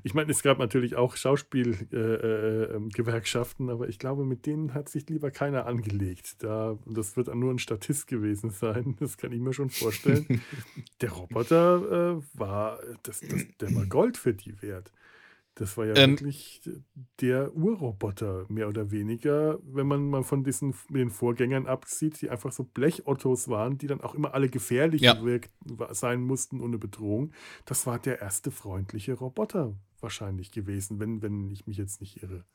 ich 0.03 0.13
meine, 0.13 0.31
es 0.31 0.43
gab 0.43 0.59
natürlich 0.59 0.97
auch 0.97 1.15
Schauspielgewerkschaften, 1.15 3.67
äh, 3.67 3.71
äh, 3.71 3.73
aber 3.73 3.87
ich 3.87 3.99
glaube, 3.99 4.25
mit 4.25 4.45
denen 4.45 4.73
hat 4.73 4.89
sich 4.89 5.07
lieber 5.09 5.31
keiner 5.31 5.65
angelegt. 5.65 6.43
Da, 6.43 6.77
das 6.85 7.15
wird 7.15 7.33
nur 7.33 7.51
ein 7.51 7.59
Statist 7.59 8.07
gewesen 8.07 8.49
sein, 8.49 8.97
das 9.01 9.15
kann 9.17 9.31
ich 9.31 9.39
mir 9.39 9.53
schon 9.53 9.69
vorstellen. 9.69 10.41
der 11.01 11.11
Roboter 11.11 12.17
äh, 12.17 12.21
war, 12.33 12.79
das, 13.03 13.21
das, 13.21 13.45
der 13.61 13.73
war 13.75 13.85
Gold 13.85 14.17
für 14.17 14.33
die 14.33 14.61
wert. 14.61 14.91
Das 15.55 15.77
war 15.77 15.85
ja 15.85 15.95
ähm, 15.95 16.11
wirklich 16.11 16.61
der 17.21 17.55
Urroboter, 17.55 18.45
mehr 18.49 18.67
oder 18.67 18.89
weniger, 18.89 19.59
wenn 19.63 19.85
man 19.85 20.09
mal 20.09 20.23
von 20.23 20.43
diesen 20.43 20.73
den 20.89 21.11
Vorgängern 21.11 21.67
absieht, 21.67 22.21
die 22.21 22.31
einfach 22.31 22.51
so 22.51 22.63
Blechottos 22.63 23.47
waren, 23.49 23.77
die 23.77 23.85
dann 23.85 24.01
auch 24.01 24.15
immer 24.15 24.33
alle 24.33 24.49
gefährlich 24.49 25.01
ja. 25.01 25.23
wirkt, 25.23 25.51
sein 25.91 26.21
mussten 26.21 26.59
ohne 26.59 26.79
Bedrohung. 26.79 27.33
Das 27.65 27.85
war 27.85 27.99
der 27.99 28.19
erste 28.19 28.49
freundliche 28.49 29.13
Roboter, 29.13 29.75
wahrscheinlich 29.99 30.51
gewesen, 30.51 30.99
wenn, 30.99 31.21
wenn 31.21 31.51
ich 31.51 31.67
mich 31.67 31.77
jetzt 31.77 32.01
nicht 32.01 32.23
irre. 32.23 32.45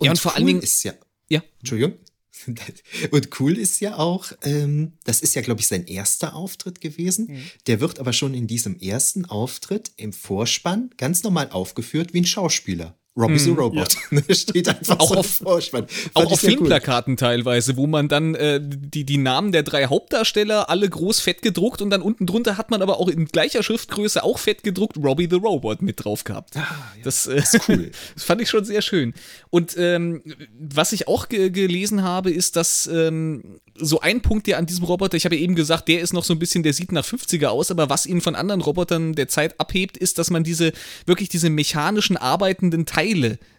Ja, 0.00 0.10
und, 0.10 0.18
vor 0.18 0.34
allen 0.34 0.46
Dingen 0.46 0.62
ist 0.62 0.82
ja. 0.82 0.94
Ja. 1.28 1.42
Entschuldigung. 1.58 1.98
Und 3.10 3.40
cool 3.40 3.56
ist 3.56 3.80
ja 3.80 3.96
auch, 3.96 4.32
ähm, 4.42 4.92
das 5.04 5.20
ist 5.20 5.34
ja, 5.34 5.42
glaube 5.42 5.60
ich, 5.60 5.66
sein 5.66 5.86
erster 5.86 6.34
Auftritt 6.34 6.80
gewesen. 6.80 7.26
Mhm. 7.28 7.42
Der 7.66 7.80
wird 7.80 7.98
aber 7.98 8.12
schon 8.12 8.34
in 8.34 8.46
diesem 8.46 8.78
ersten 8.78 9.24
Auftritt 9.24 9.92
im 9.96 10.12
Vorspann 10.12 10.90
ganz 10.96 11.22
normal 11.22 11.50
aufgeführt 11.50 12.12
wie 12.12 12.20
ein 12.20 12.26
Schauspieler. 12.26 12.98
Robbie 13.16 13.38
the 13.38 13.50
hm, 13.50 13.58
Robot. 13.58 13.96
Ja. 14.10 14.34
Steht 14.34 14.68
einfach 14.68 14.98
auch 14.98 15.08
so 15.08 15.14
auf, 15.16 15.26
Vorspann. 15.26 15.86
Auch 16.14 16.32
auf 16.32 16.40
Filmplakaten 16.40 17.12
cool. 17.12 17.18
teilweise, 17.18 17.76
wo 17.76 17.86
man 17.86 18.08
dann 18.08 18.34
äh, 18.34 18.60
die, 18.62 19.04
die 19.04 19.18
Namen 19.18 19.52
der 19.52 19.62
drei 19.62 19.86
Hauptdarsteller 19.86 20.68
alle 20.68 20.88
groß 20.88 21.20
fett 21.20 21.42
gedruckt 21.42 21.80
und 21.80 21.90
dann 21.90 22.02
unten 22.02 22.26
drunter 22.26 22.56
hat 22.56 22.70
man 22.70 22.82
aber 22.82 22.98
auch 22.98 23.08
in 23.08 23.26
gleicher 23.26 23.62
Schriftgröße 23.62 24.22
auch 24.24 24.38
fett 24.38 24.62
gedruckt 24.62 24.96
Robbie 24.96 25.28
the 25.30 25.36
Robot 25.36 25.82
mit 25.82 26.04
drauf 26.04 26.24
gehabt. 26.24 26.56
Ah, 26.56 26.60
ja. 26.60 27.02
Das 27.04 27.26
äh, 27.26 27.36
ist 27.36 27.60
cool. 27.68 27.90
das 28.14 28.24
fand 28.24 28.40
ich 28.40 28.50
schon 28.50 28.64
sehr 28.64 28.82
schön. 28.82 29.14
Und 29.50 29.76
ähm, 29.78 30.22
was 30.58 30.92
ich 30.92 31.06
auch 31.06 31.28
ge 31.28 31.50
gelesen 31.50 32.02
habe, 32.02 32.30
ist, 32.30 32.56
dass 32.56 32.88
ähm, 32.88 33.60
so 33.76 34.00
ein 34.00 34.22
Punkt, 34.22 34.46
der 34.46 34.58
an 34.58 34.66
diesem 34.66 34.84
Roboter, 34.84 35.16
ich 35.16 35.24
habe 35.24 35.36
ja 35.36 35.42
eben 35.42 35.54
gesagt, 35.54 35.88
der 35.88 36.00
ist 36.00 36.12
noch 36.12 36.24
so 36.24 36.32
ein 36.32 36.38
bisschen, 36.38 36.62
der 36.62 36.72
sieht 36.72 36.92
nach 36.92 37.04
50er 37.04 37.46
aus, 37.46 37.70
aber 37.70 37.90
was 37.90 38.06
ihn 38.06 38.20
von 38.20 38.34
anderen 38.34 38.60
Robotern 38.60 39.14
der 39.14 39.28
Zeit 39.28 39.58
abhebt, 39.60 39.96
ist, 39.96 40.18
dass 40.18 40.30
man 40.30 40.44
diese, 40.44 40.72
wirklich 41.06 41.28
diese 41.28 41.50
mechanischen 41.50 42.16
arbeitenden 42.16 42.86
Teile 42.86 43.03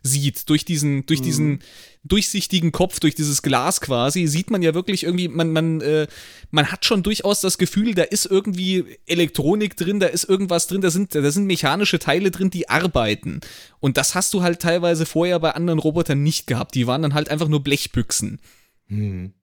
sieht. 0.04 0.50
Durch 0.50 0.66
diesen, 0.66 1.06
durch 1.06 1.20
mhm. 1.20 1.24
diesen 1.24 1.60
durchsichtigen 2.04 2.72
Kopf, 2.72 3.00
durch 3.00 3.16
dieses 3.16 3.42
Glas 3.42 3.82
quasi, 3.82 4.28
sieht 4.28 4.52
man 4.52 4.62
ja 4.62 4.74
wirklich 4.74 5.04
irgendwie, 5.04 5.28
man, 5.28 5.52
man, 5.52 5.82
äh, 5.82 6.08
man 6.52 6.72
hat 6.72 6.86
schon 6.86 7.02
durchaus 7.02 7.42
das 7.42 7.58
Gefühl, 7.58 7.96
da 7.96 8.04
ist 8.04 8.26
irgendwie 8.26 8.86
Elektronik 9.08 9.76
drin, 9.76 10.00
da 10.00 10.08
ist 10.08 10.24
irgendwas 10.24 10.68
drin, 10.68 10.82
da 10.82 10.92
sind, 10.92 11.16
da 11.16 11.32
sind 11.32 11.48
mechanische 11.48 11.98
Teile 11.98 12.30
drin, 12.30 12.52
die 12.52 12.70
arbeiten. 12.70 13.42
Und 13.80 13.98
das 13.98 14.14
hast 14.14 14.34
du 14.34 14.44
halt 14.44 14.62
teilweise 14.62 15.06
vorher 15.06 15.40
bei 15.40 15.52
anderen 15.52 15.80
Robotern 15.80 16.22
nicht 16.22 16.46
gehabt. 16.46 16.76
Die 16.76 16.86
waren 16.88 17.02
dann 17.02 17.16
halt 17.16 17.30
einfach 17.30 17.48
nur 17.48 17.64
Blechbüchsen. 17.64 18.40
Mhm. 18.88 19.34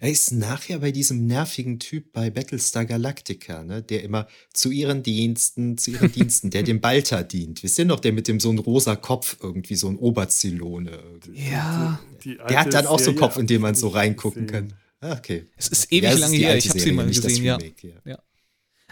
Er 0.00 0.10
ist 0.10 0.32
nachher 0.32 0.78
bei 0.80 0.92
diesem 0.92 1.26
nervigen 1.26 1.78
Typ 1.78 2.12
bei 2.12 2.30
Battlestar 2.30 2.84
Galactica, 2.84 3.62
ne, 3.62 3.82
der 3.82 4.02
immer 4.02 4.26
zu 4.52 4.70
ihren 4.70 5.02
Diensten, 5.02 5.78
zu 5.78 5.92
ihren 5.92 6.12
Diensten, 6.16 6.50
der 6.50 6.62
dem 6.62 6.80
Balta 6.80 7.22
dient. 7.22 7.62
Wisst 7.62 7.78
ihr 7.78 7.84
noch, 7.84 8.00
der 8.00 8.12
mit 8.12 8.28
dem 8.28 8.40
so 8.40 8.50
ein 8.50 8.58
rosa 8.58 8.96
Kopf 8.96 9.36
irgendwie, 9.42 9.76
so 9.76 9.88
ein 9.88 9.96
Oberzylone. 9.96 10.98
Ja. 11.32 12.00
der 12.24 12.60
hat 12.60 12.74
dann 12.74 12.86
auch 12.86 13.00
so 13.00 13.10
einen 13.10 13.18
Kopf, 13.18 13.36
in 13.36 13.46
den 13.46 13.60
man 13.60 13.74
so 13.74 13.88
reingucken 13.88 14.46
kann. 14.46 14.72
Ah, 15.00 15.12
okay. 15.12 15.46
Es 15.56 15.68
ist 15.68 15.92
ewig 15.92 16.10
ja, 16.10 16.16
lange 16.16 16.36
her, 16.36 16.56
ich 16.56 16.68
habe 16.68 16.80
sie 16.80 16.92
mal 16.92 17.06
gesehen, 17.06 17.44
ja. 17.44 17.58
ja. 18.04 18.18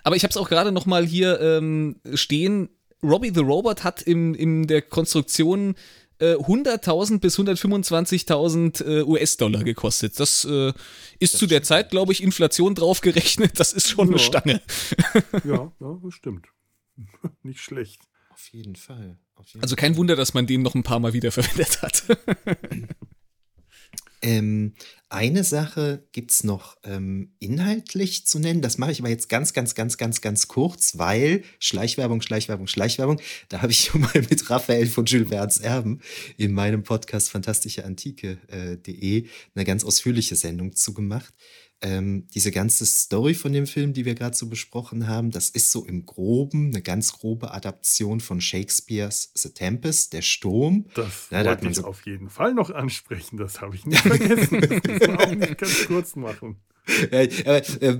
Aber 0.03 0.17
ich 0.17 0.23
habe 0.23 0.31
es 0.31 0.37
auch 0.37 0.49
gerade 0.49 0.71
noch 0.71 0.87
mal 0.87 1.07
hier 1.07 1.41
ähm, 1.41 1.97
stehen. 2.15 2.69
Robbie 3.03 3.33
the 3.35 3.41
Robot 3.41 3.85
hat 3.85 4.03
im, 4.03 4.35
in 4.35 4.67
der 4.67 4.83
Konstruktion 4.83 5.75
100.000 6.21 7.15
äh, 7.15 7.19
bis 7.19 7.39
125.000 7.39 8.85
äh, 8.85 9.03
US-Dollar 9.03 9.65
gekostet. 9.65 10.19
Das 10.21 10.45
äh, 10.45 10.73
ist 11.19 11.35
das 11.35 11.41
zu 11.41 11.47
der 11.47 11.57
stimmt. 11.57 11.67
Zeit, 11.67 11.91
glaube 11.91 12.13
ich, 12.13 12.23
Inflation 12.23 12.75
draufgerechnet. 12.75 13.59
Das 13.59 13.73
ist 13.73 13.89
schon 13.89 14.09
ja. 14.09 14.13
eine 14.13 14.19
Stange. 14.19 14.63
ja, 15.45 15.73
ja, 15.81 16.01
das 16.03 16.15
stimmt. 16.15 16.47
Nicht 17.43 17.61
schlecht. 17.61 18.01
Auf 18.31 18.49
jeden 18.53 18.77
Fall. 18.77 19.19
Auf 19.35 19.49
jeden 19.49 19.63
also 19.63 19.77
kein 19.77 19.97
Wunder, 19.97 20.17
dass 20.17 20.35
man 20.35 20.47
den 20.47 20.63
noch 20.63 20.75
ein 20.75 20.83
paar 20.83 21.01
Mal 21.01 21.13
wiederverwendet 21.13 21.83
hat. 21.83 22.05
Ähm, 24.25 24.75
eine 25.09 25.45
Sache 25.45 26.09
gibt 26.13 26.31
es 26.31 26.45
noch 26.45 26.77
ähm, 26.83 27.35
inhaltlich 27.39 28.27
zu 28.27 28.39
nennen. 28.39 28.63
Das 28.63 28.79
mache 28.79 28.93
ich 28.93 29.01
aber 29.01 29.11
jetzt 29.11 29.29
ganz, 29.29 29.53
ganz, 29.53 29.75
ganz, 29.75 29.97
ganz, 29.97 30.21
ganz 30.21 30.49
kurz, 30.49 30.99
weil 30.99 31.43
Schleichwerbung, 31.59 32.21
Schleichwerbung, 32.21 32.67
Schleichwerbung. 32.67 33.21
Da 33.49 33.63
habe 33.63 33.73
ich 33.73 33.81
schon 33.81 34.01
mal 34.01 34.13
mit 34.29 34.51
Raphael 34.51 34.87
von 34.87 35.05
Jules 35.05 35.29
Verne's 35.29 35.59
Erben 35.59 36.01
in 36.37 36.53
meinem 36.53 36.83
Podcast 36.83 37.31
fantastischeantike.de 37.31 39.19
äh, 39.19 39.29
eine 39.55 39.65
ganz 39.65 39.85
ausführliche 39.85 40.37
Sendung 40.37 40.75
zugemacht 40.75 41.35
ähm, 41.81 42.27
diese 42.35 42.51
ganze 42.51 42.87
Story 42.87 43.35
von 43.35 43.53
dem 43.53 43.67
Film, 43.67 43.93
die 43.93 44.05
wir 44.05 44.15
gerade 44.15 44.37
so 44.37 44.49
besprochen 44.49 45.07
haben, 45.07 45.31
das 45.31 45.51
ist 45.51 45.71
so 45.71 45.85
im 45.85 46.07
Groben 46.07 46.69
eine 46.69 46.83
ganz 46.83 47.13
grobe 47.13 47.53
Adaption 47.53 48.21
von 48.21 48.41
Shakespeares 48.41 49.33
The 49.35 49.51
Tempest, 49.51 50.13
der 50.13 50.23
Sturm. 50.23 50.87
Das 50.95 51.29
ja, 51.31 51.45
wollte 51.45 51.65
da 51.65 51.71
ich 51.71 51.77
so 51.77 51.85
auf 51.85 52.07
jeden 52.07 52.31
Fall 52.31 52.55
noch 52.55 52.71
ansprechen, 52.71 53.37
das 53.37 53.61
habe 53.61 53.77
ich 53.77 53.87
nicht 53.87 54.01
vergessen. 54.01 54.61
das 54.61 54.71
müssen 54.71 55.01
wir 55.01 55.21
auch 55.21 55.35
nicht 55.35 55.59
ganz 55.59 55.87
kurz 55.87 56.17
machen. 56.17 56.57
Äh, 57.11 57.27
äh, 57.27 57.99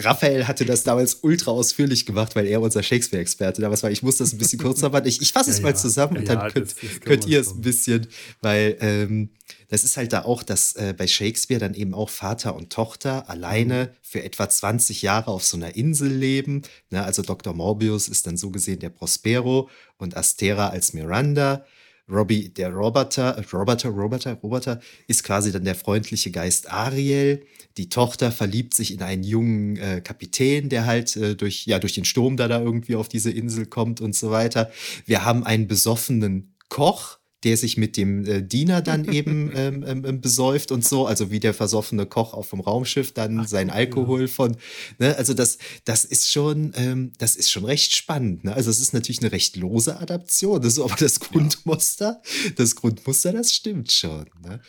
Raphael 0.00 0.46
hatte 0.46 0.66
das 0.66 0.84
damals 0.84 1.20
ultra 1.22 1.50
ausführlich 1.52 2.04
gemacht, 2.04 2.36
weil 2.36 2.46
er 2.46 2.60
unser 2.60 2.82
Shakespeare-Experte 2.82 3.62
damals 3.62 3.82
war. 3.82 3.90
Ich 3.90 4.02
muss 4.02 4.18
das 4.18 4.32
ein 4.32 4.38
bisschen 4.38 4.58
kurz 4.58 4.82
machen. 4.82 5.06
Ich, 5.06 5.22
ich 5.22 5.32
fasse 5.32 5.50
es 5.50 5.58
ja, 5.58 5.62
mal 5.62 5.76
zusammen 5.76 6.16
ja, 6.16 6.20
und 6.20 6.28
dann 6.28 6.38
ja, 6.38 6.50
könnt, 6.50 6.74
könnt 7.04 7.26
ihr 7.26 7.40
es 7.40 7.52
ein 7.52 7.62
bisschen, 7.62 8.06
weil 8.42 8.76
ähm, 8.80 9.30
das 9.68 9.84
ist 9.84 9.96
halt 9.96 10.12
da 10.12 10.24
auch, 10.24 10.42
dass 10.42 10.74
äh, 10.74 10.94
bei 10.96 11.06
Shakespeare 11.06 11.60
dann 11.60 11.74
eben 11.74 11.94
auch 11.94 12.10
Vater 12.10 12.54
und 12.54 12.70
Tochter 12.70 13.28
alleine 13.30 13.86
mhm. 13.86 13.96
für 14.02 14.22
etwa 14.22 14.48
20 14.48 15.02
Jahre 15.02 15.30
auf 15.30 15.44
so 15.44 15.56
einer 15.56 15.74
Insel 15.74 16.12
leben. 16.12 16.62
Ne, 16.90 17.02
also 17.02 17.22
Dr. 17.22 17.54
Morbius 17.54 18.08
ist 18.08 18.26
dann 18.26 18.36
so 18.36 18.50
gesehen 18.50 18.80
der 18.80 18.90
Prospero 18.90 19.70
und 19.96 20.16
Astera 20.16 20.68
als 20.68 20.92
Miranda. 20.92 21.64
Robbie, 22.10 22.50
der 22.50 22.70
Roboter, 22.70 23.42
Roboter, 23.52 23.88
Roboter, 23.88 24.34
Roboter 24.34 24.80
ist 25.06 25.24
quasi 25.24 25.52
dann 25.52 25.64
der 25.64 25.74
freundliche 25.74 26.30
Geist 26.30 26.70
Ariel. 26.70 27.46
Die 27.76 27.88
Tochter 27.88 28.30
verliebt 28.30 28.74
sich 28.74 28.92
in 28.92 29.02
einen 29.02 29.24
jungen 29.24 29.76
äh, 29.76 30.00
Kapitän, 30.02 30.68
der 30.68 30.86
halt 30.86 31.16
äh, 31.16 31.34
durch, 31.34 31.66
ja, 31.66 31.78
durch 31.78 31.94
den 31.94 32.04
Sturm 32.04 32.36
da, 32.36 32.46
da 32.46 32.60
irgendwie 32.60 32.96
auf 32.96 33.08
diese 33.08 33.30
Insel 33.30 33.66
kommt 33.66 34.00
und 34.00 34.14
so 34.14 34.30
weiter. 34.30 34.70
Wir 35.06 35.24
haben 35.24 35.44
einen 35.44 35.66
besoffenen 35.66 36.54
Koch, 36.68 37.18
der 37.44 37.56
sich 37.56 37.76
mit 37.76 37.96
dem 37.96 38.26
äh, 38.26 38.42
Diener 38.42 38.82
dann 38.82 39.04
eben 39.12 39.52
ähm, 39.54 39.84
ähm, 39.86 40.04
ähm, 40.04 40.20
besäuft 40.20 40.72
und 40.72 40.84
so, 40.84 41.06
also 41.06 41.30
wie 41.30 41.40
der 41.40 41.54
versoffene 41.54 42.06
Koch 42.06 42.34
auf 42.34 42.50
dem 42.50 42.60
Raumschiff 42.60 43.12
dann 43.12 43.40
Ach, 43.40 43.48
sein 43.48 43.70
Alkohol 43.70 44.22
ja. 44.22 44.26
von, 44.26 44.56
ne, 44.98 45.16
also 45.16 45.34
das, 45.34 45.58
das 45.84 46.04
ist 46.04 46.30
schon, 46.30 46.72
ähm, 46.76 47.12
das 47.18 47.36
ist 47.36 47.50
schon 47.50 47.64
recht 47.64 47.94
spannend. 47.94 48.44
Ne? 48.44 48.54
Also 48.54 48.70
es 48.70 48.80
ist 48.80 48.94
natürlich 48.94 49.20
eine 49.20 49.32
recht 49.32 49.56
lose 49.56 49.98
Adaption, 49.98 50.60
das 50.60 50.74
ist 50.74 50.80
aber 50.80 50.96
das 50.96 51.20
Grundmuster, 51.20 52.22
ja. 52.24 52.50
das 52.56 52.76
Grundmuster, 52.76 53.32
das 53.32 53.54
stimmt 53.54 53.92
schon. 53.92 54.26
Ne? 54.42 54.60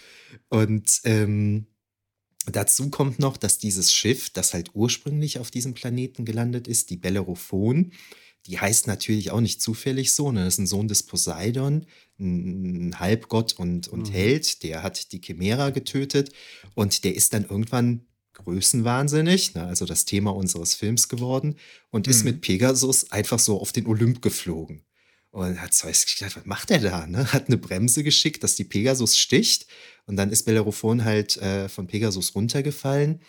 Und 0.50 1.02
ähm, 1.04 1.68
Dazu 2.52 2.92
kommt 2.92 3.18
noch, 3.18 3.38
dass 3.38 3.58
dieses 3.58 3.92
Schiff, 3.92 4.30
das 4.30 4.54
halt 4.54 4.72
ursprünglich 4.74 5.40
auf 5.40 5.50
diesem 5.50 5.74
Planeten 5.74 6.26
gelandet 6.26 6.68
ist, 6.68 6.92
die 6.92 6.98
Bellerophon, 6.98 7.92
die 8.46 8.60
heißt 8.60 8.88
natürlich 8.88 9.32
auch 9.32 9.42
nicht 9.42 9.62
zufällig 9.62 10.14
so, 10.14 10.32
ne? 10.32 10.46
Das 10.46 10.56
ist 10.56 10.60
ein 10.60 10.68
Sohn 10.68 10.88
des 10.88 11.04
Poseidon, 11.04 11.86
ein 12.20 13.00
Halbgott 13.00 13.54
und, 13.54 13.88
und 13.88 14.10
mhm. 14.10 14.14
Held, 14.14 14.64
der 14.64 14.84
hat 14.84 15.12
die 15.12 15.22
Chimera 15.22 15.72
getötet 15.72 16.32
und 16.76 17.04
der 17.04 17.16
ist 17.16 17.34
dann 17.34 17.46
irgendwann 17.46 18.06
größenwahnsinnig, 18.34 19.56
ne? 19.56 19.66
also 19.66 19.86
das 19.86 20.06
Thema 20.06 20.36
unseres 20.36 20.76
Films 20.76 21.10
geworden 21.10 21.56
und 21.90 22.08
mhm. 22.08 22.12
ist 22.12 22.24
mit 22.24 22.42
Pegasus 22.42 23.12
einfach 23.12 23.40
so 23.40 23.60
auf 23.60 23.72
den 23.72 23.88
Olymp 23.88 24.22
geflogen. 24.22 24.84
Und 25.32 25.62
hat 25.62 25.74
Zeus 25.74 26.06
gedacht, 26.06 26.38
was 26.38 26.46
macht 26.46 26.72
er 26.72 26.80
da? 26.80 27.08
Ne? 27.08 27.34
Hat 27.34 27.48
eine 27.48 27.58
Bremse 27.58 28.04
geschickt, 28.04 28.42
dass 28.42 28.56
die 28.56 28.64
Pegasus 28.64 29.18
sticht. 29.18 29.68
Und 30.06 30.16
dann 30.16 30.32
ist 30.32 30.44
Bellerophon 30.44 31.04
halt 31.04 31.36
äh, 31.36 31.68
von 31.68 31.88
Pegasus 31.88 32.36
runtergefallen 32.36 33.20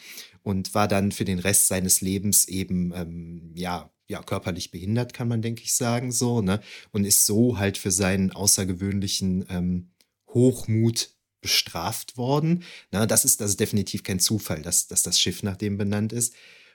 und 0.45 0.73
war 0.73 0.87
dann 0.87 1.11
für 1.11 1.25
den 1.25 1.41
Rest 1.41 1.67
seines 1.67 2.03
Lebens 2.03 2.47
eben, 2.47 2.93
ähm, 2.95 3.51
ja, 3.57 3.91
ja, 4.09 4.23
körperlich 4.23 4.70
behindert, 4.70 5.12
kann 5.12 5.28
man, 5.28 5.43
denke 5.43 5.62
ich, 5.62 5.74
sagen, 5.74 6.12
so, 6.12 6.41
ne? 6.41 6.61
Und 6.93 7.05
ist 7.05 7.27
so 7.27 7.59
halt 7.59 7.78
für 7.78 7.91
seinen 7.91 8.33
außergewöhnlichen 8.33 9.47
ähm, 9.49 9.91
Hochmut 10.28 11.11
bestraft 11.41 12.16
worden. 12.16 12.65
Na, 12.91 13.07
das 13.07 13.24
ist, 13.24 13.41
das 13.41 13.51
ist 13.51 13.61
definitiv 13.61 14.03
kein 14.03 14.20
Zufall, 14.20 14.62
dass, 14.62 14.87
dass 14.87 15.03
das 15.03 15.20
Schiff 15.20 15.43
nach 15.43 15.57
dem 15.57 15.77
benannt 15.77 16.12
ist. 16.12 16.35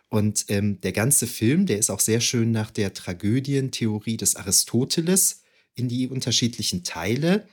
Und 0.09 0.45
ähm, 0.49 0.81
der 0.81 0.91
ganze 0.91 1.25
Film, 1.25 1.65
der 1.65 1.77
ist 1.77 1.89
auch 1.89 2.01
sehr 2.01 2.19
schön 2.19 2.51
nach 2.51 2.69
der 2.71 2.93
Tragödientheorie 2.93 4.17
des 4.17 4.35
Aristoteles 4.35 5.43
in 5.73 5.87
die 5.87 6.07
unterschiedlichen 6.09 6.83
Teile 6.83 7.47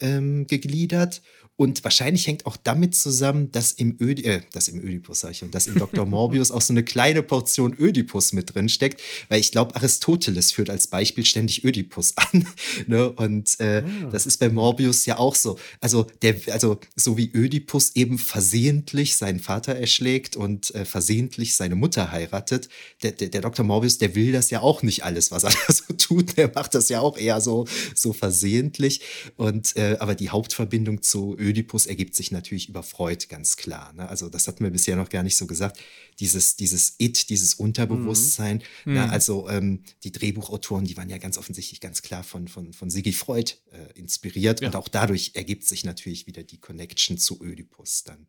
ähm, 0.00 0.46
gegliedert. 0.46 1.22
Und 1.60 1.82
wahrscheinlich 1.82 2.28
hängt 2.28 2.46
auch 2.46 2.56
damit 2.56 2.94
zusammen, 2.94 3.50
dass 3.50 3.72
im, 3.72 3.96
Ödi 4.00 4.22
äh, 4.22 4.42
dass 4.52 4.68
im 4.68 4.78
Ödipus, 4.78 5.20
sag 5.20 5.32
ich, 5.32 5.42
und 5.42 5.56
dass 5.56 5.66
im 5.66 5.74
Dr. 5.74 6.06
Morbius 6.06 6.52
auch 6.52 6.60
so 6.60 6.72
eine 6.72 6.84
kleine 6.84 7.20
Portion 7.20 7.74
Ödipus 7.76 8.32
mit 8.32 8.54
drin 8.54 8.68
steckt, 8.68 9.00
weil 9.28 9.40
ich 9.40 9.50
glaube, 9.50 9.74
Aristoteles 9.74 10.52
führt 10.52 10.70
als 10.70 10.86
Beispiel 10.86 11.24
ständig 11.24 11.64
Ödipus 11.64 12.14
an. 12.16 12.46
ne? 12.86 13.10
Und 13.10 13.58
äh, 13.58 13.82
ah. 13.84 14.08
das 14.12 14.24
ist 14.24 14.38
bei 14.38 14.50
Morbius 14.50 15.04
ja 15.06 15.18
auch 15.18 15.34
so. 15.34 15.58
Also, 15.80 16.06
der, 16.22 16.36
also, 16.52 16.78
so 16.94 17.16
wie 17.16 17.28
Ödipus 17.34 17.90
eben 17.96 18.18
versehentlich 18.18 19.16
seinen 19.16 19.40
Vater 19.40 19.74
erschlägt 19.74 20.36
und 20.36 20.72
äh, 20.76 20.84
versehentlich 20.84 21.56
seine 21.56 21.74
Mutter 21.74 22.12
heiratet, 22.12 22.68
der, 23.02 23.10
der, 23.10 23.30
der 23.30 23.40
Dr. 23.40 23.64
Morbius, 23.66 23.98
der 23.98 24.14
will 24.14 24.30
das 24.30 24.50
ja 24.50 24.60
auch 24.60 24.84
nicht 24.84 25.02
alles, 25.02 25.32
was 25.32 25.42
er 25.42 25.50
da 25.50 25.72
so 25.72 25.92
tut. 25.94 26.36
Der 26.36 26.52
macht 26.54 26.76
das 26.76 26.88
ja 26.88 27.00
auch 27.00 27.18
eher 27.18 27.40
so, 27.40 27.66
so 27.96 28.12
versehentlich. 28.12 29.00
Und 29.36 29.76
äh, 29.76 29.96
aber 29.98 30.14
die 30.14 30.30
Hauptverbindung 30.30 31.02
zu 31.02 31.36
Ödipus 31.36 31.47
Ödipus 31.48 31.86
ergibt 31.86 32.14
sich 32.14 32.30
natürlich 32.30 32.68
über 32.68 32.82
Freud, 32.82 33.26
ganz 33.28 33.56
klar. 33.56 33.92
Ne? 33.94 34.08
Also 34.08 34.28
das 34.28 34.46
hatten 34.46 34.62
wir 34.62 34.70
bisher 34.70 34.96
noch 34.96 35.08
gar 35.08 35.22
nicht 35.22 35.36
so 35.36 35.46
gesagt. 35.46 35.78
Dieses, 36.20 36.56
dieses 36.56 36.94
It, 36.98 37.30
dieses 37.30 37.54
Unterbewusstsein. 37.54 38.62
Mhm. 38.84 38.94
Ne? 38.94 39.10
Also 39.10 39.48
ähm, 39.48 39.82
die 40.04 40.12
Drehbuchautoren, 40.12 40.84
die 40.84 40.96
waren 40.96 41.08
ja 41.08 41.18
ganz 41.18 41.38
offensichtlich 41.38 41.80
ganz 41.80 42.02
klar 42.02 42.22
von, 42.22 42.48
von, 42.48 42.72
von 42.72 42.90
Sigi 42.90 43.12
Freud 43.12 43.52
äh, 43.72 43.98
inspiriert. 43.98 44.60
Ja. 44.60 44.68
Und 44.68 44.76
auch 44.76 44.88
dadurch 44.88 45.32
ergibt 45.34 45.64
sich 45.64 45.84
natürlich 45.84 46.26
wieder 46.26 46.42
die 46.42 46.58
Connection 46.58 47.18
zu 47.18 47.42
Ödipus 47.42 48.04
dann. 48.04 48.26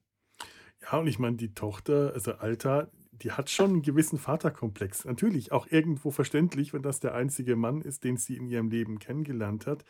Ja, 0.81 0.99
und 0.99 1.07
ich 1.07 1.19
meine, 1.19 1.35
die 1.35 1.53
Tochter, 1.53 2.13
also 2.13 2.33
Alta, 2.33 2.89
die 3.11 3.33
hat 3.33 3.49
schon 3.49 3.71
einen 3.71 3.81
gewissen 3.81 4.17
Vaterkomplex. 4.17 5.03
Natürlich 5.03 5.51
auch 5.51 5.67
irgendwo 5.69 6.09
verständlich, 6.09 6.73
wenn 6.73 6.81
das 6.81 7.01
der 7.01 7.13
einzige 7.13 7.57
Mann 7.57 7.81
ist, 7.81 8.05
den 8.05 8.15
sie 8.17 8.37
in 8.37 8.47
ihrem 8.47 8.69
Leben 8.69 8.97
kennengelernt 8.99 9.67
hat 9.67 9.83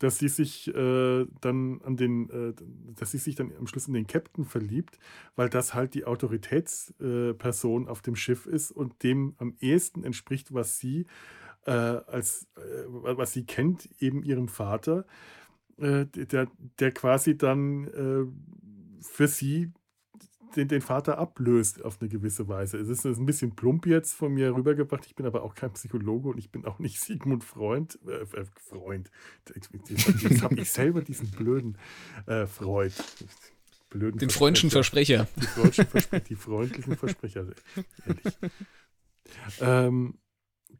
dass 0.00 0.18
sie 0.18 0.28
sich 0.28 0.66
äh, 0.74 1.26
dann 1.40 1.80
an 1.82 1.96
den, 1.96 2.30
äh, 2.30 2.54
dass 2.96 3.12
sie 3.12 3.18
sich 3.18 3.36
dann 3.36 3.52
am 3.56 3.66
Schluss 3.66 3.86
in 3.86 3.94
den 3.94 4.06
Captain 4.06 4.44
verliebt, 4.44 4.98
weil 5.36 5.48
das 5.50 5.74
halt 5.74 5.94
die 5.94 6.06
Autoritätsperson 6.06 7.86
äh, 7.86 7.88
auf 7.88 8.02
dem 8.02 8.16
Schiff 8.16 8.46
ist 8.46 8.72
und 8.72 9.02
dem 9.02 9.34
am 9.38 9.54
ehesten 9.60 10.02
entspricht, 10.02 10.52
was 10.52 10.78
sie 10.78 11.06
äh, 11.66 11.70
als 11.70 12.48
äh, 12.56 12.86
was 12.88 13.34
sie 13.34 13.44
kennt, 13.44 13.90
eben 14.00 14.24
ihrem 14.24 14.48
Vater, 14.48 15.06
der, 15.78 16.46
der 16.78 16.92
quasi 16.92 17.38
dann 17.38 18.34
für 19.00 19.28
sie 19.28 19.72
den, 20.56 20.68
den 20.68 20.80
Vater 20.80 21.18
ablöst 21.18 21.84
auf 21.84 21.98
eine 22.00 22.08
gewisse 22.08 22.48
Weise. 22.48 22.78
Es 22.78 22.88
ist, 22.88 23.04
ein 23.04 23.26
bisschen 23.26 23.54
plump 23.54 23.86
jetzt 23.86 24.12
von 24.12 24.32
mir 24.32 24.54
rübergebracht. 24.54 25.06
Ich 25.06 25.14
bin 25.14 25.26
aber 25.26 25.42
auch 25.42 25.54
kein 25.54 25.72
Psychologe 25.72 26.28
und 26.28 26.38
ich 26.38 26.50
bin 26.50 26.64
auch 26.64 26.78
nicht 26.78 27.00
Sigmund 27.00 27.44
Freund. 27.44 27.98
Äh, 28.06 28.22
äh 28.22 28.44
Freund. 28.56 29.10
Jetzt 29.54 30.42
habe 30.42 30.60
ich 30.60 30.70
selber 30.70 31.02
diesen 31.02 31.30
blöden 31.30 31.78
äh, 32.26 32.46
Freud. 32.46 32.94
Blöden 33.88 34.18
den 34.18 34.30
freundlichen 34.30 34.70
Versprecher. 34.70 35.26
Die, 35.36 35.46
Versprecher, 35.46 36.20
die 36.20 36.36
freundlichen 36.36 36.96
Versprecher. 36.96 37.46
Ehrlich. 38.06 38.38
Ähm, 39.60 40.18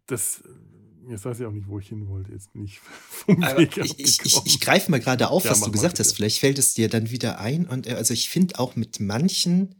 das 0.06 0.42
Jetzt 1.10 1.24
weiß 1.24 1.40
ich 1.40 1.46
auch 1.46 1.52
nicht, 1.52 1.66
wo 1.66 1.80
ich 1.80 1.88
hin 1.88 2.08
wollte. 2.08 2.30
Jetzt 2.32 2.52
bin 2.52 2.64
ich 2.64 2.78
vom 3.10 3.42
Weg 3.42 3.76
ich, 3.76 3.98
ich, 3.98 4.24
ich, 4.24 4.40
ich 4.44 4.60
greife 4.60 4.90
mal 4.90 5.00
gerade 5.00 5.28
auf, 5.28 5.44
ja, 5.44 5.50
was 5.50 5.60
du 5.60 5.72
gesagt 5.72 5.98
hast. 5.98 6.12
Vielleicht 6.12 6.38
fällt 6.38 6.58
es 6.58 6.74
dir 6.74 6.88
dann 6.88 7.10
wieder 7.10 7.40
ein. 7.40 7.66
Und 7.66 7.88
äh, 7.88 7.94
also 7.94 8.14
ich 8.14 8.28
finde 8.28 8.58
auch 8.58 8.76
mit 8.76 9.00
manchen 9.00 9.74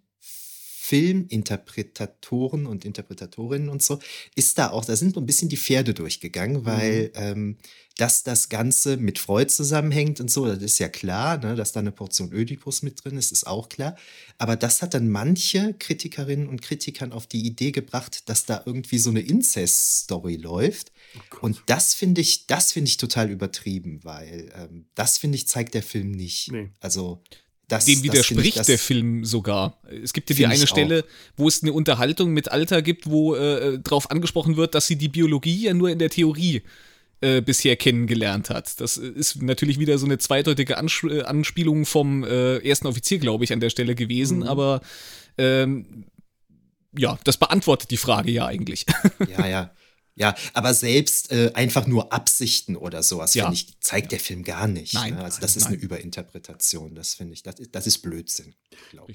Filminterpretatoren 0.91 2.67
und 2.67 2.85
Interpretatorinnen 2.85 3.69
und 3.69 3.81
so, 3.81 4.01
ist 4.35 4.59
da 4.59 4.71
auch, 4.71 4.85
da 4.85 4.97
sind 4.97 5.15
so 5.15 5.21
ein 5.21 5.27
bisschen 5.27 5.49
die 5.49 5.57
Pferde 5.57 5.95
durchgegangen, 5.95 6.65
weil 6.65 7.13
mhm. 7.15 7.23
ähm, 7.23 7.57
dass 7.97 8.25
das 8.25 8.49
Ganze 8.49 8.97
mit 8.97 9.21
Freud 9.21 9.51
zusammenhängt 9.53 10.21
und 10.21 10.33
so, 10.33 10.47
das 10.47 10.61
ist 10.61 10.79
ja 10.81 10.89
klar, 10.89 11.39
ne, 11.39 11.55
dass 11.55 11.71
da 11.71 11.79
eine 11.79 11.93
Portion 11.93 12.33
Ödipus 12.33 12.83
mit 12.83 13.05
drin 13.05 13.17
ist, 13.17 13.31
ist 13.31 13.47
auch 13.47 13.69
klar. 13.69 13.95
Aber 14.39 14.57
das 14.57 14.83
hat 14.83 14.95
dann 14.95 15.11
manche 15.11 15.75
Kritikerinnen 15.79 16.49
und 16.49 16.61
Kritikern 16.61 17.13
auf 17.13 17.29
die 17.29 17.47
Idee 17.47 17.71
gebracht, 17.71 18.29
dass 18.29 18.47
da 18.47 18.63
irgendwie 18.67 18.99
so 18.99 19.11
eine 19.11 19.21
Inzest-Story 19.21 20.37
läuft. 20.37 20.91
Oh 21.35 21.47
und 21.47 21.63
das 21.67 21.95
finde 21.95 22.21
ich, 22.21 22.49
das 22.49 22.73
finde 22.73 22.89
ich 22.89 22.97
total 22.97 23.31
übertrieben, 23.31 24.01
weil 24.03 24.51
ähm, 24.57 24.87
das 24.97 25.19
finde 25.19 25.37
ich 25.37 25.47
zeigt 25.47 25.75
der 25.75 25.85
Film 25.85 26.11
nicht. 26.11 26.51
Nee. 26.51 26.71
Also 26.81 27.23
das, 27.71 27.85
Dem 27.85 28.03
widerspricht 28.03 28.59
das, 28.59 28.67
der 28.67 28.79
Film 28.79 29.25
sogar. 29.25 29.79
Es 30.03 30.13
gibt 30.13 30.29
ja 30.31 30.37
die 30.37 30.47
eine 30.47 30.67
Stelle, 30.67 31.05
wo 31.37 31.47
es 31.47 31.63
eine 31.63 31.73
Unterhaltung 31.73 32.33
mit 32.33 32.51
Alter 32.51 32.83
gibt, 32.83 33.09
wo 33.09 33.37
äh, 33.37 33.79
darauf 33.79 34.11
angesprochen 34.11 34.57
wird, 34.57 34.75
dass 34.75 34.89
sie 34.89 34.97
die 34.97 35.09
Biologie 35.09 35.65
ja 35.65 35.75
nur 35.75 35.89
in 35.89 36.01
der 36.01 36.11
Theorie 36.11 36.63
äh, 37.21 37.41
bisher 37.41 37.77
kennengelernt 37.77 38.51
hat. 38.51 38.81
Das 38.81 38.97
ist 38.97 39.41
natürlich 39.41 39.79
wieder 39.79 39.99
so 39.99 40.07
eine 40.07 40.19
zweideutige 40.19 40.79
Ans 40.79 41.05
äh, 41.05 41.23
Anspielung 41.23 41.87
vom 41.87 42.25
äh, 42.25 42.59
ersten 42.59 42.89
Offizier, 42.89 43.19
glaube 43.19 43.45
ich, 43.45 43.53
an 43.53 43.61
der 43.61 43.71
Stelle 43.71 43.95
gewesen, 43.95 44.39
mhm. 44.39 44.45
aber 44.45 44.81
ähm, 45.39 46.07
ja, 46.97 47.19
das 47.23 47.37
beantwortet 47.37 47.93
die 47.93 47.99
Frage 47.99 48.33
ja 48.33 48.47
eigentlich. 48.47 48.85
Ja, 49.31 49.47
ja. 49.47 49.71
Ja, 50.21 50.35
aber 50.53 50.75
selbst 50.75 51.33
äh, 51.33 51.51
einfach 51.55 51.87
nur 51.87 52.13
Absichten 52.13 52.77
oder 52.77 53.03
sowas, 53.03 53.33
ja. 53.33 53.45
finde 53.45 53.55
ich, 53.55 53.81
zeigt 53.81 54.13
der 54.13 54.21
Film 54.21 54.43
gar 54.43 54.69
nicht. 54.69 54.93
Nein, 54.93 55.15
ne? 55.15 55.25
Also 55.25 55.41
das 55.41 55.57
ist 55.57 55.65
nein. 55.65 55.75
eine 55.75 55.83
Überinterpretation, 55.83 56.95
das 56.95 57.15
finde 57.15 57.33
ich, 57.33 57.43
das, 57.43 57.55
das 57.73 57.87
ist 57.87 58.01
Blödsinn. 58.01 58.55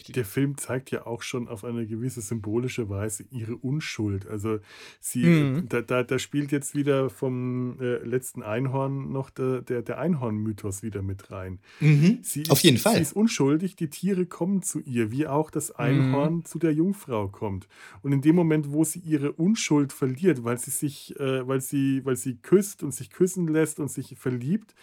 Der 0.09 0.25
Film 0.25 0.57
zeigt 0.57 0.89
ja 0.89 1.05
auch 1.05 1.21
schon 1.21 1.47
auf 1.47 1.63
eine 1.63 1.85
gewisse 1.85 2.21
symbolische 2.21 2.89
Weise 2.89 3.23
ihre 3.29 3.55
Unschuld. 3.55 4.27
Also 4.27 4.59
sie, 4.99 5.25
mhm. 5.25 5.69
da, 5.69 5.81
da, 5.81 6.01
da, 6.01 6.17
spielt 6.17 6.51
jetzt 6.51 6.73
wieder 6.73 7.11
vom 7.11 7.79
äh, 7.79 7.97
letzten 7.97 8.41
Einhorn 8.41 9.11
noch 9.11 9.29
der, 9.29 9.61
der, 9.61 9.83
der 9.83 9.99
Einhorn-Mythos 9.99 10.81
wieder 10.81 11.03
mit 11.03 11.29
rein. 11.29 11.59
Mhm. 11.81 12.19
Sie 12.23 12.49
auf 12.49 12.61
jeden 12.61 12.77
ist, 12.77 12.81
Fall. 12.81 12.95
Sie 12.95 13.01
ist 13.01 13.15
unschuldig, 13.15 13.75
die 13.75 13.91
Tiere 13.91 14.25
kommen 14.25 14.63
zu 14.63 14.79
ihr, 14.79 15.11
wie 15.11 15.27
auch 15.27 15.51
das 15.51 15.69
mhm. 15.69 15.75
Einhorn 15.77 16.33
mhm. 16.37 16.45
zu 16.45 16.57
der 16.57 16.73
Jungfrau 16.73 17.27
kommt. 17.27 17.67
Und 18.01 18.11
in 18.11 18.21
dem 18.21 18.35
Moment, 18.35 18.71
wo 18.71 18.83
sie 18.83 18.99
ihre 18.99 19.33
Unschuld 19.33 19.93
verliert, 19.93 20.43
weil 20.43 20.57
sie 20.57 20.71
sich 20.71 20.94
sich, 20.95 21.19
äh, 21.19 21.47
weil, 21.47 21.61
sie, 21.61 22.03
weil 22.05 22.15
sie 22.15 22.37
küsst 22.37 22.83
und 22.83 22.93
sich 22.93 23.09
küssen 23.09 23.47
lässt 23.47 23.79
und 23.79 23.89
sich 23.89 24.17
verliebt, 24.17 24.73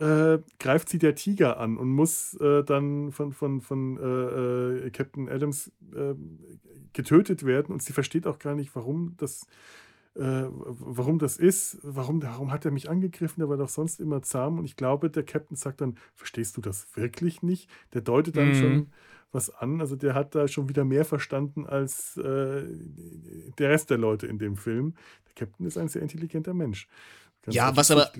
äh, 0.00 0.38
greift 0.58 0.88
sie 0.88 0.98
der 0.98 1.14
Tiger 1.14 1.60
an 1.60 1.76
und 1.76 1.88
muss 1.88 2.34
äh, 2.40 2.64
dann 2.64 3.12
von, 3.12 3.32
von, 3.32 3.60
von 3.60 3.96
äh, 3.96 4.86
äh, 4.86 4.90
Captain 4.90 5.28
Adams 5.28 5.70
äh, 5.94 6.14
getötet 6.92 7.44
werden. 7.44 7.72
Und 7.72 7.82
sie 7.82 7.92
versteht 7.92 8.26
auch 8.26 8.38
gar 8.38 8.54
nicht, 8.54 8.74
warum 8.74 9.14
das, 9.16 9.46
warum 10.16 11.18
das 11.18 11.38
ist. 11.38 11.78
Warum, 11.82 12.22
warum 12.22 12.52
hat 12.52 12.64
er 12.64 12.70
mich 12.70 12.88
angegriffen? 12.88 13.40
Der 13.40 13.48
war 13.48 13.56
doch 13.56 13.68
sonst 13.68 13.98
immer 13.98 14.22
zahm. 14.22 14.60
Und 14.60 14.64
ich 14.64 14.76
glaube, 14.76 15.10
der 15.10 15.24
Captain 15.24 15.56
sagt 15.56 15.80
dann, 15.80 15.96
verstehst 16.14 16.56
du 16.56 16.60
das 16.60 16.86
wirklich 16.94 17.42
nicht? 17.42 17.68
Der 17.94 18.00
deutet 18.00 18.36
dann 18.36 18.50
mhm. 18.50 18.54
schon 18.54 18.86
was 19.34 19.50
an. 19.50 19.80
Also 19.80 19.96
der 19.96 20.14
hat 20.14 20.34
da 20.34 20.48
schon 20.48 20.68
wieder 20.68 20.84
mehr 20.84 21.04
verstanden 21.04 21.66
als 21.66 22.16
äh, 22.16 22.62
der 23.58 23.70
Rest 23.70 23.90
der 23.90 23.98
Leute 23.98 24.26
in 24.26 24.38
dem 24.38 24.56
Film. 24.56 24.94
Der 25.28 25.46
Captain 25.46 25.66
ist 25.66 25.76
ein 25.76 25.88
sehr 25.88 26.02
intelligenter 26.02 26.54
Mensch. 26.54 26.88
Ganz 27.42 27.54
ja, 27.54 27.76
was 27.76 27.90
aber 27.90 28.10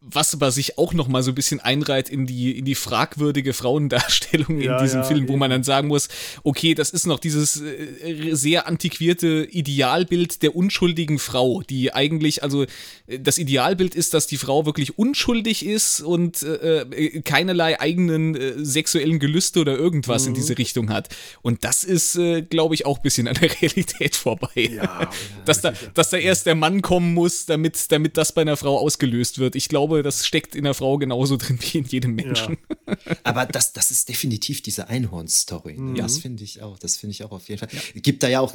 was 0.00 0.32
aber 0.32 0.52
sich 0.52 0.78
auch 0.78 0.94
noch 0.94 1.08
mal 1.08 1.24
so 1.24 1.32
ein 1.32 1.34
bisschen 1.34 1.58
einreiht 1.58 2.08
in 2.08 2.24
die 2.24 2.56
in 2.56 2.64
die 2.64 2.76
fragwürdige 2.76 3.52
Frauendarstellung 3.52 4.60
ja, 4.60 4.76
in 4.76 4.84
diesem 4.84 5.00
ja, 5.00 5.06
Film, 5.06 5.28
wo 5.28 5.36
man 5.36 5.50
dann 5.50 5.64
sagen 5.64 5.88
muss, 5.88 6.08
okay, 6.44 6.74
das 6.74 6.90
ist 6.90 7.06
noch 7.06 7.18
dieses 7.18 7.60
äh, 7.60 8.34
sehr 8.34 8.68
antiquierte 8.68 9.48
Idealbild 9.50 10.42
der 10.42 10.54
unschuldigen 10.54 11.18
Frau, 11.18 11.62
die 11.62 11.92
eigentlich 11.92 12.44
also 12.44 12.64
das 13.06 13.38
Idealbild 13.38 13.96
ist, 13.96 14.14
dass 14.14 14.28
die 14.28 14.36
Frau 14.36 14.66
wirklich 14.66 14.98
unschuldig 14.98 15.66
ist 15.66 16.00
und 16.00 16.42
äh, 16.42 16.82
äh 16.82 17.20
keinerlei 17.22 17.80
eigenen 17.80 18.36
äh, 18.36 18.64
sexuellen 18.64 19.18
Gelüste 19.18 19.60
oder 19.60 19.76
irgendwas 19.76 20.22
mhm. 20.22 20.28
in 20.28 20.34
diese 20.34 20.58
Richtung 20.58 20.90
hat. 20.90 21.08
Und 21.42 21.64
das 21.64 21.82
ist, 21.82 22.16
äh, 22.16 22.42
glaube 22.42 22.76
ich, 22.76 22.86
auch 22.86 22.98
ein 22.98 23.02
bisschen 23.02 23.26
an 23.26 23.34
der 23.34 23.50
Realität 23.62 24.14
vorbei. 24.14 24.48
Ja, 24.54 25.10
dass 25.44 25.60
da 25.60 25.72
dass 25.94 26.10
da 26.10 26.18
erst 26.18 26.46
der 26.46 26.54
Mann 26.54 26.82
kommen 26.82 27.14
muss, 27.14 27.46
damit 27.46 27.90
damit 27.90 28.16
das 28.16 28.32
bei 28.32 28.42
einer 28.42 28.56
Frau 28.56 28.78
ausgelöst 28.78 29.38
wird. 29.38 29.56
Ich 29.56 29.68
glaube 29.68 29.87
glaube, 29.88 30.02
das 30.02 30.26
steckt 30.26 30.54
in 30.54 30.64
der 30.64 30.74
Frau 30.74 30.98
genauso 30.98 31.36
drin 31.36 31.58
wie 31.60 31.78
in 31.78 31.84
jedem 31.84 32.14
Menschen. 32.14 32.58
Ja. 32.86 33.16
Aber 33.24 33.46
das, 33.46 33.72
das 33.72 33.90
ist 33.90 34.08
definitiv 34.08 34.62
diese 34.62 34.88
Einhorn-Story. 34.88 35.74
Ne? 35.74 35.80
Mhm. 35.80 35.94
Das 35.96 36.18
finde 36.18 36.44
ich 36.44 36.62
auch. 36.62 36.78
Das 36.78 36.96
finde 36.96 37.12
ich 37.12 37.24
auch 37.24 37.32
auf 37.32 37.48
jeden 37.48 37.60
Fall. 37.60 37.68
Ja. 37.72 38.00
Gibt 38.00 38.22
da 38.22 38.28
ja 38.28 38.40
auch 38.40 38.54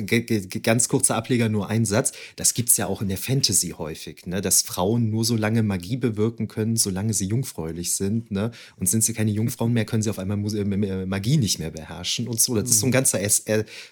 ganz 0.61 0.87
kurzer 0.87 1.15
Ableger, 1.15 1.49
nur 1.49 1.69
einen 1.69 1.85
Satz. 1.85 2.13
Das 2.35 2.53
gibt 2.53 2.69
es 2.69 2.77
ja 2.77 2.87
auch 2.87 3.01
in 3.01 3.09
der 3.09 3.17
Fantasy 3.17 3.75
häufig, 3.77 4.25
ne? 4.25 4.41
dass 4.41 4.61
Frauen 4.61 5.09
nur 5.09 5.25
so 5.25 5.35
lange 5.35 5.63
Magie 5.63 5.97
bewirken 5.97 6.47
können, 6.47 6.75
solange 6.75 7.13
sie 7.13 7.25
jungfräulich 7.25 7.95
sind. 7.95 8.31
Ne? 8.31 8.51
Und 8.77 8.87
sind 8.87 9.03
sie 9.03 9.13
keine 9.13 9.31
Jungfrauen 9.31 9.73
mehr, 9.73 9.85
können 9.85 10.03
sie 10.03 10.09
auf 10.09 10.19
einmal 10.19 10.37
äh, 10.55 11.05
Magie 11.05 11.37
nicht 11.37 11.59
mehr 11.59 11.71
beherrschen 11.71 12.27
und 12.27 12.39
so. 12.39 12.55
Das 12.55 12.69
ist 12.69 12.79
so 12.79 12.85
ein 12.85 12.89
mhm. 12.89 12.93
ganzer, 12.93 13.19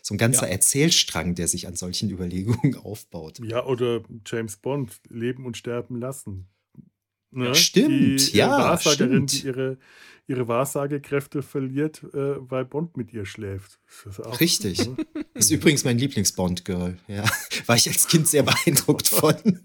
so 0.02 0.14
ein 0.14 0.18
ganzer 0.18 0.46
ja. 0.46 0.54
Erzählstrang, 0.54 1.36
der 1.36 1.48
sich 1.48 1.68
an 1.68 1.76
solchen 1.76 2.10
Überlegungen 2.10 2.76
aufbaut. 2.84 3.40
Ja, 3.44 3.66
oder 3.66 4.02
James 4.26 4.58
Bond, 4.58 5.02
leben 5.10 5.46
und 5.46 5.58
sterben 5.58 6.00
lassen. 6.00 6.48
Ne? 7.32 7.56
Stimmt, 7.56 8.34
die, 8.34 8.38
ja. 8.38 8.50
Wahrsagerin, 8.50 9.28
stimmt. 9.28 9.44
die 9.44 9.48
ihre, 9.48 9.78
ihre 10.28 10.48
Wahrsagekräfte 10.48 11.42
verliert, 11.42 12.04
äh, 12.14 12.36
weil 12.50 12.66
Bond 12.66 12.96
mit 12.98 13.12
ihr 13.14 13.26
schläft. 13.26 13.80
Richtig. 14.40 14.84
So, 14.84 14.92
ne? 14.92 14.98
Ist 15.34 15.52
übrigens 15.52 15.84
mein 15.84 15.98
Lieblings-Bond-Girl. 15.98 16.98
Ja. 17.08 17.24
War 17.66 17.76
ich 17.76 17.88
als 17.88 18.08
Kind 18.08 18.28
sehr 18.28 18.44
beeindruckt 18.44 19.08
von. 19.08 19.36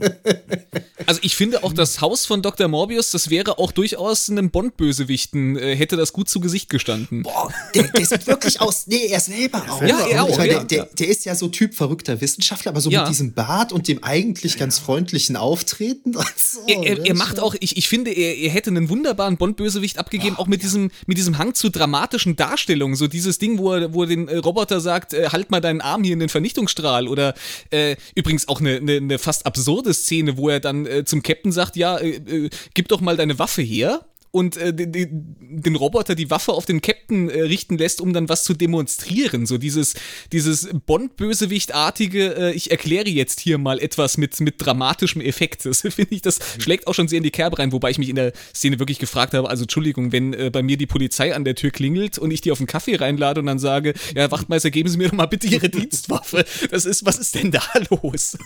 Also 1.05 1.21
ich 1.23 1.37
finde 1.37 1.63
auch 1.63 1.73
das 1.73 2.01
Haus 2.01 2.27
von 2.27 2.43
Dr. 2.43 2.67
Morbius, 2.67 3.13
das 3.13 3.31
wäre 3.31 3.59
auch 3.59 3.71
durchaus 3.71 4.29
einem 4.29 4.51
Bond-Bösewichten, 4.51 5.57
äh, 5.57 5.77
hätte 5.77 5.97
das 5.97 6.13
gut 6.13 6.29
zu 6.29 6.41
Gesicht 6.41 6.69
gestanden. 6.69 7.23
Boah, 7.23 7.53
der, 7.75 7.85
der 7.85 8.07
sieht 8.07 8.27
wirklich 8.27 8.61
aus, 8.61 8.89
nee, 8.89 9.07
er 9.07 9.21
selber 9.21 9.65
auch. 9.69 9.83
Ja, 9.83 10.05
er 10.09 10.25
auch. 10.25 10.37
Meine, 10.37 10.53
ja, 10.55 10.65
der, 10.65 10.85
der, 10.85 10.95
der, 10.95 11.09
ist 11.09 11.25
ja 11.25 11.37
so 11.37 11.47
Typ 11.47 11.75
verrückter 11.75 12.21
Wissenschaftler, 12.21 12.73
aber 12.73 12.81
so 12.81 12.91
ja. 12.91 13.03
mit 13.03 13.11
diesem 13.11 13.35
Bart 13.35 13.73
und 13.73 13.87
dem 13.87 14.03
eigentlich 14.03 14.59
ganz 14.59 14.81
freundlichen 14.81 15.37
Auftreten. 15.37 16.13
So, 16.37 16.61
er, 16.67 16.83
er, 16.83 17.07
er 17.07 17.15
macht 17.15 17.39
auch, 17.39 17.55
ich, 17.61 17.77
ich 17.77 17.89
finde, 17.89 18.11
er, 18.11 18.37
er 18.37 18.51
hätte 18.51 18.71
einen 18.71 18.89
wunderbaren 18.89 19.37
Bond-Bösewicht 19.37 19.99
abgegeben, 19.99 20.37
oh, 20.39 20.43
auch 20.43 20.46
mit, 20.49 20.63
diesem, 20.63 20.91
mit 21.07 21.19
diesem 21.19 21.39
Hang 21.39 21.55
zu 21.55 21.71
dramatischen 21.71 22.37
Darstellungen. 22.37 22.97
So 22.97 23.07
dieses 23.07 23.39
Ding, 23.39 23.59
wo 23.59 23.73
er, 23.73 23.95
wo 23.95 24.03
er 24.03 24.09
den 24.09 24.29
äh, 24.29 24.37
Roboter 24.37 24.81
sagt, 24.81 25.15
äh, 25.15 25.29
halt 25.31 25.51
mal 25.51 25.61
deinen 25.61 25.81
Arm 25.81 26.05
hier 26.05 26.13
in 26.13 26.21
den 26.21 26.29
Vernichtungsstrahl. 26.29 27.09
Oder 27.09 27.35
äh, 27.71 27.97
übrigens 28.15 28.49
auch 28.49 28.61
eine, 28.61 28.77
eine, 28.77 28.97
eine 28.97 29.19
fast 29.19 29.47
absurde 29.47 29.95
Szene, 29.95 30.37
wo 30.37 30.49
er 30.49 30.61
dann 30.61 30.87
äh, 30.87 31.05
zum 31.05 31.23
Captain 31.23 31.53
sagt, 31.53 31.77
ja, 31.77 31.97
äh, 31.99 32.17
äh, 32.17 32.51
gib 32.75 32.89
doch 32.89 33.01
mal 33.01 33.17
deine 33.17 33.39
Waffe 33.39 33.63
her 33.63 34.07
und 34.37 34.59
äh, 34.59 34.75
den, 34.75 35.35
den 35.41 35.77
Roboter 35.77 36.15
die 36.15 36.31
Waffe 36.31 36.53
auf 36.53 36.67
den 36.67 36.83
Captain 36.83 37.31
äh, 37.31 37.41
richten 37.41 37.79
lässt, 37.79 38.03
um 38.03 38.13
dann 38.13 38.29
was 38.29 38.45
zu 38.45 38.53
demonstrieren. 38.53 39.47
So 39.47 39.57
dieses, 39.57 39.95
dieses 40.31 40.69
Bond-Bösewicht-artige, 40.85 42.37
äh, 42.37 42.53
ich 42.53 42.71
erkläre 42.71 43.09
jetzt 43.09 43.41
hier 43.41 43.57
mal 43.57 43.79
etwas 43.79 44.19
mit, 44.19 44.39
mit 44.41 44.57
dramatischem 44.59 45.23
Effekt. 45.23 45.65
Das 45.65 45.81
finde 45.89 46.15
ich, 46.15 46.21
das 46.21 46.39
mhm. 46.39 46.61
schlägt 46.61 46.87
auch 46.87 46.93
schon 46.93 47.09
sehr 47.09 47.17
in 47.17 47.23
die 47.23 47.31
Kerbe 47.31 47.59
rein, 47.59 47.73
wobei 47.73 47.89
ich 47.89 47.97
mich 47.97 48.11
in 48.11 48.17
der 48.17 48.35
Szene 48.55 48.79
wirklich 48.79 48.99
gefragt 48.99 49.33
habe, 49.33 49.49
also 49.49 49.63
Entschuldigung, 49.63 50.13
wenn 50.13 50.35
äh, 50.35 50.51
bei 50.51 50.63
mir 50.63 50.77
die 50.77 50.87
Polizei 50.87 51.35
an 51.35 51.47
der 51.47 51.55
Tür 51.55 51.71
klingelt 51.71 52.19
und 52.19 52.31
ich 52.31 52.43
die 52.43 52.53
auf 52.53 52.61
einen 52.61 52.67
Kaffee 52.67 52.97
reinlade 52.97 53.41
und 53.41 53.47
dann 53.47 53.59
sage, 53.59 53.95
ja, 54.15 54.31
Wachtmeister, 54.31 54.71
geben 54.71 54.91
Sie 54.91 54.99
mir 54.99 55.09
doch 55.09 55.15
mal 55.15 55.25
bitte 55.25 55.47
Ihre 55.47 55.69
Dienstwaffe. 55.71 56.45
Das 56.71 56.85
ist, 56.85 57.07
was 57.07 57.17
ist 57.19 57.37
denn 57.37 57.53
da 57.53 57.63
los? 57.91 58.37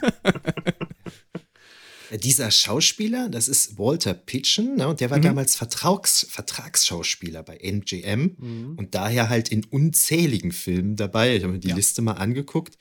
Dieser 2.16 2.50
Schauspieler, 2.50 3.28
das 3.28 3.48
ist 3.48 3.78
Walter 3.78 4.14
Pitchen, 4.14 4.76
ne, 4.76 4.88
und 4.88 5.00
der 5.00 5.10
war 5.10 5.18
mhm. 5.18 5.22
damals 5.22 5.54
Vertrags, 5.54 6.26
Vertragsschauspieler 6.28 7.42
bei 7.42 7.58
MGM 7.58 8.36
mhm. 8.38 8.74
und 8.76 8.94
daher 8.94 9.28
halt 9.28 9.50
in 9.50 9.64
unzähligen 9.64 10.52
Filmen 10.52 10.96
dabei. 10.96 11.36
Ich 11.36 11.42
habe 11.44 11.52
mir 11.52 11.60
die 11.60 11.68
ja. 11.68 11.76
Liste 11.76 12.02
mal 12.02 12.14
angeguckt. 12.14 12.78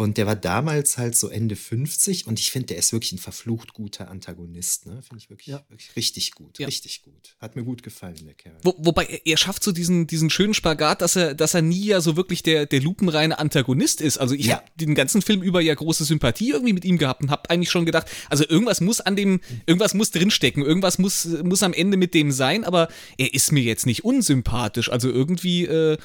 Und 0.00 0.16
der 0.16 0.26
war 0.26 0.34
damals 0.34 0.96
halt 0.96 1.14
so 1.14 1.28
Ende 1.28 1.56
50 1.56 2.26
und 2.26 2.38
ich 2.40 2.50
finde, 2.50 2.68
der 2.68 2.78
ist 2.78 2.94
wirklich 2.94 3.12
ein 3.12 3.18
verflucht 3.18 3.74
guter 3.74 4.10
Antagonist. 4.10 4.86
Ne? 4.86 5.02
Finde 5.02 5.22
ich 5.22 5.28
wirklich, 5.28 5.48
ja. 5.48 5.62
wirklich 5.68 5.94
richtig 5.94 6.32
gut. 6.32 6.58
Ja. 6.58 6.66
Richtig 6.66 7.02
gut. 7.02 7.36
Hat 7.38 7.54
mir 7.54 7.64
gut 7.64 7.82
gefallen, 7.82 8.16
der 8.24 8.32
Kerl. 8.32 8.56
Wo, 8.62 8.74
wobei 8.78 9.04
er, 9.04 9.26
er, 9.26 9.36
schafft 9.36 9.62
so 9.62 9.72
diesen, 9.72 10.06
diesen 10.06 10.30
schönen 10.30 10.54
Spagat, 10.54 11.02
dass 11.02 11.16
er, 11.16 11.34
dass 11.34 11.52
er 11.52 11.60
nie 11.60 11.84
ja 11.84 12.00
so 12.00 12.16
wirklich 12.16 12.42
der, 12.42 12.64
der 12.64 12.80
lupenreine 12.80 13.38
Antagonist 13.38 14.00
ist. 14.00 14.16
Also 14.16 14.34
ich 14.34 14.46
ja. 14.46 14.56
habe 14.56 14.64
den 14.76 14.94
ganzen 14.94 15.20
Film 15.20 15.42
über 15.42 15.60
ja 15.60 15.74
große 15.74 16.04
Sympathie 16.04 16.52
irgendwie 16.52 16.72
mit 16.72 16.86
ihm 16.86 16.96
gehabt 16.96 17.22
und 17.22 17.30
habe 17.30 17.50
eigentlich 17.50 17.70
schon 17.70 17.84
gedacht, 17.84 18.06
also 18.30 18.48
irgendwas 18.48 18.80
muss 18.80 19.02
an 19.02 19.16
dem, 19.16 19.40
irgendwas 19.66 19.92
muss 19.92 20.12
drinstecken, 20.12 20.64
irgendwas 20.64 20.98
muss, 20.98 21.26
muss 21.44 21.62
am 21.62 21.74
Ende 21.74 21.98
mit 21.98 22.14
dem 22.14 22.32
sein, 22.32 22.64
aber 22.64 22.88
er 23.18 23.34
ist 23.34 23.52
mir 23.52 23.62
jetzt 23.62 23.84
nicht 23.84 24.02
unsympathisch. 24.02 24.90
Also 24.90 25.10
irgendwie 25.10 25.66
äh, 25.66 25.98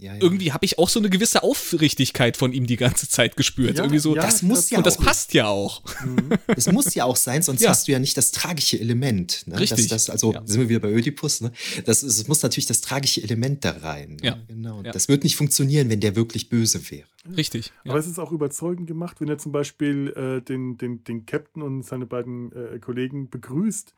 ja, 0.00 0.14
ja. 0.14 0.20
irgendwie 0.20 0.52
habe 0.52 0.64
ich 0.64 0.78
auch 0.78 0.88
so 0.88 0.98
eine 0.98 1.10
gewisse 1.10 1.42
Aufrichtigkeit 1.42 2.36
von 2.36 2.52
ihm 2.52 2.66
die 2.66 2.76
ganze 2.76 3.08
Zeit 3.08 3.36
gespürt. 3.36 3.76
Ja, 3.76 3.84
irgendwie 3.84 3.98
so, 3.98 4.14
das 4.14 4.42
muss 4.42 4.62
das, 4.62 4.70
ja 4.70 4.78
und 4.78 4.86
das 4.86 4.96
passt 4.96 5.34
ja 5.34 5.46
auch. 5.46 5.82
Mhm. 6.04 6.30
Es 6.48 6.70
muss 6.70 6.94
ja 6.94 7.04
auch 7.04 7.16
sein, 7.16 7.42
sonst 7.42 7.66
hast 7.66 7.86
du 7.86 7.92
ja 7.92 7.98
nicht 7.98 8.16
das 8.16 8.30
tragische 8.30 8.80
Element. 8.80 9.46
Ne? 9.46 9.58
Richtig. 9.58 9.88
Das, 9.88 10.06
das, 10.06 10.10
also 10.10 10.34
sind 10.44 10.60
wir 10.60 10.68
wieder 10.68 10.80
bei 10.80 10.90
Ödipus. 10.90 11.40
Ne? 11.40 11.52
Das, 11.84 12.02
es 12.02 12.26
muss 12.28 12.42
natürlich 12.42 12.66
das 12.66 12.80
tragische 12.80 13.22
Element 13.22 13.64
da 13.64 13.72
rein. 13.72 14.16
Ne? 14.20 14.26
Ja. 14.26 14.38
Genau. 14.48 14.82
Das 14.82 15.08
wird 15.08 15.24
nicht 15.24 15.36
funktionieren, 15.36 15.90
wenn 15.90 16.00
der 16.00 16.16
wirklich 16.16 16.48
böse 16.48 16.90
wäre. 16.90 17.06
Richtig. 17.36 17.72
Aber 17.84 17.98
es 17.98 18.06
ist 18.06 18.18
auch 18.18 18.32
überzeugend 18.32 18.86
gemacht, 18.86 19.20
wenn 19.20 19.28
er 19.28 19.38
zum 19.38 19.52
Beispiel 19.52 20.08
äh, 20.16 20.42
den, 20.42 20.78
den, 20.78 21.04
den 21.04 21.26
Captain 21.26 21.62
und 21.62 21.82
seine 21.84 22.06
beiden 22.06 22.52
äh, 22.52 22.78
Kollegen 22.78 23.28
begrüßt. 23.28 23.94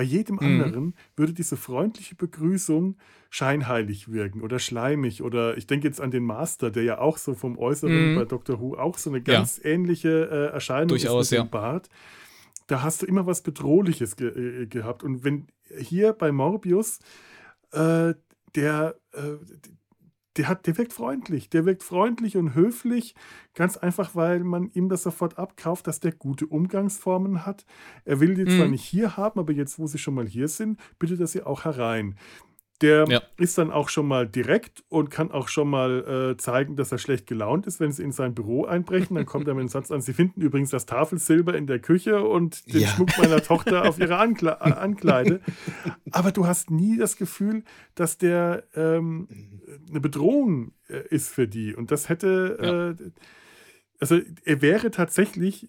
Bei 0.00 0.04
jedem 0.04 0.36
mhm. 0.36 0.62
anderen 0.62 0.94
würde 1.14 1.34
diese 1.34 1.58
freundliche 1.58 2.14
Begrüßung 2.14 2.96
scheinheilig 3.28 4.10
wirken 4.10 4.40
oder 4.40 4.58
schleimig. 4.58 5.22
Oder 5.22 5.58
ich 5.58 5.66
denke 5.66 5.86
jetzt 5.86 6.00
an 6.00 6.10
den 6.10 6.24
Master, 6.24 6.70
der 6.70 6.84
ja 6.84 6.98
auch 7.00 7.18
so 7.18 7.34
vom 7.34 7.58
Äußeren 7.58 8.12
mhm. 8.12 8.16
bei 8.16 8.24
Dr. 8.24 8.58
Who 8.62 8.78
auch 8.78 8.96
so 8.96 9.10
eine 9.10 9.20
ganz 9.20 9.58
ja. 9.58 9.68
ähnliche 9.68 10.08
äh, 10.08 10.54
Erscheinung 10.54 10.88
Durchaus, 10.88 11.26
ist 11.26 11.32
mit 11.32 11.40
dem 11.40 11.50
Bart. 11.50 11.90
Da 12.66 12.80
hast 12.80 13.02
du 13.02 13.06
immer 13.06 13.26
was 13.26 13.42
Bedrohliches 13.42 14.16
ge 14.16 14.62
äh, 14.62 14.66
gehabt. 14.68 15.02
Und 15.02 15.22
wenn 15.22 15.48
hier 15.78 16.14
bei 16.14 16.32
Morbius 16.32 17.00
äh, 17.72 18.14
der, 18.54 18.94
äh, 19.12 19.36
der, 20.36 20.48
hat, 20.48 20.66
der 20.66 20.78
wirkt 20.78 20.92
freundlich. 20.92 21.50
Der 21.50 21.64
wirkt 21.66 21.82
freundlich 21.82 22.36
und 22.36 22.54
höflich, 22.54 23.14
ganz 23.54 23.76
einfach, 23.76 24.14
weil 24.14 24.40
man 24.40 24.70
ihm 24.72 24.88
das 24.88 25.02
sofort 25.02 25.38
abkauft, 25.38 25.86
dass 25.86 26.00
der 26.00 26.12
gute 26.12 26.46
Umgangsformen 26.46 27.44
hat. 27.44 27.66
Er 28.04 28.20
will 28.20 28.34
die 28.34 28.44
mhm. 28.44 28.56
zwar 28.56 28.68
nicht 28.68 28.84
hier 28.84 29.16
haben, 29.16 29.40
aber 29.40 29.52
jetzt, 29.52 29.78
wo 29.78 29.86
sie 29.86 29.98
schon 29.98 30.14
mal 30.14 30.26
hier 30.26 30.48
sind, 30.48 30.78
bittet 30.98 31.20
er 31.20 31.26
sie 31.26 31.42
auch 31.42 31.64
herein. 31.64 32.16
Der 32.80 33.06
ja. 33.08 33.22
ist 33.36 33.58
dann 33.58 33.70
auch 33.70 33.90
schon 33.90 34.08
mal 34.08 34.26
direkt 34.26 34.82
und 34.88 35.10
kann 35.10 35.30
auch 35.30 35.48
schon 35.48 35.68
mal 35.68 36.32
äh, 36.32 36.36
zeigen, 36.38 36.76
dass 36.76 36.90
er 36.92 36.98
schlecht 36.98 37.26
gelaunt 37.26 37.66
ist, 37.66 37.78
wenn 37.78 37.92
sie 37.92 38.02
in 38.02 38.12
sein 38.12 38.34
Büro 38.34 38.64
einbrechen. 38.64 39.16
Dann 39.16 39.26
kommt 39.26 39.46
er 39.48 39.54
mit 39.54 39.62
dem 39.62 39.68
Satz 39.68 39.90
an: 39.90 40.00
Sie 40.00 40.14
finden 40.14 40.40
übrigens 40.40 40.70
das 40.70 40.86
Tafelsilber 40.86 41.54
in 41.54 41.66
der 41.66 41.78
Küche 41.78 42.22
und 42.22 42.72
den 42.72 42.82
ja. 42.82 42.88
Schmuck 42.88 43.10
meiner 43.18 43.42
Tochter 43.42 43.86
auf 43.86 43.98
ihre 43.98 44.16
Ankle 44.16 44.58
äh, 44.60 44.72
Ankleide. 44.72 45.40
Aber 46.10 46.32
du 46.32 46.46
hast 46.46 46.70
nie 46.70 46.96
das 46.96 47.16
Gefühl, 47.16 47.64
dass 47.94 48.16
der 48.16 48.64
ähm, 48.74 49.28
eine 49.88 50.00
Bedrohung 50.00 50.72
äh, 50.88 51.06
ist 51.10 51.28
für 51.28 51.46
die. 51.46 51.74
Und 51.74 51.90
das 51.90 52.08
hätte. 52.08 52.58
Ja. 52.62 52.90
Äh, 52.90 53.10
also, 53.98 54.18
er 54.44 54.62
wäre 54.62 54.90
tatsächlich 54.90 55.68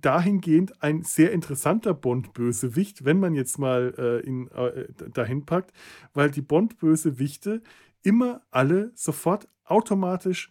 dahingehend 0.00 0.82
ein 0.82 1.02
sehr 1.02 1.32
interessanter 1.32 1.94
Bond-Bösewicht, 1.94 3.04
wenn 3.04 3.20
man 3.20 3.34
jetzt 3.34 3.58
mal 3.58 3.94
äh, 3.96 4.26
ihn 4.26 4.48
äh, 4.48 4.88
dahin 5.12 5.46
packt, 5.46 5.72
weil 6.14 6.30
die 6.30 6.42
Bond-Bösewichte 6.42 7.62
immer 8.02 8.42
alle 8.50 8.92
sofort 8.94 9.48
automatisch 9.64 10.48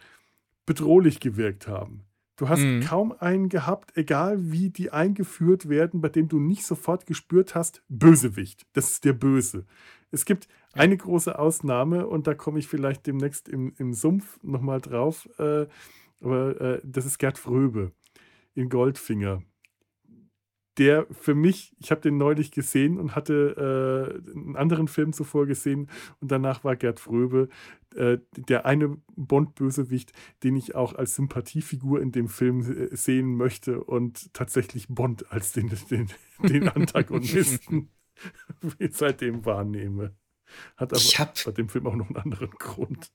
bedrohlich 0.66 1.20
gewirkt 1.20 1.68
haben. 1.68 2.06
Du 2.38 2.50
hast 2.50 2.62
mhm. 2.62 2.82
kaum 2.82 3.14
einen 3.18 3.48
gehabt, 3.48 3.96
egal 3.96 4.52
wie 4.52 4.70
die 4.70 4.92
eingeführt 4.92 5.70
werden, 5.70 6.02
bei 6.02 6.10
dem 6.10 6.28
du 6.28 6.40
nicht 6.40 6.66
sofort 6.66 7.06
gespürt 7.06 7.56
hast, 7.56 7.82
Bösewicht. 7.88 8.66
Das 8.74 8.90
ist 8.92 9.06
der 9.06 9.14
Böse. 9.14 9.66
Es 10.12 10.26
gibt 10.26 10.50
eine 10.74 10.98
große 10.98 11.38
Ausnahme 11.40 12.08
und 12.08 12.28
da 12.28 12.34
komme 12.34 12.60
ich 12.60 12.68
vielleicht 12.68 13.08
demnächst 13.08 13.48
im, 13.48 13.74
im 13.78 13.94
Sumpf 13.94 14.38
nochmal 14.44 14.82
drauf. 14.82 15.30
Äh, 15.40 15.68
aber 16.22 16.60
äh, 16.60 16.82
das 16.84 17.06
ist 17.06 17.20
Gerd 17.20 17.38
Fröbe 17.38 17.94
in 18.56 18.70
Goldfinger. 18.70 19.44
Der 20.78 21.08
für 21.12 21.36
mich, 21.36 21.74
ich 21.80 21.92
habe 21.92 22.02
den 22.02 22.18
neulich 22.18 22.52
gesehen 22.52 23.00
und 23.00 23.16
hatte 23.16 24.22
äh, 24.28 24.32
einen 24.32 24.58
anderen 24.58 24.90
Film 24.90 25.14
zuvor 25.14 25.46
gesehen 25.46 25.90
und 26.20 26.32
danach 26.32 26.66
war 26.66 26.76
Gerd 26.76 27.00
Fröbe 27.00 27.48
äh, 27.96 28.18
der 28.36 28.66
eine 28.66 28.98
Bond-Bösewicht, 29.16 30.12
den 30.44 30.58
ich 30.58 30.76
auch 30.76 30.94
als 30.94 31.16
Sympathiefigur 31.16 32.02
in 32.02 32.12
dem 32.12 32.28
Film 32.28 32.60
äh, 32.62 32.96
sehen 32.96 33.36
möchte 33.36 33.84
und 33.84 34.34
tatsächlich 34.34 34.88
Bond 34.90 35.32
als 35.32 35.54
den, 35.54 35.70
den, 35.90 36.12
den 36.44 36.68
Antagonisten. 36.68 37.90
seitdem 38.92 39.46
wahrnehme. 39.46 40.16
Hat 40.78 40.92
aber 40.92 40.98
ich 40.98 41.20
hab, 41.20 41.44
bei 41.44 41.52
dem 41.52 41.70
Film 41.70 41.88
auch 41.88 41.96
noch 41.96 42.08
einen 42.08 42.18
anderen 42.18 42.52
Grund. 42.52 43.12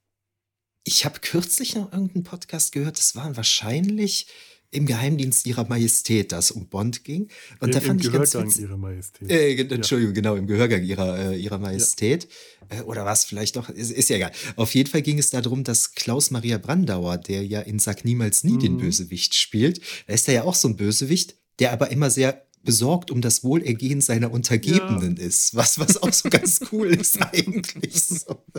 Ich 0.84 1.04
habe 1.04 1.20
kürzlich 1.20 1.74
noch 1.74 1.92
irgendeinen 1.92 2.24
Podcast 2.24 2.72
gehört, 2.72 2.98
das 2.98 3.14
waren 3.14 3.36
wahrscheinlich 3.36 4.28
im 4.70 4.86
Geheimdienst 4.86 5.46
ihrer 5.46 5.66
Majestät, 5.68 6.32
das 6.32 6.50
um 6.50 6.68
Bond 6.68 7.04
ging. 7.04 7.28
Und 7.58 7.68
Im, 7.68 7.74
da 7.74 7.80
fand 7.80 8.00
ich 8.00 8.06
Gehörgang 8.06 8.30
ganz 8.30 8.58
ihrer 8.58 8.76
Majestät. 8.76 9.30
Äh, 9.30 9.56
Entschuldigung, 9.56 10.14
ja. 10.14 10.20
genau, 10.20 10.36
im 10.36 10.46
Gehörgang 10.46 10.84
ihrer, 10.84 11.32
äh, 11.32 11.36
ihrer 11.36 11.58
Majestät. 11.58 12.28
Ja. 12.70 12.78
Äh, 12.78 12.82
oder 12.82 13.04
was 13.04 13.24
vielleicht 13.24 13.56
doch, 13.56 13.68
ist, 13.68 13.90
ist, 13.90 14.08
ja 14.10 14.16
egal. 14.16 14.32
Auf 14.56 14.74
jeden 14.74 14.88
Fall 14.88 15.02
ging 15.02 15.18
es 15.18 15.30
darum, 15.30 15.64
dass 15.64 15.94
Klaus 15.94 16.30
Maria 16.30 16.58
Brandauer, 16.58 17.18
der 17.18 17.44
ja 17.44 17.60
in 17.60 17.78
Sag 17.78 18.04
niemals 18.04 18.44
nie 18.44 18.52
mhm. 18.52 18.60
den 18.60 18.78
Bösewicht 18.78 19.34
spielt, 19.34 19.80
da 20.06 20.14
ist 20.14 20.28
er 20.28 20.34
ja 20.34 20.44
auch 20.44 20.54
so 20.54 20.68
ein 20.68 20.76
Bösewicht, 20.76 21.36
der 21.58 21.72
aber 21.72 21.90
immer 21.90 22.10
sehr 22.10 22.46
besorgt 22.62 23.10
um 23.10 23.20
das 23.20 23.42
Wohlergehen 23.42 24.00
seiner 24.00 24.30
Untergebenen 24.30 25.16
ja. 25.16 25.24
ist. 25.24 25.54
Was, 25.54 25.78
was 25.78 26.02
auch 26.02 26.12
so 26.12 26.28
ganz 26.28 26.60
cool 26.70 26.88
ist 26.88 27.20
eigentlich. 27.20 28.02
So. 28.02 28.44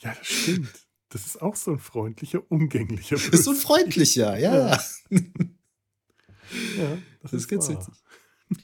Ja, 0.00 0.16
das 0.18 0.26
stimmt. 0.26 0.68
Das 1.12 1.26
ist 1.26 1.42
auch 1.42 1.56
so 1.56 1.72
ein 1.72 1.78
freundlicher, 1.78 2.40
umgänglicher. 2.48 3.16
Das 3.16 3.28
ist 3.28 3.44
so 3.44 3.50
ein 3.50 3.56
freundlicher, 3.56 4.38
ja. 4.38 4.54
Ja, 4.54 4.70
ja 5.10 5.20
das, 7.20 7.32
das 7.32 7.32
ist 7.34 7.48
ganz 7.48 7.68
witzig. 7.68 7.94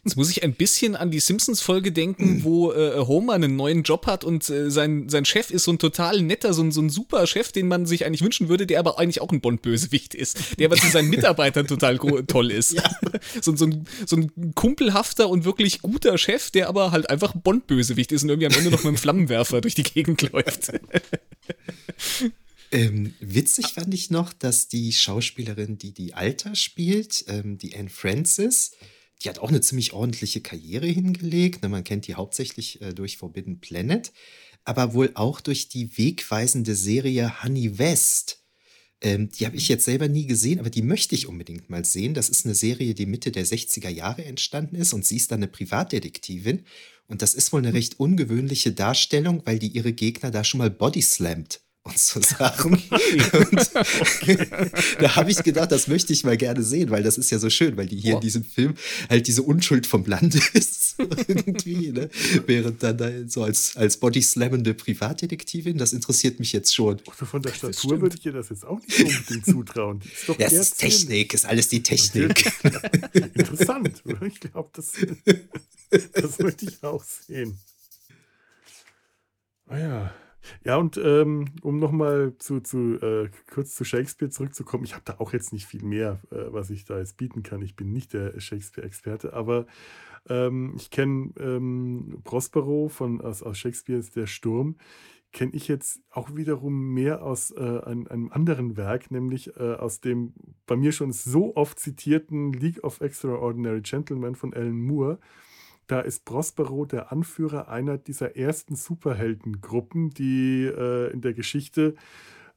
Jetzt 0.05 0.17
muss 0.17 0.31
ich 0.31 0.43
ein 0.43 0.55
bisschen 0.55 0.97
an 0.97 1.11
die 1.11 1.21
Simpsons-Folge 1.21 1.93
denken, 1.93 2.45
wo 2.45 2.73
äh, 2.73 2.99
Homer 2.99 3.35
einen 3.35 3.57
neuen 3.57 3.83
Job 3.83 4.07
hat 4.07 4.25
und 4.25 4.49
äh, 4.49 4.71
sein, 4.71 5.09
sein 5.09 5.25
Chef 5.25 5.51
ist 5.51 5.65
so 5.65 5.73
ein 5.73 5.79
total 5.79 6.23
netter, 6.23 6.53
so 6.55 6.63
ein, 6.63 6.73
so 6.73 6.81
ein 6.81 6.91
super 6.91 7.27
Chef, 7.27 7.53
den 7.53 7.69
man 7.69 7.87
sich 7.87 8.07
eigentlich 8.07 8.23
wünschen 8.23 8.49
würde, 8.49 8.67
der 8.67 8.81
aber 8.81 8.99
eigentlich 8.99 9.21
auch 9.21 9.33
ein 9.33 9.41
Bond-Bösewicht 9.41 10.15
ist, 10.15 10.59
der 10.59 10.67
aber 10.67 10.77
zu 10.77 10.89
seinen 10.89 11.11
Mitarbeitern 11.11 11.67
total 11.67 11.99
toll 11.99 12.51
ist. 12.51 12.73
Ja. 12.73 12.83
So, 13.41 13.55
so, 13.55 13.67
ein, 13.67 13.87
so 14.07 14.17
ein 14.17 14.55
kumpelhafter 14.55 15.29
und 15.29 15.45
wirklich 15.45 15.83
guter 15.83 16.19
Chef, 16.19 16.51
der 16.51 16.69
aber 16.69 16.93
halt 16.93 17.11
einfach 17.11 17.35
Bond-Bösewicht 17.35 18.11
ist 18.13 18.23
und 18.23 18.31
irgendwie 18.31 18.47
am 18.47 18.53
Ende 18.53 18.71
noch 18.71 18.79
mit 18.79 18.89
einem 18.89 18.97
Flammenwerfer 18.97 19.61
durch 19.61 19.75
die 19.75 19.83
Gegend 19.83 20.23
läuft. 20.33 20.73
Ähm, 22.71 23.15
witzig 23.21 23.69
fand 23.69 23.95
ich 23.95 24.11
noch, 24.11 24.33
dass 24.33 24.69
die 24.69 24.93
Schauspielerin, 24.93 25.79
die 25.79 25.93
die 25.93 26.15
Alter 26.15 26.55
spielt, 26.55 27.25
ähm, 27.29 27.57
die 27.57 27.75
Anne 27.75 27.89
Francis, 27.89 28.73
die 29.23 29.29
hat 29.29 29.39
auch 29.39 29.49
eine 29.49 29.61
ziemlich 29.61 29.93
ordentliche 29.93 30.41
Karriere 30.41 30.87
hingelegt. 30.87 31.63
Ne, 31.63 31.69
man 31.69 31.85
kennt 31.85 32.07
die 32.07 32.15
hauptsächlich 32.15 32.81
äh, 32.81 32.95
durch 32.95 33.17
Forbidden 33.17 33.61
Planet, 33.61 34.13
aber 34.65 34.95
wohl 34.95 35.11
auch 35.15 35.41
durch 35.41 35.69
die 35.69 35.97
wegweisende 35.99 36.75
Serie 36.75 37.43
Honey 37.43 37.79
West. 37.79 38.45
Ähm, 39.01 39.29
die 39.31 39.47
habe 39.47 39.57
ich 39.57 39.69
jetzt 39.69 39.85
selber 39.85 40.09
nie 40.09 40.27
gesehen, 40.27 40.59
aber 40.59 40.71
die 40.71 40.83
möchte 40.83 41.15
ich 41.15 41.27
unbedingt 41.27 41.71
mal 41.71 41.85
sehen. 41.85 42.15
Das 42.15 42.29
ist 42.29 42.45
eine 42.45 42.55
Serie, 42.55 42.95
die 42.95 43.07
Mitte 43.07 43.31
der 43.31 43.47
60er 43.47 43.89
Jahre 43.89 44.25
entstanden 44.25 44.77
ist 44.77 44.93
und 44.93 45.05
sie 45.07 45.17
ist 45.17 45.31
dann 45.31 45.39
eine 45.41 45.49
Privatdetektivin. 45.49 46.65
Und 47.07 47.23
das 47.23 47.35
ist 47.35 47.53
wohl 47.53 47.61
eine 47.61 47.75
recht 47.75 47.99
ungewöhnliche 48.01 48.73
Darstellung, 48.73 49.43
weil 49.47 49.59
die 49.59 49.69
ihre 49.69 49.93
Gegner 49.93 50.31
da 50.31 50.45
schon 50.45 50.59
mal 50.59 50.71
bodyslammt 50.71 51.61
und 51.95 51.99
so 51.99 52.21
Sachen. 52.21 52.73
und 52.73 53.71
da 55.01 55.17
habe 55.17 55.31
ich 55.31 55.43
gedacht, 55.43 55.73
das 55.73 55.89
möchte 55.89 56.13
ich 56.13 56.25
mal 56.25 56.37
gerne 56.37 56.63
sehen, 56.63 56.91
weil 56.91 57.03
das 57.03 57.19
ist 57.19 57.31
ja 57.31 57.39
so 57.39 57.51
schön, 57.51 57.77
weil 57.77 57.87
die 57.87 57.97
hier 57.97 58.15
oh. 58.15 58.17
in 58.17 58.23
diesem 58.23 58.45
Film 58.45 58.75
halt 59.09 59.27
diese 59.27 59.43
Unschuld 59.43 59.87
vom 59.87 60.05
Land 60.05 60.35
ist. 60.55 60.97
irgendwie, 60.99 61.93
ne? 61.93 62.11
Während 62.47 62.83
dann 62.83 62.99
da 62.99 63.11
so 63.27 63.45
als, 63.45 63.77
als 63.77 63.97
bodyslammende 63.99 64.75
Privatdetektivin, 64.75 65.79
das 65.79 65.93
interessiert 65.93 66.41
mich 66.41 66.53
jetzt 66.53 66.75
schon. 66.75 67.01
Also 67.07 67.27
von 67.27 67.43
der 67.43 67.53
Statur 67.53 68.01
würde 68.01 68.17
ich 68.19 68.27
ihr 68.27 68.33
das 68.33 68.49
jetzt 68.51 68.65
auch 68.65 68.81
nicht 68.81 69.01
unbedingt 69.01 69.47
zutrauen. 69.47 70.01
Ist 70.01 70.29
doch 70.29 70.39
ja, 70.39 70.47
es 70.47 70.53
ist 70.53 70.79
Technik, 70.79 71.35
ist 71.35 71.47
alles 71.47 71.69
die 71.69 71.83
Technik. 71.83 72.51
Interessant. 73.13 74.03
Ich 74.29 74.41
glaube, 74.41 74.69
das, 74.75 74.93
das 76.13 76.39
möchte 76.39 76.67
ich 76.67 76.83
auch 76.83 77.03
sehen. 77.03 77.59
Ah 79.69 79.79
ja. 79.79 80.15
Ja, 80.65 80.77
und 80.77 80.97
ähm, 81.03 81.47
um 81.63 81.79
nochmal 81.79 82.35
zu, 82.39 82.61
zu 82.61 82.95
äh, 83.01 83.29
kurz 83.53 83.75
zu 83.75 83.85
Shakespeare 83.85 84.31
zurückzukommen, 84.31 84.85
ich 84.85 84.95
habe 84.95 85.03
da 85.05 85.17
auch 85.19 85.33
jetzt 85.33 85.53
nicht 85.53 85.67
viel 85.67 85.83
mehr, 85.83 86.21
äh, 86.31 86.53
was 86.53 86.71
ich 86.71 86.85
da 86.85 86.99
jetzt 86.99 87.17
bieten 87.17 87.43
kann. 87.43 87.63
Ich 87.63 87.77
bin 87.77 87.93
nicht 87.93 88.13
der 88.13 88.39
Shakespeare-Experte, 88.39 89.33
aber 89.33 89.67
ähm, 90.29 90.75
ich 90.77 90.91
kenne 90.91 91.33
ähm, 91.39 92.21
Prospero 92.25 92.89
von, 92.89 93.21
aus, 93.21 93.43
aus 93.43 93.59
Shakespeares 93.59 94.11
Der 94.11 94.27
Sturm, 94.27 94.77
kenne 95.33 95.53
ich 95.55 95.69
jetzt 95.69 96.01
auch 96.11 96.35
wiederum 96.37 96.95
mehr 96.95 97.23
aus 97.23 97.51
äh, 97.51 97.61
einem, 97.61 98.07
einem, 98.09 98.33
anderen 98.33 98.77
Werk, 98.77 99.11
nämlich 99.11 99.55
äh, 99.57 99.75
aus 99.75 100.01
dem 100.01 100.33
bei 100.67 100.77
mir 100.77 100.93
schon 100.93 101.13
so 101.13 101.55
oft 101.55 101.79
zitierten 101.79 102.53
League 102.53 102.83
of 102.83 103.01
Extraordinary 103.01 103.83
Gentlemen 103.83 104.35
von 104.35 104.55
Alan 104.55 104.81
Moore 104.81 105.19
da 105.89 106.01
ist 106.01 106.25
Prospero 106.25 106.85
der 106.85 107.11
Anführer 107.11 107.69
einer 107.69 107.99
dieser 107.99 108.37
ersten 108.37 108.77
Superheldengruppen, 108.77 110.11
die 110.11 110.65
äh, 110.65 111.11
in 111.13 111.23
der 111.23 111.33
Geschichte 111.35 111.97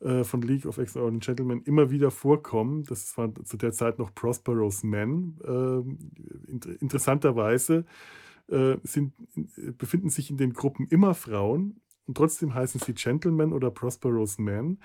äh, 0.01 0.23
von 0.23 0.41
League 0.41 0.65
of 0.65 0.77
Extraordinary 0.77 1.25
Gentlemen 1.25 1.61
immer 1.63 1.89
wieder 1.89 2.11
vorkommen. 2.11 2.83
Das 2.83 3.17
war 3.17 3.33
zu 3.45 3.57
der 3.57 3.71
Zeit 3.71 3.99
noch 3.99 4.13
Prospero's 4.13 4.83
Men. 4.83 5.37
Äh, 5.43 6.51
inter 6.51 6.81
interessanterweise 6.81 7.85
äh, 8.49 8.75
sind, 8.83 9.13
befinden 9.77 10.09
sich 10.09 10.29
in 10.29 10.37
den 10.37 10.53
Gruppen 10.53 10.87
immer 10.87 11.13
Frauen 11.13 11.79
und 12.07 12.17
trotzdem 12.17 12.53
heißen 12.53 12.81
sie 12.81 12.93
Gentlemen 12.93 13.53
oder 13.53 13.71
Prospero's 13.71 14.37
Men. 14.39 14.79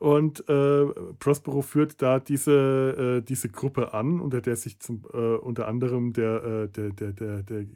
Und 0.00 0.48
äh, 0.48 0.86
Prospero 1.20 1.62
führt 1.62 2.02
da 2.02 2.18
diese, 2.18 3.20
äh, 3.20 3.22
diese 3.22 3.48
Gruppe 3.48 3.94
an, 3.94 4.20
unter 4.20 4.40
der 4.40 4.56
sich 4.56 4.80
zum, 4.80 5.04
äh, 5.12 5.36
unter 5.36 5.68
anderem 5.68 6.12
der, 6.12 6.44
äh, 6.44 6.68
der, 6.68 6.90
der, 6.90 7.12
der, 7.12 7.42
der 7.44 7.66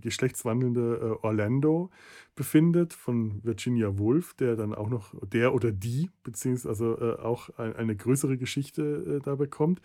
geschlechtswandelnde 0.00 1.18
äh, 1.22 1.26
Orlando 1.26 1.90
befindet 2.34 2.94
von 2.94 3.44
Virginia 3.44 3.98
Woolf, 3.98 4.32
der 4.34 4.56
dann 4.56 4.74
auch 4.74 4.88
noch, 4.88 5.14
der 5.30 5.54
oder 5.54 5.70
die, 5.70 6.08
beziehungsweise 6.22 7.18
äh, 7.18 7.22
auch 7.22 7.50
ein, 7.58 7.76
eine 7.76 7.96
größere 7.96 8.38
Geschichte 8.38 9.20
da 9.22 9.34
bekommt. 9.34 9.82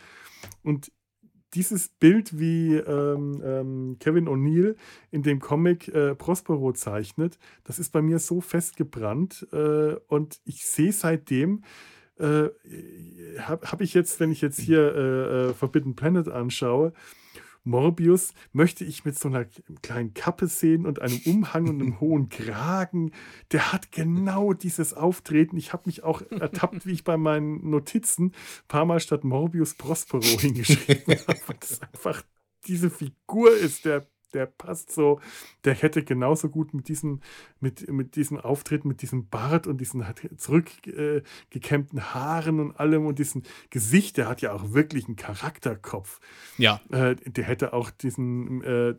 Und 0.63 0.91
dieses 1.53 1.89
Bild, 1.89 2.39
wie 2.39 2.75
ähm, 2.75 3.41
ähm, 3.43 3.97
Kevin 3.99 4.27
O'Neill 4.27 4.75
in 5.11 5.23
dem 5.23 5.39
Comic 5.39 5.87
äh, 5.89 6.15
Prospero 6.15 6.73
zeichnet, 6.73 7.37
das 7.63 7.79
ist 7.79 7.91
bei 7.91 8.01
mir 8.01 8.19
so 8.19 8.41
festgebrannt 8.41 9.47
äh, 9.51 9.95
und 10.07 10.39
ich 10.45 10.65
sehe 10.65 10.91
seitdem, 10.91 11.63
äh, 12.19 12.49
habe 13.39 13.71
hab 13.71 13.81
ich 13.81 13.93
jetzt, 13.93 14.19
wenn 14.19 14.31
ich 14.31 14.41
jetzt 14.41 14.59
hier 14.59 14.95
äh, 14.95 15.49
äh, 15.49 15.53
Forbidden 15.53 15.95
Planet 15.95 16.29
anschaue, 16.29 16.93
Morbius 17.63 18.33
möchte 18.51 18.83
ich 18.83 19.05
mit 19.05 19.17
so 19.17 19.29
einer 19.29 19.45
kleinen 19.81 20.13
Kappe 20.13 20.47
sehen 20.47 20.85
und 20.85 21.01
einem 21.01 21.19
Umhang 21.25 21.69
und 21.69 21.81
einem 21.81 21.99
hohen 21.99 22.29
Kragen. 22.29 23.11
Der 23.51 23.71
hat 23.71 23.91
genau 23.91 24.53
dieses 24.53 24.93
Auftreten. 24.93 25.57
Ich 25.57 25.73
habe 25.73 25.83
mich 25.85 26.03
auch 26.03 26.21
ertappt, 26.31 26.85
wie 26.85 26.91
ich 26.91 27.03
bei 27.03 27.17
meinen 27.17 27.69
Notizen 27.69 28.27
ein 28.27 28.67
paar 28.67 28.85
Mal 28.85 28.99
statt 28.99 29.23
Morbius 29.23 29.75
Prospero 29.75 30.23
hingeschrieben 30.39 31.15
habe. 31.27 31.55
Das 31.59 31.81
einfach 31.81 32.23
diese 32.65 32.89
Figur 32.89 33.55
ist, 33.55 33.85
der 33.85 34.07
der 34.33 34.45
passt 34.45 34.91
so, 34.91 35.19
der 35.63 35.73
hätte 35.73 36.03
genauso 36.03 36.49
gut 36.49 36.73
mit 36.73 36.87
diesem, 36.87 37.21
mit, 37.59 37.89
mit 37.89 38.15
diesem 38.15 38.39
Auftritt, 38.39 38.85
mit 38.85 39.01
diesem 39.01 39.29
Bart 39.29 39.67
und 39.67 39.79
diesen 39.79 40.03
zurückgekämmten 40.37 41.99
äh, 41.99 42.01
Haaren 42.01 42.59
und 42.59 42.79
allem 42.79 43.05
und 43.05 43.19
diesem 43.19 43.43
Gesicht, 43.69 44.17
der 44.17 44.27
hat 44.27 44.41
ja 44.41 44.53
auch 44.53 44.73
wirklich 44.73 45.05
einen 45.05 45.15
Charakterkopf. 45.15 46.19
Ja. 46.57 46.81
Äh, 46.89 47.15
der 47.15 47.43
hätte 47.45 47.73
auch 47.73 47.89
diesen, 47.89 48.61
äh, 48.63 48.95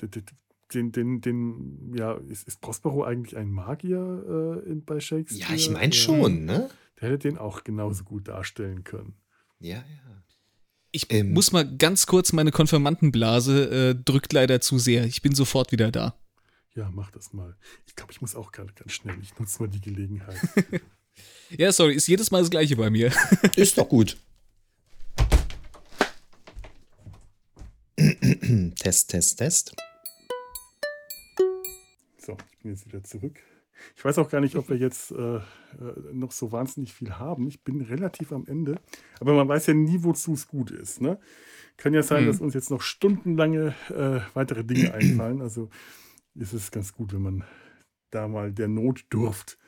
den, 0.72 0.92
den, 0.92 1.20
den, 1.20 1.94
ja, 1.94 2.14
ist, 2.14 2.48
ist 2.48 2.60
Prospero 2.60 3.04
eigentlich 3.04 3.36
ein 3.36 3.50
Magier 3.50 4.62
äh, 4.64 4.70
in, 4.70 4.84
bei 4.84 5.00
Shakespeare? 5.00 5.50
Ja, 5.50 5.54
ich 5.54 5.70
meine 5.70 5.92
schon, 5.92 6.44
ne? 6.44 6.70
Der 7.00 7.10
hätte 7.10 7.28
den 7.28 7.38
auch 7.38 7.64
genauso 7.64 8.04
gut 8.04 8.28
darstellen 8.28 8.84
können. 8.84 9.14
Ja, 9.60 9.76
ja. 9.76 10.23
Ich 10.94 11.12
ähm, 11.12 11.32
muss 11.32 11.50
mal 11.50 11.64
ganz 11.64 12.06
kurz, 12.06 12.32
meine 12.32 12.52
Konfirmandenblase 12.52 13.90
äh, 13.90 13.96
drückt 13.96 14.32
leider 14.32 14.60
zu 14.60 14.78
sehr. 14.78 15.04
Ich 15.06 15.22
bin 15.22 15.34
sofort 15.34 15.72
wieder 15.72 15.90
da. 15.90 16.14
Ja, 16.76 16.88
mach 16.94 17.10
das 17.10 17.32
mal. 17.32 17.56
Ich 17.84 17.96
glaube, 17.96 18.12
ich 18.12 18.20
muss 18.20 18.36
auch 18.36 18.52
gerade 18.52 18.72
ganz 18.74 18.92
schnell. 18.92 19.16
Ich 19.20 19.36
nutze 19.36 19.60
mal 19.60 19.68
die 19.68 19.80
Gelegenheit. 19.80 20.38
ja, 21.50 21.72
sorry, 21.72 21.94
ist 21.94 22.06
jedes 22.06 22.30
Mal 22.30 22.42
das 22.42 22.50
gleiche 22.50 22.76
bei 22.76 22.90
mir. 22.90 23.12
ist 23.56 23.76
doch 23.76 23.88
gut. 23.88 24.16
test, 28.78 29.10
Test, 29.10 29.38
Test. 29.38 29.74
So, 32.24 32.36
ich 32.52 32.58
bin 32.60 32.70
jetzt 32.70 32.86
wieder 32.86 33.02
zurück. 33.02 33.40
Ich 33.96 34.04
weiß 34.04 34.18
auch 34.18 34.28
gar 34.28 34.40
nicht, 34.40 34.56
ob 34.56 34.68
wir 34.68 34.76
jetzt 34.76 35.10
äh, 35.10 35.36
äh, 35.36 35.42
noch 36.12 36.32
so 36.32 36.52
wahnsinnig 36.52 36.92
viel 36.92 37.12
haben. 37.12 37.46
Ich 37.48 37.62
bin 37.62 37.80
relativ 37.80 38.32
am 38.32 38.46
Ende. 38.46 38.80
Aber 39.20 39.34
man 39.34 39.48
weiß 39.48 39.66
ja 39.66 39.74
nie, 39.74 40.02
wozu 40.02 40.34
es 40.34 40.48
gut 40.48 40.70
ist. 40.70 41.00
Ne? 41.00 41.18
Kann 41.76 41.94
ja 41.94 42.02
sein, 42.02 42.24
mhm. 42.24 42.28
dass 42.28 42.40
uns 42.40 42.54
jetzt 42.54 42.70
noch 42.70 42.82
stundenlange 42.82 43.74
äh, 43.90 44.20
weitere 44.34 44.64
Dinge 44.64 44.94
einfallen. 44.94 45.42
Also 45.42 45.70
ist 46.34 46.52
es 46.52 46.70
ganz 46.70 46.92
gut, 46.92 47.12
wenn 47.12 47.22
man 47.22 47.44
da 48.10 48.28
mal 48.28 48.52
der 48.52 48.68
Notdurft 48.68 49.58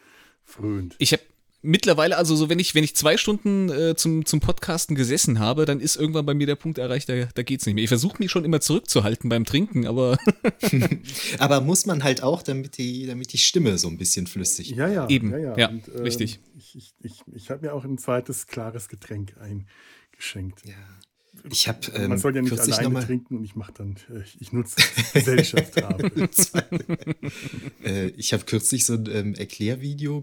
frönt. 0.44 0.94
Ich 0.98 1.12
habe 1.12 1.22
mittlerweile, 1.66 2.16
also 2.16 2.36
so 2.36 2.48
wenn 2.48 2.58
ich, 2.58 2.74
wenn 2.74 2.84
ich 2.84 2.94
zwei 2.96 3.16
Stunden 3.16 3.68
äh, 3.68 3.96
zum, 3.96 4.24
zum 4.24 4.40
Podcasten 4.40 4.96
gesessen 4.96 5.38
habe, 5.38 5.66
dann 5.66 5.80
ist 5.80 5.96
irgendwann 5.96 6.24
bei 6.24 6.34
mir 6.34 6.46
der 6.46 6.54
Punkt 6.54 6.78
erreicht, 6.78 7.08
da, 7.08 7.26
da 7.34 7.42
geht's 7.42 7.66
nicht 7.66 7.74
mehr. 7.74 7.84
Ich 7.84 7.88
versuche 7.88 8.16
mich 8.18 8.30
schon 8.30 8.44
immer 8.44 8.60
zurückzuhalten 8.60 9.28
beim 9.28 9.44
Trinken, 9.44 9.86
aber. 9.86 10.18
aber 11.38 11.60
muss 11.60 11.86
man 11.86 12.04
halt 12.04 12.22
auch, 12.22 12.42
damit 12.42 12.78
die, 12.78 13.06
damit 13.06 13.32
die 13.32 13.38
Stimme 13.38 13.76
so 13.78 13.88
ein 13.88 13.98
bisschen 13.98 14.26
flüssig 14.26 14.70
Ja, 14.70 14.88
ja. 14.88 15.08
Eben. 15.08 15.30
Ja, 15.32 15.38
ja. 15.38 15.58
ja 15.58 15.68
Und, 15.68 15.88
äh, 15.88 16.02
richtig. 16.02 16.40
Ich, 16.56 16.76
ich, 16.76 16.94
ich, 17.02 17.22
ich 17.34 17.50
habe 17.50 17.66
mir 17.66 17.74
auch 17.74 17.84
ein 17.84 17.98
zweites 17.98 18.46
klares 18.46 18.88
Getränk 18.88 19.34
eingeschenkt. 19.38 20.64
Ja. 20.64 20.74
Ich 21.50 21.68
habe 21.68 21.78
ähm, 21.94 22.08
man 22.08 22.18
soll 22.18 22.34
ja 22.34 22.42
nicht 22.42 22.58
alleine 22.58 23.04
trinken 23.04 23.38
und 23.38 23.44
ich 23.44 23.54
mache 23.54 23.72
dann 23.72 23.96
äh, 24.10 24.22
ich 24.40 24.52
nutze 24.52 24.76
Gesellschaft 25.12 25.76
habe. 25.82 26.10
äh, 27.84 28.08
ich 28.08 28.32
habe 28.32 28.44
kürzlich 28.44 28.84
so 28.84 28.94
ein 28.94 29.08
ähm, 29.10 29.34
Erklärvideo 29.34 30.22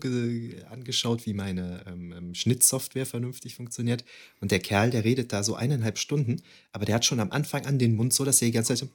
angeschaut, 0.70 1.26
wie 1.26 1.34
meine 1.34 1.84
ähm, 1.88 2.14
ähm, 2.14 2.36
Schnittsoftware 2.36 3.06
vernünftig 3.06 3.56
funktioniert 3.56 4.04
und 4.42 4.52
der 4.52 4.60
Kerl, 4.60 4.90
der 4.90 5.04
redet 5.04 5.32
da 5.34 5.44
so 5.44 5.56
eineinhalb 5.56 5.98
Stunden, 5.98 6.42
aber 6.72 6.86
der 6.86 6.96
hat 6.96 7.06
schon 7.06 7.20
am 7.20 7.32
Anfang 7.32 7.66
an 7.66 7.80
den 7.80 7.96
Mund 7.96 8.14
so, 8.14 8.26
dass 8.26 8.42
er 8.42 8.48
die 8.48 8.54
ganze 8.54 8.76
Zeit 8.76 8.80
so 8.80 8.90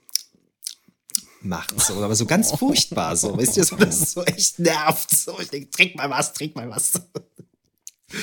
macht, 1.41 1.81
so, 1.81 2.03
aber 2.03 2.15
so 2.15 2.27
ganz 2.27 2.53
furchtbar, 2.53 3.17
so, 3.17 3.37
weißt 3.37 3.57
du, 3.57 3.65
so, 3.65 3.77
dass 3.77 4.01
es 4.01 4.13
so 4.13 4.25
echt 4.25 4.59
nervt. 4.59 5.11
So, 5.11 5.39
ich 5.41 5.49
denke, 5.49 5.71
trink 5.71 5.97
mal 5.97 6.11
was, 6.11 6.33
trink 6.33 6.55
mal 6.57 6.69
was. 6.69 7.01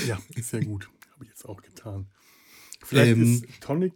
Ja, 0.07 0.19
sehr 0.41 0.63
gut. 0.63 0.89
Habe 1.13 1.23
ich 1.23 1.29
jetzt 1.29 1.45
auch 1.45 1.61
getan. 1.61 2.07
Vielleicht 2.85 3.11
ähm, 3.13 3.23
ist 3.23 3.61
Tonic 3.61 3.93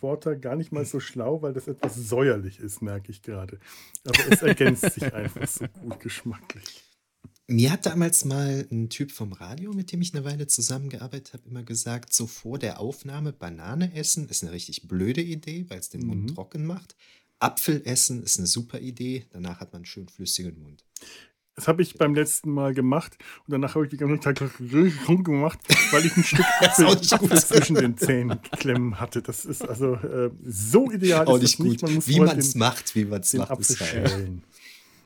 Water 0.00 0.36
gar 0.36 0.56
nicht 0.56 0.72
mal 0.72 0.84
so 0.84 1.00
schlau, 1.00 1.42
weil 1.42 1.52
das 1.52 1.68
etwas 1.68 1.96
säuerlich 1.96 2.58
ist, 2.60 2.82
merke 2.82 3.10
ich 3.10 3.22
gerade. 3.22 3.58
Aber 4.04 4.18
es 4.30 4.42
ergänzt 4.42 4.92
sich 4.92 5.12
einfach 5.14 5.46
so 5.46 5.66
gut 5.68 6.00
geschmacklich. 6.00 6.84
Mir 7.46 7.72
hat 7.72 7.84
damals 7.84 8.24
mal 8.24 8.66
ein 8.70 8.90
Typ 8.90 9.10
vom 9.10 9.32
Radio, 9.32 9.72
mit 9.72 9.90
dem 9.90 10.00
ich 10.00 10.14
eine 10.14 10.24
Weile 10.24 10.46
zusammengearbeitet 10.46 11.32
habe, 11.32 11.48
immer 11.48 11.64
gesagt, 11.64 12.14
so 12.14 12.28
vor 12.28 12.60
der 12.60 12.78
Aufnahme 12.78 13.32
Banane 13.32 13.92
essen 13.94 14.28
ist 14.28 14.44
eine 14.44 14.52
richtig 14.52 14.86
blöde 14.86 15.20
Idee, 15.20 15.66
weil 15.68 15.80
es 15.80 15.88
den 15.88 16.02
mhm. 16.02 16.06
Mund 16.06 16.34
trocken 16.36 16.64
macht. 16.64 16.94
Apfel 17.40 17.82
essen 17.86 18.22
ist 18.22 18.38
eine 18.38 18.46
super 18.46 18.78
Idee, 18.78 19.26
danach 19.30 19.58
hat 19.58 19.72
man 19.72 19.80
einen 19.80 19.86
schön 19.86 20.08
flüssigen 20.08 20.60
Mund. 20.60 20.84
Das 21.60 21.68
habe 21.68 21.82
ich 21.82 21.98
beim 21.98 22.14
letzten 22.14 22.52
Mal 22.52 22.72
gemacht 22.72 23.18
und 23.46 23.52
danach 23.52 23.74
habe 23.74 23.84
ich 23.84 23.90
die 23.90 23.98
ganze 23.98 24.18
Zeit 24.18 24.38
gemacht, 24.38 25.58
weil 25.90 26.06
ich 26.06 26.16
ein 26.16 26.24
Stück 26.24 26.46
Apfel 26.60 27.38
zwischen 27.38 27.74
den 27.74 27.98
Zähnen 27.98 28.40
klemmen 28.58 28.98
hatte. 28.98 29.20
Das 29.20 29.44
ist 29.44 29.60
also 29.68 29.92
äh, 29.96 30.30
so 30.42 30.90
ideal. 30.90 31.26
Auch 31.26 31.38
nicht 31.38 31.58
gut. 31.58 31.82
Man 31.82 32.06
wie 32.06 32.18
man 32.18 32.38
es 32.38 32.54
macht, 32.54 32.94
wie 32.94 33.04
man 33.04 33.20
es 33.20 33.34
macht, 33.34 33.50
Apfel 33.50 33.76
ist 33.76 33.86
schälen. 33.86 34.42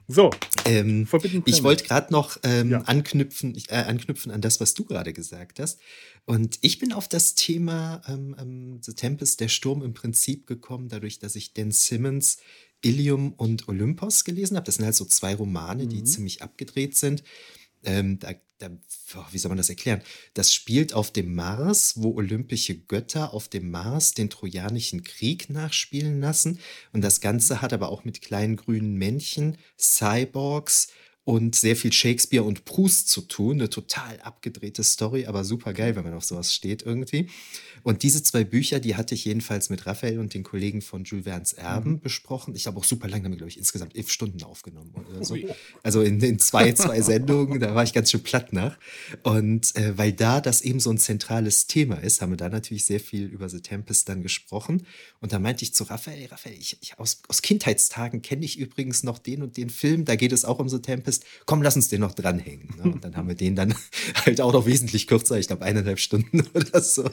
So, 0.07 0.31
ähm, 0.65 1.09
ich 1.47 1.65
wollte 1.65 1.85
gerade 1.85 2.13
noch 2.13 2.37
ähm, 2.45 2.71
ja. 2.71 2.83
anknüpfen, 2.83 3.61
äh, 3.69 3.75
anknüpfen 3.75 4.31
an 4.31 4.41
das, 4.41 4.61
was 4.61 4.75
du 4.75 4.85
gerade 4.85 5.13
gesagt 5.13 5.59
hast. 5.59 5.81
Und 6.25 6.59
ich 6.61 6.79
bin 6.79 6.93
auf 6.93 7.09
das 7.09 7.35
Thema 7.35 8.01
ähm, 8.07 8.37
ähm 8.39 8.79
The 8.81 8.93
Tempest, 8.93 9.41
der 9.41 9.49
Sturm 9.49 9.83
im 9.83 9.95
Prinzip 9.95 10.47
gekommen, 10.47 10.89
dadurch, 10.89 11.19
dass 11.19 11.35
ich 11.35 11.53
Dan 11.53 11.73
Simmons 11.73 12.39
Ilium 12.85 13.33
und 13.33 13.69
Olympos 13.69 14.25
gelesen 14.25 14.57
habe. 14.57 14.67
Das 14.67 14.77
sind 14.77 14.85
halt 14.85 14.95
so 14.95 15.05
zwei 15.05 15.35
Romane, 15.35 15.87
die 15.87 16.01
mhm. 16.01 16.07
ziemlich 16.07 16.43
abgedreht 16.43 16.97
sind. 16.97 17.23
Ähm, 17.83 18.19
da, 18.19 18.33
da, 18.59 18.71
wie 19.31 19.39
soll 19.39 19.51
man 19.51 19.59
das 19.59 19.69
erklären? 19.69 20.03
Das 20.33 20.53
spielt 20.53 20.95
auf 20.95 21.13
dem 21.13 21.35
Mars, 21.35 21.95
wo 21.97 22.15
olympische 22.15 22.79
Götter 22.79 23.35
auf 23.35 23.49
dem 23.49 23.71
Mars 23.71 24.15
den 24.15 24.31
Trojanischen 24.31 25.03
Krieg 25.03 25.51
nachspielen 25.51 26.21
lassen. 26.21 26.61
Und 26.93 27.03
das 27.03 27.21
Ganze 27.21 27.63
hat 27.63 27.73
aber 27.73 27.89
auch 27.89 28.05
mit 28.05 28.23
kleinen 28.23 28.57
grünen 28.57 28.95
Männchen, 28.95 29.59
Cyborgs 29.79 30.89
und 31.25 31.55
sehr 31.55 31.75
viel 31.75 31.93
Shakespeare 31.93 32.45
und 32.45 32.65
Proust 32.65 33.09
zu 33.09 33.23
tun. 33.23 33.57
Eine 33.59 33.71
total 33.71 34.21
abgedrehte 34.21 34.85
Story, 34.85 35.27
aber 35.27 35.45
super 35.45 35.73
geil, 35.73 35.97
wenn 35.97 36.05
man 36.05 36.15
auf 36.15 36.25
sowas 36.25 36.55
steht 36.55 36.83
irgendwie. 36.83 37.29
Und 37.85 38.03
diese 38.03 38.23
zwei 38.23 38.45
Bücher, 38.45 38.81
die 38.81 38.97
hatte 38.97 39.15
ich 39.15 39.27
jedenfalls 39.27 39.69
mit 39.69 39.87
Raphael 39.87 40.19
und 40.19 40.33
den 40.33 40.43
Kollegen 40.43 40.81
von 40.81 41.05
Jules 41.05 41.25
Verne's 41.25 41.53
Erben 41.53 41.93
mhm. 41.93 42.01
besprochen. 42.01 42.57
Ich 42.57 42.67
habe 42.67 42.79
auch 42.79 42.85
super 42.85 43.09
lange 43.09 43.25
damit, 43.25 43.39
glaube 43.39 43.51
ich, 43.51 43.59
insgesamt 43.59 43.95
elf 43.95 44.11
Stunden 44.11 44.43
aufgenommen 44.43 44.93
oder 44.95 45.23
so. 45.23 45.37
Also 45.83 46.01
in, 46.01 46.19
in 46.21 46.39
zwei, 46.39 46.73
zwei 46.75 47.03
Sendungen, 47.03 47.61
da 47.61 47.75
war 47.75 47.85
ich 47.85 47.93
ganz 47.93 48.11
schön 48.11 48.23
platt 48.23 48.55
nach. 48.55 48.79
Und 49.23 49.77
äh, 49.77 49.97
weil 49.99 50.13
da 50.13 50.41
das 50.41 50.63
eben 50.63 50.81
so 50.81 50.91
ein 50.91 50.99
zentrales 50.99 51.67
Thema 51.67 51.97
ist, 51.97 52.23
haben 52.23 52.33
wir 52.33 52.39
da 52.39 52.49
natürlich 52.49 52.87
sehr 52.87 53.01
viel 53.01 53.27
über 53.27 53.51
The 53.51 53.61
Tempest 53.61 54.09
dann 54.09 54.23
gesprochen. 54.23 54.87
Und 55.21 55.35
da 55.35 55.39
meinte 55.39 55.63
ich 55.63 55.75
zu 55.75 55.85
Raphael, 55.85 56.27
Raphael, 56.31 56.57
ich, 56.59 56.79
ich 56.81 56.99
aus, 56.99 57.21
aus 57.29 57.43
Kindheitstagen 57.43 58.23
kenne 58.23 58.47
ich 58.47 58.59
übrigens 58.59 59.03
noch 59.03 59.19
den 59.19 59.43
und 59.43 59.59
den 59.59 59.69
Film, 59.69 60.07
da 60.07 60.17
geht 60.17 60.33
es 60.33 60.47
auch 60.47 60.59
um 60.59 60.71
The 60.71 60.81
Tempest. 60.81 61.25
Komm, 61.45 61.61
lass 61.61 61.77
uns 61.77 61.89
den 61.89 62.01
noch 62.01 62.15
dranhängen. 62.15 62.75
Ne? 62.79 62.93
Und 62.93 63.05
dann 63.05 63.15
haben 63.15 63.29
wir 63.29 63.35
den 63.35 63.57
dann 63.57 63.75
halt 64.25 64.41
auch 64.41 64.55
noch 64.55 64.65
wesentlich 64.65 65.07
kürzer, 65.07 65.39
ich 65.39 65.49
glaube 65.49 65.67
eineinhalb 65.67 65.99
Stunden 65.99 66.41
oder 66.55 66.81
so 66.81 67.11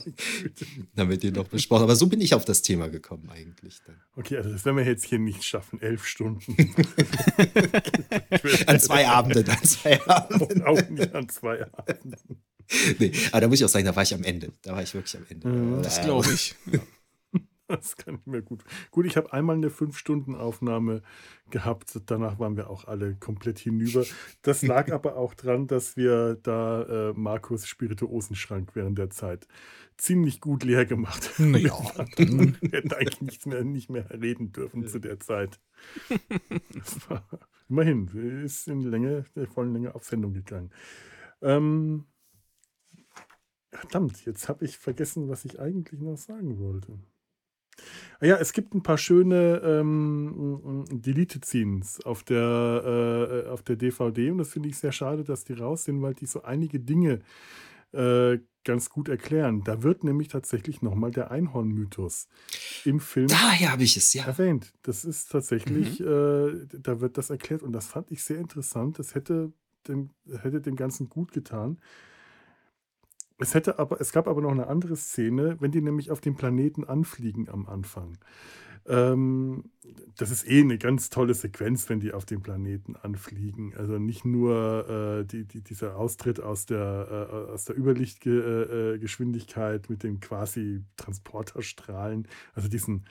dann 0.96 1.10
wird 1.10 1.24
die 1.24 1.32
noch 1.32 1.48
besprochen. 1.48 1.84
Aber 1.84 1.96
so 1.96 2.08
bin 2.08 2.22
ich 2.22 2.34
auf 2.34 2.46
das 2.46 2.62
Thema 2.62 2.88
gekommen 2.88 3.30
eigentlich. 3.30 3.80
Dann. 3.86 4.02
Okay, 4.16 4.38
also 4.38 4.52
das 4.52 4.66
werden 4.66 4.78
wir 4.78 4.86
jetzt 4.86 5.06
hier 5.06 5.20
nicht 5.20 5.44
schaffen, 5.44 5.82
elf 5.82 6.06
Stunden. 6.06 6.56
an 8.68 8.80
zwei 8.80 9.08
Abenden, 9.08 9.50
an 9.50 9.64
zwei 9.64 10.02
Abenden. 10.08 10.62
Auch 10.66 10.90
nicht 10.90 11.16
an 11.16 11.30
zwei 11.30 11.64
Abenden. 11.64 12.42
Nee, 13.00 13.12
aber 13.32 13.42
da 13.42 13.48
muss 13.48 13.60
ich 13.60 13.66
auch 13.66 13.70
sagen, 13.70 13.86
da 13.86 13.96
war 13.96 14.04
ich 14.04 14.14
am 14.14 14.24
Ende. 14.24 14.54
Da 14.62 14.72
war 14.72 14.82
ich 14.82 14.94
wirklich 14.94 15.18
am 15.18 15.26
Ende. 15.28 15.48
Mhm, 15.48 15.84
das 15.84 16.02
glaube 16.02 16.32
ich. 16.34 16.56
Ja. 16.72 16.80
Das 17.82 17.96
kann 17.96 18.16
ich 18.16 18.26
mir 18.26 18.42
gut. 18.42 18.64
Gut, 18.92 19.06
ich 19.06 19.18
habe 19.18 19.32
einmal 19.34 19.56
eine 19.56 19.70
Fünf-Stunden-Aufnahme 19.70 21.02
gehabt. 21.50 22.00
Danach 22.06 22.40
waren 22.40 22.58
wir 22.58 22.70
auch 22.70 22.86
alle 22.86 23.16
komplett 23.16 23.60
hinüber. 23.60 24.06
Das 24.42 24.62
lag 24.62 24.92
aber 24.92 25.16
auch 25.16 25.34
dran, 25.34 25.68
dass 25.68 25.96
wir 25.96 26.36
da 26.36 26.84
äh, 26.84 27.14
Markus 27.14 27.68
Spirituosenschrank 27.68 28.76
während 28.76 28.98
der 28.98 29.10
Zeit 29.10 29.48
ziemlich 29.98 30.42
gut 30.42 30.64
leer 30.64 30.86
gemacht 30.86 31.32
haben. 31.40 31.56
Ja. 31.56 31.74
Wir 32.18 32.72
hätten 32.72 32.94
eigentlich 32.94 33.22
nicht 33.22 33.46
mehr, 33.46 33.64
nicht 33.64 33.90
mehr 33.90 34.10
reden 34.10 34.52
dürfen 34.52 34.88
zu 34.88 35.00
der 35.00 35.20
Zeit. 35.20 35.60
War, 37.08 37.24
immerhin, 37.70 38.08
ist 38.44 38.68
in 38.68 38.82
Länge, 38.82 39.26
der 39.36 39.48
vollen 39.48 39.74
Länge 39.74 39.96
auf 39.96 40.06
Sendung 40.06 40.34
gegangen. 40.34 40.72
Ähm, 41.42 42.06
verdammt, 43.72 44.26
jetzt 44.26 44.50
habe 44.50 44.66
ich 44.66 44.78
vergessen, 44.78 45.30
was 45.30 45.46
ich 45.46 45.60
eigentlich 45.60 46.02
noch 46.02 46.18
sagen 46.18 46.60
wollte. 46.60 47.00
Ah 48.20 48.26
ja, 48.26 48.36
es 48.38 48.54
gibt 48.54 48.74
ein 48.74 48.84
paar 48.84 48.98
schöne 48.98 49.62
ähm, 49.64 50.86
Deleted 50.92 51.44
Scenes 51.46 52.00
auf 52.06 52.24
der, 52.24 53.44
äh, 53.46 53.50
auf 53.50 53.64
der 53.64 53.76
DVD 53.76 54.32
und 54.32 54.38
das 54.38 54.50
finde 54.50 54.70
ich 54.70 54.78
sehr 54.78 54.92
schade, 54.92 55.24
dass 55.24 55.44
die 55.44 55.54
raus 55.54 55.86
sind, 55.86 56.02
weil 56.02 56.14
die 56.14 56.28
so 56.28 56.44
einige 56.44 56.80
Dinge 56.80 57.20
äh, 57.94 58.40
ganz 58.64 58.90
gut 58.90 59.10
erklären. 59.10 59.64
Da 59.64 59.84
wird 59.84 60.04
nämlich 60.04 60.28
tatsächlich 60.28 60.82
nochmal 60.82 61.12
der 61.12 61.32
Einhorn-Mythos 61.32 62.28
im 62.86 63.00
Film 63.00 63.28
Daher 63.28 63.72
habe 63.72 63.84
ich 63.84 63.98
es, 63.98 64.14
ja. 64.14 64.26
erwähnt. 64.26 64.74
Das 64.84 65.04
ist 65.04 65.32
tatsächlich, 65.32 66.00
mhm. 66.00 66.06
äh, 66.06 66.80
da 66.80 67.02
wird 67.02 67.18
das 67.18 67.30
erklärt 67.30 67.64
und 67.64 67.74
das 67.74 67.88
fand 67.88 68.12
ich 68.12 68.24
sehr 68.24 68.38
interessant. 68.38 69.00
Das 69.00 69.16
hätte 69.16 69.52
dem, 69.88 70.12
hätte 70.42 70.62
dem 70.62 70.76
Ganzen 70.76 71.10
gut 71.10 71.32
getan. 71.32 71.80
Es, 73.42 73.56
hätte 73.56 73.80
aber, 73.80 74.00
es 74.00 74.12
gab 74.12 74.28
aber 74.28 74.40
noch 74.40 74.52
eine 74.52 74.68
andere 74.68 74.96
Szene, 74.96 75.58
wenn 75.60 75.72
die 75.72 75.82
nämlich 75.82 76.12
auf 76.12 76.22
dem 76.22 76.36
Planeten 76.36 76.84
anfliegen 76.84 77.50
am 77.50 77.68
Anfang. 77.68 78.20
Ähm, 78.88 79.66
das 80.18 80.32
ist 80.32 80.48
eh 80.48 80.62
eine 80.62 80.78
ganz 80.78 81.10
tolle 81.10 81.34
Sequenz, 81.34 81.90
wenn 81.90 82.00
die 82.00 82.14
auf 82.14 82.24
dem 82.26 82.42
Planeten 82.42 82.96
anfliegen. 82.96 83.74
Also 83.76 84.00
nicht 84.00 84.24
nur 84.26 85.20
äh, 85.22 85.26
die, 85.26 85.44
die, 85.46 85.62
dieser 85.62 85.98
Austritt 85.98 86.40
aus 86.40 86.66
der, 86.66 87.30
äh, 87.32 87.52
aus 87.52 87.66
der 87.66 87.78
Überlichtgeschwindigkeit 87.78 89.90
mit 89.90 90.04
den 90.04 90.20
quasi 90.20 90.84
Transporterstrahlen, 90.98 92.28
also 92.54 92.68
diesen 92.68 93.06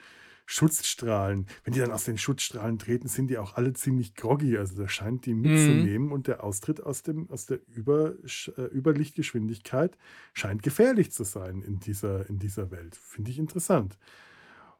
Schutzstrahlen. 0.45 1.47
Wenn 1.63 1.73
die 1.73 1.79
dann 1.79 1.91
aus 1.91 2.03
den 2.03 2.17
Schutzstrahlen 2.17 2.77
treten, 2.77 3.07
sind 3.07 3.29
die 3.29 3.37
auch 3.37 3.55
alle 3.55 3.73
ziemlich 3.73 4.15
groggy. 4.15 4.57
Also 4.57 4.75
da 4.75 4.89
scheint 4.89 5.25
die 5.25 5.33
mitzunehmen 5.33 6.07
mhm. 6.07 6.13
und 6.13 6.27
der 6.27 6.43
Austritt 6.43 6.83
aus, 6.83 7.03
dem, 7.03 7.29
aus 7.29 7.45
der 7.45 7.59
Über, 7.67 8.15
äh, 8.57 8.63
Überlichtgeschwindigkeit 8.75 9.97
scheint 10.33 10.61
gefährlich 10.61 11.11
zu 11.11 11.23
sein 11.23 11.61
in 11.61 11.79
dieser, 11.79 12.29
in 12.29 12.37
dieser 12.37 12.69
Welt. 12.71 12.95
Finde 12.95 13.31
ich 13.31 13.39
interessant. 13.39 13.97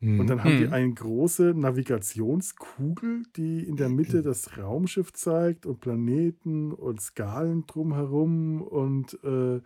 Und 0.01 0.27
dann 0.27 0.43
haben 0.43 0.57
die 0.57 0.65
mhm. 0.65 0.73
eine 0.73 0.93
große 0.93 1.53
Navigationskugel, 1.55 3.23
die 3.35 3.63
in 3.63 3.75
der 3.75 3.89
Mitte 3.89 4.23
das 4.23 4.57
Raumschiff 4.57 5.13
zeigt 5.13 5.67
und 5.67 5.79
Planeten 5.79 6.71
und 6.71 6.99
Skalen 6.99 7.67
drumherum 7.67 8.63
und 8.63 9.23
äh, 9.23 9.61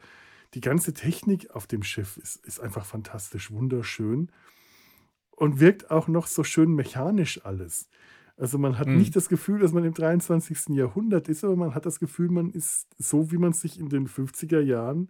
die 0.54 0.62
ganze 0.62 0.94
Technik 0.94 1.52
auf 1.52 1.68
dem 1.68 1.84
Schiff 1.84 2.18
ist, 2.18 2.46
ist 2.46 2.60
einfach 2.60 2.86
fantastisch, 2.86 3.50
wunderschön 3.52 4.30
und 5.32 5.62
wirkt 5.62 5.90
auch 5.90 6.10
noch 6.10 6.28
so 6.28 6.44
schön 6.44 6.74
mechanisch 6.74 7.46
alles. 7.46 7.88
Also 8.38 8.58
man 8.58 8.78
hat 8.78 8.88
mhm. 8.88 8.98
nicht 8.98 9.16
das 9.16 9.30
Gefühl, 9.30 9.60
dass 9.60 9.72
man 9.72 9.86
im 9.86 9.94
23. 9.94 10.76
Jahrhundert 10.76 11.30
ist, 11.30 11.46
aber 11.46 11.56
man 11.56 11.74
hat 11.74 11.86
das 11.86 12.00
Gefühl, 12.00 12.30
man 12.30 12.52
ist 12.52 12.88
so, 12.98 13.32
wie 13.32 13.38
man 13.38 13.54
sich 13.54 13.80
in 13.80 13.88
den 13.88 14.08
50er 14.08 14.60
Jahren 14.60 15.10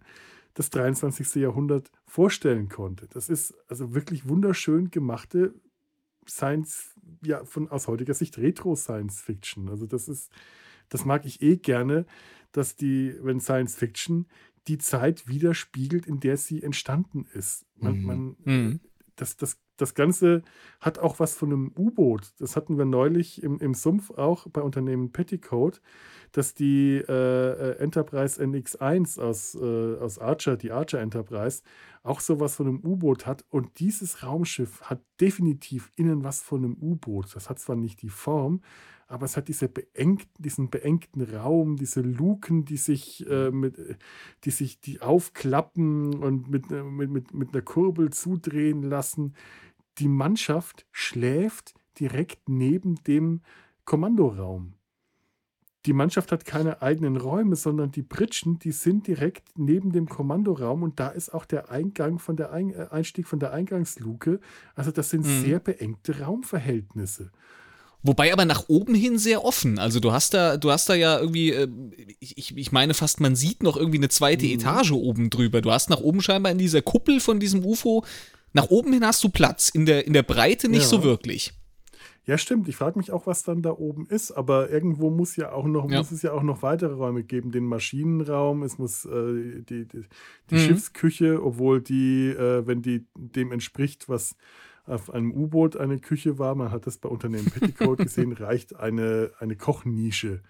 das 0.56 0.70
23. 0.70 1.34
Jahrhundert 1.36 1.92
vorstellen 2.06 2.70
konnte. 2.70 3.06
Das 3.08 3.28
ist 3.28 3.54
also 3.68 3.94
wirklich 3.94 4.26
wunderschön 4.26 4.90
gemachte 4.90 5.54
Science, 6.26 6.94
ja, 7.22 7.44
von 7.44 7.68
aus 7.68 7.88
heutiger 7.88 8.14
Sicht 8.14 8.38
Retro-Science 8.38 9.20
Fiction. 9.20 9.68
Also 9.68 9.86
das 9.86 10.08
ist, 10.08 10.32
das 10.88 11.04
mag 11.04 11.26
ich 11.26 11.42
eh 11.42 11.58
gerne, 11.58 12.06
dass 12.52 12.74
die, 12.74 13.14
wenn 13.20 13.38
Science 13.38 13.76
Fiction 13.76 14.26
die 14.66 14.78
Zeit 14.78 15.28
widerspiegelt, 15.28 16.06
in 16.06 16.20
der 16.20 16.38
sie 16.38 16.62
entstanden 16.62 17.26
ist. 17.34 17.66
Man, 17.76 17.98
mhm. 17.98 18.04
man 18.04 18.36
mhm. 18.44 18.80
Das, 19.16 19.36
das, 19.36 19.58
das 19.76 19.94
Ganze 19.94 20.42
hat 20.80 20.98
auch 20.98 21.18
was 21.18 21.34
von 21.34 21.52
einem 21.52 21.72
U-Boot. 21.76 22.34
Das 22.38 22.54
hatten 22.54 22.78
wir 22.78 22.84
neulich 22.84 23.42
im, 23.42 23.58
im 23.58 23.74
Sumpf 23.74 24.10
auch 24.10 24.46
bei 24.48 24.60
Unternehmen 24.60 25.12
Petticoat, 25.12 25.80
dass 26.32 26.54
die 26.54 26.96
äh, 26.96 27.78
Enterprise 27.78 28.42
NX1 28.42 29.20
aus, 29.20 29.54
äh, 29.54 29.96
aus 29.98 30.18
Archer, 30.18 30.56
die 30.56 30.70
Archer 30.70 31.00
Enterprise, 31.00 31.62
auch 32.02 32.20
sowas 32.20 32.56
von 32.56 32.68
einem 32.68 32.80
U-Boot 32.84 33.26
hat. 33.26 33.44
Und 33.48 33.80
dieses 33.80 34.22
Raumschiff 34.22 34.82
hat 34.82 35.00
definitiv 35.20 35.90
innen 35.96 36.22
was 36.22 36.42
von 36.42 36.64
einem 36.64 36.76
U-Boot. 36.80 37.34
Das 37.34 37.50
hat 37.50 37.58
zwar 37.58 37.76
nicht 37.76 38.02
die 38.02 38.10
Form, 38.10 38.60
aber 39.08 39.26
es 39.26 39.36
hat 39.36 39.48
diese 39.48 39.68
beengten, 39.68 40.42
diesen 40.42 40.68
beengten 40.68 41.22
Raum, 41.22 41.76
diese 41.76 42.00
Luken, 42.00 42.64
die 42.64 42.76
sich, 42.76 43.28
äh, 43.28 43.50
mit, 43.50 43.76
die 44.44 44.50
sich 44.50 44.80
die 44.80 45.00
aufklappen 45.00 46.14
und 46.14 46.48
mit, 46.48 46.70
äh, 46.72 46.82
mit, 46.82 47.10
mit, 47.10 47.34
mit 47.34 47.54
einer 47.54 47.62
Kurbel 47.62 48.10
zudrehen 48.10 48.82
lassen. 48.82 49.34
Die 49.98 50.08
Mannschaft 50.08 50.86
schläft 50.90 51.74
direkt 52.00 52.48
neben 52.48 52.96
dem 53.04 53.42
Kommandoraum. 53.84 54.74
Die 55.86 55.92
Mannschaft 55.92 56.32
hat 56.32 56.44
keine 56.44 56.82
eigenen 56.82 57.16
Räume, 57.16 57.54
sondern 57.54 57.92
die 57.92 58.02
Pritschen, 58.02 58.58
die 58.58 58.72
sind 58.72 59.06
direkt 59.06 59.56
neben 59.56 59.92
dem 59.92 60.08
Kommandoraum 60.08 60.82
und 60.82 60.98
da 60.98 61.08
ist 61.08 61.32
auch 61.32 61.44
der 61.44 61.70
Eingang 61.70 62.18
von 62.18 62.36
der 62.36 62.50
Ein 62.50 62.70
äh, 62.70 62.88
Einstieg 62.90 63.28
von 63.28 63.38
der 63.38 63.52
Eingangsluke. 63.52 64.40
Also 64.74 64.90
das 64.90 65.10
sind 65.10 65.24
mhm. 65.24 65.42
sehr 65.42 65.60
beengte 65.60 66.18
Raumverhältnisse. 66.18 67.30
Wobei 68.02 68.32
aber 68.32 68.44
nach 68.44 68.68
oben 68.68 68.94
hin 68.94 69.18
sehr 69.18 69.44
offen. 69.44 69.78
Also 69.78 69.98
du 70.00 70.12
hast 70.12 70.34
da, 70.34 70.56
du 70.56 70.70
hast 70.70 70.88
da 70.88 70.94
ja 70.94 71.18
irgendwie, 71.18 71.50
äh, 71.50 71.68
ich, 72.20 72.56
ich 72.56 72.72
meine 72.72 72.94
fast, 72.94 73.20
man 73.20 73.34
sieht 73.34 73.62
noch 73.62 73.76
irgendwie 73.76 73.98
eine 73.98 74.08
zweite 74.08 74.46
mhm. 74.46 74.52
Etage 74.52 74.92
oben 74.92 75.30
drüber. 75.30 75.60
Du 75.60 75.72
hast 75.72 75.90
nach 75.90 76.00
oben 76.00 76.22
scheinbar 76.22 76.52
in 76.52 76.58
dieser 76.58 76.82
Kuppel 76.82 77.20
von 77.20 77.40
diesem 77.40 77.64
UFO, 77.64 78.04
nach 78.52 78.70
oben 78.70 78.92
hin 78.92 79.04
hast 79.04 79.22
du 79.24 79.28
Platz, 79.28 79.68
in 79.68 79.86
der, 79.86 80.06
in 80.06 80.12
der 80.12 80.22
Breite 80.22 80.68
nicht 80.68 80.82
ja. 80.82 80.88
so 80.88 81.02
wirklich. 81.02 81.52
Ja, 82.26 82.38
stimmt. 82.38 82.68
Ich 82.68 82.74
frage 82.74 82.98
mich 82.98 83.12
auch, 83.12 83.28
was 83.28 83.44
dann 83.44 83.62
da 83.62 83.70
oben 83.70 84.06
ist, 84.06 84.32
aber 84.32 84.68
irgendwo 84.70 85.10
muss 85.10 85.36
ja 85.36 85.52
auch 85.52 85.66
noch, 85.66 85.88
ja. 85.88 85.98
muss 85.98 86.10
es 86.10 86.22
ja 86.22 86.32
auch 86.32 86.42
noch 86.42 86.62
weitere 86.62 86.92
Räume 86.92 87.22
geben. 87.22 87.52
Den 87.52 87.64
Maschinenraum, 87.64 88.64
es 88.64 88.78
muss 88.78 89.04
äh, 89.04 89.62
die, 89.62 89.86
die, 89.86 90.04
die 90.50 90.54
mhm. 90.54 90.58
Schiffsküche, 90.58 91.40
obwohl 91.40 91.80
die, 91.80 92.30
äh, 92.30 92.66
wenn 92.66 92.82
die 92.82 93.06
dem 93.14 93.52
entspricht, 93.52 94.08
was 94.08 94.34
auf 94.86 95.10
einem 95.10 95.32
U-Boot 95.32 95.76
eine 95.76 95.98
Küche 95.98 96.38
war, 96.38 96.54
man 96.54 96.70
hat 96.70 96.86
das 96.86 96.98
bei 96.98 97.08
Unternehmen 97.08 97.50
Petticoat 97.50 97.98
gesehen, 98.04 98.32
reicht 98.32 98.76
eine, 98.76 99.32
eine 99.38 99.56
Kochnische. 99.56 100.42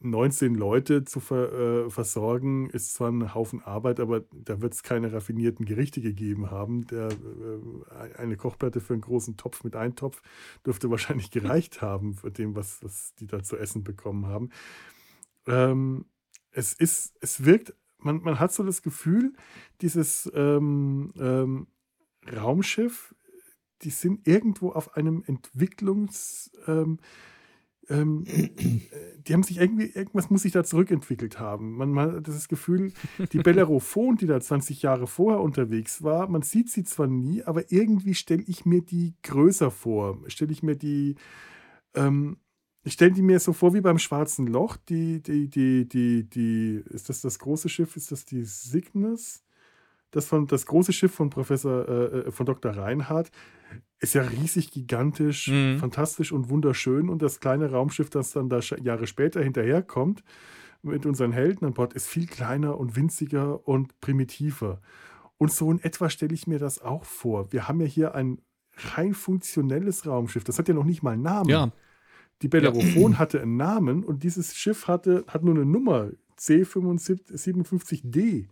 19 0.00 0.54
äh, 0.54 0.58
Leute 0.58 1.04
zu 1.04 1.20
ver, 1.20 1.52
äh, 1.52 1.90
versorgen, 1.90 2.70
ist 2.70 2.94
zwar 2.94 3.10
ein 3.10 3.34
Haufen 3.34 3.62
Arbeit, 3.62 4.00
aber 4.00 4.24
da 4.32 4.60
wird 4.60 4.72
es 4.72 4.82
keine 4.82 5.12
raffinierten 5.12 5.66
Gerichte 5.66 6.00
gegeben 6.00 6.50
haben. 6.50 6.86
Der, 6.86 7.08
äh, 7.08 8.16
eine 8.16 8.36
Kochplatte 8.36 8.80
für 8.80 8.94
einen 8.94 9.02
großen 9.02 9.36
Topf 9.36 9.64
mit 9.64 9.76
Eintopf 9.76 10.22
dürfte 10.64 10.90
wahrscheinlich 10.90 11.30
gereicht 11.30 11.82
haben 11.82 12.14
für 12.14 12.30
dem, 12.30 12.54
was, 12.54 12.82
was 12.82 13.14
die 13.16 13.26
da 13.26 13.42
zu 13.42 13.56
essen 13.56 13.84
bekommen 13.84 14.26
haben. 14.26 14.50
Ähm, 15.46 16.06
es 16.50 16.72
ist, 16.72 17.16
es 17.20 17.44
wirkt, 17.44 17.74
man, 17.98 18.22
man 18.22 18.38
hat 18.38 18.52
so 18.52 18.62
das 18.62 18.82
Gefühl, 18.82 19.34
dieses 19.80 20.30
ähm, 20.34 21.12
ähm, 21.18 21.66
Raumschiff 22.32 23.14
die 23.82 23.90
sind 23.90 24.26
irgendwo 24.26 24.70
auf 24.70 24.96
einem 24.96 25.22
Entwicklungs... 25.26 26.50
Ähm, 26.66 26.98
ähm, 27.90 28.24
die 29.26 29.32
haben 29.32 29.42
sich 29.42 29.58
irgendwie, 29.58 29.86
irgendwas 29.86 30.30
muss 30.30 30.42
sich 30.42 30.52
da 30.52 30.64
zurückentwickelt 30.64 31.40
haben. 31.40 31.76
Man, 31.76 31.90
man 31.90 32.16
hat 32.16 32.28
das 32.28 32.48
Gefühl, 32.48 32.92
die 33.32 33.38
Bellerophon, 33.38 34.16
die 34.16 34.26
da 34.26 34.40
20 34.40 34.82
Jahre 34.82 35.06
vorher 35.06 35.40
unterwegs 35.40 36.02
war, 36.02 36.28
man 36.28 36.42
sieht 36.42 36.70
sie 36.70 36.84
zwar 36.84 37.06
nie, 37.06 37.42
aber 37.42 37.72
irgendwie 37.72 38.14
stelle 38.14 38.42
ich 38.46 38.66
mir 38.66 38.82
die 38.82 39.14
größer 39.22 39.70
vor. 39.70 40.18
Stelle 40.28 40.52
ich 40.52 40.62
mir 40.62 40.76
die, 40.76 41.16
ähm, 41.94 42.36
ich 42.84 42.94
stelle 42.94 43.12
die 43.12 43.22
mir 43.22 43.40
so 43.40 43.52
vor 43.52 43.74
wie 43.74 43.80
beim 43.80 43.98
Schwarzen 43.98 44.46
Loch. 44.46 44.76
Die, 44.76 45.22
die, 45.22 45.48
die, 45.48 45.88
die, 45.88 46.24
die, 46.28 46.82
ist 46.90 47.08
das 47.08 47.20
das 47.20 47.38
große 47.38 47.68
Schiff? 47.68 47.96
Ist 47.96 48.12
das 48.12 48.24
die 48.24 48.44
Cygnus? 48.44 49.42
Das, 50.10 50.26
von, 50.26 50.46
das 50.46 50.66
große 50.66 50.92
Schiff 50.92 51.12
von 51.12 51.30
Professor, 51.30 51.88
äh, 51.88 52.18
äh 52.18 52.30
von 52.30 52.46
Dr. 52.46 52.72
Reinhardt, 52.72 53.30
ist 54.00 54.14
ja 54.14 54.22
riesig, 54.22 54.70
gigantisch, 54.70 55.48
mhm. 55.48 55.78
fantastisch 55.78 56.32
und 56.32 56.48
wunderschön. 56.48 57.08
Und 57.08 57.20
das 57.20 57.40
kleine 57.40 57.70
Raumschiff, 57.70 58.10
das 58.10 58.32
dann 58.32 58.48
da 58.48 58.60
Jahre 58.60 59.06
später 59.06 59.42
hinterherkommt, 59.42 60.22
mit 60.82 61.06
unseren 61.06 61.32
Helden 61.32 61.66
an 61.66 61.74
Bord, 61.74 61.94
ist 61.94 62.06
viel 62.06 62.26
kleiner 62.26 62.78
und 62.78 62.96
winziger 62.96 63.66
und 63.66 64.00
primitiver. 64.00 64.80
Und 65.36 65.52
so 65.52 65.70
in 65.70 65.80
etwa 65.80 66.10
stelle 66.10 66.34
ich 66.34 66.46
mir 66.46 66.58
das 66.58 66.80
auch 66.80 67.04
vor. 67.04 67.52
Wir 67.52 67.68
haben 67.68 67.80
ja 67.80 67.86
hier 67.86 68.14
ein 68.14 68.40
rein 68.96 69.14
funktionelles 69.14 70.06
Raumschiff. 70.06 70.44
Das 70.44 70.58
hat 70.58 70.68
ja 70.68 70.74
noch 70.74 70.84
nicht 70.84 71.02
mal 71.02 71.12
einen 71.12 71.22
Namen. 71.22 71.48
Ja. 71.48 71.72
Die 72.42 72.48
Bellerophon 72.48 73.12
ja. 73.12 73.18
hatte 73.22 73.40
einen 73.40 73.56
Namen 73.56 74.04
und 74.04 74.22
dieses 74.22 74.56
Schiff 74.56 74.86
hatte, 74.86 75.24
hat 75.26 75.42
nur 75.42 75.54
eine 75.54 75.64
Nummer, 75.64 76.10
C57D. 76.38 78.48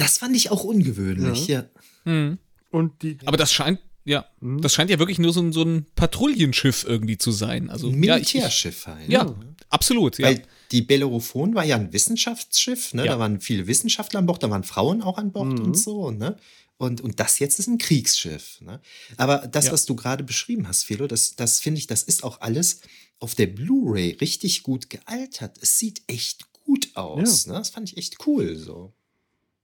Das 0.00 0.18
fand 0.18 0.34
ich 0.34 0.50
auch 0.50 0.64
ungewöhnlich, 0.64 1.46
ja. 1.46 1.66
ja. 2.04 2.12
Mhm. 2.12 2.38
Und 2.70 3.02
die, 3.02 3.18
Aber 3.26 3.36
das 3.36 3.52
scheint 3.52 3.80
ja, 4.04 4.26
mhm. 4.40 4.60
das 4.62 4.74
scheint 4.74 4.90
ja 4.90 4.98
wirklich 4.98 5.18
nur 5.18 5.32
so 5.32 5.40
ein, 5.40 5.52
so 5.52 5.62
ein 5.62 5.86
Patrouillenschiff 5.94 6.84
irgendwie 6.84 7.18
zu 7.18 7.30
sein. 7.30 7.68
Also, 7.68 7.90
Militärschiff 7.90 8.86
ja, 8.86 8.92
ich, 8.92 8.98
halt. 8.98 9.08
Ja, 9.10 9.24
ja, 9.26 9.36
absolut. 9.68 10.18
Ja. 10.18 10.28
Weil 10.28 10.42
die 10.72 10.82
Bellerophon 10.82 11.54
war 11.54 11.64
ja 11.64 11.76
ein 11.76 11.92
Wissenschaftsschiff, 11.92 12.94
ne? 12.94 13.04
Ja. 13.04 13.12
da 13.12 13.18
waren 13.18 13.40
viele 13.40 13.66
Wissenschaftler 13.66 14.20
an 14.20 14.26
Bord, 14.26 14.42
da 14.42 14.50
waren 14.50 14.64
Frauen 14.64 15.02
auch 15.02 15.18
an 15.18 15.32
Bord 15.32 15.58
mhm. 15.58 15.64
und 15.64 15.78
so. 15.78 16.10
Ne? 16.10 16.36
Und, 16.78 17.02
und 17.02 17.20
das 17.20 17.38
jetzt 17.40 17.58
ist 17.58 17.66
ein 17.66 17.76
Kriegsschiff. 17.76 18.60
Ne? 18.62 18.80
Aber 19.18 19.46
das, 19.46 19.66
ja. 19.66 19.72
was 19.72 19.84
du 19.84 19.94
gerade 19.94 20.24
beschrieben 20.24 20.66
hast, 20.66 20.84
Philo, 20.84 21.06
das, 21.06 21.36
das 21.36 21.60
finde 21.60 21.78
ich, 21.78 21.86
das 21.86 22.02
ist 22.02 22.24
auch 22.24 22.40
alles 22.40 22.80
auf 23.18 23.34
der 23.34 23.48
Blu-ray 23.48 24.16
richtig 24.20 24.62
gut 24.62 24.88
gealtert. 24.88 25.58
Es 25.60 25.78
sieht 25.78 26.00
echt 26.06 26.46
gut 26.64 26.88
aus. 26.94 27.46
Ne? 27.46 27.52
Das 27.52 27.68
fand 27.68 27.90
ich 27.90 27.98
echt 27.98 28.26
cool. 28.26 28.56
So. 28.56 28.94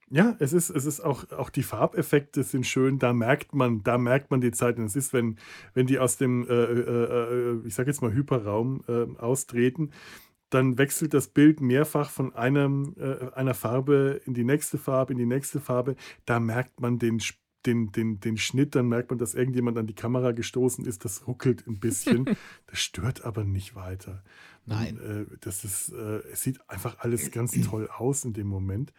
Ja, 0.09 0.37
es 0.39 0.53
ist, 0.53 0.69
es 0.69 0.85
ist 0.85 1.01
auch, 1.01 1.29
auch 1.31 1.49
die 1.49 1.63
Farbeffekte 1.63 2.43
sind 2.43 2.65
schön, 2.65 2.97
da 2.97 3.11
merkt 3.11 3.53
man, 3.53 3.83
da 3.83 3.97
merkt 3.97 4.31
man 4.31 4.39
die 4.39 4.51
Zeit. 4.51 4.77
Und 4.77 4.85
es 4.85 4.95
ist, 4.95 5.11
wenn, 5.11 5.37
wenn 5.73 5.85
die 5.85 5.99
aus 5.99 6.15
dem, 6.17 6.47
äh, 6.47 6.53
äh, 6.53 7.53
äh 7.53 7.67
ich 7.67 7.75
sage 7.75 7.89
jetzt 7.89 8.01
mal, 8.01 8.13
Hyperraum 8.13 8.83
äh, 8.87 9.19
austreten, 9.19 9.91
dann 10.49 10.77
wechselt 10.77 11.13
das 11.13 11.27
Bild 11.27 11.59
mehrfach 11.59 12.09
von 12.09 12.33
einem, 12.35 12.95
äh, 12.97 13.31
einer 13.33 13.53
Farbe 13.53 14.21
in 14.25 14.33
die 14.33 14.45
nächste 14.45 14.77
Farbe, 14.77 15.11
in 15.11 15.19
die 15.19 15.25
nächste 15.25 15.59
Farbe. 15.59 15.97
Da 16.25 16.39
merkt 16.39 16.79
man 16.79 16.99
den, 16.99 17.21
den, 17.65 17.91
den, 17.91 18.21
den 18.21 18.37
Schnitt, 18.37 18.75
dann 18.75 18.87
merkt 18.87 19.09
man, 19.09 19.19
dass 19.19 19.35
irgendjemand 19.35 19.77
an 19.77 19.87
die 19.87 19.95
Kamera 19.95 20.31
gestoßen 20.31 20.85
ist. 20.85 21.03
Das 21.03 21.27
ruckelt 21.27 21.67
ein 21.67 21.81
bisschen. 21.81 22.23
das 22.67 22.79
stört 22.79 23.25
aber 23.25 23.43
nicht 23.43 23.75
weiter. 23.75 24.23
Nein. 24.65 24.99
Und, 24.99 25.33
äh, 25.33 25.37
das 25.41 25.65
ist, 25.65 25.89
es 25.89 26.43
sieht 26.43 26.61
einfach 26.69 26.99
alles 26.99 27.31
ganz 27.31 27.51
toll 27.69 27.89
aus 27.89 28.23
in 28.23 28.31
dem 28.31 28.47
Moment. 28.47 28.93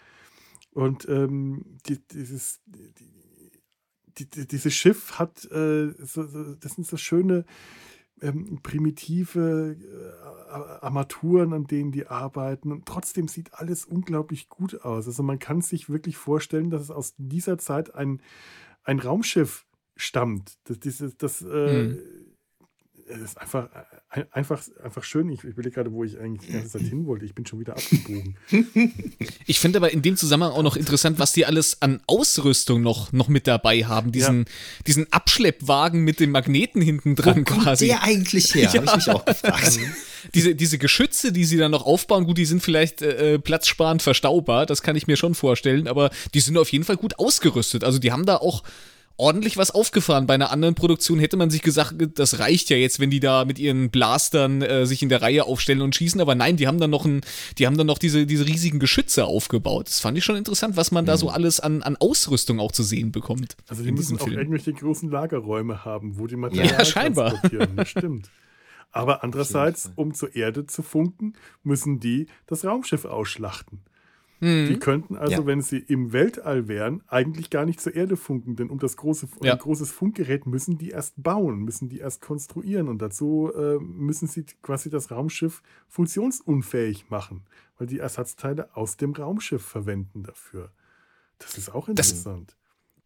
Und 0.72 1.08
ähm, 1.08 1.78
die, 1.86 1.98
dieses, 2.08 2.60
die, 2.66 4.28
die, 4.28 4.46
dieses 4.46 4.74
Schiff 4.74 5.18
hat, 5.18 5.44
äh, 5.50 5.92
so, 5.98 6.26
so, 6.26 6.54
das 6.54 6.72
sind 6.74 6.86
so 6.86 6.96
schöne 6.96 7.44
ähm, 8.20 8.60
primitive 8.62 9.76
äh, 9.78 10.50
Armaturen, 10.50 11.52
an 11.52 11.66
denen 11.66 11.92
die 11.92 12.06
arbeiten. 12.06 12.72
Und 12.72 12.86
trotzdem 12.86 13.28
sieht 13.28 13.54
alles 13.54 13.84
unglaublich 13.84 14.48
gut 14.48 14.82
aus. 14.82 15.06
Also 15.06 15.22
man 15.22 15.38
kann 15.38 15.60
sich 15.60 15.88
wirklich 15.88 16.16
vorstellen, 16.16 16.70
dass 16.70 16.82
es 16.82 16.90
aus 16.90 17.14
dieser 17.16 17.58
Zeit 17.58 17.94
ein, 17.94 18.20
ein 18.84 18.98
Raumschiff 18.98 19.66
stammt. 19.96 20.58
Das, 20.64 20.78
dieses, 20.80 21.16
das, 21.16 21.42
äh, 21.42 21.82
mhm 21.82 21.98
es 23.08 23.20
ist 23.20 23.40
einfach, 23.40 23.68
einfach, 24.32 24.62
einfach 24.82 25.04
schön. 25.04 25.28
Ich, 25.30 25.44
ich 25.44 25.56
will 25.56 25.70
gerade, 25.70 25.92
wo 25.92 26.04
ich 26.04 26.18
eigentlich 26.18 26.46
die 26.46 26.52
ganze 26.52 26.78
Zeit 26.78 26.82
hin 26.82 27.06
wollte. 27.06 27.24
Ich 27.24 27.34
bin 27.34 27.46
schon 27.46 27.60
wieder 27.60 27.76
abgebogen. 27.76 28.36
Ich 29.46 29.60
finde 29.60 29.78
aber 29.78 29.90
in 29.92 30.02
dem 30.02 30.16
Zusammenhang 30.16 30.52
auch 30.52 30.62
noch 30.62 30.76
interessant, 30.76 31.18
was 31.18 31.32
die 31.32 31.46
alles 31.46 31.80
an 31.80 32.00
Ausrüstung 32.06 32.82
noch, 32.82 33.12
noch 33.12 33.28
mit 33.28 33.46
dabei 33.46 33.84
haben. 33.84 34.12
Diesen, 34.12 34.40
ja. 34.40 34.44
diesen 34.86 35.12
Abschleppwagen 35.12 36.02
mit 36.02 36.20
dem 36.20 36.32
Magneten 36.32 36.82
hinten 36.82 37.16
dran 37.16 37.46
wo 37.48 37.54
quasi. 37.54 37.86
der 37.86 38.02
eigentlich 38.02 38.54
her? 38.54 38.68
Ja. 38.68 38.82
Habe 38.82 38.86
ich 38.86 38.96
mich 38.96 39.10
auch 39.10 39.24
gefragt. 39.24 39.78
diese, 40.34 40.54
diese 40.54 40.78
Geschütze, 40.78 41.32
die 41.32 41.44
sie 41.44 41.56
dann 41.56 41.70
noch 41.70 41.86
aufbauen, 41.86 42.26
gut, 42.26 42.36
die 42.36 42.44
sind 42.44 42.62
vielleicht 42.62 43.00
äh, 43.00 43.34
äh, 43.34 43.38
platzsparend 43.38 44.02
verstaubar, 44.02 44.66
das 44.66 44.82
kann 44.82 44.96
ich 44.96 45.06
mir 45.06 45.16
schon 45.16 45.34
vorstellen, 45.34 45.88
aber 45.88 46.10
die 46.34 46.40
sind 46.40 46.58
auf 46.58 46.70
jeden 46.70 46.84
Fall 46.84 46.96
gut 46.96 47.18
ausgerüstet. 47.18 47.84
Also 47.84 47.98
die 47.98 48.12
haben 48.12 48.26
da 48.26 48.36
auch 48.36 48.62
ordentlich 49.18 49.56
was 49.56 49.70
aufgefahren. 49.70 50.26
Bei 50.26 50.34
einer 50.34 50.50
anderen 50.50 50.74
Produktion 50.74 51.18
hätte 51.18 51.36
man 51.36 51.50
sich 51.50 51.62
gesagt, 51.62 51.94
das 52.14 52.38
reicht 52.38 52.70
ja 52.70 52.76
jetzt, 52.76 53.00
wenn 53.00 53.10
die 53.10 53.20
da 53.20 53.44
mit 53.44 53.58
ihren 53.58 53.90
Blastern 53.90 54.62
äh, 54.62 54.86
sich 54.86 55.02
in 55.02 55.08
der 55.08 55.20
Reihe 55.20 55.44
aufstellen 55.44 55.82
und 55.82 55.94
schießen. 55.94 56.20
Aber 56.20 56.34
nein, 56.34 56.56
die 56.56 56.66
haben 56.66 56.78
dann 56.78 56.90
noch 56.90 57.04
ein, 57.04 57.20
die 57.58 57.66
haben 57.66 57.76
dann 57.76 57.86
noch 57.86 57.98
diese, 57.98 58.26
diese 58.26 58.46
riesigen 58.46 58.78
Geschütze 58.78 59.26
aufgebaut. 59.26 59.88
Das 59.88 60.00
fand 60.00 60.16
ich 60.16 60.24
schon 60.24 60.36
interessant, 60.36 60.76
was 60.76 60.92
man 60.92 61.04
mhm. 61.04 61.08
da 61.08 61.16
so 61.16 61.28
alles 61.28 61.60
an, 61.60 61.82
an 61.82 61.96
Ausrüstung 61.96 62.60
auch 62.60 62.72
zu 62.72 62.82
sehen 62.82 63.12
bekommt. 63.12 63.56
Also 63.66 63.82
die 63.82 63.92
müssen 63.92 64.18
auch 64.18 64.24
Film. 64.24 64.38
irgendwelche 64.38 64.72
großen 64.72 65.10
Lagerräume 65.10 65.84
haben, 65.84 66.18
wo 66.18 66.26
die 66.26 66.36
Materialien 66.36 66.78
ja, 66.78 66.84
scheinbar. 66.84 67.30
transportieren. 67.30 67.76
Das 67.76 67.88
stimmt. 67.88 68.30
Aber 68.92 69.22
andererseits, 69.22 69.90
um 69.96 70.14
zur 70.14 70.34
Erde 70.34 70.66
zu 70.66 70.82
funken, 70.82 71.34
müssen 71.62 72.00
die 72.00 72.26
das 72.46 72.64
Raumschiff 72.64 73.04
ausschlachten. 73.04 73.80
Mhm. 74.40 74.66
Die 74.68 74.78
könnten 74.78 75.16
also, 75.16 75.32
ja. 75.32 75.46
wenn 75.46 75.62
sie 75.62 75.78
im 75.78 76.12
Weltall 76.12 76.68
wären, 76.68 77.02
eigentlich 77.08 77.50
gar 77.50 77.64
nicht 77.64 77.80
zur 77.80 77.94
Erde 77.94 78.16
funken, 78.16 78.56
denn 78.56 78.70
um 78.70 78.78
das 78.78 78.96
große, 78.96 79.28
ja. 79.42 79.52
ein 79.52 79.58
großes 79.58 79.90
Funkgerät 79.90 80.46
müssen 80.46 80.78
die 80.78 80.90
erst 80.90 81.20
bauen, 81.22 81.60
müssen 81.60 81.88
die 81.88 81.98
erst 81.98 82.22
konstruieren 82.22 82.88
und 82.88 83.02
dazu 83.02 83.50
äh, 83.54 83.78
müssen 83.78 84.28
sie 84.28 84.44
quasi 84.62 84.90
das 84.90 85.10
Raumschiff 85.10 85.62
funktionsunfähig 85.88 87.10
machen, 87.10 87.42
weil 87.78 87.88
die 87.88 87.98
Ersatzteile 87.98 88.76
aus 88.76 88.96
dem 88.96 89.12
Raumschiff 89.12 89.62
verwenden 89.62 90.22
dafür. 90.22 90.70
Das 91.38 91.58
ist 91.58 91.74
auch 91.74 91.88
interessant. 91.88 92.50
Das 92.50 92.57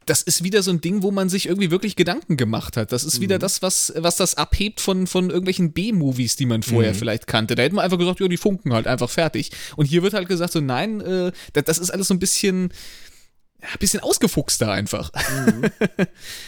das 0.07 0.23
ist 0.23 0.45
wieder 0.45 0.63
so 0.63 0.71
ein 0.71 0.81
Ding, 0.81 1.03
wo 1.03 1.11
man 1.11 1.29
sich 1.29 1.47
irgendwie 1.47 1.71
wirklich 1.71 1.97
Gedanken 1.97 2.37
gemacht 2.37 2.77
hat. 2.77 2.93
Das 2.93 3.05
ist 3.05 3.19
mhm. 3.19 3.23
wieder 3.23 3.39
das, 3.39 3.63
was, 3.63 3.93
was 3.97 4.17
das 4.17 4.37
abhebt 4.37 4.81
von, 4.81 5.07
von 5.07 5.31
irgendwelchen 5.31 5.73
B-Movies, 5.73 6.37
die 6.37 6.47
man 6.47 6.63
vorher 6.63 6.93
mhm. 6.93 6.99
vielleicht 6.99 7.27
kannte. 7.27 7.55
Da 7.55 7.63
hätte 7.63 7.75
man 7.75 7.85
einfach 7.85 7.99
gesagt, 7.99 8.21
ja, 8.21 8.29
die 8.29 8.37
funken 8.37 8.73
halt 8.73 8.87
einfach 8.87 9.11
fertig. 9.11 9.51
Und 9.77 9.87
hier 9.87 10.03
wird 10.03 10.15
halt 10.15 10.29
gesagt, 10.29 10.53
so 10.53 10.61
nein, 10.61 11.01
äh, 11.01 11.33
das, 11.53 11.65
das 11.65 11.79
ist 11.79 11.91
alles 11.91 12.09
so 12.09 12.15
ein 12.15 12.19
bisschen 12.19 12.73
ein 13.63 13.79
bisschen 13.79 14.01
ausgefuchster 14.01 14.71
einfach. 14.71 15.13
Mhm. 15.47 15.71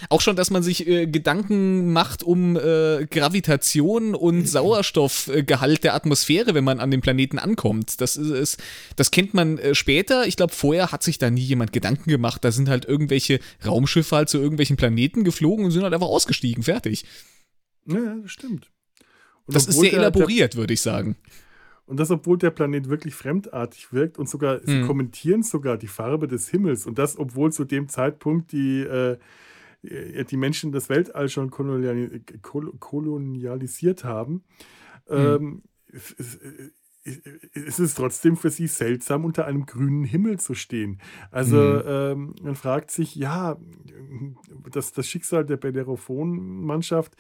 Auch 0.08 0.20
schon, 0.20 0.36
dass 0.36 0.50
man 0.50 0.62
sich 0.62 0.86
äh, 0.86 1.06
Gedanken 1.06 1.92
macht 1.92 2.22
um 2.22 2.56
äh, 2.56 3.06
Gravitation 3.06 4.14
und 4.14 4.38
mhm. 4.38 4.46
Sauerstoffgehalt 4.46 5.84
der 5.84 5.94
Atmosphäre, 5.94 6.54
wenn 6.54 6.64
man 6.64 6.80
an 6.80 6.90
den 6.90 7.00
Planeten 7.00 7.38
ankommt. 7.38 8.00
Das 8.00 8.16
ist, 8.16 8.30
ist 8.30 8.62
das 8.96 9.10
kennt 9.10 9.32
man 9.32 9.58
äh, 9.58 9.74
später. 9.74 10.26
Ich 10.26 10.36
glaube, 10.36 10.52
vorher 10.52 10.92
hat 10.92 11.02
sich 11.02 11.18
da 11.18 11.30
nie 11.30 11.42
jemand 11.42 11.72
Gedanken 11.72 12.10
gemacht. 12.10 12.44
Da 12.44 12.50
sind 12.50 12.68
halt 12.68 12.84
irgendwelche 12.84 13.38
Raumschiffe 13.64 14.16
halt 14.16 14.28
zu 14.28 14.38
irgendwelchen 14.38 14.76
Planeten 14.76 15.24
geflogen 15.24 15.64
und 15.64 15.70
sind 15.70 15.82
halt 15.82 15.94
einfach 15.94 16.08
ausgestiegen. 16.08 16.64
Fertig. 16.64 17.04
Ja, 17.86 18.16
das 18.22 18.30
stimmt. 18.30 18.70
Und 19.46 19.54
das 19.54 19.66
ist 19.66 19.78
sehr 19.78 19.92
elaboriert, 19.92 20.56
würde 20.56 20.74
ich 20.74 20.80
sagen. 20.80 21.16
Und 21.86 22.00
das, 22.00 22.10
obwohl 22.10 22.38
der 22.38 22.50
Planet 22.50 22.88
wirklich 22.88 23.14
fremdartig 23.14 23.92
wirkt 23.92 24.18
und 24.18 24.28
sogar, 24.28 24.60
sie 24.64 24.80
hm. 24.80 24.86
kommentieren 24.86 25.42
sogar 25.42 25.76
die 25.76 25.86
Farbe 25.86 26.28
des 26.28 26.48
Himmels. 26.48 26.86
Und 26.86 26.98
das, 26.98 27.18
obwohl 27.18 27.52
zu 27.52 27.64
dem 27.64 27.88
Zeitpunkt 27.88 28.52
die, 28.52 28.80
äh, 28.80 29.18
die 29.82 30.36
Menschen 30.36 30.72
das 30.72 30.88
Weltall 30.88 31.28
schon 31.28 31.50
kolonial, 31.50 32.20
kolonialisiert 32.40 34.04
haben. 34.04 34.44
Mhm. 35.08 35.16
Ähm, 35.16 35.62
es, 35.92 36.38
es, 37.52 37.78
ist 37.78 37.96
trotzdem 37.96 38.36
für 38.36 38.50
sie 38.50 38.66
seltsam, 38.66 39.24
unter 39.24 39.44
einem 39.44 39.66
grünen 39.66 40.04
Himmel 40.04 40.40
zu 40.40 40.54
stehen. 40.54 41.00
Also 41.30 41.56
mhm. 41.56 41.82
ähm, 41.86 42.34
man 42.42 42.54
fragt 42.54 42.90
sich, 42.90 43.14
ja, 43.14 43.58
das, 44.70 44.92
das 44.92 45.06
Schicksal 45.06 45.44
der 45.44 45.58
Bellerophon-Mannschaft 45.58 47.14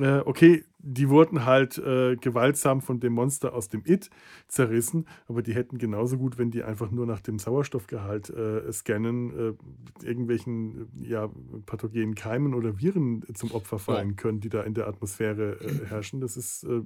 äh, 0.00 0.18
okay, 0.18 0.64
die 0.78 1.08
wurden 1.08 1.44
halt 1.44 1.78
äh, 1.78 2.16
gewaltsam 2.16 2.82
von 2.82 3.00
dem 3.00 3.14
Monster 3.14 3.54
aus 3.54 3.68
dem 3.68 3.82
It 3.86 4.10
zerrissen, 4.48 5.06
aber 5.26 5.42
die 5.42 5.54
hätten 5.54 5.78
genauso 5.78 6.18
gut, 6.18 6.36
wenn 6.36 6.50
die 6.50 6.62
einfach 6.62 6.90
nur 6.90 7.06
nach 7.06 7.20
dem 7.20 7.38
Sauerstoffgehalt 7.38 8.28
äh, 8.30 8.70
scannen, 8.72 9.30
äh, 9.30 10.06
irgendwelchen 10.06 10.88
ja, 11.00 11.30
pathogenen 11.64 12.14
Keimen 12.14 12.54
oder 12.54 12.78
Viren 12.78 13.24
zum 13.34 13.52
Opfer 13.52 13.78
fallen 13.78 14.10
ja. 14.10 14.16
können, 14.16 14.40
die 14.40 14.50
da 14.50 14.62
in 14.62 14.74
der 14.74 14.88
Atmosphäre 14.88 15.58
äh, 15.60 15.86
herrschen. 15.88 16.20
Das 16.20 16.36
ist, 16.36 16.64
äh, 16.64 16.82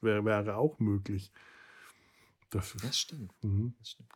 wäre, 0.00 0.24
wäre 0.24 0.56
auch 0.56 0.78
möglich. 0.78 1.32
Das, 2.50 2.76
das 2.82 2.98
stimmt. 2.98 3.32
Mhm. 3.42 3.74
Das 3.78 3.90
stimmt. 3.90 4.10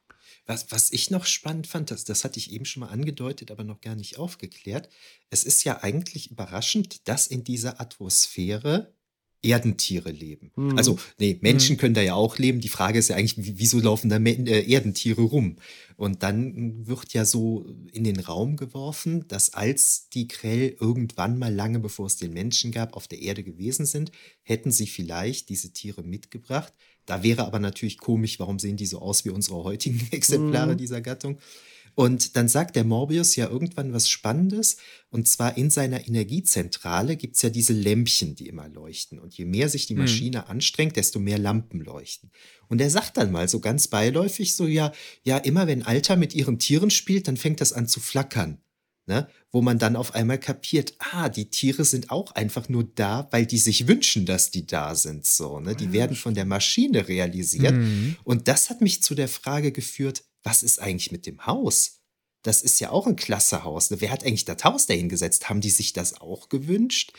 Was, 0.46 0.70
was 0.70 0.92
ich 0.92 1.10
noch 1.10 1.26
spannend 1.26 1.66
fand, 1.66 1.90
das, 1.90 2.04
das 2.04 2.24
hatte 2.24 2.38
ich 2.38 2.52
eben 2.52 2.64
schon 2.64 2.80
mal 2.80 2.88
angedeutet, 2.88 3.50
aber 3.50 3.64
noch 3.64 3.80
gar 3.80 3.94
nicht 3.94 4.18
aufgeklärt. 4.18 4.88
Es 5.30 5.44
ist 5.44 5.64
ja 5.64 5.82
eigentlich 5.82 6.30
überraschend, 6.30 7.08
dass 7.08 7.26
in 7.26 7.44
dieser 7.44 7.80
Atmosphäre 7.80 8.94
Erdentiere 9.44 10.10
leben. 10.10 10.50
Mhm. 10.56 10.78
Also, 10.78 10.98
nee, 11.18 11.38
Menschen 11.42 11.76
mhm. 11.76 11.78
können 11.78 11.94
da 11.94 12.00
ja 12.00 12.14
auch 12.14 12.38
leben. 12.38 12.60
Die 12.60 12.68
Frage 12.68 12.98
ist 12.98 13.08
ja 13.08 13.16
eigentlich, 13.16 13.58
wieso 13.58 13.78
laufen 13.78 14.08
da 14.08 14.16
äh, 14.16 14.72
Erdentiere 14.72 15.22
rum? 15.22 15.56
Und 15.96 16.22
dann 16.22 16.86
wird 16.86 17.12
ja 17.12 17.24
so 17.24 17.66
in 17.92 18.04
den 18.04 18.18
Raum 18.18 18.56
geworfen, 18.56 19.28
dass 19.28 19.52
als 19.52 20.08
die 20.08 20.26
Krell 20.28 20.76
irgendwann 20.80 21.38
mal 21.38 21.54
lange 21.54 21.78
bevor 21.78 22.06
es 22.06 22.16
den 22.16 22.32
Menschen 22.32 22.72
gab, 22.72 22.96
auf 22.96 23.06
der 23.06 23.20
Erde 23.20 23.44
gewesen 23.44 23.86
sind, 23.86 24.10
hätten 24.42 24.72
sie 24.72 24.86
vielleicht 24.86 25.50
diese 25.50 25.72
Tiere 25.72 26.02
mitgebracht. 26.02 26.72
Da 27.06 27.22
wäre 27.22 27.46
aber 27.46 27.58
natürlich 27.58 27.98
komisch, 27.98 28.38
warum 28.38 28.58
sehen 28.58 28.76
die 28.76 28.86
so 28.86 29.00
aus 29.00 29.24
wie 29.24 29.30
unsere 29.30 29.62
heutigen 29.64 30.06
Exemplare 30.10 30.72
mhm. 30.72 30.78
dieser 30.78 31.00
Gattung? 31.00 31.38
Und 31.96 32.34
dann 32.34 32.48
sagt 32.48 32.74
der 32.74 32.84
Morbius 32.84 33.36
ja 33.36 33.48
irgendwann 33.48 33.92
was 33.92 34.08
Spannendes. 34.08 34.78
Und 35.10 35.28
zwar 35.28 35.56
in 35.56 35.70
seiner 35.70 36.06
Energiezentrale 36.06 37.16
gibt 37.16 37.36
es 37.36 37.42
ja 37.42 37.50
diese 37.50 37.72
Lämpchen, 37.72 38.34
die 38.34 38.48
immer 38.48 38.68
leuchten. 38.68 39.20
Und 39.20 39.34
je 39.34 39.44
mehr 39.44 39.68
sich 39.68 39.86
die 39.86 39.94
mhm. 39.94 40.00
Maschine 40.00 40.38
mhm. 40.38 40.50
anstrengt, 40.50 40.96
desto 40.96 41.20
mehr 41.20 41.38
Lampen 41.38 41.80
leuchten. 41.80 42.32
Und 42.68 42.80
er 42.80 42.90
sagt 42.90 43.16
dann 43.16 43.30
mal 43.30 43.48
so 43.48 43.60
ganz 43.60 43.86
beiläufig 43.88 44.56
so, 44.56 44.66
ja, 44.66 44.92
ja, 45.22 45.38
immer 45.38 45.66
wenn 45.66 45.84
Alter 45.84 46.16
mit 46.16 46.34
ihren 46.34 46.58
Tieren 46.58 46.90
spielt, 46.90 47.28
dann 47.28 47.36
fängt 47.36 47.60
das 47.60 47.72
an 47.72 47.86
zu 47.86 48.00
flackern. 48.00 48.58
Ne? 49.06 49.28
Wo 49.50 49.60
man 49.60 49.78
dann 49.78 49.96
auf 49.96 50.14
einmal 50.14 50.38
kapiert, 50.38 50.94
ah, 50.98 51.28
die 51.28 51.50
Tiere 51.50 51.84
sind 51.84 52.10
auch 52.10 52.32
einfach 52.32 52.70
nur 52.70 52.84
da, 52.84 53.28
weil 53.32 53.44
die 53.44 53.58
sich 53.58 53.86
wünschen, 53.86 54.24
dass 54.24 54.50
die 54.50 54.66
da 54.66 54.94
sind. 54.94 55.26
So, 55.26 55.60
ne? 55.60 55.76
Die 55.76 55.92
werden 55.92 56.16
von 56.16 56.32
der 56.32 56.46
Maschine 56.46 57.06
realisiert. 57.06 57.74
Mhm. 57.74 58.16
Und 58.24 58.48
das 58.48 58.70
hat 58.70 58.80
mich 58.80 59.02
zu 59.02 59.14
der 59.14 59.28
Frage 59.28 59.72
geführt, 59.72 60.24
was 60.42 60.62
ist 60.62 60.80
eigentlich 60.80 61.12
mit 61.12 61.26
dem 61.26 61.44
Haus? 61.44 62.00
Das 62.42 62.62
ist 62.62 62.80
ja 62.80 62.90
auch 62.90 63.06
ein 63.06 63.16
klasse 63.16 63.64
Haus. 63.64 63.90
Ne? 63.90 64.00
Wer 64.00 64.10
hat 64.10 64.24
eigentlich 64.24 64.46
das 64.46 64.64
Haus 64.64 64.86
dahin 64.86 65.08
gesetzt? 65.10 65.50
Haben 65.50 65.60
die 65.60 65.70
sich 65.70 65.92
das 65.92 66.20
auch 66.20 66.48
gewünscht? 66.48 67.12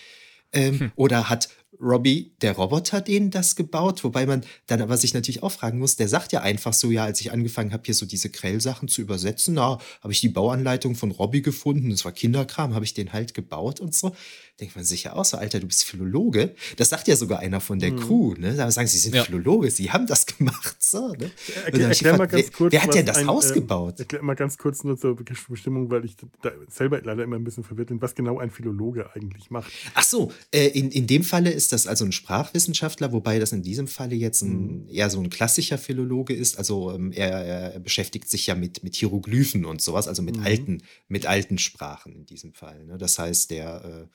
Ähm, 0.52 0.80
hm. 0.80 0.92
Oder 0.96 1.30
hat 1.30 1.50
Robbie, 1.80 2.34
der 2.42 2.54
Roboter, 2.54 3.02
denen 3.02 3.32
das 3.32 3.56
gebaut? 3.56 4.04
Wobei 4.04 4.26
man 4.26 4.44
dann 4.68 4.82
aber 4.82 4.98
sich 4.98 5.14
natürlich 5.14 5.44
auch 5.44 5.52
fragen 5.52 5.80
muss, 5.80 5.96
der 5.96 6.08
sagt 6.08 6.32
ja 6.32 6.42
einfach 6.42 6.74
so, 6.74 6.92
ja, 6.92 7.06
als 7.06 7.22
ich 7.22 7.32
angefangen 7.32 7.74
habe, 7.74 7.84
hier 7.86 7.94
so 7.94 8.06
diese 8.06 8.30
Krell-Sachen 8.30 8.88
zu 8.88 9.02
übersetzen, 9.02 9.56
na, 9.56 9.80
habe 10.02 10.14
ich 10.14 10.22
die 10.22 10.30
Bauanleitung 10.30 10.96
von 10.96 11.12
Robbie 11.12 11.42
gefunden, 11.42 11.90
das 11.90 12.06
war 12.06 12.12
Kinderkram, 12.12 12.76
habe 12.76 12.86
ich 12.86 12.94
den 12.94 13.14
halt 13.14 13.34
gebaut 13.34 13.80
und 13.80 13.94
so 13.94 14.16
denkt 14.60 14.76
man 14.76 14.86
sich 14.86 15.04
ja 15.04 15.14
auch 15.14 15.26
so, 15.26 15.38
Alter, 15.38 15.60
du 15.60 15.68
bist 15.68 15.84
Philologe. 15.84 16.56
Das 16.78 16.90
sagt 16.90 17.10
ja 17.10 17.18
sogar 17.18 17.40
einer 17.40 17.60
von 17.60 17.78
der 17.80 17.92
mhm. 17.92 18.00
Crew. 18.00 18.34
Ne? 18.38 18.56
Da 18.56 18.72
sagen 18.72 18.88
sie, 18.88 18.98
sie 18.98 19.04
sind 19.04 19.16
ja. 19.16 19.24
Philologe, 19.26 19.70
sie 19.70 19.92
haben 19.92 20.08
das 20.08 20.26
gemacht. 20.38 20.78
So, 20.80 21.10
ne? 21.10 21.30
Erklär, 21.66 21.90
erklär 21.90 22.18
mal 22.18 22.28
ganz 22.28 22.52
kurz, 22.54 22.72
wer, 22.72 22.80
wer 22.80 22.88
hat 22.88 22.96
denn 22.96 23.06
das 23.06 23.18
ein, 23.18 23.28
Haus 23.28 23.52
äh, 23.52 23.56
gebaut? 23.56 24.00
Erklär 24.00 24.24
mal 24.24 24.36
ganz 24.36 24.58
kurz 24.58 24.84
nur 24.86 24.98
zur 24.98 25.16
Bestimmung, 25.16 25.92
weil 25.92 26.06
ich 26.06 26.16
da 26.42 26.52
selber 26.70 27.02
leider 27.02 27.24
immer 27.24 27.36
ein 27.36 27.44
bisschen 27.44 27.66
verwirrt 27.66 27.90
bin, 27.90 28.02
was 28.02 28.16
genau 28.16 28.40
ein 28.40 28.50
Philologe 28.50 29.14
eigentlich 29.14 29.52
macht. 29.52 29.72
Ach 29.94 30.04
so, 30.04 30.32
äh, 30.52 30.68
in, 30.68 30.90
in 30.92 31.06
dem 31.06 31.24
Falle 31.24 31.52
ist 31.52 31.74
das 31.74 31.86
also 31.86 32.06
ein 32.06 32.14
Sprachwissenschaftler, 32.14 33.12
wobei 33.12 33.40
das 33.40 33.52
in 33.52 33.62
diesem 33.62 33.88
Falle 33.88 34.16
jetzt 34.16 34.42
ein, 34.42 34.84
mhm. 34.84 34.90
eher 34.90 35.10
so 35.10 35.20
ein 35.20 35.30
klassischer 35.30 35.78
Philologe 35.78 36.34
ist. 36.34 36.58
Also 36.58 36.94
ähm, 36.94 37.12
er, 37.12 37.74
er, 37.74 37.80
beschäftigt 37.80 38.30
sich 38.30 38.48
ja 38.48 38.56
mit, 38.56 38.84
mit 38.84 38.96
Hieroglyphen 38.96 39.66
und 39.66 39.82
sowas, 39.82 40.08
also 40.08 40.22
mit, 40.22 40.38
mhm. 40.38 40.44
alten, 40.44 40.84
mit 41.10 41.26
alten 41.26 41.58
Sprachen 41.58 42.14
in 42.14 42.26
diesem 42.26 42.54
Fall. 42.54 42.86
Ne? 42.86 42.98
Das 42.98 43.20
heißt, 43.20 43.52
der 43.52 43.84
äh, 43.84 44.08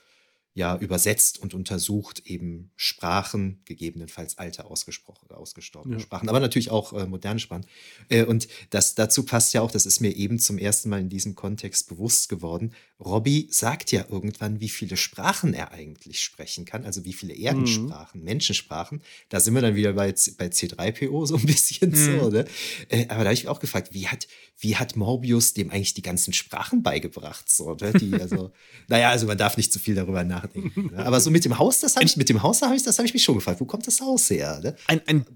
ja 0.60 0.76
übersetzt 0.76 1.40
und 1.40 1.54
untersucht 1.54 2.20
eben 2.26 2.70
Sprachen, 2.76 3.62
gegebenenfalls 3.64 4.36
alte 4.36 4.66
ausgesprochen, 4.66 5.30
ausgestorbene 5.30 5.96
ja. 5.96 6.00
Sprachen, 6.00 6.28
aber 6.28 6.38
natürlich 6.38 6.70
auch 6.70 6.92
äh, 6.92 7.06
moderne 7.06 7.40
Sprachen. 7.40 7.64
Äh, 8.10 8.24
und 8.24 8.46
das 8.68 8.94
dazu 8.94 9.24
passt 9.24 9.54
ja 9.54 9.62
auch, 9.62 9.70
das 9.70 9.86
ist 9.86 10.00
mir 10.00 10.14
eben 10.14 10.38
zum 10.38 10.58
ersten 10.58 10.90
Mal 10.90 11.00
in 11.00 11.08
diesem 11.08 11.34
Kontext 11.34 11.88
bewusst 11.88 12.28
geworden. 12.28 12.74
Robbie 13.00 13.48
sagt 13.50 13.90
ja 13.90 14.04
irgendwann, 14.10 14.60
wie 14.60 14.68
viele 14.68 14.98
Sprachen 14.98 15.54
er 15.54 15.72
eigentlich 15.72 16.22
sprechen 16.22 16.66
kann, 16.66 16.84
also 16.84 17.06
wie 17.06 17.14
viele 17.14 17.34
Erdensprachen, 17.34 18.20
mhm. 18.20 18.26
Menschensprachen. 18.26 19.00
Da 19.30 19.40
sind 19.40 19.54
wir 19.54 19.62
dann 19.62 19.76
wieder 19.76 19.94
bei, 19.94 20.12
bei 20.36 20.48
C3PO 20.48 21.26
so 21.26 21.36
ein 21.36 21.46
bisschen 21.46 21.92
mhm. 21.92 22.20
so, 22.20 22.28
ne? 22.28 22.44
Äh, 22.90 23.04
aber 23.04 23.20
da 23.20 23.24
habe 23.24 23.32
ich 23.32 23.44
mich 23.44 23.48
auch 23.48 23.60
gefragt, 23.60 23.94
wie 23.94 24.08
hat, 24.08 24.28
wie 24.58 24.76
hat 24.76 24.94
Morbius 24.94 25.54
dem 25.54 25.70
eigentlich 25.70 25.94
die 25.94 26.02
ganzen 26.02 26.34
Sprachen 26.34 26.82
beigebracht? 26.82 27.48
So, 27.48 27.74
ne? 27.80 27.92
Die, 27.94 28.12
also, 28.20 28.52
naja, 28.88 29.08
also 29.08 29.26
man 29.26 29.38
darf 29.38 29.56
nicht 29.56 29.72
zu 29.72 29.78
viel 29.78 29.94
darüber 29.94 30.22
nachdenken 30.22 30.49
nachdenken. 30.54 30.90
Ne? 30.94 31.04
Aber 31.04 31.20
so 31.20 31.30
mit 31.30 31.44
dem 31.44 31.58
Haus, 31.58 31.80
das 31.80 31.96
habe 31.96 32.04
ich, 32.04 32.16
mit 32.16 32.28
dem 32.28 32.42
Haus, 32.42 32.62
habe 32.62 32.74
ich, 32.74 32.82
das 32.82 32.98
habe 32.98 33.06
ich 33.06 33.14
mich 33.14 33.24
schon 33.24 33.36
gefragt. 33.36 33.60
Wo 33.60 33.64
kommt 33.64 33.86
das 33.86 34.00
Haus 34.00 34.30
her? 34.30 34.60
Ne? 34.62 34.76
Ein, 34.86 35.00
ein 35.06 35.26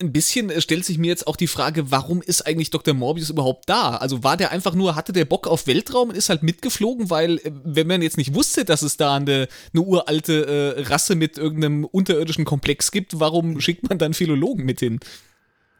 ein 0.00 0.12
bisschen 0.12 0.50
äh, 0.50 0.60
stellt 0.60 0.84
sich 0.84 0.98
mir 0.98 1.08
jetzt 1.08 1.26
auch 1.26 1.36
die 1.36 1.46
Frage, 1.46 1.90
warum 1.90 2.22
ist 2.22 2.46
eigentlich 2.46 2.70
Dr. 2.70 2.94
Morbius 2.94 3.30
überhaupt 3.30 3.68
da? 3.68 3.96
Also 3.96 4.22
war 4.22 4.36
der 4.36 4.50
einfach 4.50 4.74
nur, 4.74 4.94
hatte 4.94 5.12
der 5.12 5.24
Bock 5.24 5.46
auf 5.46 5.66
Weltraum 5.66 6.10
und 6.10 6.16
ist 6.16 6.28
halt 6.28 6.42
mitgeflogen, 6.42 7.10
weil 7.10 7.38
äh, 7.38 7.52
wenn 7.64 7.86
man 7.86 8.02
jetzt 8.02 8.16
nicht 8.16 8.34
wusste, 8.34 8.64
dass 8.64 8.82
es 8.82 8.96
da 8.96 9.16
eine, 9.16 9.48
eine 9.72 9.82
uralte 9.82 10.76
äh, 10.76 10.80
Rasse 10.82 11.14
mit 11.14 11.38
irgendeinem 11.38 11.84
unterirdischen 11.84 12.44
Komplex 12.44 12.90
gibt, 12.90 13.18
warum 13.20 13.60
schickt 13.60 13.88
man 13.88 13.98
dann 13.98 14.14
Philologen 14.14 14.64
mit 14.64 14.80
hin? 14.80 15.00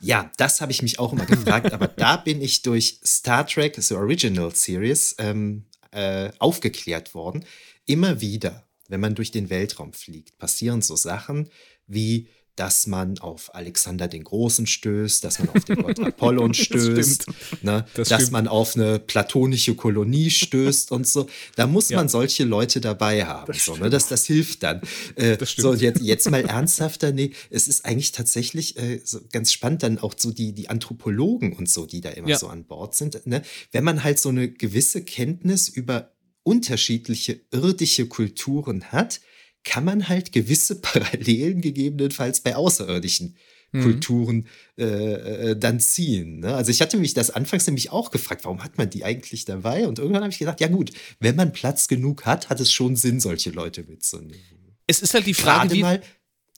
Ja, 0.00 0.30
das 0.36 0.60
habe 0.60 0.72
ich 0.72 0.82
mich 0.82 0.98
auch 0.98 1.12
immer 1.12 1.26
gefragt, 1.26 1.72
aber 1.72 1.88
da 1.88 2.16
bin 2.16 2.42
ich 2.42 2.62
durch 2.62 3.00
Star 3.04 3.46
Trek, 3.46 3.76
The 3.78 3.94
Original 3.94 4.54
Series, 4.54 5.14
ähm, 5.18 5.64
äh, 5.90 6.30
aufgeklärt 6.38 7.14
worden 7.14 7.44
immer 7.86 8.20
wieder, 8.20 8.68
wenn 8.88 9.00
man 9.00 9.14
durch 9.14 9.30
den 9.30 9.50
Weltraum 9.50 9.92
fliegt, 9.92 10.38
passieren 10.38 10.82
so 10.82 10.96
Sachen 10.96 11.48
wie 11.88 12.28
dass 12.56 12.86
man 12.86 13.18
auf 13.18 13.54
Alexander 13.54 14.08
den 14.08 14.24
Großen 14.24 14.66
stößt, 14.66 15.22
dass 15.22 15.38
man 15.38 15.50
auf 15.50 15.64
den 15.66 15.82
Gott 15.82 16.00
Apollon 16.00 16.54
stößt, 16.54 17.28
das 17.28 17.62
ne, 17.62 17.86
das 17.94 18.08
dass 18.08 18.22
stimmt. 18.22 18.32
man 18.32 18.48
auf 18.48 18.74
eine 18.74 18.98
platonische 18.98 19.74
Kolonie 19.74 20.30
stößt 20.30 20.90
und 20.90 21.06
so. 21.06 21.26
Da 21.54 21.66
muss 21.66 21.90
ja. 21.90 21.98
man 21.98 22.08
solche 22.08 22.44
Leute 22.44 22.80
dabei 22.80 23.26
haben. 23.26 23.52
Das, 23.52 23.64
so, 23.66 23.76
ne? 23.76 23.90
das, 23.90 24.08
das 24.08 24.24
hilft 24.24 24.62
dann. 24.62 24.80
Äh, 25.16 25.36
das 25.36 25.52
so, 25.52 25.74
jetzt, 25.74 26.00
jetzt 26.00 26.30
mal 26.30 26.44
ernsthafter, 26.46 27.12
nee, 27.12 27.32
es 27.50 27.68
ist 27.68 27.84
eigentlich 27.84 28.12
tatsächlich 28.12 28.78
äh, 28.78 29.02
so 29.04 29.20
ganz 29.32 29.52
spannend, 29.52 29.82
dann 29.82 29.98
auch 29.98 30.14
so 30.16 30.30
die, 30.30 30.54
die 30.54 30.70
Anthropologen 30.70 31.52
und 31.52 31.68
so, 31.68 31.84
die 31.84 32.00
da 32.00 32.08
immer 32.08 32.30
ja. 32.30 32.38
so 32.38 32.48
an 32.48 32.64
Bord 32.64 32.94
sind. 32.94 33.26
Ne? 33.26 33.42
Wenn 33.70 33.84
man 33.84 34.02
halt 34.02 34.18
so 34.18 34.30
eine 34.30 34.48
gewisse 34.48 35.04
Kenntnis 35.04 35.68
über 35.68 36.15
unterschiedliche 36.46 37.40
irdische 37.50 38.06
Kulturen 38.06 38.84
hat, 38.92 39.20
kann 39.64 39.84
man 39.84 40.08
halt 40.08 40.32
gewisse 40.32 40.80
Parallelen 40.80 41.60
gegebenenfalls 41.60 42.40
bei 42.40 42.54
außerirdischen 42.54 43.36
mhm. 43.72 43.82
Kulturen 43.82 44.46
äh, 44.78 44.84
äh, 44.84 45.56
dann 45.58 45.80
ziehen. 45.80 46.40
Ne? 46.40 46.54
Also 46.54 46.70
ich 46.70 46.80
hatte 46.80 46.98
mich 46.98 47.14
das 47.14 47.30
anfangs 47.30 47.66
nämlich 47.66 47.90
auch 47.90 48.12
gefragt, 48.12 48.44
warum 48.44 48.62
hat 48.62 48.78
man 48.78 48.88
die 48.88 49.04
eigentlich 49.04 49.44
dabei? 49.44 49.88
Und 49.88 49.98
irgendwann 49.98 50.22
habe 50.22 50.32
ich 50.32 50.38
gedacht, 50.38 50.60
ja 50.60 50.68
gut, 50.68 50.92
wenn 51.18 51.34
man 51.34 51.52
Platz 51.52 51.88
genug 51.88 52.24
hat, 52.26 52.48
hat 52.48 52.60
es 52.60 52.72
schon 52.72 52.94
Sinn, 52.94 53.18
solche 53.18 53.50
Leute 53.50 53.82
mitzunehmen. 53.82 54.76
Es 54.86 55.02
ist 55.02 55.14
halt 55.14 55.26
die 55.26 55.34
Frage, 55.34 55.68
Gerade 55.68 55.74
wie 55.74 55.82
mal, 55.82 56.02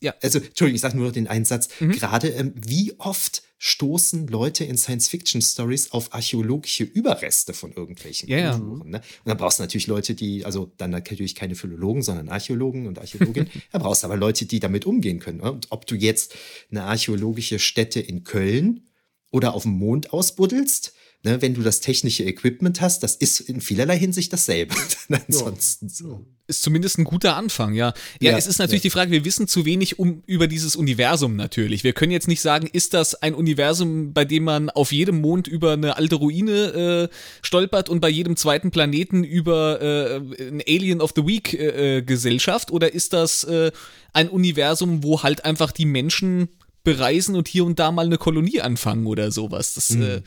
ja. 0.00 0.14
Also, 0.22 0.38
Entschuldigung, 0.38 0.76
ich 0.76 0.80
sage 0.80 0.96
nur 0.96 1.06
noch 1.06 1.12
den 1.12 1.28
Einsatz. 1.28 1.68
Mhm. 1.80 1.92
Gerade, 1.92 2.28
ähm, 2.28 2.52
wie 2.56 2.94
oft 2.98 3.42
stoßen 3.58 4.28
Leute 4.28 4.64
in 4.64 4.76
Science-Fiction-Stories 4.76 5.90
auf 5.90 6.14
archäologische 6.14 6.84
Überreste 6.84 7.52
von 7.52 7.72
irgendwelchen 7.72 8.28
ja, 8.28 8.52
Kulturen. 8.52 8.90
Ne? 8.90 8.98
Und 8.98 9.28
dann 9.28 9.36
brauchst 9.36 9.58
du 9.58 9.64
natürlich 9.64 9.88
Leute, 9.88 10.14
die, 10.14 10.44
also 10.44 10.72
dann 10.76 10.90
natürlich 10.90 11.34
keine 11.34 11.56
Philologen, 11.56 12.02
sondern 12.02 12.28
Archäologen 12.28 12.86
und 12.86 13.00
Archäologinnen. 13.00 13.50
da 13.72 13.78
brauchst 13.78 14.04
du 14.04 14.06
aber 14.06 14.16
Leute, 14.16 14.46
die 14.46 14.60
damit 14.60 14.86
umgehen 14.86 15.18
können. 15.18 15.38
Ne? 15.38 15.50
Und 15.50 15.66
ob 15.70 15.86
du 15.86 15.96
jetzt 15.96 16.36
eine 16.70 16.84
archäologische 16.84 17.58
Stätte 17.58 17.98
in 17.98 18.22
Köln 18.22 18.86
oder 19.30 19.54
auf 19.54 19.64
dem 19.64 19.72
Mond 19.72 20.12
ausbuddelst, 20.12 20.94
ne, 21.24 21.42
wenn 21.42 21.54
du 21.54 21.62
das 21.62 21.80
technische 21.80 22.24
Equipment 22.24 22.80
hast, 22.80 23.02
das 23.02 23.16
ist 23.16 23.40
in 23.40 23.60
vielerlei 23.60 23.98
Hinsicht 23.98 24.32
dasselbe. 24.32 24.74
ansonsten 25.08 25.88
so. 25.88 26.26
Ist 26.46 26.62
zumindest 26.62 26.98
ein 26.98 27.04
guter 27.04 27.36
Anfang, 27.36 27.74
ja. 27.74 27.92
Ja, 28.20 28.30
ja 28.30 28.38
es 28.38 28.46
ist 28.46 28.58
natürlich 28.58 28.82
ja. 28.82 28.88
die 28.88 28.90
Frage, 28.90 29.10
wir 29.10 29.24
wissen 29.24 29.48
zu 29.48 29.66
wenig 29.66 29.98
um, 29.98 30.22
über 30.26 30.46
dieses 30.46 30.76
Universum 30.76 31.36
natürlich. 31.36 31.84
Wir 31.84 31.92
können 31.92 32.12
jetzt 32.12 32.28
nicht 32.28 32.40
sagen, 32.40 32.68
ist 32.72 32.94
das 32.94 33.14
ein 33.14 33.34
Universum, 33.34 34.14
bei 34.14 34.24
dem 34.24 34.44
man 34.44 34.70
auf 34.70 34.92
jedem 34.92 35.20
Mond 35.20 35.46
über 35.46 35.72
eine 35.72 35.96
alte 35.96 36.14
Ruine 36.14 37.10
äh, 37.10 37.14
stolpert 37.42 37.90
und 37.90 38.00
bei 38.00 38.08
jedem 38.08 38.36
zweiten 38.36 38.70
Planeten 38.70 39.24
über 39.24 39.82
äh, 39.82 40.16
ein 40.16 40.62
Alien 40.66 41.02
of 41.02 41.12
the 41.14 41.26
Week 41.26 41.52
äh, 41.52 41.98
äh 41.98 42.02
Gesellschaft? 42.02 42.70
Oder 42.70 42.94
ist 42.94 43.12
das 43.12 43.44
äh, 43.44 43.70
ein 44.14 44.30
Universum, 44.30 45.02
wo 45.02 45.22
halt 45.22 45.44
einfach 45.44 45.72
die 45.72 45.84
Menschen 45.84 46.48
bereisen 46.82 47.34
und 47.34 47.48
hier 47.48 47.66
und 47.66 47.78
da 47.78 47.92
mal 47.92 48.06
eine 48.06 48.16
Kolonie 48.16 48.62
anfangen 48.62 49.06
oder 49.06 49.30
sowas. 49.30 49.74
Das, 49.74 49.90
mhm. 49.90 50.02
äh, 50.02 50.22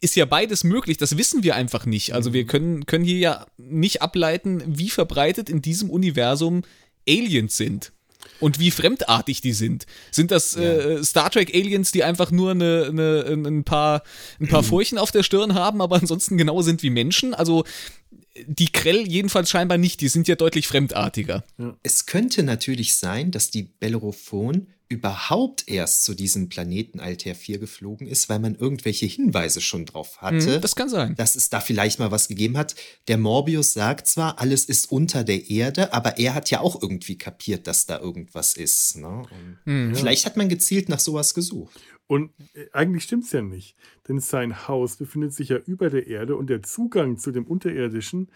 ist 0.00 0.16
ja 0.16 0.24
beides 0.24 0.64
möglich, 0.64 0.96
das 0.98 1.16
wissen 1.16 1.42
wir 1.42 1.54
einfach 1.54 1.86
nicht. 1.86 2.14
Also 2.14 2.32
wir 2.32 2.44
mhm. 2.44 2.48
können, 2.48 2.86
können 2.86 3.04
hier 3.04 3.18
ja 3.18 3.46
nicht 3.56 4.02
ableiten, 4.02 4.62
wie 4.66 4.90
verbreitet 4.90 5.48
in 5.48 5.62
diesem 5.62 5.90
Universum 5.90 6.62
Aliens 7.08 7.56
sind. 7.56 7.92
Und 8.40 8.58
wie 8.58 8.70
fremdartig 8.70 9.40
die 9.40 9.52
sind. 9.52 9.86
Sind 10.10 10.30
das 10.30 10.56
ja. 10.56 10.62
äh, 10.62 11.04
Star 11.04 11.30
Trek 11.30 11.54
Aliens, 11.54 11.92
die 11.92 12.04
einfach 12.04 12.30
nur 12.30 12.50
eine, 12.50 12.86
eine, 12.88 13.24
ein 13.26 13.64
paar, 13.64 14.02
ein 14.40 14.48
paar 14.48 14.62
Furchen 14.64 14.98
auf 14.98 15.12
der 15.12 15.22
Stirn 15.22 15.54
haben, 15.54 15.80
aber 15.80 15.96
ansonsten 15.96 16.36
genau 16.36 16.60
sind 16.60 16.82
wie 16.82 16.90
Menschen? 16.90 17.34
Also 17.34 17.64
die 18.46 18.70
Krell 18.70 19.06
jedenfalls 19.08 19.48
scheinbar 19.48 19.78
nicht, 19.78 20.00
die 20.00 20.08
sind 20.08 20.28
ja 20.28 20.34
deutlich 20.34 20.66
fremdartiger. 20.66 21.44
Es 21.82 22.06
könnte 22.06 22.42
natürlich 22.42 22.96
sein, 22.96 23.30
dass 23.30 23.50
die 23.50 23.62
Bellerophon 23.62 24.66
überhaupt 24.88 25.68
erst 25.68 26.04
zu 26.04 26.14
diesem 26.14 26.48
Planeten 26.48 27.00
Altair 27.00 27.34
4 27.34 27.58
geflogen 27.58 28.06
ist, 28.06 28.28
weil 28.28 28.38
man 28.38 28.54
irgendwelche 28.54 29.06
Hinweise 29.06 29.60
schon 29.60 29.84
drauf 29.84 30.22
hatte. 30.22 30.56
Mhm, 30.56 30.60
das 30.60 30.76
kann 30.76 30.88
sein. 30.88 31.14
Dass 31.16 31.34
es 31.34 31.50
da 31.50 31.60
vielleicht 31.60 31.98
mal 31.98 32.10
was 32.10 32.28
gegeben 32.28 32.56
hat. 32.56 32.76
Der 33.08 33.18
Morbius 33.18 33.72
sagt 33.72 34.06
zwar, 34.06 34.40
alles 34.40 34.64
ist 34.64 34.92
unter 34.92 35.24
der 35.24 35.50
Erde, 35.50 35.92
aber 35.92 36.18
er 36.18 36.34
hat 36.34 36.50
ja 36.50 36.60
auch 36.60 36.80
irgendwie 36.80 37.18
kapiert, 37.18 37.66
dass 37.66 37.86
da 37.86 37.98
irgendwas 37.98 38.54
ist. 38.54 38.96
Ne? 38.96 39.22
Mhm. 39.64 39.94
Vielleicht 39.94 40.24
hat 40.26 40.36
man 40.36 40.48
gezielt 40.48 40.88
nach 40.88 41.00
sowas 41.00 41.34
gesucht. 41.34 41.80
Und 42.06 42.30
äh, 42.54 42.66
eigentlich 42.72 43.04
stimmt 43.04 43.24
es 43.24 43.32
ja 43.32 43.42
nicht, 43.42 43.76
denn 44.06 44.20
sein 44.20 44.68
Haus 44.68 44.96
befindet 44.96 45.34
sich 45.34 45.48
ja 45.48 45.56
über 45.56 45.90
der 45.90 46.06
Erde 46.06 46.36
und 46.36 46.48
der 46.48 46.62
Zugang 46.62 47.18
zu 47.18 47.32
dem 47.32 47.44
Unterirdischen 47.44 48.28
äh, 48.28 48.30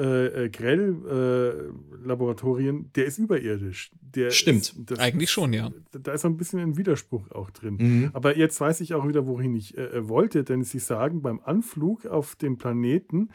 äh 0.00 0.50
Grell-Laboratorien, 0.50 2.80
äh, 2.80 2.84
der 2.94 3.06
ist 3.06 3.18
überirdisch. 3.18 3.92
Der 4.00 4.30
Stimmt, 4.30 4.62
ist, 4.62 4.74
das, 4.86 4.98
eigentlich 4.98 5.30
schon, 5.30 5.52
ja. 5.52 5.70
Da 5.92 6.12
ist 6.12 6.22
so 6.22 6.28
ein 6.28 6.36
bisschen 6.36 6.58
ein 6.60 6.76
Widerspruch 6.76 7.30
auch 7.30 7.50
drin. 7.50 7.76
Mhm. 7.78 8.10
Aber 8.12 8.36
jetzt 8.36 8.60
weiß 8.60 8.80
ich 8.80 8.94
auch 8.94 9.06
wieder, 9.06 9.26
wohin 9.26 9.54
ich 9.54 9.76
äh, 9.76 9.84
äh, 9.84 10.08
wollte, 10.08 10.44
denn 10.44 10.64
Sie 10.64 10.78
sagen, 10.78 11.22
beim 11.22 11.40
Anflug 11.44 12.06
auf 12.06 12.36
den 12.36 12.58
Planeten 12.58 13.30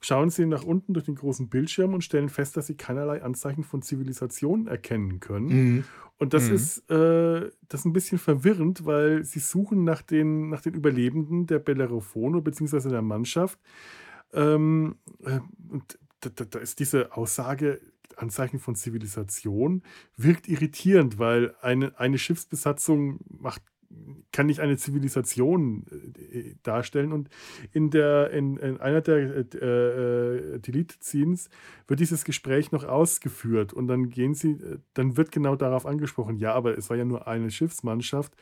schauen 0.00 0.30
Sie 0.30 0.46
nach 0.46 0.64
unten 0.64 0.94
durch 0.94 1.06
den 1.06 1.16
großen 1.16 1.48
Bildschirm 1.48 1.94
und 1.94 2.04
stellen 2.04 2.28
fest, 2.28 2.56
dass 2.56 2.66
Sie 2.66 2.76
keinerlei 2.76 3.22
Anzeichen 3.22 3.64
von 3.64 3.82
Zivilisation 3.82 4.66
erkennen 4.66 5.20
können. 5.20 5.48
Mhm. 5.48 5.84
Und 6.18 6.32
das 6.32 6.48
mhm. 6.48 6.54
ist 6.54 6.90
äh, 6.90 7.50
das 7.68 7.80
ist 7.80 7.86
ein 7.86 7.92
bisschen 7.92 8.18
verwirrend, 8.18 8.86
weil 8.86 9.24
sie 9.24 9.40
suchen 9.40 9.82
nach 9.82 10.00
den, 10.00 10.48
nach 10.48 10.60
den 10.60 10.74
Überlebenden 10.74 11.46
der 11.46 11.58
Bellerophone 11.58 12.42
bzw. 12.42 12.88
der 12.88 13.02
Mannschaft. 13.02 13.58
Ähm, 14.32 14.96
äh, 15.24 15.40
und 15.70 15.98
da, 16.30 16.44
da, 16.44 16.58
ist 16.58 16.80
diese 16.80 17.16
Aussage, 17.16 17.80
Anzeichen 18.16 18.58
von 18.58 18.76
Zivilisation, 18.76 19.82
wirkt 20.16 20.48
irritierend, 20.48 21.18
weil 21.18 21.54
eine, 21.60 21.98
eine 21.98 22.18
Schiffsbesatzung 22.18 23.20
macht 23.28 23.62
kann 24.32 24.46
nicht 24.46 24.60
eine 24.60 24.76
Zivilisation 24.76 25.86
äh, 26.32 26.54
darstellen. 26.62 27.12
Und 27.12 27.28
in, 27.72 27.90
der, 27.90 28.30
in, 28.30 28.56
in 28.56 28.80
einer 28.80 29.00
der 29.00 29.16
äh, 29.16 30.54
äh 30.54 30.58
Delete-Scenes 30.58 31.48
wird 31.86 32.00
dieses 32.00 32.24
Gespräch 32.24 32.72
noch 32.72 32.84
ausgeführt 32.84 33.72
und 33.72 33.86
dann 33.86 34.08
gehen 34.10 34.34
sie, 34.34 34.52
äh, 34.52 34.78
dann 34.94 35.16
wird 35.16 35.32
genau 35.32 35.56
darauf 35.56 35.86
angesprochen, 35.86 36.38
ja, 36.38 36.52
aber 36.52 36.76
es 36.76 36.90
war 36.90 36.96
ja 36.96 37.04
nur 37.04 37.28
eine 37.28 37.50
Schiffsmannschaft. 37.50 38.34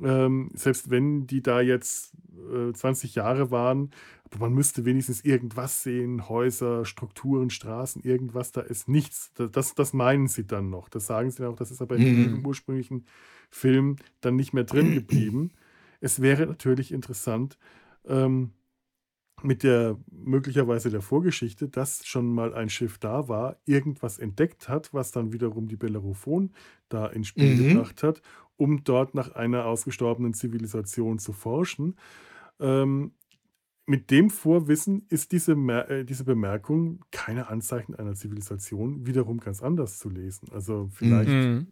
Ähm, 0.00 0.50
selbst 0.54 0.90
wenn 0.90 1.26
die 1.26 1.42
da 1.42 1.60
jetzt 1.60 2.14
äh, 2.52 2.72
20 2.72 3.16
Jahre 3.16 3.50
waren, 3.50 3.90
aber 4.24 4.46
man 4.46 4.54
müsste 4.54 4.84
wenigstens 4.84 5.24
irgendwas 5.24 5.82
sehen, 5.82 6.28
Häuser, 6.28 6.84
Strukturen, 6.84 7.50
Straßen, 7.50 8.02
irgendwas, 8.02 8.52
da 8.52 8.60
ist 8.60 8.88
nichts. 8.88 9.32
Das, 9.34 9.74
das 9.74 9.92
meinen 9.92 10.28
sie 10.28 10.46
dann 10.46 10.70
noch. 10.70 10.88
Das 10.88 11.06
sagen 11.06 11.30
sie 11.30 11.48
auch, 11.48 11.56
das 11.56 11.70
ist 11.70 11.80
aber 11.80 11.98
mhm. 11.98 12.36
im 12.36 12.46
ursprünglichen 12.46 13.06
Film 13.50 13.96
dann 14.20 14.36
nicht 14.36 14.52
mehr 14.52 14.64
drin 14.64 14.94
geblieben. 14.94 15.52
Es 16.00 16.20
wäre 16.20 16.46
natürlich 16.46 16.92
interessant, 16.92 17.58
ähm, 18.06 18.52
mit 19.42 19.62
der 19.62 19.96
möglicherweise 20.10 20.90
der 20.90 21.00
Vorgeschichte, 21.00 21.68
dass 21.68 22.04
schon 22.06 22.32
mal 22.32 22.54
ein 22.54 22.68
Schiff 22.68 22.98
da 22.98 23.28
war, 23.28 23.56
irgendwas 23.64 24.18
entdeckt 24.18 24.68
hat, 24.68 24.92
was 24.92 25.12
dann 25.12 25.32
wiederum 25.32 25.68
die 25.68 25.76
Bellerophon 25.76 26.50
da 26.88 27.06
ins 27.06 27.28
Spiel 27.28 27.54
mhm. 27.54 27.68
gebracht 27.68 28.02
hat, 28.02 28.20
um 28.58 28.84
dort 28.84 29.14
nach 29.14 29.32
einer 29.32 29.64
ausgestorbenen 29.64 30.34
Zivilisation 30.34 31.18
zu 31.18 31.32
forschen. 31.32 31.96
Ähm, 32.60 33.12
mit 33.86 34.10
dem 34.10 34.28
Vorwissen 34.28 35.06
ist 35.08 35.32
diese, 35.32 35.52
äh, 35.52 36.04
diese 36.04 36.24
Bemerkung 36.24 37.02
keine 37.10 37.48
Anzeichen 37.48 37.94
einer 37.94 38.14
Zivilisation 38.14 39.06
wiederum 39.06 39.38
ganz 39.38 39.62
anders 39.62 39.98
zu 39.98 40.10
lesen. 40.10 40.50
Also 40.52 40.90
vielleicht, 40.92 41.30
mhm. 41.30 41.68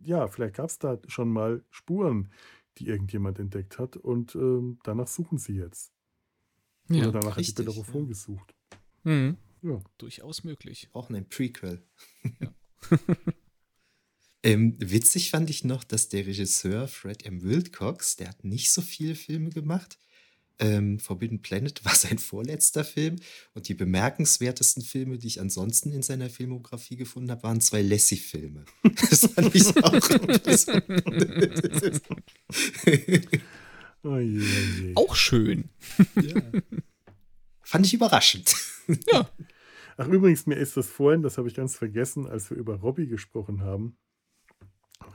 ja, 0.00 0.28
vielleicht 0.28 0.54
gab 0.54 0.66
es 0.66 0.78
da 0.78 0.98
schon 1.08 1.30
mal 1.30 1.64
Spuren, 1.70 2.30
die 2.78 2.86
irgendjemand 2.86 3.38
entdeckt 3.40 3.78
hat 3.78 3.96
und 3.96 4.36
ähm, 4.36 4.78
danach 4.84 5.08
suchen 5.08 5.38
sie 5.38 5.56
jetzt. 5.56 5.92
Ja, 6.88 7.08
Oder 7.08 7.20
danach 7.20 7.36
richtig, 7.38 7.54
hat 7.54 7.58
die 7.58 7.62
Bellerophon 7.64 8.02
ja. 8.02 8.08
gesucht. 8.08 8.54
Mhm. 9.04 9.36
Ja. 9.62 9.80
Durchaus 9.98 10.44
möglich. 10.44 10.90
Auch 10.92 11.08
ein 11.10 11.28
Prequel. 11.28 11.82
Ja. 12.40 12.54
ähm, 14.42 14.76
witzig 14.78 15.30
fand 15.30 15.50
ich 15.50 15.64
noch, 15.64 15.84
dass 15.84 16.08
der 16.08 16.26
Regisseur 16.26 16.88
Fred 16.88 17.24
M. 17.24 17.42
Wilcox, 17.42 18.16
der 18.16 18.28
hat 18.28 18.44
nicht 18.44 18.70
so 18.72 18.82
viele 18.82 19.14
Filme 19.14 19.50
gemacht. 19.50 19.98
Ähm, 20.58 20.98
Forbidden 20.98 21.42
Planet 21.42 21.84
war 21.84 21.94
sein 21.94 22.18
vorletzter 22.18 22.84
Film 22.84 23.16
und 23.54 23.68
die 23.68 23.74
bemerkenswertesten 23.74 24.82
Filme, 24.82 25.18
die 25.18 25.28
ich 25.28 25.40
ansonsten 25.40 25.92
in 25.92 26.02
seiner 26.02 26.28
Filmografie 26.28 26.96
gefunden 26.96 27.30
habe, 27.30 27.42
waren 27.44 27.60
zwei 27.60 27.82
Lassie-Filme. 27.82 28.64
Das 29.10 29.26
fand 29.26 29.54
ich 29.54 29.76
auch. 29.82 29.92
oh 34.02 34.18
je, 34.18 34.40
oh 34.40 34.80
je. 34.80 34.92
Auch 34.94 35.14
schön. 35.14 35.68
Ja. 36.20 36.42
Fand 37.62 37.86
ich 37.86 37.94
überraschend. 37.94 38.54
Ja. 39.12 39.30
Ach, 39.96 40.08
übrigens, 40.08 40.46
mir 40.46 40.56
ist 40.56 40.76
das 40.76 40.88
vorhin, 40.88 41.22
das 41.22 41.38
habe 41.38 41.48
ich 41.48 41.54
ganz 41.54 41.76
vergessen, 41.76 42.26
als 42.26 42.50
wir 42.50 42.56
über 42.56 42.76
Robbie 42.76 43.06
gesprochen 43.06 43.62
haben, 43.62 43.96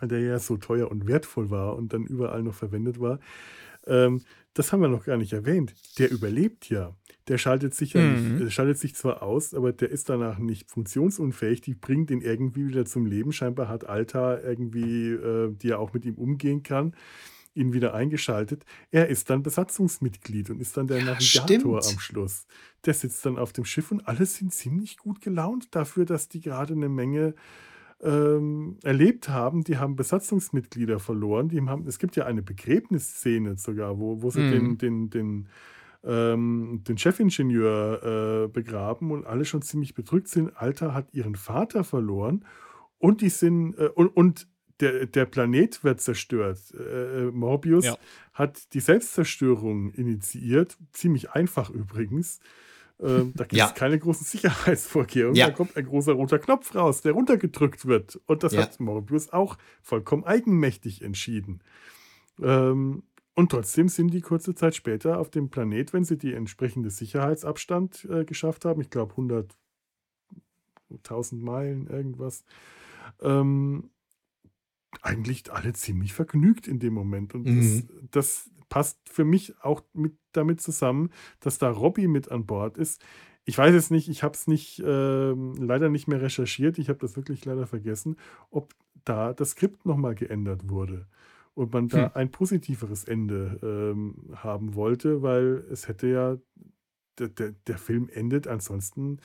der 0.02 0.20
ja 0.20 0.40
so 0.40 0.58
teuer 0.58 0.90
und 0.90 1.08
wertvoll 1.08 1.50
war 1.50 1.76
und 1.76 1.94
dann 1.94 2.06
überall 2.06 2.44
noch 2.44 2.56
verwendet 2.56 3.00
war 3.00 3.20
Ähm, 3.88 4.22
das 4.58 4.74
haben 4.74 4.82
wir 4.82 4.88
noch 4.88 5.06
gar 5.06 5.18
nicht 5.18 5.34
erwähnt. 5.34 5.76
Der 6.00 6.12
überlebt 6.12 6.70
ja. 6.70 6.96
Der 7.28 7.38
schaltet 7.38 7.76
sich 7.76 7.94
ja 7.94 8.02
mhm. 8.02 8.40
nicht, 8.40 8.54
schaltet 8.54 8.80
sich 8.80 8.96
zwar 8.96 9.22
aus, 9.22 9.54
aber 9.54 9.72
der 9.72 9.90
ist 9.92 10.10
danach 10.10 10.40
nicht 10.40 10.72
funktionsunfähig. 10.72 11.62
Die 11.62 11.76
bringt 11.76 12.10
ihn 12.10 12.22
irgendwie 12.22 12.68
wieder 12.68 12.86
zum 12.86 13.06
Leben. 13.06 13.32
Scheinbar 13.32 13.68
hat 13.68 13.88
Alta 13.88 14.40
irgendwie, 14.40 15.10
äh, 15.12 15.54
die 15.54 15.68
ja 15.68 15.78
auch 15.78 15.94
mit 15.94 16.06
ihm 16.06 16.16
umgehen 16.16 16.64
kann, 16.64 16.96
ihn 17.54 17.74
wieder 17.74 17.94
eingeschaltet. 17.94 18.66
Er 18.92 19.10
ist 19.10 19.30
dann 19.30 19.44
Besatzungsmitglied 19.44 20.50
und 20.50 20.60
ist 20.62 20.78
dann 20.78 20.88
der 20.88 21.00
ja, 21.00 21.06
Navigator 21.06 21.82
stimmt. 21.82 21.96
am 21.96 22.00
Schluss. 22.00 22.48
Der 22.86 22.94
sitzt 22.94 23.26
dann 23.26 23.38
auf 23.38 23.54
dem 23.54 23.66
Schiff 23.66 23.92
und 23.92 24.08
alle 24.08 24.26
sind 24.26 24.54
ziemlich 24.54 24.98
gut 24.98 25.22
gelaunt 25.22 25.76
dafür, 25.76 26.06
dass 26.06 26.30
die 26.30 26.42
gerade 26.42 26.74
eine 26.74 26.90
Menge 26.90 27.36
ähm, 28.02 28.78
erlebt 28.84 29.30
haben, 29.30 29.64
die 29.64 29.78
haben 29.78 29.96
Besatzungsmitglieder 29.96 31.00
verloren. 31.00 31.50
Die 31.50 31.62
haben, 31.62 31.88
es 31.88 32.00
gibt 32.00 32.16
ja 32.16 32.26
eine 32.26 32.42
Begräbnisszene 32.42 33.58
sogar, 33.58 34.00
wo, 34.00 34.22
wo 34.22 34.30
sie 34.30 34.42
mhm. 34.42 34.52
den, 34.52 34.78
den, 34.78 35.10
den, 35.10 35.50
ähm, 36.04 36.84
den 36.88 36.98
Chefingenieur 36.98 38.46
äh, 38.46 38.48
begraben 38.48 39.12
und 39.12 39.26
alle 39.26 39.46
schon 39.46 39.62
ziemlich 39.62 39.96
bedrückt 39.96 40.28
sind. 40.28 40.56
Alter 40.56 40.94
hat 40.94 41.14
ihren 41.14 41.36
Vater 41.36 41.84
verloren 41.84 42.46
und 43.00 43.22
die 43.22 43.30
sind 43.30 43.76
äh, 43.78 43.90
und, 43.94 44.10
und 44.16 44.48
der, 44.80 45.08
der 45.08 45.26
Planet 45.26 45.84
wird 45.84 46.02
zerstört. 46.02 46.60
Äh, 46.76 47.32
Morbius 47.32 47.86
ja. 47.86 47.98
hat 48.34 48.74
die 48.74 48.80
Selbstzerstörung 48.80 49.90
initiiert, 49.92 50.78
ziemlich 50.92 51.32
einfach 51.32 51.72
übrigens. 51.72 52.40
Ähm, 53.00 53.34
da 53.36 53.44
gibt 53.44 53.54
es 53.54 53.60
ja. 53.60 53.70
keine 53.70 54.00
großen 54.00 54.26
Sicherheitsvorkehrungen. 54.26 55.36
Ja. 55.36 55.48
Da 55.48 55.54
kommt 55.54 55.78
ein 55.78 55.86
großer 55.86 56.14
roter 56.14 56.40
Knopf 56.40 56.74
raus, 56.74 57.02
der 57.02 57.12
runtergedrückt 57.12 57.86
wird. 57.86 58.20
Und 58.26 58.44
das 58.44 58.54
ja. 58.54 58.62
hat 58.62 58.80
Morbius 58.80 59.32
auch 59.32 59.58
vollkommen 59.82 60.24
eigenmächtig 60.24 61.02
entschieden. 61.02 61.62
Ähm, 62.42 63.04
und 63.36 63.52
trotzdem 63.52 63.88
sind 63.88 64.14
die 64.14 64.22
kurze 64.22 64.56
Zeit 64.56 64.76
später 64.76 65.20
auf 65.20 65.30
dem 65.30 65.50
Planet, 65.50 65.94
wenn 65.94 66.04
sie 66.04 66.18
die 66.18 66.34
entsprechende 66.34 66.90
Sicherheitsabstand 66.90 68.08
äh, 68.10 68.26
geschafft 68.26 68.66
haben, 68.66 68.82
ich 68.82 68.90
glaube 68.90 69.12
100, 69.12 69.56
1000 70.90 71.44
Meilen, 71.44 71.86
irgendwas, 71.86 72.44
ähm, 73.22 73.92
eigentlich 75.04 75.52
alle 75.52 75.74
ziemlich 75.74 76.14
vergnügt 76.14 76.68
in 76.68 76.80
dem 76.80 76.94
Moment. 76.94 77.36
Und 77.36 77.46
mhm. 77.46 77.88
das, 78.10 78.48
das, 78.48 78.50
passt 78.70 79.00
für 79.10 79.26
mich 79.26 79.56
auch 79.62 79.84
mit 79.94 80.14
damit 80.34 80.62
zusammen, 80.62 81.10
dass 81.40 81.58
da 81.58 81.70
Robbie 81.70 82.08
mit 82.08 82.32
an 82.32 82.46
Bord 82.46 82.78
ist. 82.78 83.04
Ich 83.46 83.58
weiß 83.58 83.74
es 83.74 83.92
nicht, 83.92 84.10
ich 84.10 84.24
habe 84.24 84.34
es 84.34 84.48
nicht, 84.48 84.80
äh, 84.80 85.32
leider 85.32 85.90
nicht 85.90 86.08
mehr 86.08 86.22
recherchiert, 86.22 86.78
ich 86.78 86.90
habe 86.90 87.00
das 87.00 87.16
wirklich 87.16 87.46
leider 87.46 87.66
vergessen, 87.66 88.18
ob 88.52 88.74
da 89.06 89.34
das 89.34 89.52
Skript 89.52 89.86
nochmal 89.86 90.16
geändert 90.16 90.70
wurde 90.70 91.08
und 91.54 91.74
man 91.74 91.88
da 91.88 92.06
hm. 92.06 92.12
ein 92.14 92.32
positiveres 92.32 93.06
Ende 93.06 93.60
ähm, 93.64 94.36
haben 94.36 94.76
wollte, 94.76 95.22
weil 95.22 95.66
es 95.72 95.88
hätte 95.88 96.08
ja, 96.08 96.38
der, 97.18 97.30
der, 97.30 97.54
der 97.66 97.78
Film 97.78 98.10
endet 98.14 98.48
ansonsten, 98.48 99.20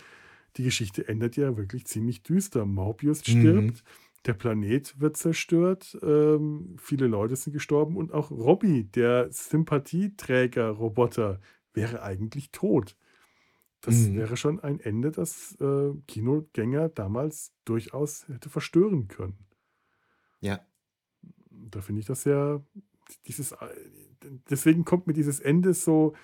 die 0.57 0.63
Geschichte 0.63 1.09
endet 1.09 1.37
ja 1.37 1.57
wirklich 1.57 1.87
ziemlich 1.87 2.23
düster. 2.23 2.65
Morbius 2.65 3.21
stirbt. 3.21 3.85
Mhm 3.85 4.02
der 4.27 4.35
Planet 4.35 5.01
wird 5.01 5.17
zerstört, 5.17 5.99
ähm, 6.03 6.77
viele 6.79 7.07
Leute 7.07 7.37
sind 7.37 7.53
gestorben 7.53 7.97
und 7.97 8.13
auch 8.13 8.31
Robbie, 8.31 8.85
der 8.85 9.33
Sympathieträger-Roboter, 9.33 11.41
wäre 11.75 12.03
eigentlich 12.03 12.53
tot. 12.53 12.97
Das 13.81 13.97
mhm. 13.97 14.17
wäre 14.17 14.37
schon 14.37 14.61
ein 14.61 14.79
Ende, 14.79 15.11
das 15.11 15.57
äh, 15.61 15.91
Kinogänger 16.07 16.89
damals 16.89 17.53
durchaus 17.65 18.29
hätte 18.29 18.49
verstören 18.49 19.09
können. 19.09 19.39
Ja. 20.41 20.61
Da 21.51 21.81
finde 21.81 22.01
ich 22.01 22.07
das 22.07 22.23
ja, 22.25 22.63
dieses, 23.27 23.51
äh, 23.53 23.57
deswegen 24.51 24.85
kommt 24.85 25.09
mir 25.09 25.15
dieses 25.15 25.41
Ende 25.41 25.75
so 25.75 26.15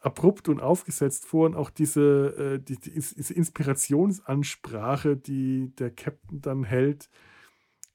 abrupt 0.00 0.48
und 0.48 0.60
aufgesetzt 0.60 1.26
vor 1.26 1.46
und 1.46 1.54
auch 1.54 1.70
diese, 1.70 2.34
äh, 2.36 2.58
die, 2.58 2.78
diese 2.78 3.34
Inspirationsansprache, 3.34 5.16
die 5.16 5.74
der 5.76 5.90
Captain 5.90 6.40
dann 6.40 6.64
hält, 6.64 7.10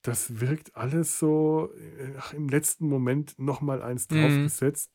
das 0.08 0.40
wirkt 0.40 0.76
alles 0.76 1.20
so 1.20 1.70
ach, 2.18 2.34
im 2.34 2.50
letzten 2.50 2.88
Moment 2.88 3.38
nochmal 3.38 3.82
eins 3.82 4.10
mhm. 4.10 4.22
draufgesetzt. 4.22 4.92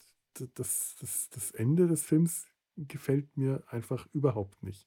Das, 0.55 0.95
das, 1.01 1.29
das 1.31 1.51
Ende 1.51 1.89
des 1.89 2.03
Films 2.03 2.47
gefällt 2.77 3.37
mir 3.37 3.65
einfach 3.69 4.07
überhaupt 4.13 4.63
nicht. 4.63 4.87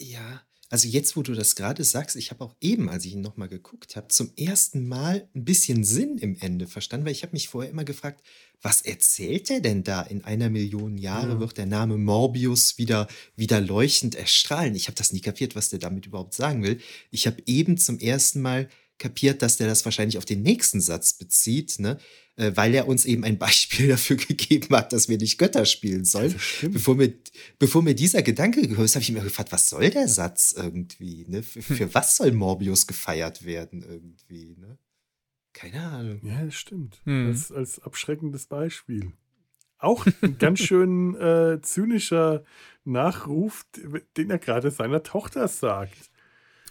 Ja, 0.00 0.42
also 0.70 0.86
jetzt, 0.86 1.16
wo 1.16 1.22
du 1.22 1.32
das 1.32 1.54
gerade 1.54 1.82
sagst, 1.82 2.14
ich 2.16 2.30
habe 2.30 2.44
auch 2.44 2.54
eben, 2.60 2.90
als 2.90 3.06
ich 3.06 3.14
ihn 3.14 3.22
nochmal 3.22 3.48
geguckt 3.48 3.96
habe, 3.96 4.08
zum 4.08 4.32
ersten 4.36 4.86
Mal 4.86 5.28
ein 5.34 5.44
bisschen 5.44 5.82
Sinn 5.82 6.18
im 6.18 6.36
Ende 6.36 6.66
verstanden, 6.66 7.06
weil 7.06 7.12
ich 7.12 7.22
habe 7.22 7.32
mich 7.32 7.48
vorher 7.48 7.70
immer 7.70 7.84
gefragt, 7.84 8.22
was 8.60 8.82
erzählt 8.82 9.48
er 9.50 9.60
denn 9.60 9.82
da? 9.82 10.02
In 10.02 10.24
einer 10.24 10.50
Million 10.50 10.98
Jahre 10.98 11.34
ja. 11.34 11.40
wird 11.40 11.56
der 11.56 11.66
Name 11.66 11.96
Morbius 11.96 12.76
wieder, 12.76 13.08
wieder 13.34 13.62
leuchtend 13.62 14.14
erstrahlen. 14.14 14.74
Ich 14.74 14.88
habe 14.88 14.96
das 14.96 15.12
nie 15.12 15.22
kapiert, 15.22 15.56
was 15.56 15.70
der 15.70 15.78
damit 15.78 16.04
überhaupt 16.04 16.34
sagen 16.34 16.62
will. 16.62 16.80
Ich 17.10 17.26
habe 17.26 17.42
eben 17.46 17.78
zum 17.78 17.98
ersten 17.98 18.42
Mal 18.42 18.68
kapiert, 18.98 19.42
dass 19.42 19.56
der 19.56 19.66
das 19.66 19.84
wahrscheinlich 19.84 20.18
auf 20.18 20.24
den 20.24 20.42
nächsten 20.42 20.80
Satz 20.80 21.14
bezieht, 21.14 21.78
ne? 21.78 21.98
Äh, 22.36 22.52
weil 22.54 22.74
er 22.74 22.86
uns 22.86 23.04
eben 23.04 23.24
ein 23.24 23.38
Beispiel 23.38 23.88
dafür 23.88 24.16
gegeben 24.16 24.74
hat, 24.76 24.92
dass 24.92 25.08
wir 25.08 25.18
nicht 25.18 25.38
Götter 25.38 25.64
spielen 25.64 26.04
sollen. 26.04 26.34
Bevor 26.62 26.94
mir, 26.94 27.12
bevor 27.58 27.82
mir 27.82 27.94
dieser 27.94 28.22
Gedanke 28.22 28.62
gekommen 28.62 28.84
ist, 28.84 28.94
habe 28.94 29.02
ich 29.02 29.12
mir 29.12 29.22
gefragt, 29.22 29.52
was 29.52 29.68
soll 29.68 29.90
der 29.90 30.08
Satz 30.08 30.54
irgendwie? 30.56 31.24
Ne? 31.28 31.42
Für, 31.42 31.62
für 31.62 31.84
hm. 31.84 31.94
was 31.94 32.16
soll 32.16 32.32
Morbius 32.32 32.86
gefeiert 32.86 33.44
werden 33.44 33.82
irgendwie? 33.82 34.56
Ne? 34.58 34.78
Keine 35.52 35.82
Ahnung. 35.82 36.20
Ja, 36.22 36.44
das 36.44 36.54
stimmt. 36.54 37.00
Hm. 37.04 37.28
Als, 37.28 37.50
als 37.50 37.80
abschreckendes 37.80 38.46
Beispiel. 38.46 39.12
Auch 39.78 40.06
ein 40.22 40.38
ganz 40.38 40.60
schön 40.60 41.14
äh, 41.16 41.60
zynischer 41.62 42.44
Nachruf, 42.84 43.64
den 44.16 44.30
er 44.30 44.38
gerade 44.38 44.70
seiner 44.70 45.02
Tochter 45.02 45.46
sagt 45.46 46.10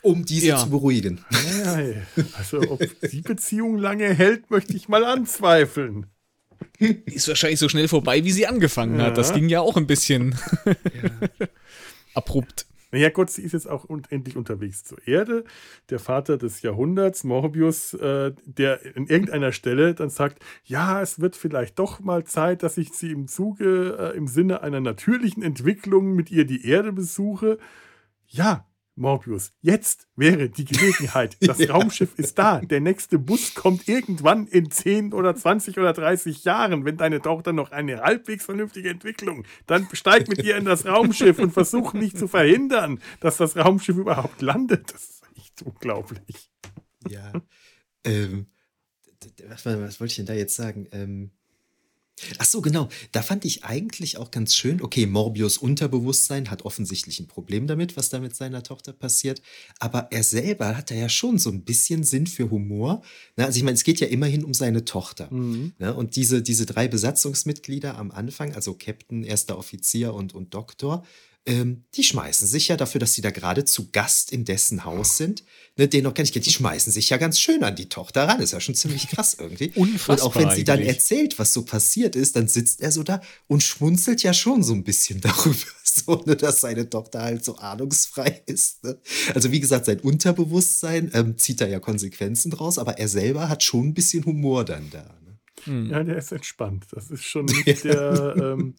um 0.01 0.25
diese 0.25 0.47
ja. 0.47 0.57
zu 0.57 0.69
beruhigen. 0.69 1.23
Also 2.37 2.59
ob 2.61 2.81
die 3.11 3.21
Beziehung 3.21 3.77
lange 3.77 4.13
hält, 4.13 4.49
möchte 4.49 4.75
ich 4.75 4.87
mal 4.87 5.03
anzweifeln. 5.03 6.07
Ist 6.79 7.27
wahrscheinlich 7.27 7.59
so 7.59 7.69
schnell 7.69 7.87
vorbei, 7.87 8.23
wie 8.23 8.31
sie 8.31 8.47
angefangen 8.47 8.99
ja. 8.99 9.07
hat. 9.07 9.17
Das 9.17 9.33
ging 9.33 9.49
ja 9.49 9.61
auch 9.61 9.77
ein 9.77 9.87
bisschen 9.87 10.35
ja. 10.65 11.47
abrupt. 12.13 12.67
Naja, 12.91 13.09
Gott, 13.09 13.29
sie 13.29 13.41
ist 13.41 13.51
jetzt 13.51 13.69
auch 13.69 13.89
un 13.89 14.03
endlich 14.09 14.37
unterwegs 14.37 14.85
zur 14.85 15.05
Erde. 15.05 15.43
Der 15.89 15.99
Vater 15.99 16.37
des 16.37 16.61
Jahrhunderts, 16.61 17.25
Morbius, 17.25 17.93
äh, 17.95 18.31
der 18.45 18.95
in 18.95 19.07
irgendeiner 19.07 19.51
Stelle 19.51 19.93
dann 19.93 20.09
sagt, 20.09 20.41
ja, 20.63 21.01
es 21.01 21.19
wird 21.19 21.35
vielleicht 21.35 21.77
doch 21.79 21.99
mal 21.99 22.23
Zeit, 22.23 22.63
dass 22.63 22.77
ich 22.77 22.93
sie 22.93 23.11
im 23.11 23.27
Zuge, 23.27 23.97
äh, 23.99 24.17
im 24.17 24.27
Sinne 24.27 24.61
einer 24.61 24.79
natürlichen 24.79 25.43
Entwicklung 25.43 26.15
mit 26.15 26.31
ihr 26.31 26.45
die 26.45 26.65
Erde 26.65 26.93
besuche. 26.93 27.57
Ja, 28.27 28.65
Morbius, 28.97 29.53
jetzt 29.61 30.07
wäre 30.15 30.49
die 30.49 30.65
Gelegenheit. 30.65 31.37
Das 31.47 31.59
ja. 31.59 31.71
Raumschiff 31.71 32.17
ist 32.17 32.37
da. 32.37 32.59
Der 32.59 32.81
nächste 32.81 33.19
Bus 33.19 33.53
kommt 33.53 33.87
irgendwann 33.87 34.47
in 34.47 34.69
10 34.69 35.13
oder 35.13 35.35
20 35.35 35.77
oder 35.77 35.93
30 35.93 36.43
Jahren. 36.43 36.83
Wenn 36.83 36.97
deine 36.97 37.21
Tochter 37.21 37.53
noch 37.53 37.71
eine 37.71 38.01
halbwegs 38.01 38.45
vernünftige 38.45 38.89
Entwicklung, 38.89 39.45
dann 39.65 39.87
steig 39.93 40.27
mit 40.27 40.43
ihr 40.43 40.57
in 40.57 40.65
das 40.65 40.85
Raumschiff 40.85 41.39
und 41.39 41.51
versuch 41.51 41.93
nicht 41.93 42.17
zu 42.17 42.27
verhindern, 42.27 42.99
dass 43.19 43.37
das 43.37 43.55
Raumschiff 43.55 43.97
überhaupt 43.97 44.41
landet. 44.41 44.93
Das 44.93 45.03
ist 45.03 45.23
echt 45.37 45.61
unglaublich. 45.61 46.51
Ja. 47.07 47.33
Ähm, 48.03 48.47
was, 49.47 49.65
was, 49.65 49.99
wollte 49.99 50.11
ich 50.11 50.17
denn 50.17 50.25
da 50.25 50.33
jetzt 50.33 50.55
sagen? 50.55 50.87
Ähm, 50.91 51.31
Ach 52.39 52.45
so, 52.45 52.61
genau. 52.61 52.89
Da 53.11 53.21
fand 53.21 53.45
ich 53.45 53.63
eigentlich 53.63 54.17
auch 54.17 54.31
ganz 54.31 54.55
schön, 54.55 54.81
okay, 54.81 55.05
Morbius 55.05 55.57
Unterbewusstsein 55.57 56.49
hat 56.49 56.63
offensichtlich 56.63 57.19
ein 57.19 57.27
Problem 57.27 57.67
damit, 57.67 57.95
was 57.95 58.09
da 58.09 58.19
mit 58.19 58.35
seiner 58.35 58.63
Tochter 58.63 58.93
passiert. 58.93 59.41
Aber 59.79 60.07
er 60.11 60.23
selber 60.23 60.75
hat 60.75 60.89
da 60.89 60.95
ja 60.95 61.09
schon 61.09 61.37
so 61.37 61.51
ein 61.51 61.63
bisschen 61.63 62.03
Sinn 62.03 62.25
für 62.27 62.49
Humor. 62.49 63.03
Na, 63.35 63.45
also 63.45 63.57
ich 63.57 63.63
meine, 63.63 63.75
es 63.75 63.83
geht 63.83 63.99
ja 63.99 64.07
immerhin 64.07 64.43
um 64.43 64.53
seine 64.53 64.85
Tochter. 64.85 65.31
Mhm. 65.31 65.73
Na, 65.77 65.91
und 65.91 66.15
diese, 66.15 66.41
diese 66.41 66.65
drei 66.65 66.87
Besatzungsmitglieder 66.87 67.97
am 67.97 68.11
Anfang, 68.11 68.53
also 68.55 68.73
Captain, 68.73 69.23
erster 69.23 69.57
Offizier 69.57 70.13
und, 70.13 70.33
und 70.33 70.53
Doktor, 70.53 71.03
ähm, 71.47 71.85
die 71.95 72.03
schmeißen 72.03 72.47
sich 72.47 72.67
ja 72.67 72.77
dafür, 72.77 72.99
dass 72.99 73.13
sie 73.13 73.21
da 73.21 73.31
gerade 73.31 73.65
zu 73.65 73.89
Gast 73.91 74.31
in 74.31 74.45
dessen 74.45 74.83
Haus 74.83 75.17
sind, 75.17 75.43
ne, 75.77 75.87
den 75.87 76.03
noch 76.03 76.13
gar 76.13 76.23
nicht 76.23 76.33
kennt, 76.33 76.45
die 76.45 76.51
schmeißen 76.51 76.91
sich 76.91 77.09
ja 77.09 77.17
ganz 77.17 77.39
schön 77.39 77.63
an 77.63 77.75
die 77.75 77.89
Tochter 77.89 78.27
ran. 78.27 78.41
Ist 78.41 78.51
ja 78.51 78.59
schon 78.59 78.75
ziemlich 78.75 79.07
krass 79.07 79.37
irgendwie. 79.39 79.71
Unfassbar 79.75 80.15
und 80.17 80.21
auch 80.21 80.35
wenn 80.35 80.51
sie 80.51 80.65
dann 80.65 80.81
erzählt, 80.81 81.39
was 81.39 81.53
so 81.53 81.63
passiert 81.63 82.15
ist, 82.15 82.35
dann 82.35 82.47
sitzt 82.47 82.81
er 82.81 82.91
so 82.91 83.03
da 83.03 83.21
und 83.47 83.63
schmunzelt 83.63 84.23
ja 84.23 84.33
schon 84.33 84.61
so 84.61 84.73
ein 84.73 84.83
bisschen 84.83 85.21
darüber, 85.21 85.55
so, 85.83 86.21
ne, 86.25 86.35
dass 86.35 86.61
seine 86.61 86.89
Tochter 86.89 87.21
halt 87.21 87.45
so 87.45 87.55
ahnungsfrei 87.55 88.43
ist. 88.45 88.83
Ne? 88.83 88.99
Also 89.33 89.51
wie 89.51 89.61
gesagt, 89.61 89.85
sein 89.85 90.01
Unterbewusstsein 90.01 91.11
ähm, 91.13 91.37
zieht 91.37 91.61
da 91.61 91.67
ja 91.67 91.79
Konsequenzen 91.79 92.51
draus, 92.51 92.77
aber 92.77 92.99
er 92.99 93.07
selber 93.07 93.47
hat 93.47 93.63
schon 93.63 93.87
ein 93.87 93.93
bisschen 93.93 94.25
Humor 94.25 94.65
dann 94.65 94.89
da. 94.91 95.03
Ne? 95.03 95.89
Ja, 95.89 96.03
der 96.03 96.17
ist 96.17 96.31
entspannt. 96.31 96.85
Das 96.91 97.09
ist 97.09 97.23
schon 97.23 97.45
nicht 97.65 97.83
der. 97.83 98.35
Ähm, 98.37 98.75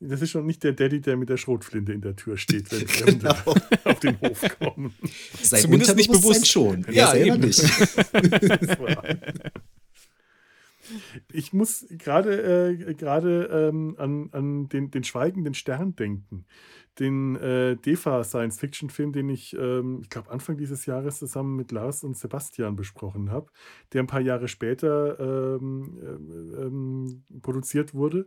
das 0.00 0.22
ist 0.22 0.30
schon 0.30 0.46
nicht 0.46 0.62
der 0.62 0.72
Daddy, 0.72 1.00
der 1.00 1.16
mit 1.16 1.28
der 1.28 1.36
Schrotflinte 1.36 1.92
in 1.92 2.00
der 2.00 2.14
Tür 2.14 2.36
steht, 2.36 2.70
wenn 2.70 2.86
Fremde 2.88 3.18
genau. 3.18 3.56
auf 3.84 4.00
den 4.00 4.20
Hof 4.20 4.58
kommen. 4.58 4.94
Sein 5.42 5.62
Zumindest 5.62 5.96
nicht 5.96 6.12
bewusst 6.12 6.46
schon. 6.46 6.84
Ja, 6.88 6.92
ja 6.92 7.10
selber 7.10 7.38
nicht. 7.38 7.62
ich 11.32 11.52
muss 11.52 11.86
gerade 11.90 12.70
äh, 12.70 12.94
gerade 12.94 13.70
ähm, 13.72 13.96
an, 13.98 14.28
an 14.32 14.68
den, 14.68 14.90
den 14.90 15.04
schweigenden 15.04 15.54
Stern 15.54 15.96
denken. 15.96 16.44
Den 17.00 17.36
äh, 17.36 17.76
DEFA 17.76 18.24
Science-Fiction-Film, 18.24 19.12
den 19.12 19.28
ich, 19.28 19.54
ähm, 19.56 20.00
ich 20.02 20.10
glaube, 20.10 20.30
Anfang 20.30 20.56
dieses 20.56 20.84
Jahres 20.86 21.18
zusammen 21.20 21.54
mit 21.54 21.70
Lars 21.70 22.02
und 22.02 22.16
Sebastian 22.16 22.74
besprochen 22.74 23.30
habe, 23.30 23.52
der 23.92 24.02
ein 24.02 24.08
paar 24.08 24.20
Jahre 24.20 24.48
später 24.48 25.18
ähm, 25.20 25.96
äh, 26.02 26.62
ähm, 26.62 27.22
produziert 27.40 27.94
wurde 27.94 28.26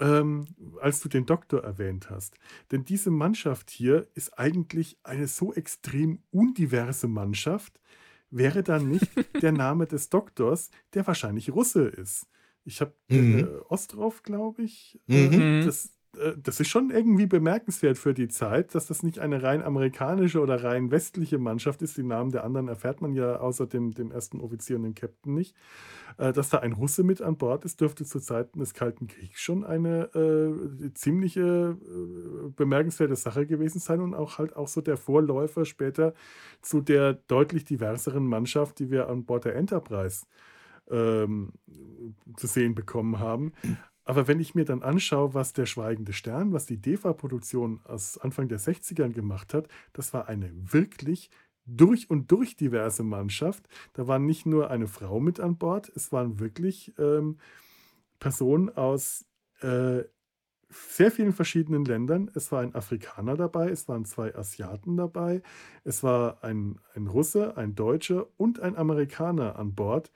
ähm, 0.00 0.46
als 0.80 1.00
du 1.00 1.08
den 1.08 1.26
Doktor 1.26 1.64
erwähnt 1.64 2.10
hast. 2.10 2.34
Denn 2.70 2.84
diese 2.84 3.10
Mannschaft 3.10 3.70
hier 3.70 4.08
ist 4.14 4.38
eigentlich 4.38 4.98
eine 5.02 5.26
so 5.26 5.52
extrem 5.52 6.22
undiverse 6.30 7.08
Mannschaft, 7.08 7.80
wäre 8.30 8.62
dann 8.62 8.88
nicht 8.88 9.06
der 9.42 9.52
Name 9.52 9.86
des 9.86 10.08
Doktors, 10.08 10.70
der 10.94 11.06
wahrscheinlich 11.06 11.50
Russe 11.50 11.86
ist. 11.88 12.26
Ich 12.64 12.80
habe 12.80 12.94
mhm. 13.08 13.38
äh, 13.38 13.44
Ostrov, 13.68 14.22
glaube 14.22 14.62
ich. 14.62 15.00
Äh, 15.08 15.28
mhm. 15.28 15.64
Das, 15.64 15.97
das 16.42 16.58
ist 16.58 16.68
schon 16.68 16.90
irgendwie 16.90 17.26
bemerkenswert 17.26 17.98
für 17.98 18.14
die 18.14 18.28
Zeit, 18.28 18.74
dass 18.74 18.86
das 18.86 19.02
nicht 19.02 19.18
eine 19.18 19.42
rein 19.42 19.62
amerikanische 19.62 20.40
oder 20.40 20.64
rein 20.64 20.90
westliche 20.90 21.38
Mannschaft 21.38 21.82
ist. 21.82 21.96
Die 21.96 22.02
Namen 22.02 22.32
der 22.32 22.44
anderen 22.44 22.68
erfährt 22.68 23.02
man 23.02 23.14
ja 23.14 23.36
außer 23.36 23.66
dem, 23.66 23.92
dem 23.92 24.10
ersten 24.10 24.40
Offizier 24.40 24.76
und 24.76 24.84
dem 24.84 24.94
Captain 24.94 25.34
nicht. 25.34 25.54
Äh, 26.16 26.32
dass 26.32 26.48
da 26.50 26.58
ein 26.58 26.72
Russe 26.72 27.04
mit 27.04 27.22
an 27.22 27.36
Bord 27.36 27.64
ist, 27.64 27.80
dürfte 27.80 28.04
zu 28.04 28.20
Zeiten 28.20 28.58
des 28.58 28.74
Kalten 28.74 29.06
Kriegs 29.06 29.40
schon 29.40 29.64
eine 29.64 30.04
äh, 30.14 30.92
ziemliche 30.94 31.76
äh, 31.80 32.48
bemerkenswerte 32.56 33.16
Sache 33.16 33.46
gewesen 33.46 33.78
sein 33.78 34.00
und 34.00 34.14
auch 34.14 34.38
halt 34.38 34.56
auch 34.56 34.68
so 34.68 34.80
der 34.80 34.96
Vorläufer 34.96 35.64
später 35.64 36.14
zu 36.62 36.80
der 36.80 37.14
deutlich 37.14 37.64
diverseren 37.64 38.26
Mannschaft, 38.26 38.78
die 38.78 38.90
wir 38.90 39.08
an 39.08 39.24
Bord 39.24 39.44
der 39.44 39.54
Enterprise 39.54 40.26
ähm, 40.90 41.52
zu 42.36 42.46
sehen 42.46 42.74
bekommen 42.74 43.18
haben. 43.18 43.52
Aber 44.08 44.26
wenn 44.26 44.40
ich 44.40 44.54
mir 44.54 44.64
dann 44.64 44.82
anschaue, 44.82 45.34
was 45.34 45.52
der 45.52 45.66
Schweigende 45.66 46.14
Stern, 46.14 46.54
was 46.54 46.64
die 46.64 46.80
DEFA-Produktion 46.80 47.82
aus 47.84 48.16
Anfang 48.16 48.48
der 48.48 48.58
60ern 48.58 49.12
gemacht 49.12 49.52
hat, 49.52 49.68
das 49.92 50.14
war 50.14 50.28
eine 50.28 50.50
wirklich 50.72 51.28
durch 51.66 52.08
und 52.08 52.32
durch 52.32 52.56
diverse 52.56 53.02
Mannschaft. 53.02 53.68
Da 53.92 54.06
war 54.06 54.18
nicht 54.18 54.46
nur 54.46 54.70
eine 54.70 54.86
Frau 54.86 55.20
mit 55.20 55.40
an 55.40 55.58
Bord, 55.58 55.92
es 55.94 56.10
waren 56.10 56.40
wirklich 56.40 56.94
ähm, 56.98 57.36
Personen 58.18 58.70
aus 58.70 59.26
äh, 59.60 60.04
sehr 60.70 61.10
vielen 61.10 61.34
verschiedenen 61.34 61.84
Ländern. 61.84 62.30
Es 62.34 62.50
war 62.50 62.62
ein 62.62 62.74
Afrikaner 62.74 63.36
dabei, 63.36 63.68
es 63.68 63.88
waren 63.88 64.06
zwei 64.06 64.34
Asiaten 64.34 64.96
dabei, 64.96 65.42
es 65.84 66.02
war 66.02 66.42
ein, 66.42 66.80
ein 66.94 67.08
Russe, 67.08 67.58
ein 67.58 67.74
Deutscher 67.74 68.26
und 68.38 68.60
ein 68.60 68.74
Amerikaner 68.74 69.56
an 69.58 69.74
Bord. 69.74 70.10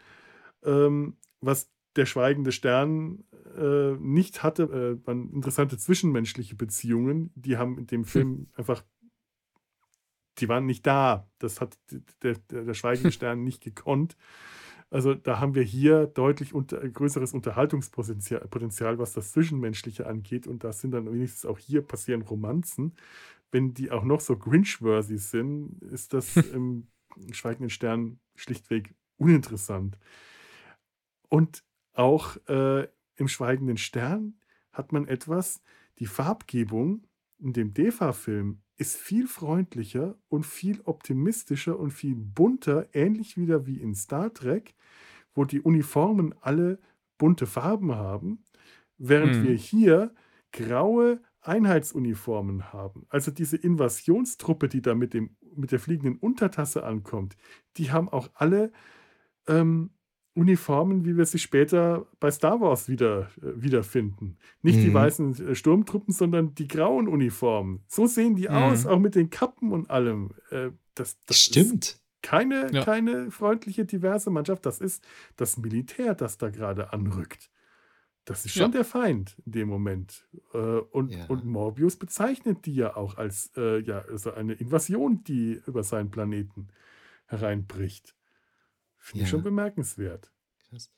Ähm, 0.65 1.19
was 1.43 1.71
der 1.97 2.07
Schweigende 2.07 2.53
Stern 2.53 3.25
äh, 3.57 3.97
nicht 3.99 4.43
hatte, 4.43 4.65
äh, 4.65 5.07
waren 5.07 5.31
interessante 5.33 5.79
zwischenmenschliche 5.79 6.55
Beziehungen. 6.55 7.31
Die 7.35 7.57
haben 7.57 7.79
in 7.79 7.87
dem 7.87 8.05
Film 8.05 8.29
hm. 8.29 8.47
einfach, 8.57 8.85
die 10.39 10.49
waren 10.49 10.67
nicht 10.67 10.87
da. 10.87 11.29
Das 11.39 11.61
hat 11.61 11.79
der, 12.23 12.37
der, 12.51 12.65
der 12.65 12.75
Schweigende 12.75 13.13
Stern 13.13 13.45
nicht 13.45 13.63
gekonnt. 13.63 14.17
Also 14.91 15.15
da 15.15 15.41
haben 15.41 15.55
wir 15.55 15.63
hier 15.63 16.07
deutlich 16.07 16.53
unter, 16.53 16.87
größeres 16.87 17.33
Unterhaltungspotenzial, 17.33 18.47
Potenzial, 18.49 18.99
was 18.99 19.15
das 19.15 19.33
Zwischenmenschliche 19.33 20.07
angeht. 20.07 20.47
Und 20.47 20.65
da 20.65 20.73
sind 20.73 20.91
dann 20.91 21.11
wenigstens 21.11 21.47
auch 21.47 21.59
hier 21.59 21.81
passieren 21.81 22.21
Romanzen. 22.21 22.95
Wenn 23.51 23.73
die 23.73 23.91
auch 23.91 24.05
noch 24.05 24.21
so 24.21 24.37
Grinch-worthy 24.37 25.17
sind, 25.17 25.83
ist 25.83 26.13
das 26.13 26.37
im 26.53 26.89
Schweigenden 27.33 27.71
Stern 27.71 28.19
schlichtweg 28.35 28.95
uninteressant. 29.17 29.99
Und 31.31 31.65
auch 31.95 32.37
äh, 32.49 32.87
im 33.17 33.29
Schweigenden 33.29 33.77
Stern 33.77 34.39
hat 34.73 34.93
man 34.93 35.07
etwas, 35.07 35.63
die 35.99 36.07
Farbgebung 36.07 37.07
in 37.39 37.53
dem 37.53 37.75
DEFA-Film 37.75 38.63
ist 38.77 38.97
viel 38.97 39.27
freundlicher 39.27 40.17
und 40.29 40.47
viel 40.47 40.81
optimistischer 40.85 41.79
und 41.79 41.93
viel 41.93 42.15
bunter, 42.15 42.89
ähnlich 42.93 43.37
wieder 43.37 43.67
wie 43.67 43.81
in 43.81 43.95
Star 43.95 44.33
Trek, 44.33 44.75
wo 45.35 45.45
die 45.45 45.61
Uniformen 45.61 46.35
alle 46.41 46.79
bunte 47.19 47.47
Farben 47.47 47.95
haben, 47.95 48.45
während 48.99 49.37
hm. 49.37 49.45
wir 49.45 49.55
hier 49.55 50.15
graue 50.53 51.21
Einheitsuniformen 51.41 52.73
haben. 52.73 53.07
Also 53.09 53.31
diese 53.31 53.57
Invasionstruppe, 53.57 54.69
die 54.69 54.83
da 54.83 54.95
mit, 54.95 55.15
dem, 55.15 55.37
mit 55.55 55.73
der 55.73 55.81
fliegenden 55.81 56.19
Untertasse 56.19 56.85
ankommt, 56.85 57.37
die 57.77 57.91
haben 57.91 58.09
auch 58.09 58.31
alle 58.35 58.73
ähm, 59.49 59.91
Uniformen, 60.35 61.05
wie 61.05 61.17
wir 61.17 61.27
sie 61.27 61.39
später 61.39 62.07
bei 62.19 62.31
Star 62.31 62.61
Wars 62.61 62.89
wieder, 62.89 63.31
äh, 63.43 63.63
wiederfinden. 63.63 64.39
Nicht 64.63 64.79
mhm. 64.79 64.83
die 64.83 64.95
weißen 64.95 65.49
äh, 65.49 65.55
Sturmtruppen, 65.55 66.15
sondern 66.15 66.55
die 66.55 66.69
grauen 66.69 67.07
Uniformen. 67.07 67.85
So 67.87 68.07
sehen 68.07 68.37
die 68.37 68.49
mhm. 68.49 68.55
aus, 68.55 68.87
auch 68.87 68.99
mit 68.99 69.15
den 69.15 69.29
Kappen 69.29 69.73
und 69.73 69.91
allem. 69.91 70.31
Äh, 70.51 70.71
das, 70.95 71.19
das 71.27 71.39
Stimmt. 71.39 72.01
keine, 72.23 72.73
ja. 72.73 72.83
keine 72.83 73.31
freundliche, 73.31 73.85
diverse 73.85 74.31
Mannschaft. 74.31 74.65
Das 74.65 74.81
ist 74.81 75.05
das 75.37 75.59
Militär, 75.59 76.15
das 76.15 76.39
da 76.39 76.49
gerade 76.49 76.93
anrückt. 76.95 77.51
Das 78.25 78.47
ist 78.47 78.53
schon 78.53 78.71
ja. 78.71 78.79
der 78.79 78.85
Feind 78.85 79.37
in 79.45 79.53
dem 79.53 79.69
Moment. 79.69 80.27
Äh, 80.55 80.59
und, 80.59 81.11
ja. 81.11 81.27
und 81.27 81.45
Morbius 81.45 81.97
bezeichnet 81.97 82.65
die 82.65 82.75
ja 82.75 82.97
auch 82.97 83.19
als 83.19 83.51
ja, 83.57 84.05
also 84.09 84.33
eine 84.33 84.55
Invasion, 84.55 85.25
die 85.25 85.61
über 85.67 85.83
seinen 85.83 86.11
Planeten 86.11 86.69
hereinbricht. 87.27 88.15
Finde 89.03 89.23
ja. 89.23 89.27
ich 89.27 89.31
schon 89.31 89.43
bemerkenswert. 89.43 90.31
Krass. 90.69 90.89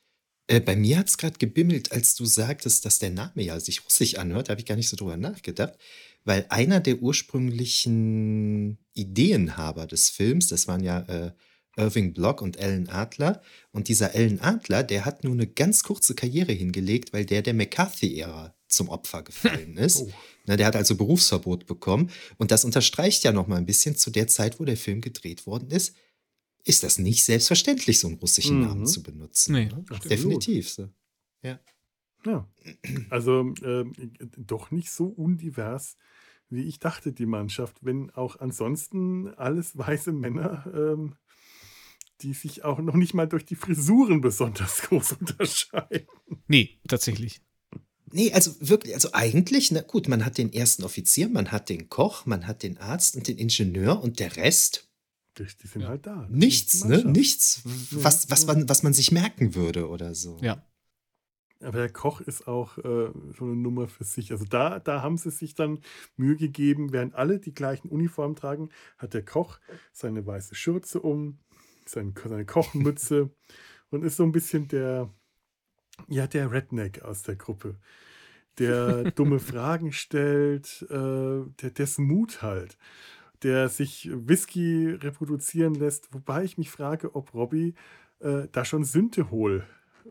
Äh, 0.46 0.60
bei 0.60 0.76
mir 0.76 0.98
hat 0.98 1.08
es 1.08 1.16
gerade 1.16 1.38
gebimmelt, 1.38 1.90
als 1.90 2.14
du 2.14 2.26
sagtest, 2.26 2.84
dass 2.84 2.98
der 2.98 3.10
Name 3.10 3.42
ja 3.42 3.58
sich 3.58 3.84
russisch 3.84 4.16
anhört. 4.16 4.48
Da 4.48 4.50
habe 4.52 4.60
ich 4.60 4.66
gar 4.66 4.76
nicht 4.76 4.90
so 4.90 4.96
drüber 4.96 5.16
nachgedacht. 5.16 5.78
Weil 6.24 6.44
einer 6.50 6.80
der 6.80 6.98
ursprünglichen 6.98 8.78
Ideenhaber 8.92 9.86
des 9.86 10.10
Films, 10.10 10.48
das 10.48 10.68
waren 10.68 10.82
ja 10.82 11.00
äh, 11.00 11.32
Irving 11.76 12.12
Block 12.12 12.42
und 12.42 12.58
Alan 12.58 12.88
Adler. 12.88 13.40
Und 13.72 13.88
dieser 13.88 14.14
Alan 14.14 14.40
Adler, 14.40 14.82
der 14.82 15.06
hat 15.06 15.24
nur 15.24 15.32
eine 15.32 15.46
ganz 15.46 15.82
kurze 15.82 16.14
Karriere 16.14 16.52
hingelegt, 16.52 17.14
weil 17.14 17.24
der 17.24 17.40
der 17.40 17.54
McCarthy-Ära 17.54 18.54
zum 18.68 18.90
Opfer 18.90 19.22
gefallen 19.22 19.76
ist. 19.78 20.02
Oh. 20.02 20.12
Na, 20.44 20.56
der 20.56 20.66
hat 20.66 20.76
also 20.76 20.94
Berufsverbot 20.94 21.64
bekommen. 21.64 22.10
Und 22.36 22.50
das 22.50 22.66
unterstreicht 22.66 23.24
ja 23.24 23.32
noch 23.32 23.46
mal 23.46 23.56
ein 23.56 23.66
bisschen 23.66 23.96
zu 23.96 24.10
der 24.10 24.26
Zeit, 24.26 24.60
wo 24.60 24.66
der 24.66 24.76
Film 24.76 25.00
gedreht 25.00 25.46
worden 25.46 25.70
ist 25.70 25.94
ist 26.64 26.82
das 26.82 26.98
nicht 26.98 27.24
selbstverständlich, 27.24 28.00
so 28.00 28.08
einen 28.08 28.16
russischen 28.16 28.58
mhm. 28.58 28.66
Namen 28.66 28.86
zu 28.86 29.02
benutzen. 29.02 29.52
Nee, 29.52 29.66
ne? 29.66 29.84
Definitiv. 30.08 30.70
So. 30.70 30.88
Ja. 31.42 31.60
ja. 32.24 32.48
Also 33.10 33.54
äh, 33.62 33.84
doch 34.38 34.70
nicht 34.70 34.90
so 34.90 35.06
undivers, 35.06 35.96
wie 36.48 36.64
ich 36.64 36.78
dachte, 36.78 37.12
die 37.12 37.26
Mannschaft, 37.26 37.76
wenn 37.82 38.10
auch 38.10 38.40
ansonsten 38.40 39.28
alles 39.34 39.76
weiße 39.76 40.12
Männer, 40.12 40.66
ähm, 40.74 41.16
die 42.22 42.32
sich 42.32 42.64
auch 42.64 42.78
noch 42.78 42.94
nicht 42.94 43.12
mal 43.12 43.28
durch 43.28 43.44
die 43.44 43.56
Frisuren 43.56 44.20
besonders 44.20 44.82
groß 44.82 45.12
unterscheiden. 45.20 46.08
Nee, 46.46 46.78
tatsächlich. 46.88 47.42
Nee, 48.10 48.32
also 48.32 48.52
wirklich, 48.60 48.94
also 48.94 49.08
eigentlich, 49.12 49.72
na 49.72 49.80
gut, 49.80 50.08
man 50.08 50.24
hat 50.24 50.38
den 50.38 50.52
ersten 50.52 50.84
Offizier, 50.84 51.28
man 51.28 51.50
hat 51.50 51.68
den 51.68 51.88
Koch, 51.88 52.26
man 52.26 52.46
hat 52.46 52.62
den 52.62 52.78
Arzt 52.78 53.16
und 53.16 53.26
den 53.26 53.38
Ingenieur 53.38 54.00
und 54.00 54.20
der 54.20 54.36
Rest 54.36 54.88
die, 55.38 55.46
die 55.62 55.66
sind 55.66 55.82
ja. 55.82 55.88
halt 55.88 56.06
da. 56.06 56.26
Nichts, 56.30 56.84
ne? 56.84 57.04
Nichts, 57.04 57.62
was, 57.90 58.30
was, 58.30 58.46
man, 58.46 58.68
was 58.68 58.82
man 58.82 58.92
sich 58.92 59.12
merken 59.12 59.54
würde 59.54 59.88
oder 59.88 60.14
so. 60.14 60.38
Ja. 60.40 60.64
Aber 61.64 61.78
der 61.78 61.90
Koch 61.90 62.20
ist 62.20 62.46
auch 62.46 62.78
äh, 62.78 63.10
so 63.36 63.44
eine 63.44 63.56
Nummer 63.56 63.88
für 63.88 64.04
sich. 64.04 64.32
Also 64.32 64.44
da, 64.44 64.78
da 64.80 65.02
haben 65.02 65.16
sie 65.16 65.30
sich 65.30 65.54
dann 65.54 65.80
Mühe 66.16 66.36
gegeben, 66.36 66.92
während 66.92 67.14
alle 67.14 67.38
die 67.38 67.54
gleichen 67.54 67.88
Uniformen 67.88 68.36
tragen, 68.36 68.68
hat 68.98 69.14
der 69.14 69.24
Koch 69.24 69.58
seine 69.92 70.26
weiße 70.26 70.54
Schürze 70.54 71.00
um, 71.00 71.38
seine, 71.86 72.12
seine 72.22 72.44
Kochmütze 72.44 73.30
und 73.90 74.04
ist 74.04 74.16
so 74.16 74.24
ein 74.24 74.32
bisschen 74.32 74.68
der, 74.68 75.10
ja, 76.08 76.26
der 76.26 76.52
Redneck 76.52 77.02
aus 77.02 77.22
der 77.22 77.36
Gruppe. 77.36 77.78
Der 78.58 79.10
dumme 79.12 79.40
Fragen 79.40 79.92
stellt, 79.92 80.82
äh, 80.90 81.44
der, 81.62 81.70
dessen 81.70 82.06
Mut 82.06 82.42
halt 82.42 82.76
der 83.44 83.68
sich 83.68 84.10
Whisky 84.12 84.88
reproduzieren 84.88 85.74
lässt, 85.74 86.12
wobei 86.12 86.42
ich 86.44 86.58
mich 86.58 86.70
frage, 86.70 87.14
ob 87.14 87.34
Robbie 87.34 87.74
äh, 88.20 88.48
da 88.50 88.64
schon 88.64 88.84
Synthehol 88.84 89.64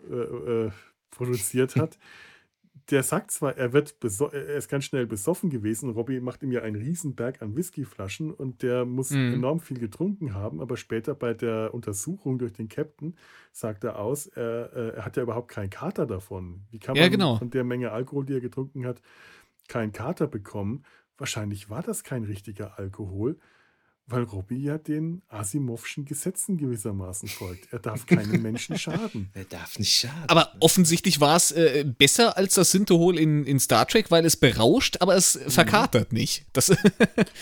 äh, 0.09 0.13
äh, 0.13 0.71
produziert 1.09 1.75
hat. 1.75 1.97
Der 2.89 3.01
sagt 3.01 3.31
zwar, 3.31 3.55
er 3.55 3.71
wird 3.71 3.95
er 4.03 4.55
ist 4.57 4.67
ganz 4.67 4.83
schnell 4.83 5.07
besoffen 5.07 5.49
gewesen. 5.49 5.91
Robbie 5.91 6.19
macht 6.19 6.43
ihm 6.43 6.51
ja 6.51 6.63
einen 6.63 6.75
Riesenberg 6.75 7.41
an 7.41 7.55
Whiskyflaschen 7.55 8.31
und 8.33 8.61
der 8.61 8.83
muss 8.83 9.11
mhm. 9.11 9.35
enorm 9.35 9.59
viel 9.61 9.79
getrunken 9.79 10.33
haben, 10.33 10.59
aber 10.59 10.75
später 10.75 11.15
bei 11.15 11.33
der 11.33 11.73
Untersuchung 11.73 12.39
durch 12.39 12.51
den 12.51 12.67
Captain 12.67 13.15
sagt 13.53 13.85
er 13.85 13.99
aus, 13.99 14.27
er, 14.27 14.73
äh, 14.73 14.95
er 14.95 15.05
hat 15.05 15.15
ja 15.15 15.23
überhaupt 15.23 15.47
keinen 15.47 15.69
Kater 15.69 16.05
davon. 16.05 16.65
Wie 16.71 16.79
kann 16.79 16.95
man 16.95 17.03
ja, 17.03 17.09
genau. 17.09 17.37
von 17.37 17.49
der 17.51 17.63
Menge 17.63 17.91
Alkohol, 17.91 18.25
die 18.25 18.33
er 18.33 18.41
getrunken 18.41 18.85
hat, 18.85 19.01
keinen 19.69 19.93
Kater 19.93 20.27
bekommen? 20.27 20.83
Wahrscheinlich 21.17 21.69
war 21.69 21.81
das 21.81 22.03
kein 22.03 22.23
richtiger 22.23 22.77
Alkohol. 22.79 23.37
Weil 24.05 24.23
Robby 24.23 24.57
ja 24.57 24.77
den 24.77 25.21
Asimovschen 25.29 26.03
Gesetzen 26.03 26.57
gewissermaßen 26.57 27.29
folgt. 27.29 27.71
Er 27.71 27.79
darf 27.79 28.05
keinem 28.05 28.41
Menschen 28.41 28.77
schaden. 28.77 29.29
Er 29.33 29.45
darf 29.45 29.79
nicht 29.79 29.95
schaden. 29.95 30.27
Aber 30.27 30.53
offensichtlich 30.59 31.21
war 31.21 31.37
es 31.37 31.51
äh, 31.51 31.85
besser 31.85 32.35
als 32.35 32.55
das 32.55 32.71
Synthehol 32.71 33.17
in, 33.17 33.45
in 33.45 33.61
Star 33.61 33.87
Trek, 33.87 34.11
weil 34.11 34.25
es 34.25 34.35
berauscht, 34.35 34.97
aber 34.99 35.15
es 35.15 35.35
mhm. 35.35 35.49
verkatert 35.49 36.11
nicht. 36.11 36.45
Das, 36.51 36.65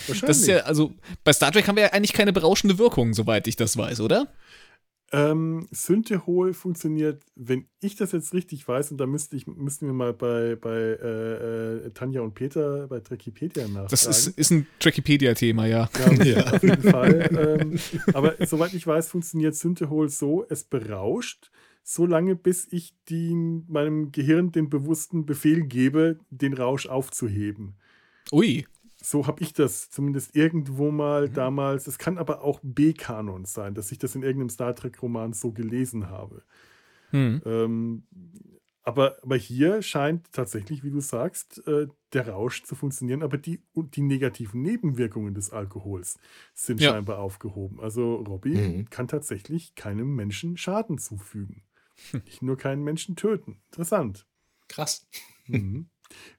das 0.07 0.37
ist 0.37 0.45
ja, 0.45 0.57
also 0.59 0.93
bei 1.23 1.33
Star 1.33 1.51
Trek 1.51 1.67
haben 1.67 1.77
wir 1.77 1.83
ja 1.85 1.93
eigentlich 1.93 2.13
keine 2.13 2.31
berauschende 2.31 2.77
Wirkung, 2.77 3.15
soweit 3.15 3.47
ich 3.47 3.55
das 3.55 3.75
weiß, 3.75 3.99
oder? 3.99 4.31
Ähm, 5.13 5.67
Synthehol 5.71 6.53
funktioniert, 6.53 7.21
wenn 7.35 7.65
ich 7.81 7.97
das 7.97 8.13
jetzt 8.13 8.33
richtig 8.33 8.65
weiß, 8.65 8.91
und 8.91 8.97
da 8.97 9.05
müsste 9.05 9.35
ich, 9.35 9.45
müssten 9.45 9.85
wir 9.85 9.93
mal 9.93 10.13
bei, 10.13 10.55
bei 10.55 10.77
äh, 10.77 11.85
äh, 11.87 11.91
Tanja 11.91 12.21
und 12.21 12.33
Peter 12.33 12.87
bei 12.87 13.01
Trekipedia 13.01 13.67
nachfragen. 13.67 13.87
Das 13.89 14.05
ist, 14.05 14.27
ist 14.37 14.51
ein 14.51 14.67
Trekipedia-Thema, 14.79 15.65
ja. 15.65 15.89
Ja, 15.99 16.23
ja. 16.23 16.53
Auf 16.53 16.63
jeden 16.63 16.83
Fall. 16.83 17.59
Ähm, 17.61 17.79
aber 18.13 18.35
soweit 18.45 18.73
ich 18.73 18.87
weiß, 18.87 19.09
funktioniert 19.09 19.55
Synthehol 19.55 20.07
so, 20.07 20.45
es 20.47 20.63
berauscht, 20.63 21.51
so 21.83 22.05
lange 22.05 22.35
bis 22.35 22.67
ich 22.71 22.93
die, 23.09 23.35
meinem 23.67 24.13
Gehirn 24.13 24.53
den 24.53 24.69
bewussten 24.69 25.25
Befehl 25.25 25.63
gebe, 25.63 26.19
den 26.29 26.53
Rausch 26.53 26.85
aufzuheben. 26.85 27.75
Ui. 28.31 28.65
So 29.01 29.25
habe 29.25 29.41
ich 29.41 29.53
das 29.53 29.89
zumindest 29.89 30.35
irgendwo 30.35 30.91
mal 30.91 31.27
mhm. 31.27 31.33
damals. 31.33 31.87
Es 31.87 31.97
kann 31.97 32.17
aber 32.17 32.43
auch 32.43 32.59
B-Kanon 32.63 33.45
sein, 33.45 33.73
dass 33.73 33.91
ich 33.91 33.97
das 33.97 34.15
in 34.15 34.21
irgendeinem 34.21 34.49
Star 34.49 34.75
Trek-Roman 34.75 35.33
so 35.33 35.51
gelesen 35.51 36.09
habe. 36.09 36.43
Mhm. 37.11 37.41
Ähm, 37.45 38.03
aber, 38.83 39.17
aber 39.21 39.35
hier 39.35 39.81
scheint 39.81 40.31
tatsächlich, 40.31 40.83
wie 40.83 40.89
du 40.89 41.01
sagst, 41.01 41.65
äh, 41.67 41.87
der 42.13 42.29
Rausch 42.29 42.63
zu 42.63 42.75
funktionieren, 42.75 43.21
aber 43.21 43.37
die, 43.37 43.61
die 43.75 44.01
negativen 44.01 44.61
Nebenwirkungen 44.61 45.33
des 45.33 45.51
Alkohols 45.51 46.17
sind 46.53 46.79
ja. 46.81 46.91
scheinbar 46.91 47.19
aufgehoben. 47.19 47.79
Also 47.79 48.15
Robbie 48.15 48.55
mhm. 48.55 48.89
kann 48.89 49.07
tatsächlich 49.07 49.75
keinem 49.75 50.15
Menschen 50.15 50.57
Schaden 50.57 50.97
zufügen. 50.97 51.63
Hm. 52.11 52.21
Nicht 52.25 52.41
nur 52.41 52.57
keinen 52.57 52.83
Menschen 52.83 53.15
töten. 53.15 53.61
Interessant. 53.67 54.25
Krass. 54.67 55.07
Mhm. 55.47 55.89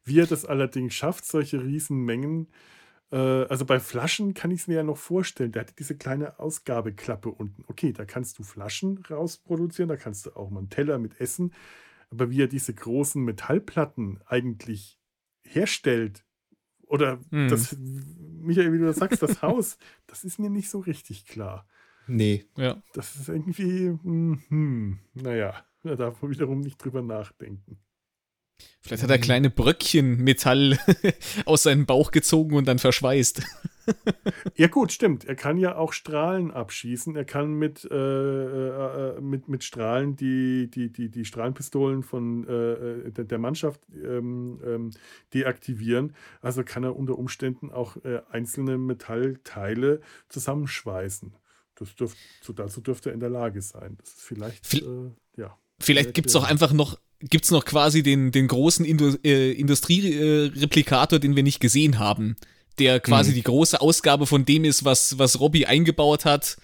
Wie 0.04 0.20
er 0.20 0.26
das 0.26 0.44
allerdings 0.44 0.94
schafft, 0.94 1.24
solche 1.24 1.62
Riesenmengen, 1.62 2.48
äh, 3.12 3.16
also 3.16 3.64
bei 3.64 3.78
Flaschen 3.78 4.34
kann 4.34 4.50
ich 4.50 4.62
es 4.62 4.68
mir 4.68 4.76
ja 4.76 4.82
noch 4.82 4.96
vorstellen, 4.96 5.52
der 5.52 5.62
hat 5.62 5.78
diese 5.78 5.96
kleine 5.96 6.38
Ausgabeklappe 6.38 7.30
unten. 7.30 7.64
Okay, 7.68 7.92
da 7.92 8.04
kannst 8.04 8.38
du 8.38 8.42
Flaschen 8.42 8.98
rausproduzieren, 9.08 9.88
da 9.88 9.96
kannst 9.96 10.26
du 10.26 10.36
auch 10.36 10.50
mal 10.50 10.60
einen 10.60 10.70
Teller 10.70 10.98
mit 10.98 11.20
Essen, 11.20 11.52
aber 12.10 12.30
wie 12.30 12.42
er 12.42 12.48
diese 12.48 12.74
großen 12.74 13.22
Metallplatten 13.22 14.20
eigentlich 14.26 14.98
herstellt, 15.42 16.24
oder 16.86 17.20
hm. 17.30 17.48
das, 17.48 17.74
Michael, 17.78 18.72
wie 18.74 18.78
du 18.78 18.84
das 18.84 18.96
sagst, 18.96 19.22
das 19.22 19.40
Haus, 19.40 19.78
das 20.06 20.24
ist 20.24 20.38
mir 20.38 20.50
nicht 20.50 20.68
so 20.68 20.78
richtig 20.80 21.24
klar. 21.24 21.66
Nee. 22.06 22.44
Ja. 22.56 22.82
Das 22.92 23.16
ist 23.16 23.28
irgendwie, 23.30 23.86
hm, 24.02 24.42
hm 24.48 24.98
naja, 25.14 25.54
da 25.84 25.96
darf 25.96 26.20
man 26.20 26.30
wiederum 26.30 26.60
nicht 26.60 26.76
drüber 26.84 27.00
nachdenken. 27.00 27.78
Vielleicht 28.84 29.04
hat 29.04 29.10
er 29.10 29.18
kleine 29.18 29.48
Bröckchen 29.48 30.16
Metall 30.18 30.76
aus 31.44 31.62
seinem 31.62 31.86
Bauch 31.86 32.10
gezogen 32.10 32.56
und 32.56 32.66
dann 32.66 32.80
verschweißt. 32.80 33.42
ja, 34.56 34.66
gut, 34.66 34.90
stimmt. 34.90 35.24
Er 35.24 35.36
kann 35.36 35.56
ja 35.56 35.76
auch 35.76 35.92
Strahlen 35.92 36.50
abschießen. 36.50 37.14
Er 37.14 37.24
kann 37.24 37.54
mit, 37.54 37.88
äh, 37.90 37.94
äh, 37.94 39.20
mit, 39.20 39.48
mit 39.48 39.62
Strahlen 39.62 40.16
die, 40.16 40.68
die, 40.68 40.92
die, 40.92 41.10
die 41.10 41.24
Strahlenpistolen 41.24 42.02
von 42.02 42.42
äh, 42.48 43.12
der, 43.12 43.24
der, 43.24 43.38
Mannschaft 43.38 43.80
ähm, 43.94 44.60
ähm, 44.64 44.90
deaktivieren. 45.32 46.14
Also 46.40 46.64
kann 46.64 46.82
er 46.82 46.96
unter 46.96 47.18
Umständen 47.18 47.70
auch 47.70 47.96
äh, 48.04 48.20
einzelne 48.30 48.78
Metallteile 48.78 50.00
zusammenschweißen. 50.28 51.36
Das 51.76 51.94
dürft, 51.94 52.18
so 52.42 52.52
dazu 52.52 52.80
dürfte 52.80 53.10
er 53.10 53.14
in 53.14 53.20
der 53.20 53.30
Lage 53.30 53.62
sein. 53.62 53.96
Das 53.98 54.10
ist 54.10 54.22
vielleicht, 54.22 54.74
äh, 54.74 55.10
ja. 55.36 55.56
Vielleicht 55.78 56.14
gibt 56.14 56.28
es 56.28 56.36
auch 56.36 56.44
einfach 56.44 56.72
noch 56.72 56.98
gibt 57.22 57.44
es 57.44 57.50
noch 57.50 57.64
quasi 57.64 58.02
den, 58.02 58.32
den 58.32 58.48
großen 58.48 58.84
Indu 58.84 59.16
äh, 59.24 59.52
Industriereplikator, 59.52 61.18
den 61.18 61.36
wir 61.36 61.42
nicht 61.42 61.60
gesehen 61.60 61.98
haben, 61.98 62.36
der 62.78 63.00
quasi 63.00 63.30
mhm. 63.30 63.34
die 63.34 63.42
große 63.42 63.80
Ausgabe 63.80 64.26
von 64.26 64.44
dem 64.44 64.64
ist, 64.64 64.84
was, 64.84 65.18
was 65.18 65.40
Robbie 65.40 65.66
eingebaut 65.66 66.24
hat, 66.24 66.56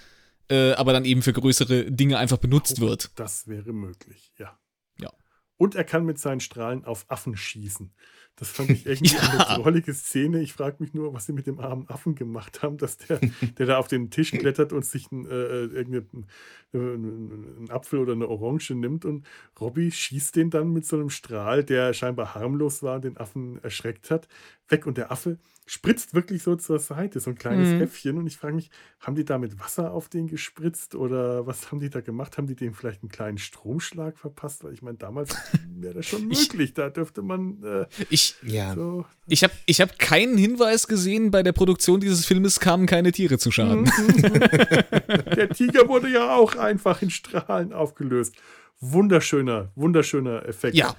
äh, 0.50 0.72
aber 0.72 0.92
dann 0.92 1.04
eben 1.04 1.22
für 1.22 1.32
größere 1.32 1.90
Dinge 1.90 2.18
einfach 2.18 2.38
benutzt 2.38 2.78
oh, 2.78 2.82
wird. 2.82 3.10
Das 3.16 3.46
wäre 3.46 3.72
möglich, 3.72 4.32
ja. 4.38 4.58
Ja. 5.00 5.10
Und 5.56 5.74
er 5.74 5.84
kann 5.84 6.04
mit 6.04 6.18
seinen 6.18 6.40
Strahlen 6.40 6.84
auf 6.84 7.04
Affen 7.08 7.36
schießen. 7.36 7.92
Das 8.38 8.50
fand 8.50 8.70
ich 8.70 8.86
irgendwie 8.86 9.14
ja. 9.14 9.20
eine 9.20 9.62
drollige 9.62 9.92
Szene. 9.92 10.40
Ich 10.40 10.52
frage 10.52 10.76
mich 10.78 10.94
nur, 10.94 11.12
was 11.12 11.26
sie 11.26 11.32
mit 11.32 11.46
dem 11.46 11.58
armen 11.58 11.88
Affen 11.88 12.14
gemacht 12.14 12.62
haben, 12.62 12.78
dass 12.78 12.96
der, 12.96 13.20
der 13.58 13.66
da 13.66 13.78
auf 13.78 13.88
den 13.88 14.10
Tisch 14.10 14.30
klettert 14.30 14.72
und 14.72 14.84
sich 14.84 15.10
ein, 15.10 15.26
äh, 15.26 15.64
irgendeinen 15.64 16.26
äh, 16.72 17.72
Apfel 17.72 17.98
oder 17.98 18.12
eine 18.12 18.28
Orange 18.28 18.74
nimmt 18.74 19.04
und 19.04 19.26
Robby 19.60 19.90
schießt 19.90 20.36
den 20.36 20.50
dann 20.50 20.72
mit 20.72 20.86
so 20.86 20.96
einem 20.96 21.10
Strahl, 21.10 21.64
der 21.64 21.92
scheinbar 21.94 22.34
harmlos 22.34 22.82
war, 22.82 23.00
den 23.00 23.16
Affen 23.16 23.62
erschreckt 23.62 24.10
hat, 24.10 24.28
weg 24.68 24.86
und 24.86 24.98
der 24.98 25.10
Affe 25.10 25.38
spritzt 25.68 26.14
wirklich 26.14 26.42
so 26.42 26.56
zur 26.56 26.78
Seite, 26.78 27.20
so 27.20 27.28
ein 27.30 27.36
kleines 27.36 27.68
mhm. 27.68 27.82
Äffchen. 27.82 28.16
Und 28.16 28.26
ich 28.26 28.38
frage 28.38 28.54
mich, 28.54 28.70
haben 29.00 29.14
die 29.14 29.24
da 29.26 29.36
mit 29.36 29.60
Wasser 29.60 29.92
auf 29.92 30.08
den 30.08 30.26
gespritzt 30.26 30.94
oder 30.94 31.46
was 31.46 31.70
haben 31.70 31.78
die 31.78 31.90
da 31.90 32.00
gemacht? 32.00 32.38
Haben 32.38 32.46
die 32.46 32.56
dem 32.56 32.72
vielleicht 32.72 33.02
einen 33.02 33.10
kleinen 33.10 33.36
Stromschlag 33.36 34.18
verpasst? 34.18 34.64
Weil 34.64 34.72
ich 34.72 34.80
meine, 34.80 34.96
damals 34.96 35.36
wäre 35.76 35.92
das 35.94 36.06
schon 36.06 36.22
möglich. 36.28 36.70
Ich, 36.70 36.74
da 36.74 36.88
dürfte 36.88 37.20
man. 37.20 37.62
Äh, 37.62 37.86
ich 38.08 38.36
ja. 38.42 38.74
so, 38.74 39.04
ich 39.26 39.44
habe 39.44 39.52
ich 39.66 39.82
hab 39.82 39.98
keinen 39.98 40.38
Hinweis 40.38 40.86
gesehen, 40.86 41.30
bei 41.30 41.42
der 41.42 41.52
Produktion 41.52 42.00
dieses 42.00 42.24
Filmes 42.24 42.60
kamen 42.60 42.86
keine 42.86 43.12
Tiere 43.12 43.36
zu 43.36 43.50
Schaden. 43.50 43.82
Mhm. 43.82 44.32
der 45.36 45.50
Tiger 45.50 45.86
wurde 45.86 46.08
ja 46.08 46.34
auch 46.34 46.56
einfach 46.56 47.02
in 47.02 47.10
Strahlen 47.10 47.74
aufgelöst. 47.74 48.34
Wunderschöner, 48.80 49.70
wunderschöner 49.74 50.46
Effekt. 50.46 50.76
Ja. 50.76 50.96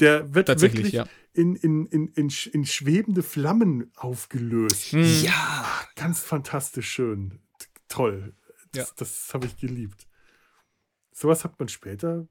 Der 0.00 0.34
wird 0.34 0.60
wirklich 0.60 0.92
ja 0.92 1.06
in, 1.36 1.54
in, 1.54 1.86
in, 1.86 2.08
in, 2.08 2.32
in 2.52 2.64
schwebende 2.64 3.22
Flammen 3.22 3.92
aufgelöst. 3.96 4.92
Hm. 4.92 5.22
Ja. 5.22 5.66
Ganz 5.94 6.20
fantastisch 6.20 6.88
schön. 6.88 7.40
Toll. 7.88 8.34
Das, 8.72 8.88
ja. 8.88 8.94
das 8.96 9.34
habe 9.34 9.46
ich 9.46 9.56
geliebt. 9.56 10.06
Sowas 11.12 11.44
hat 11.44 11.58
man 11.58 11.68
später, 11.68 12.26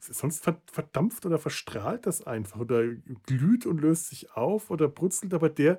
sonst 0.00 0.44
verdampft 0.66 1.24
oder 1.26 1.38
verstrahlt 1.38 2.06
das 2.06 2.26
einfach 2.26 2.60
oder 2.60 2.84
glüht 3.26 3.66
und 3.66 3.80
löst 3.80 4.08
sich 4.08 4.32
auf 4.32 4.70
oder 4.70 4.88
brutzelt, 4.88 5.34
aber 5.34 5.48
der, 5.48 5.78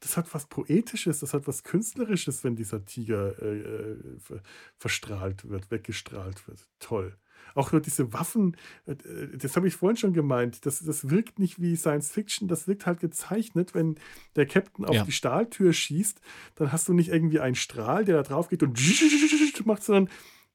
das 0.00 0.16
hat 0.16 0.32
was 0.34 0.46
Poetisches, 0.46 1.20
das 1.20 1.34
hat 1.34 1.46
was 1.46 1.62
Künstlerisches, 1.62 2.42
wenn 2.42 2.56
dieser 2.56 2.84
Tiger 2.84 3.40
äh, 3.42 3.60
äh 3.60 4.40
verstrahlt 4.76 5.48
wird, 5.48 5.70
weggestrahlt 5.70 6.48
wird. 6.48 6.68
Toll 6.78 7.16
auch 7.54 7.72
nur 7.72 7.80
diese 7.80 8.12
Waffen, 8.12 8.56
äh, 8.86 8.94
das 9.36 9.56
habe 9.56 9.68
ich 9.68 9.74
vorhin 9.74 9.96
schon 9.96 10.12
gemeint, 10.12 10.66
das, 10.66 10.80
das 10.80 11.10
wirkt 11.10 11.38
nicht 11.38 11.60
wie 11.60 11.76
Science 11.76 12.10
Fiction, 12.10 12.48
das 12.48 12.68
wirkt 12.68 12.86
halt 12.86 13.00
gezeichnet, 13.00 13.74
wenn 13.74 13.96
der 14.36 14.46
Captain 14.46 14.84
auf 14.84 14.94
ja. 14.94 15.04
die 15.04 15.12
Stahltür 15.12 15.72
schießt, 15.72 16.20
dann 16.56 16.72
hast 16.72 16.88
du 16.88 16.92
nicht 16.92 17.10
irgendwie 17.10 17.40
einen 17.40 17.54
Strahl, 17.54 18.04
der 18.04 18.16
da 18.16 18.22
drauf 18.22 18.48
geht 18.48 18.62
und 18.62 18.78
macht, 19.64 19.82
sondern 19.82 20.08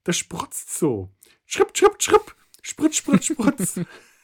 das 0.03 0.17
sprotzt 0.17 0.77
so. 0.77 1.09
Schripp, 1.45 1.77
schripp, 1.77 2.01
schripp, 2.01 2.35
spritz, 2.61 2.97
spritz, 2.97 3.25
spritz. 3.31 3.79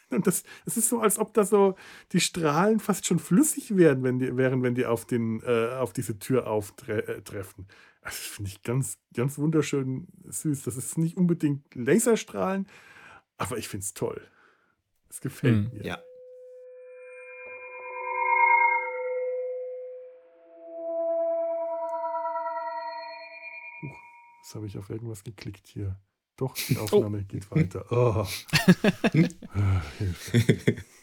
Und 0.09 0.27
das, 0.27 0.43
das 0.65 0.77
ist 0.77 0.89
so, 0.89 0.99
als 0.99 1.17
ob 1.17 1.33
da 1.33 1.45
so 1.45 1.75
die 2.11 2.19
Strahlen 2.19 2.79
fast 2.79 3.05
schon 3.05 3.19
flüssig 3.19 3.77
werden, 3.77 4.03
wenn 4.03 4.19
die, 4.19 4.35
wären, 4.35 4.61
wenn 4.61 4.75
die 4.75 4.85
auf, 4.85 5.05
den, 5.05 5.41
äh, 5.43 5.75
auf 5.75 5.93
diese 5.93 6.19
Tür 6.19 6.47
auftreffen. 6.47 7.67
Das 8.01 8.15
finde 8.15 8.49
ich 8.49 8.63
ganz, 8.63 8.97
ganz 9.13 9.37
wunderschön 9.37 10.07
süß. 10.25 10.63
Das 10.63 10.75
ist 10.75 10.97
nicht 10.97 11.17
unbedingt 11.17 11.75
Laserstrahlen, 11.75 12.67
aber 13.37 13.57
ich 13.57 13.67
finde 13.67 13.83
es 13.83 13.93
toll. 13.93 14.27
Es 15.09 15.21
gefällt 15.21 15.71
hm, 15.71 15.77
mir. 15.77 15.85
Ja. 15.85 16.03
Huch, 23.83 23.99
jetzt 24.41 24.55
habe 24.55 24.65
ich 24.65 24.77
auf 24.77 24.89
irgendwas 24.89 25.23
geklickt 25.23 25.67
hier. 25.67 25.99
Doch, 26.37 26.55
die. 26.55 26.77
Aufnahme 26.79 27.19
oh. 27.19 27.25
geht 27.27 27.51
weiter. 27.51 27.85
Oh. 27.91 28.25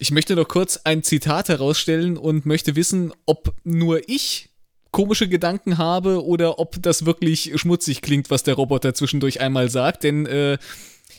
ich 0.00 0.10
möchte 0.10 0.34
noch 0.34 0.48
kurz 0.48 0.78
ein 0.78 1.04
Zitat 1.04 1.48
herausstellen 1.48 2.16
und 2.16 2.44
möchte 2.44 2.74
wissen, 2.74 3.12
ob 3.24 3.54
nur 3.62 4.08
ich 4.08 4.50
komische 4.90 5.28
Gedanken 5.28 5.78
habe 5.78 6.24
oder 6.24 6.59
ob 6.59 6.82
das 6.82 7.05
wirklich 7.05 7.52
schmutzig 7.56 8.02
klingt, 8.02 8.31
was 8.31 8.43
der 8.43 8.55
Roboter 8.55 8.94
zwischendurch 8.94 9.40
einmal 9.40 9.69
sagt. 9.70 10.05
Denn 10.05 10.27
äh, 10.27 10.59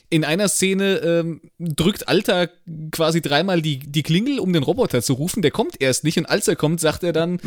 in 0.10 0.24
einer 0.24 0.48
Szene 0.48 0.98
ähm, 0.98 1.42
drückt 1.60 2.08
Alter 2.08 2.50
quasi 2.92 3.22
dreimal 3.22 3.62
die, 3.62 3.80
die 3.80 4.04
Klingel, 4.04 4.40
um 4.40 4.54
den 4.54 4.64
Roboter 4.64 5.02
zu 5.02 5.14
rufen. 5.14 5.42
Der 5.42 5.52
kommt 5.52 5.82
erst 5.82 6.04
nicht 6.04 6.18
und 6.18 6.26
als 6.26 6.48
er 6.48 6.56
kommt, 6.56 6.80
sagt 6.80 7.04
er 7.04 7.14
dann, 7.14 7.40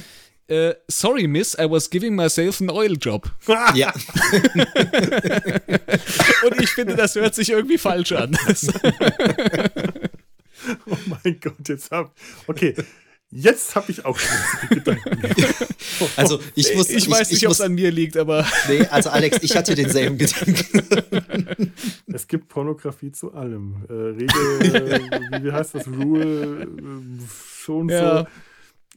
äh, 0.48 0.74
sorry, 0.88 1.26
Miss, 1.26 1.56
I 1.58 1.70
was 1.70 1.88
giving 1.90 2.14
myself 2.14 2.60
an 2.60 2.70
oil 2.70 2.96
job. 3.00 3.30
Ja. 3.74 3.92
und 6.44 6.60
ich 6.60 6.70
finde, 6.70 6.94
das 6.96 7.14
hört 7.14 7.34
sich 7.34 7.50
irgendwie 7.50 7.78
falsch 7.78 8.12
an. 8.12 8.36
oh 10.86 10.96
mein 11.06 11.40
Gott, 11.40 11.68
jetzt 11.68 11.90
hab. 11.90 12.14
Okay, 12.46 12.74
Jetzt 13.34 13.74
habe 13.74 13.90
ich 13.90 14.04
auch 14.04 14.18
Gedanken. 14.68 15.22
Also 16.16 16.40
ich 16.54 16.74
muss. 16.74 16.90
Ich, 16.90 16.96
ich 16.96 17.10
weiß 17.10 17.30
nicht, 17.30 17.46
ob 17.46 17.52
es 17.52 17.60
an 17.60 17.74
mir 17.74 17.90
liegt, 17.90 18.16
aber. 18.16 18.46
Nee, 18.68 18.86
also 18.86 19.10
Alex, 19.10 19.38
ich 19.42 19.56
hatte 19.56 19.74
denselben 19.74 20.18
Gedanken. 20.18 21.72
Es 22.12 22.26
gibt 22.26 22.48
Pornografie 22.48 23.12
zu 23.12 23.32
allem. 23.32 23.86
Äh, 23.88 23.92
Regel, 23.92 25.10
äh, 25.30 25.42
wie 25.42 25.52
heißt 25.52 25.74
das? 25.74 25.88
Rule, 25.88 26.62
äh, 26.62 26.66
schon 27.56 27.88
ja. 27.88 28.18
so. 28.20 28.26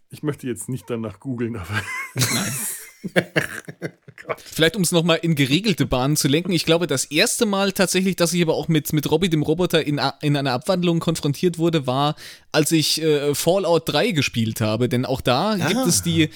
Ich 0.10 0.24
möchte 0.24 0.48
jetzt 0.48 0.68
nicht 0.68 0.90
danach 0.90 1.20
googeln, 1.20 1.56
aber. 1.56 1.82
Nein. 2.16 3.94
Vielleicht, 4.38 4.76
um 4.76 4.82
es 4.82 4.92
nochmal 4.92 5.20
in 5.22 5.36
geregelte 5.36 5.86
Bahnen 5.86 6.16
zu 6.16 6.28
lenken. 6.28 6.52
Ich 6.52 6.66
glaube, 6.66 6.88
das 6.88 7.06
erste 7.06 7.46
Mal 7.46 7.72
tatsächlich, 7.72 8.16
dass 8.16 8.34
ich 8.34 8.42
aber 8.42 8.56
auch 8.56 8.68
mit, 8.68 8.92
mit 8.94 9.10
Robbie, 9.10 9.30
dem 9.30 9.44
Roboter, 9.44 9.86
in, 9.86 10.02
in 10.22 10.38
einer 10.38 10.52
Abwandlung 10.52 11.00
konfrontiert 11.00 11.58
wurde, 11.58 11.86
war, 11.88 12.16
als 12.52 12.72
ich 12.72 13.02
äh, 13.02 13.36
Fallout 13.36 13.84
3 13.88 14.12
gespielt 14.12 14.62
habe. 14.62 14.90
Denn 14.90 15.06
auch 15.06 15.22
da 15.22 15.52
ah. 15.52 15.68
gibt 15.68 15.86
es 15.86 16.02
die, 16.02 16.30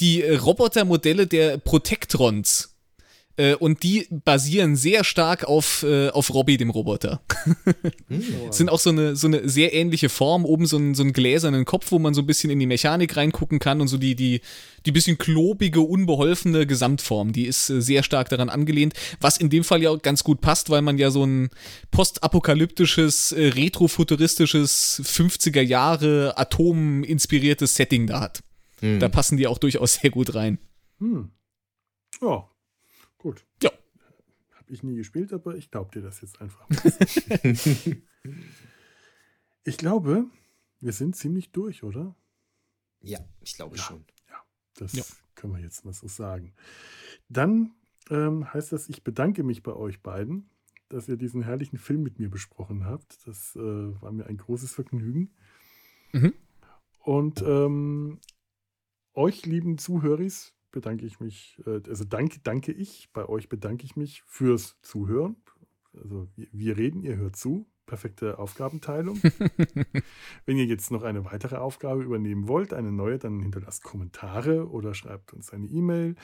die 0.00 0.22
Robotermodelle 0.22 1.26
der 1.26 1.58
Protectrons. 1.58 2.73
Äh, 3.36 3.54
und 3.54 3.82
die 3.82 4.06
basieren 4.10 4.76
sehr 4.76 5.02
stark 5.02 5.44
auf, 5.44 5.82
äh, 5.82 6.08
auf 6.10 6.32
Robbie, 6.32 6.56
dem 6.56 6.70
Roboter. 6.70 7.20
hm, 8.08 8.22
Sind 8.50 8.68
auch 8.70 8.78
so 8.78 8.90
eine, 8.90 9.16
so 9.16 9.26
eine 9.26 9.48
sehr 9.48 9.74
ähnliche 9.74 10.08
Form, 10.08 10.44
oben 10.44 10.66
so 10.66 10.76
einen, 10.76 10.94
so 10.94 11.02
einen 11.02 11.12
gläsernen 11.12 11.64
Kopf, 11.64 11.90
wo 11.90 11.98
man 11.98 12.14
so 12.14 12.22
ein 12.22 12.26
bisschen 12.26 12.50
in 12.50 12.60
die 12.60 12.66
Mechanik 12.66 13.16
reingucken 13.16 13.58
kann 13.58 13.80
und 13.80 13.88
so 13.88 13.98
die, 13.98 14.14
die, 14.14 14.40
die 14.86 14.92
bisschen 14.92 15.18
klobige, 15.18 15.80
unbeholfene 15.80 16.64
Gesamtform, 16.64 17.32
die 17.32 17.46
ist 17.46 17.70
äh, 17.70 17.82
sehr 17.82 18.04
stark 18.04 18.28
daran 18.28 18.50
angelehnt, 18.50 18.94
was 19.20 19.36
in 19.36 19.50
dem 19.50 19.64
Fall 19.64 19.82
ja 19.82 19.90
auch 19.90 20.00
ganz 20.00 20.22
gut 20.22 20.40
passt, 20.40 20.70
weil 20.70 20.82
man 20.82 20.96
ja 20.96 21.10
so 21.10 21.24
ein 21.24 21.50
postapokalyptisches, 21.90 23.32
äh, 23.32 23.48
retrofuturistisches 23.48 25.02
50er 25.04 25.62
Jahre 25.62 26.38
Atom-inspiriertes 26.38 27.74
Setting 27.74 28.06
da 28.06 28.20
hat. 28.20 28.44
Hm. 28.78 29.00
Da 29.00 29.08
passen 29.08 29.38
die 29.38 29.48
auch 29.48 29.58
durchaus 29.58 29.94
sehr 29.94 30.10
gut 30.10 30.36
rein. 30.36 30.58
Hm. 31.00 31.32
Ja, 32.22 32.48
Gut. 33.24 33.46
Ja. 33.62 33.70
Habe 34.52 34.70
ich 34.70 34.82
nie 34.82 34.96
gespielt, 34.96 35.32
aber 35.32 35.56
ich 35.56 35.70
glaube 35.70 35.90
dir 35.92 36.02
das 36.02 36.20
jetzt 36.20 36.42
einfach. 36.42 36.68
ich 39.64 39.78
glaube, 39.78 40.26
wir 40.80 40.92
sind 40.92 41.16
ziemlich 41.16 41.50
durch, 41.50 41.84
oder? 41.84 42.14
Ja, 43.00 43.20
ich 43.40 43.54
glaube 43.54 43.78
ja, 43.78 43.82
schon. 43.82 44.04
Ja, 44.28 44.44
das 44.74 44.92
ja. 44.92 45.04
können 45.36 45.54
wir 45.54 45.62
jetzt 45.62 45.86
mal 45.86 45.94
so 45.94 46.06
sagen. 46.06 46.52
Dann 47.30 47.72
ähm, 48.10 48.52
heißt 48.52 48.72
das, 48.72 48.90
ich 48.90 49.02
bedanke 49.02 49.42
mich 49.42 49.62
bei 49.62 49.72
euch 49.72 50.02
beiden, 50.02 50.50
dass 50.90 51.08
ihr 51.08 51.16
diesen 51.16 51.40
herrlichen 51.40 51.78
Film 51.78 52.02
mit 52.02 52.18
mir 52.18 52.28
besprochen 52.28 52.84
habt. 52.84 53.26
Das 53.26 53.56
äh, 53.56 54.02
war 54.02 54.12
mir 54.12 54.26
ein 54.26 54.36
großes 54.36 54.70
Vergnügen. 54.70 55.34
Mhm. 56.12 56.34
Und 56.98 57.40
ähm, 57.40 58.20
euch, 59.14 59.46
lieben 59.46 59.78
Zuhöris, 59.78 60.54
bedanke 60.74 61.06
ich 61.06 61.20
mich, 61.20 61.58
äh, 61.66 61.80
also 61.88 62.04
danke, 62.04 62.40
danke 62.42 62.72
ich, 62.72 63.08
bei 63.12 63.26
euch 63.26 63.48
bedanke 63.48 63.84
ich 63.84 63.96
mich 63.96 64.22
fürs 64.26 64.76
Zuhören. 64.82 65.36
Also 65.94 66.28
wir 66.36 66.76
reden, 66.76 67.02
ihr 67.02 67.16
hört 67.16 67.36
zu 67.36 67.66
perfekte 67.86 68.38
Aufgabenteilung. 68.38 69.20
Wenn 70.46 70.56
ihr 70.56 70.64
jetzt 70.64 70.90
noch 70.90 71.02
eine 71.02 71.24
weitere 71.24 71.56
Aufgabe 71.56 72.02
übernehmen 72.02 72.48
wollt, 72.48 72.72
eine 72.72 72.92
neue, 72.92 73.18
dann 73.18 73.40
hinterlasst 73.40 73.82
Kommentare 73.82 74.70
oder 74.70 74.94
schreibt 74.94 75.32
uns 75.32 75.52
eine 75.52 75.66
E-Mail. 75.66 76.14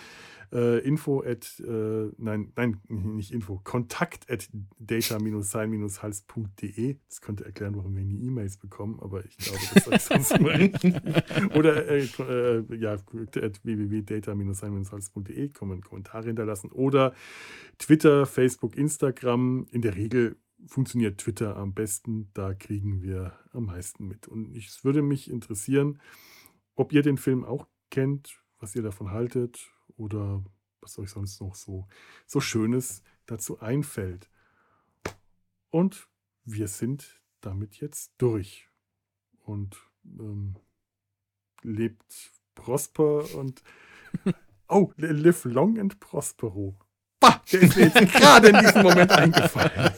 Äh, 0.52 0.80
info 0.80 1.22
at, 1.22 1.60
äh, 1.60 2.10
nein, 2.18 2.52
nein, 2.56 2.80
nicht 2.88 3.30
Info, 3.30 3.60
kontakt 3.62 4.28
at 4.30 4.48
data-sein-hals.de. 4.78 6.96
Das 7.06 7.20
könnte 7.20 7.44
erklären, 7.44 7.76
warum 7.76 7.94
wir 7.94 8.04
nie 8.04 8.26
E-Mails 8.26 8.56
bekommen, 8.56 8.98
aber 9.00 9.24
ich 9.24 9.36
glaube, 9.36 9.60
das 9.74 9.86
ist 9.86 10.08
sonst 10.08 10.32
immer 10.32 10.58
richtig. 10.58 10.94
Oder 11.54 11.88
äh, 11.88 12.00
äh, 12.00 12.64
ja, 12.76 12.94
at 12.94 13.64
www.data-sein-hals.de 13.64 15.50
Kommentare 15.50 16.26
hinterlassen. 16.26 16.72
Oder 16.72 17.14
Twitter, 17.78 18.26
Facebook, 18.26 18.76
Instagram. 18.76 19.68
In 19.70 19.82
der 19.82 19.94
Regel 19.94 20.34
funktioniert 20.66 21.18
Twitter 21.18 21.56
am 21.56 21.74
besten. 21.74 22.30
Da 22.34 22.54
kriegen 22.54 23.02
wir 23.02 23.38
am 23.52 23.66
meisten 23.66 24.06
mit. 24.06 24.28
Und 24.28 24.56
es 24.56 24.84
würde 24.84 25.02
mich 25.02 25.30
interessieren, 25.30 26.00
ob 26.74 26.92
ihr 26.92 27.02
den 27.02 27.18
Film 27.18 27.44
auch 27.44 27.66
kennt, 27.90 28.42
was 28.58 28.74
ihr 28.74 28.82
davon 28.82 29.10
haltet 29.10 29.70
oder 29.96 30.44
was 30.80 30.98
euch 30.98 31.10
sonst 31.10 31.40
noch 31.40 31.54
so, 31.54 31.86
so 32.26 32.40
Schönes 32.40 33.02
dazu 33.26 33.60
einfällt. 33.60 34.30
Und 35.70 36.08
wir 36.44 36.68
sind 36.68 37.20
damit 37.40 37.80
jetzt 37.80 38.12
durch. 38.18 38.68
Und 39.44 39.76
ähm, 40.04 40.56
lebt 41.62 42.32
prosper 42.54 43.34
und 43.34 43.62
oh, 44.68 44.92
live 44.96 45.44
long 45.44 45.78
and 45.78 46.00
prospero. 46.00 46.76
Bah, 47.20 47.42
der 47.52 47.62
ist 47.62 47.76
mir 47.76 47.84
jetzt 47.94 48.12
gerade 48.14 48.48
in 48.48 48.58
diesem 48.58 48.82
Moment 48.82 49.12
eingefallen. 49.12 49.90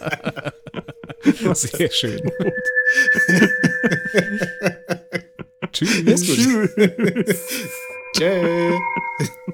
Sehr 1.55 1.90
schön. 1.90 2.20
Tschüss. 5.73 6.23
Tschüss. 6.23 6.74
Tschüss. 8.16 9.53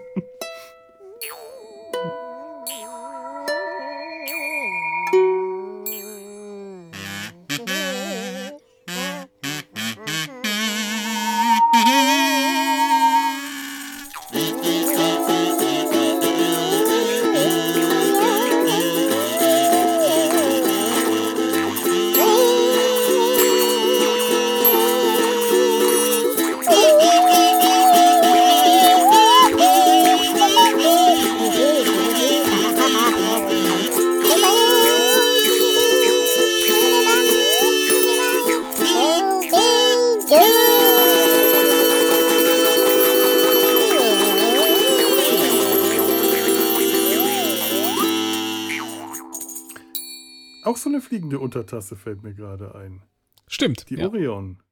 Fliegende 51.29 51.39
Untertasse 51.39 51.97
fällt 51.97 52.23
mir 52.23 52.35
gerade 52.35 52.75
ein. 52.75 53.03
Stimmt. 53.47 53.91
Die 53.91 53.97
ja. 53.97 54.07
Orion. 54.07 54.63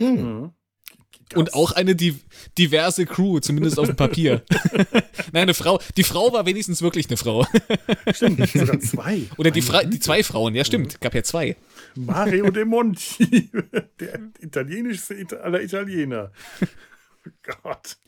Hm. 0.00 0.16
Ja. 0.16 0.52
Und 1.34 1.52
auch 1.52 1.72
eine 1.72 1.94
diverse 1.94 3.04
Crew, 3.04 3.40
zumindest 3.40 3.78
auf 3.78 3.86
dem 3.86 3.96
Papier. 3.96 4.42
Nein, 5.32 5.42
eine 5.42 5.54
Frau. 5.54 5.78
Die 5.96 6.04
Frau 6.04 6.32
war 6.32 6.46
wenigstens 6.46 6.80
wirklich 6.80 7.08
eine 7.08 7.18
Frau. 7.18 7.46
Stimmt, 8.12 8.48
sogar 8.48 8.80
zwei. 8.80 9.24
Oder 9.36 9.50
die, 9.50 9.60
Fra 9.60 9.84
die 9.84 10.00
zwei 10.00 10.22
Frauen, 10.22 10.54
ja 10.54 10.64
stimmt, 10.64 11.00
gab 11.02 11.14
ja 11.14 11.22
zwei. 11.22 11.56
Mario 11.94 12.50
De 12.52 12.64
Monti, 12.64 13.50
der 14.00 14.20
italienischste 14.40 15.42
aller 15.42 15.62
Italiener. 15.62 16.32
Oh 17.26 17.30
Gott. 17.62 17.98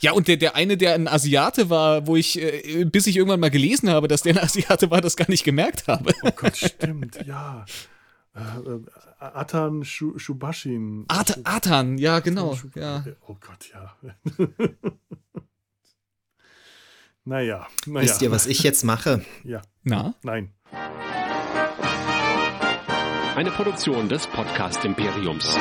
Ja, 0.00 0.12
und 0.12 0.28
der, 0.28 0.36
der 0.36 0.56
eine, 0.56 0.76
der 0.76 0.94
ein 0.94 1.08
Asiate 1.08 1.70
war, 1.70 2.06
wo 2.06 2.16
ich, 2.16 2.40
äh, 2.40 2.84
bis 2.84 3.06
ich 3.06 3.16
irgendwann 3.16 3.40
mal 3.40 3.50
gelesen 3.50 3.90
habe, 3.90 4.08
dass 4.08 4.22
der 4.22 4.34
ein 4.34 4.38
Asiate 4.44 4.90
war, 4.90 5.00
das 5.00 5.16
gar 5.16 5.28
nicht 5.30 5.44
gemerkt 5.44 5.88
habe. 5.88 6.12
Oh 6.22 6.30
Gott, 6.34 6.56
stimmt, 6.56 7.18
ja. 7.26 7.64
Äh, 8.34 8.40
äh 8.40 8.80
Atan 9.18 9.82
Shubashin. 9.82 11.06
At 11.08 11.40
Atan, 11.44 11.96
ja, 11.96 12.20
genau. 12.20 12.58
Ja. 12.74 13.02
Oh 13.26 13.36
Gott, 13.40 13.70
ja. 13.72 13.96
naja, 17.24 17.66
naja. 17.86 18.02
Wisst 18.04 18.20
ihr, 18.22 18.30
was 18.30 18.46
ich 18.46 18.62
jetzt 18.62 18.84
mache? 18.84 19.24
Ja. 19.42 19.62
Na? 19.84 20.14
Nein. 20.22 20.52
Eine 23.36 23.50
Produktion 23.50 24.08
des 24.08 24.26
Podcast 24.26 24.84
Imperiums. 24.84 25.58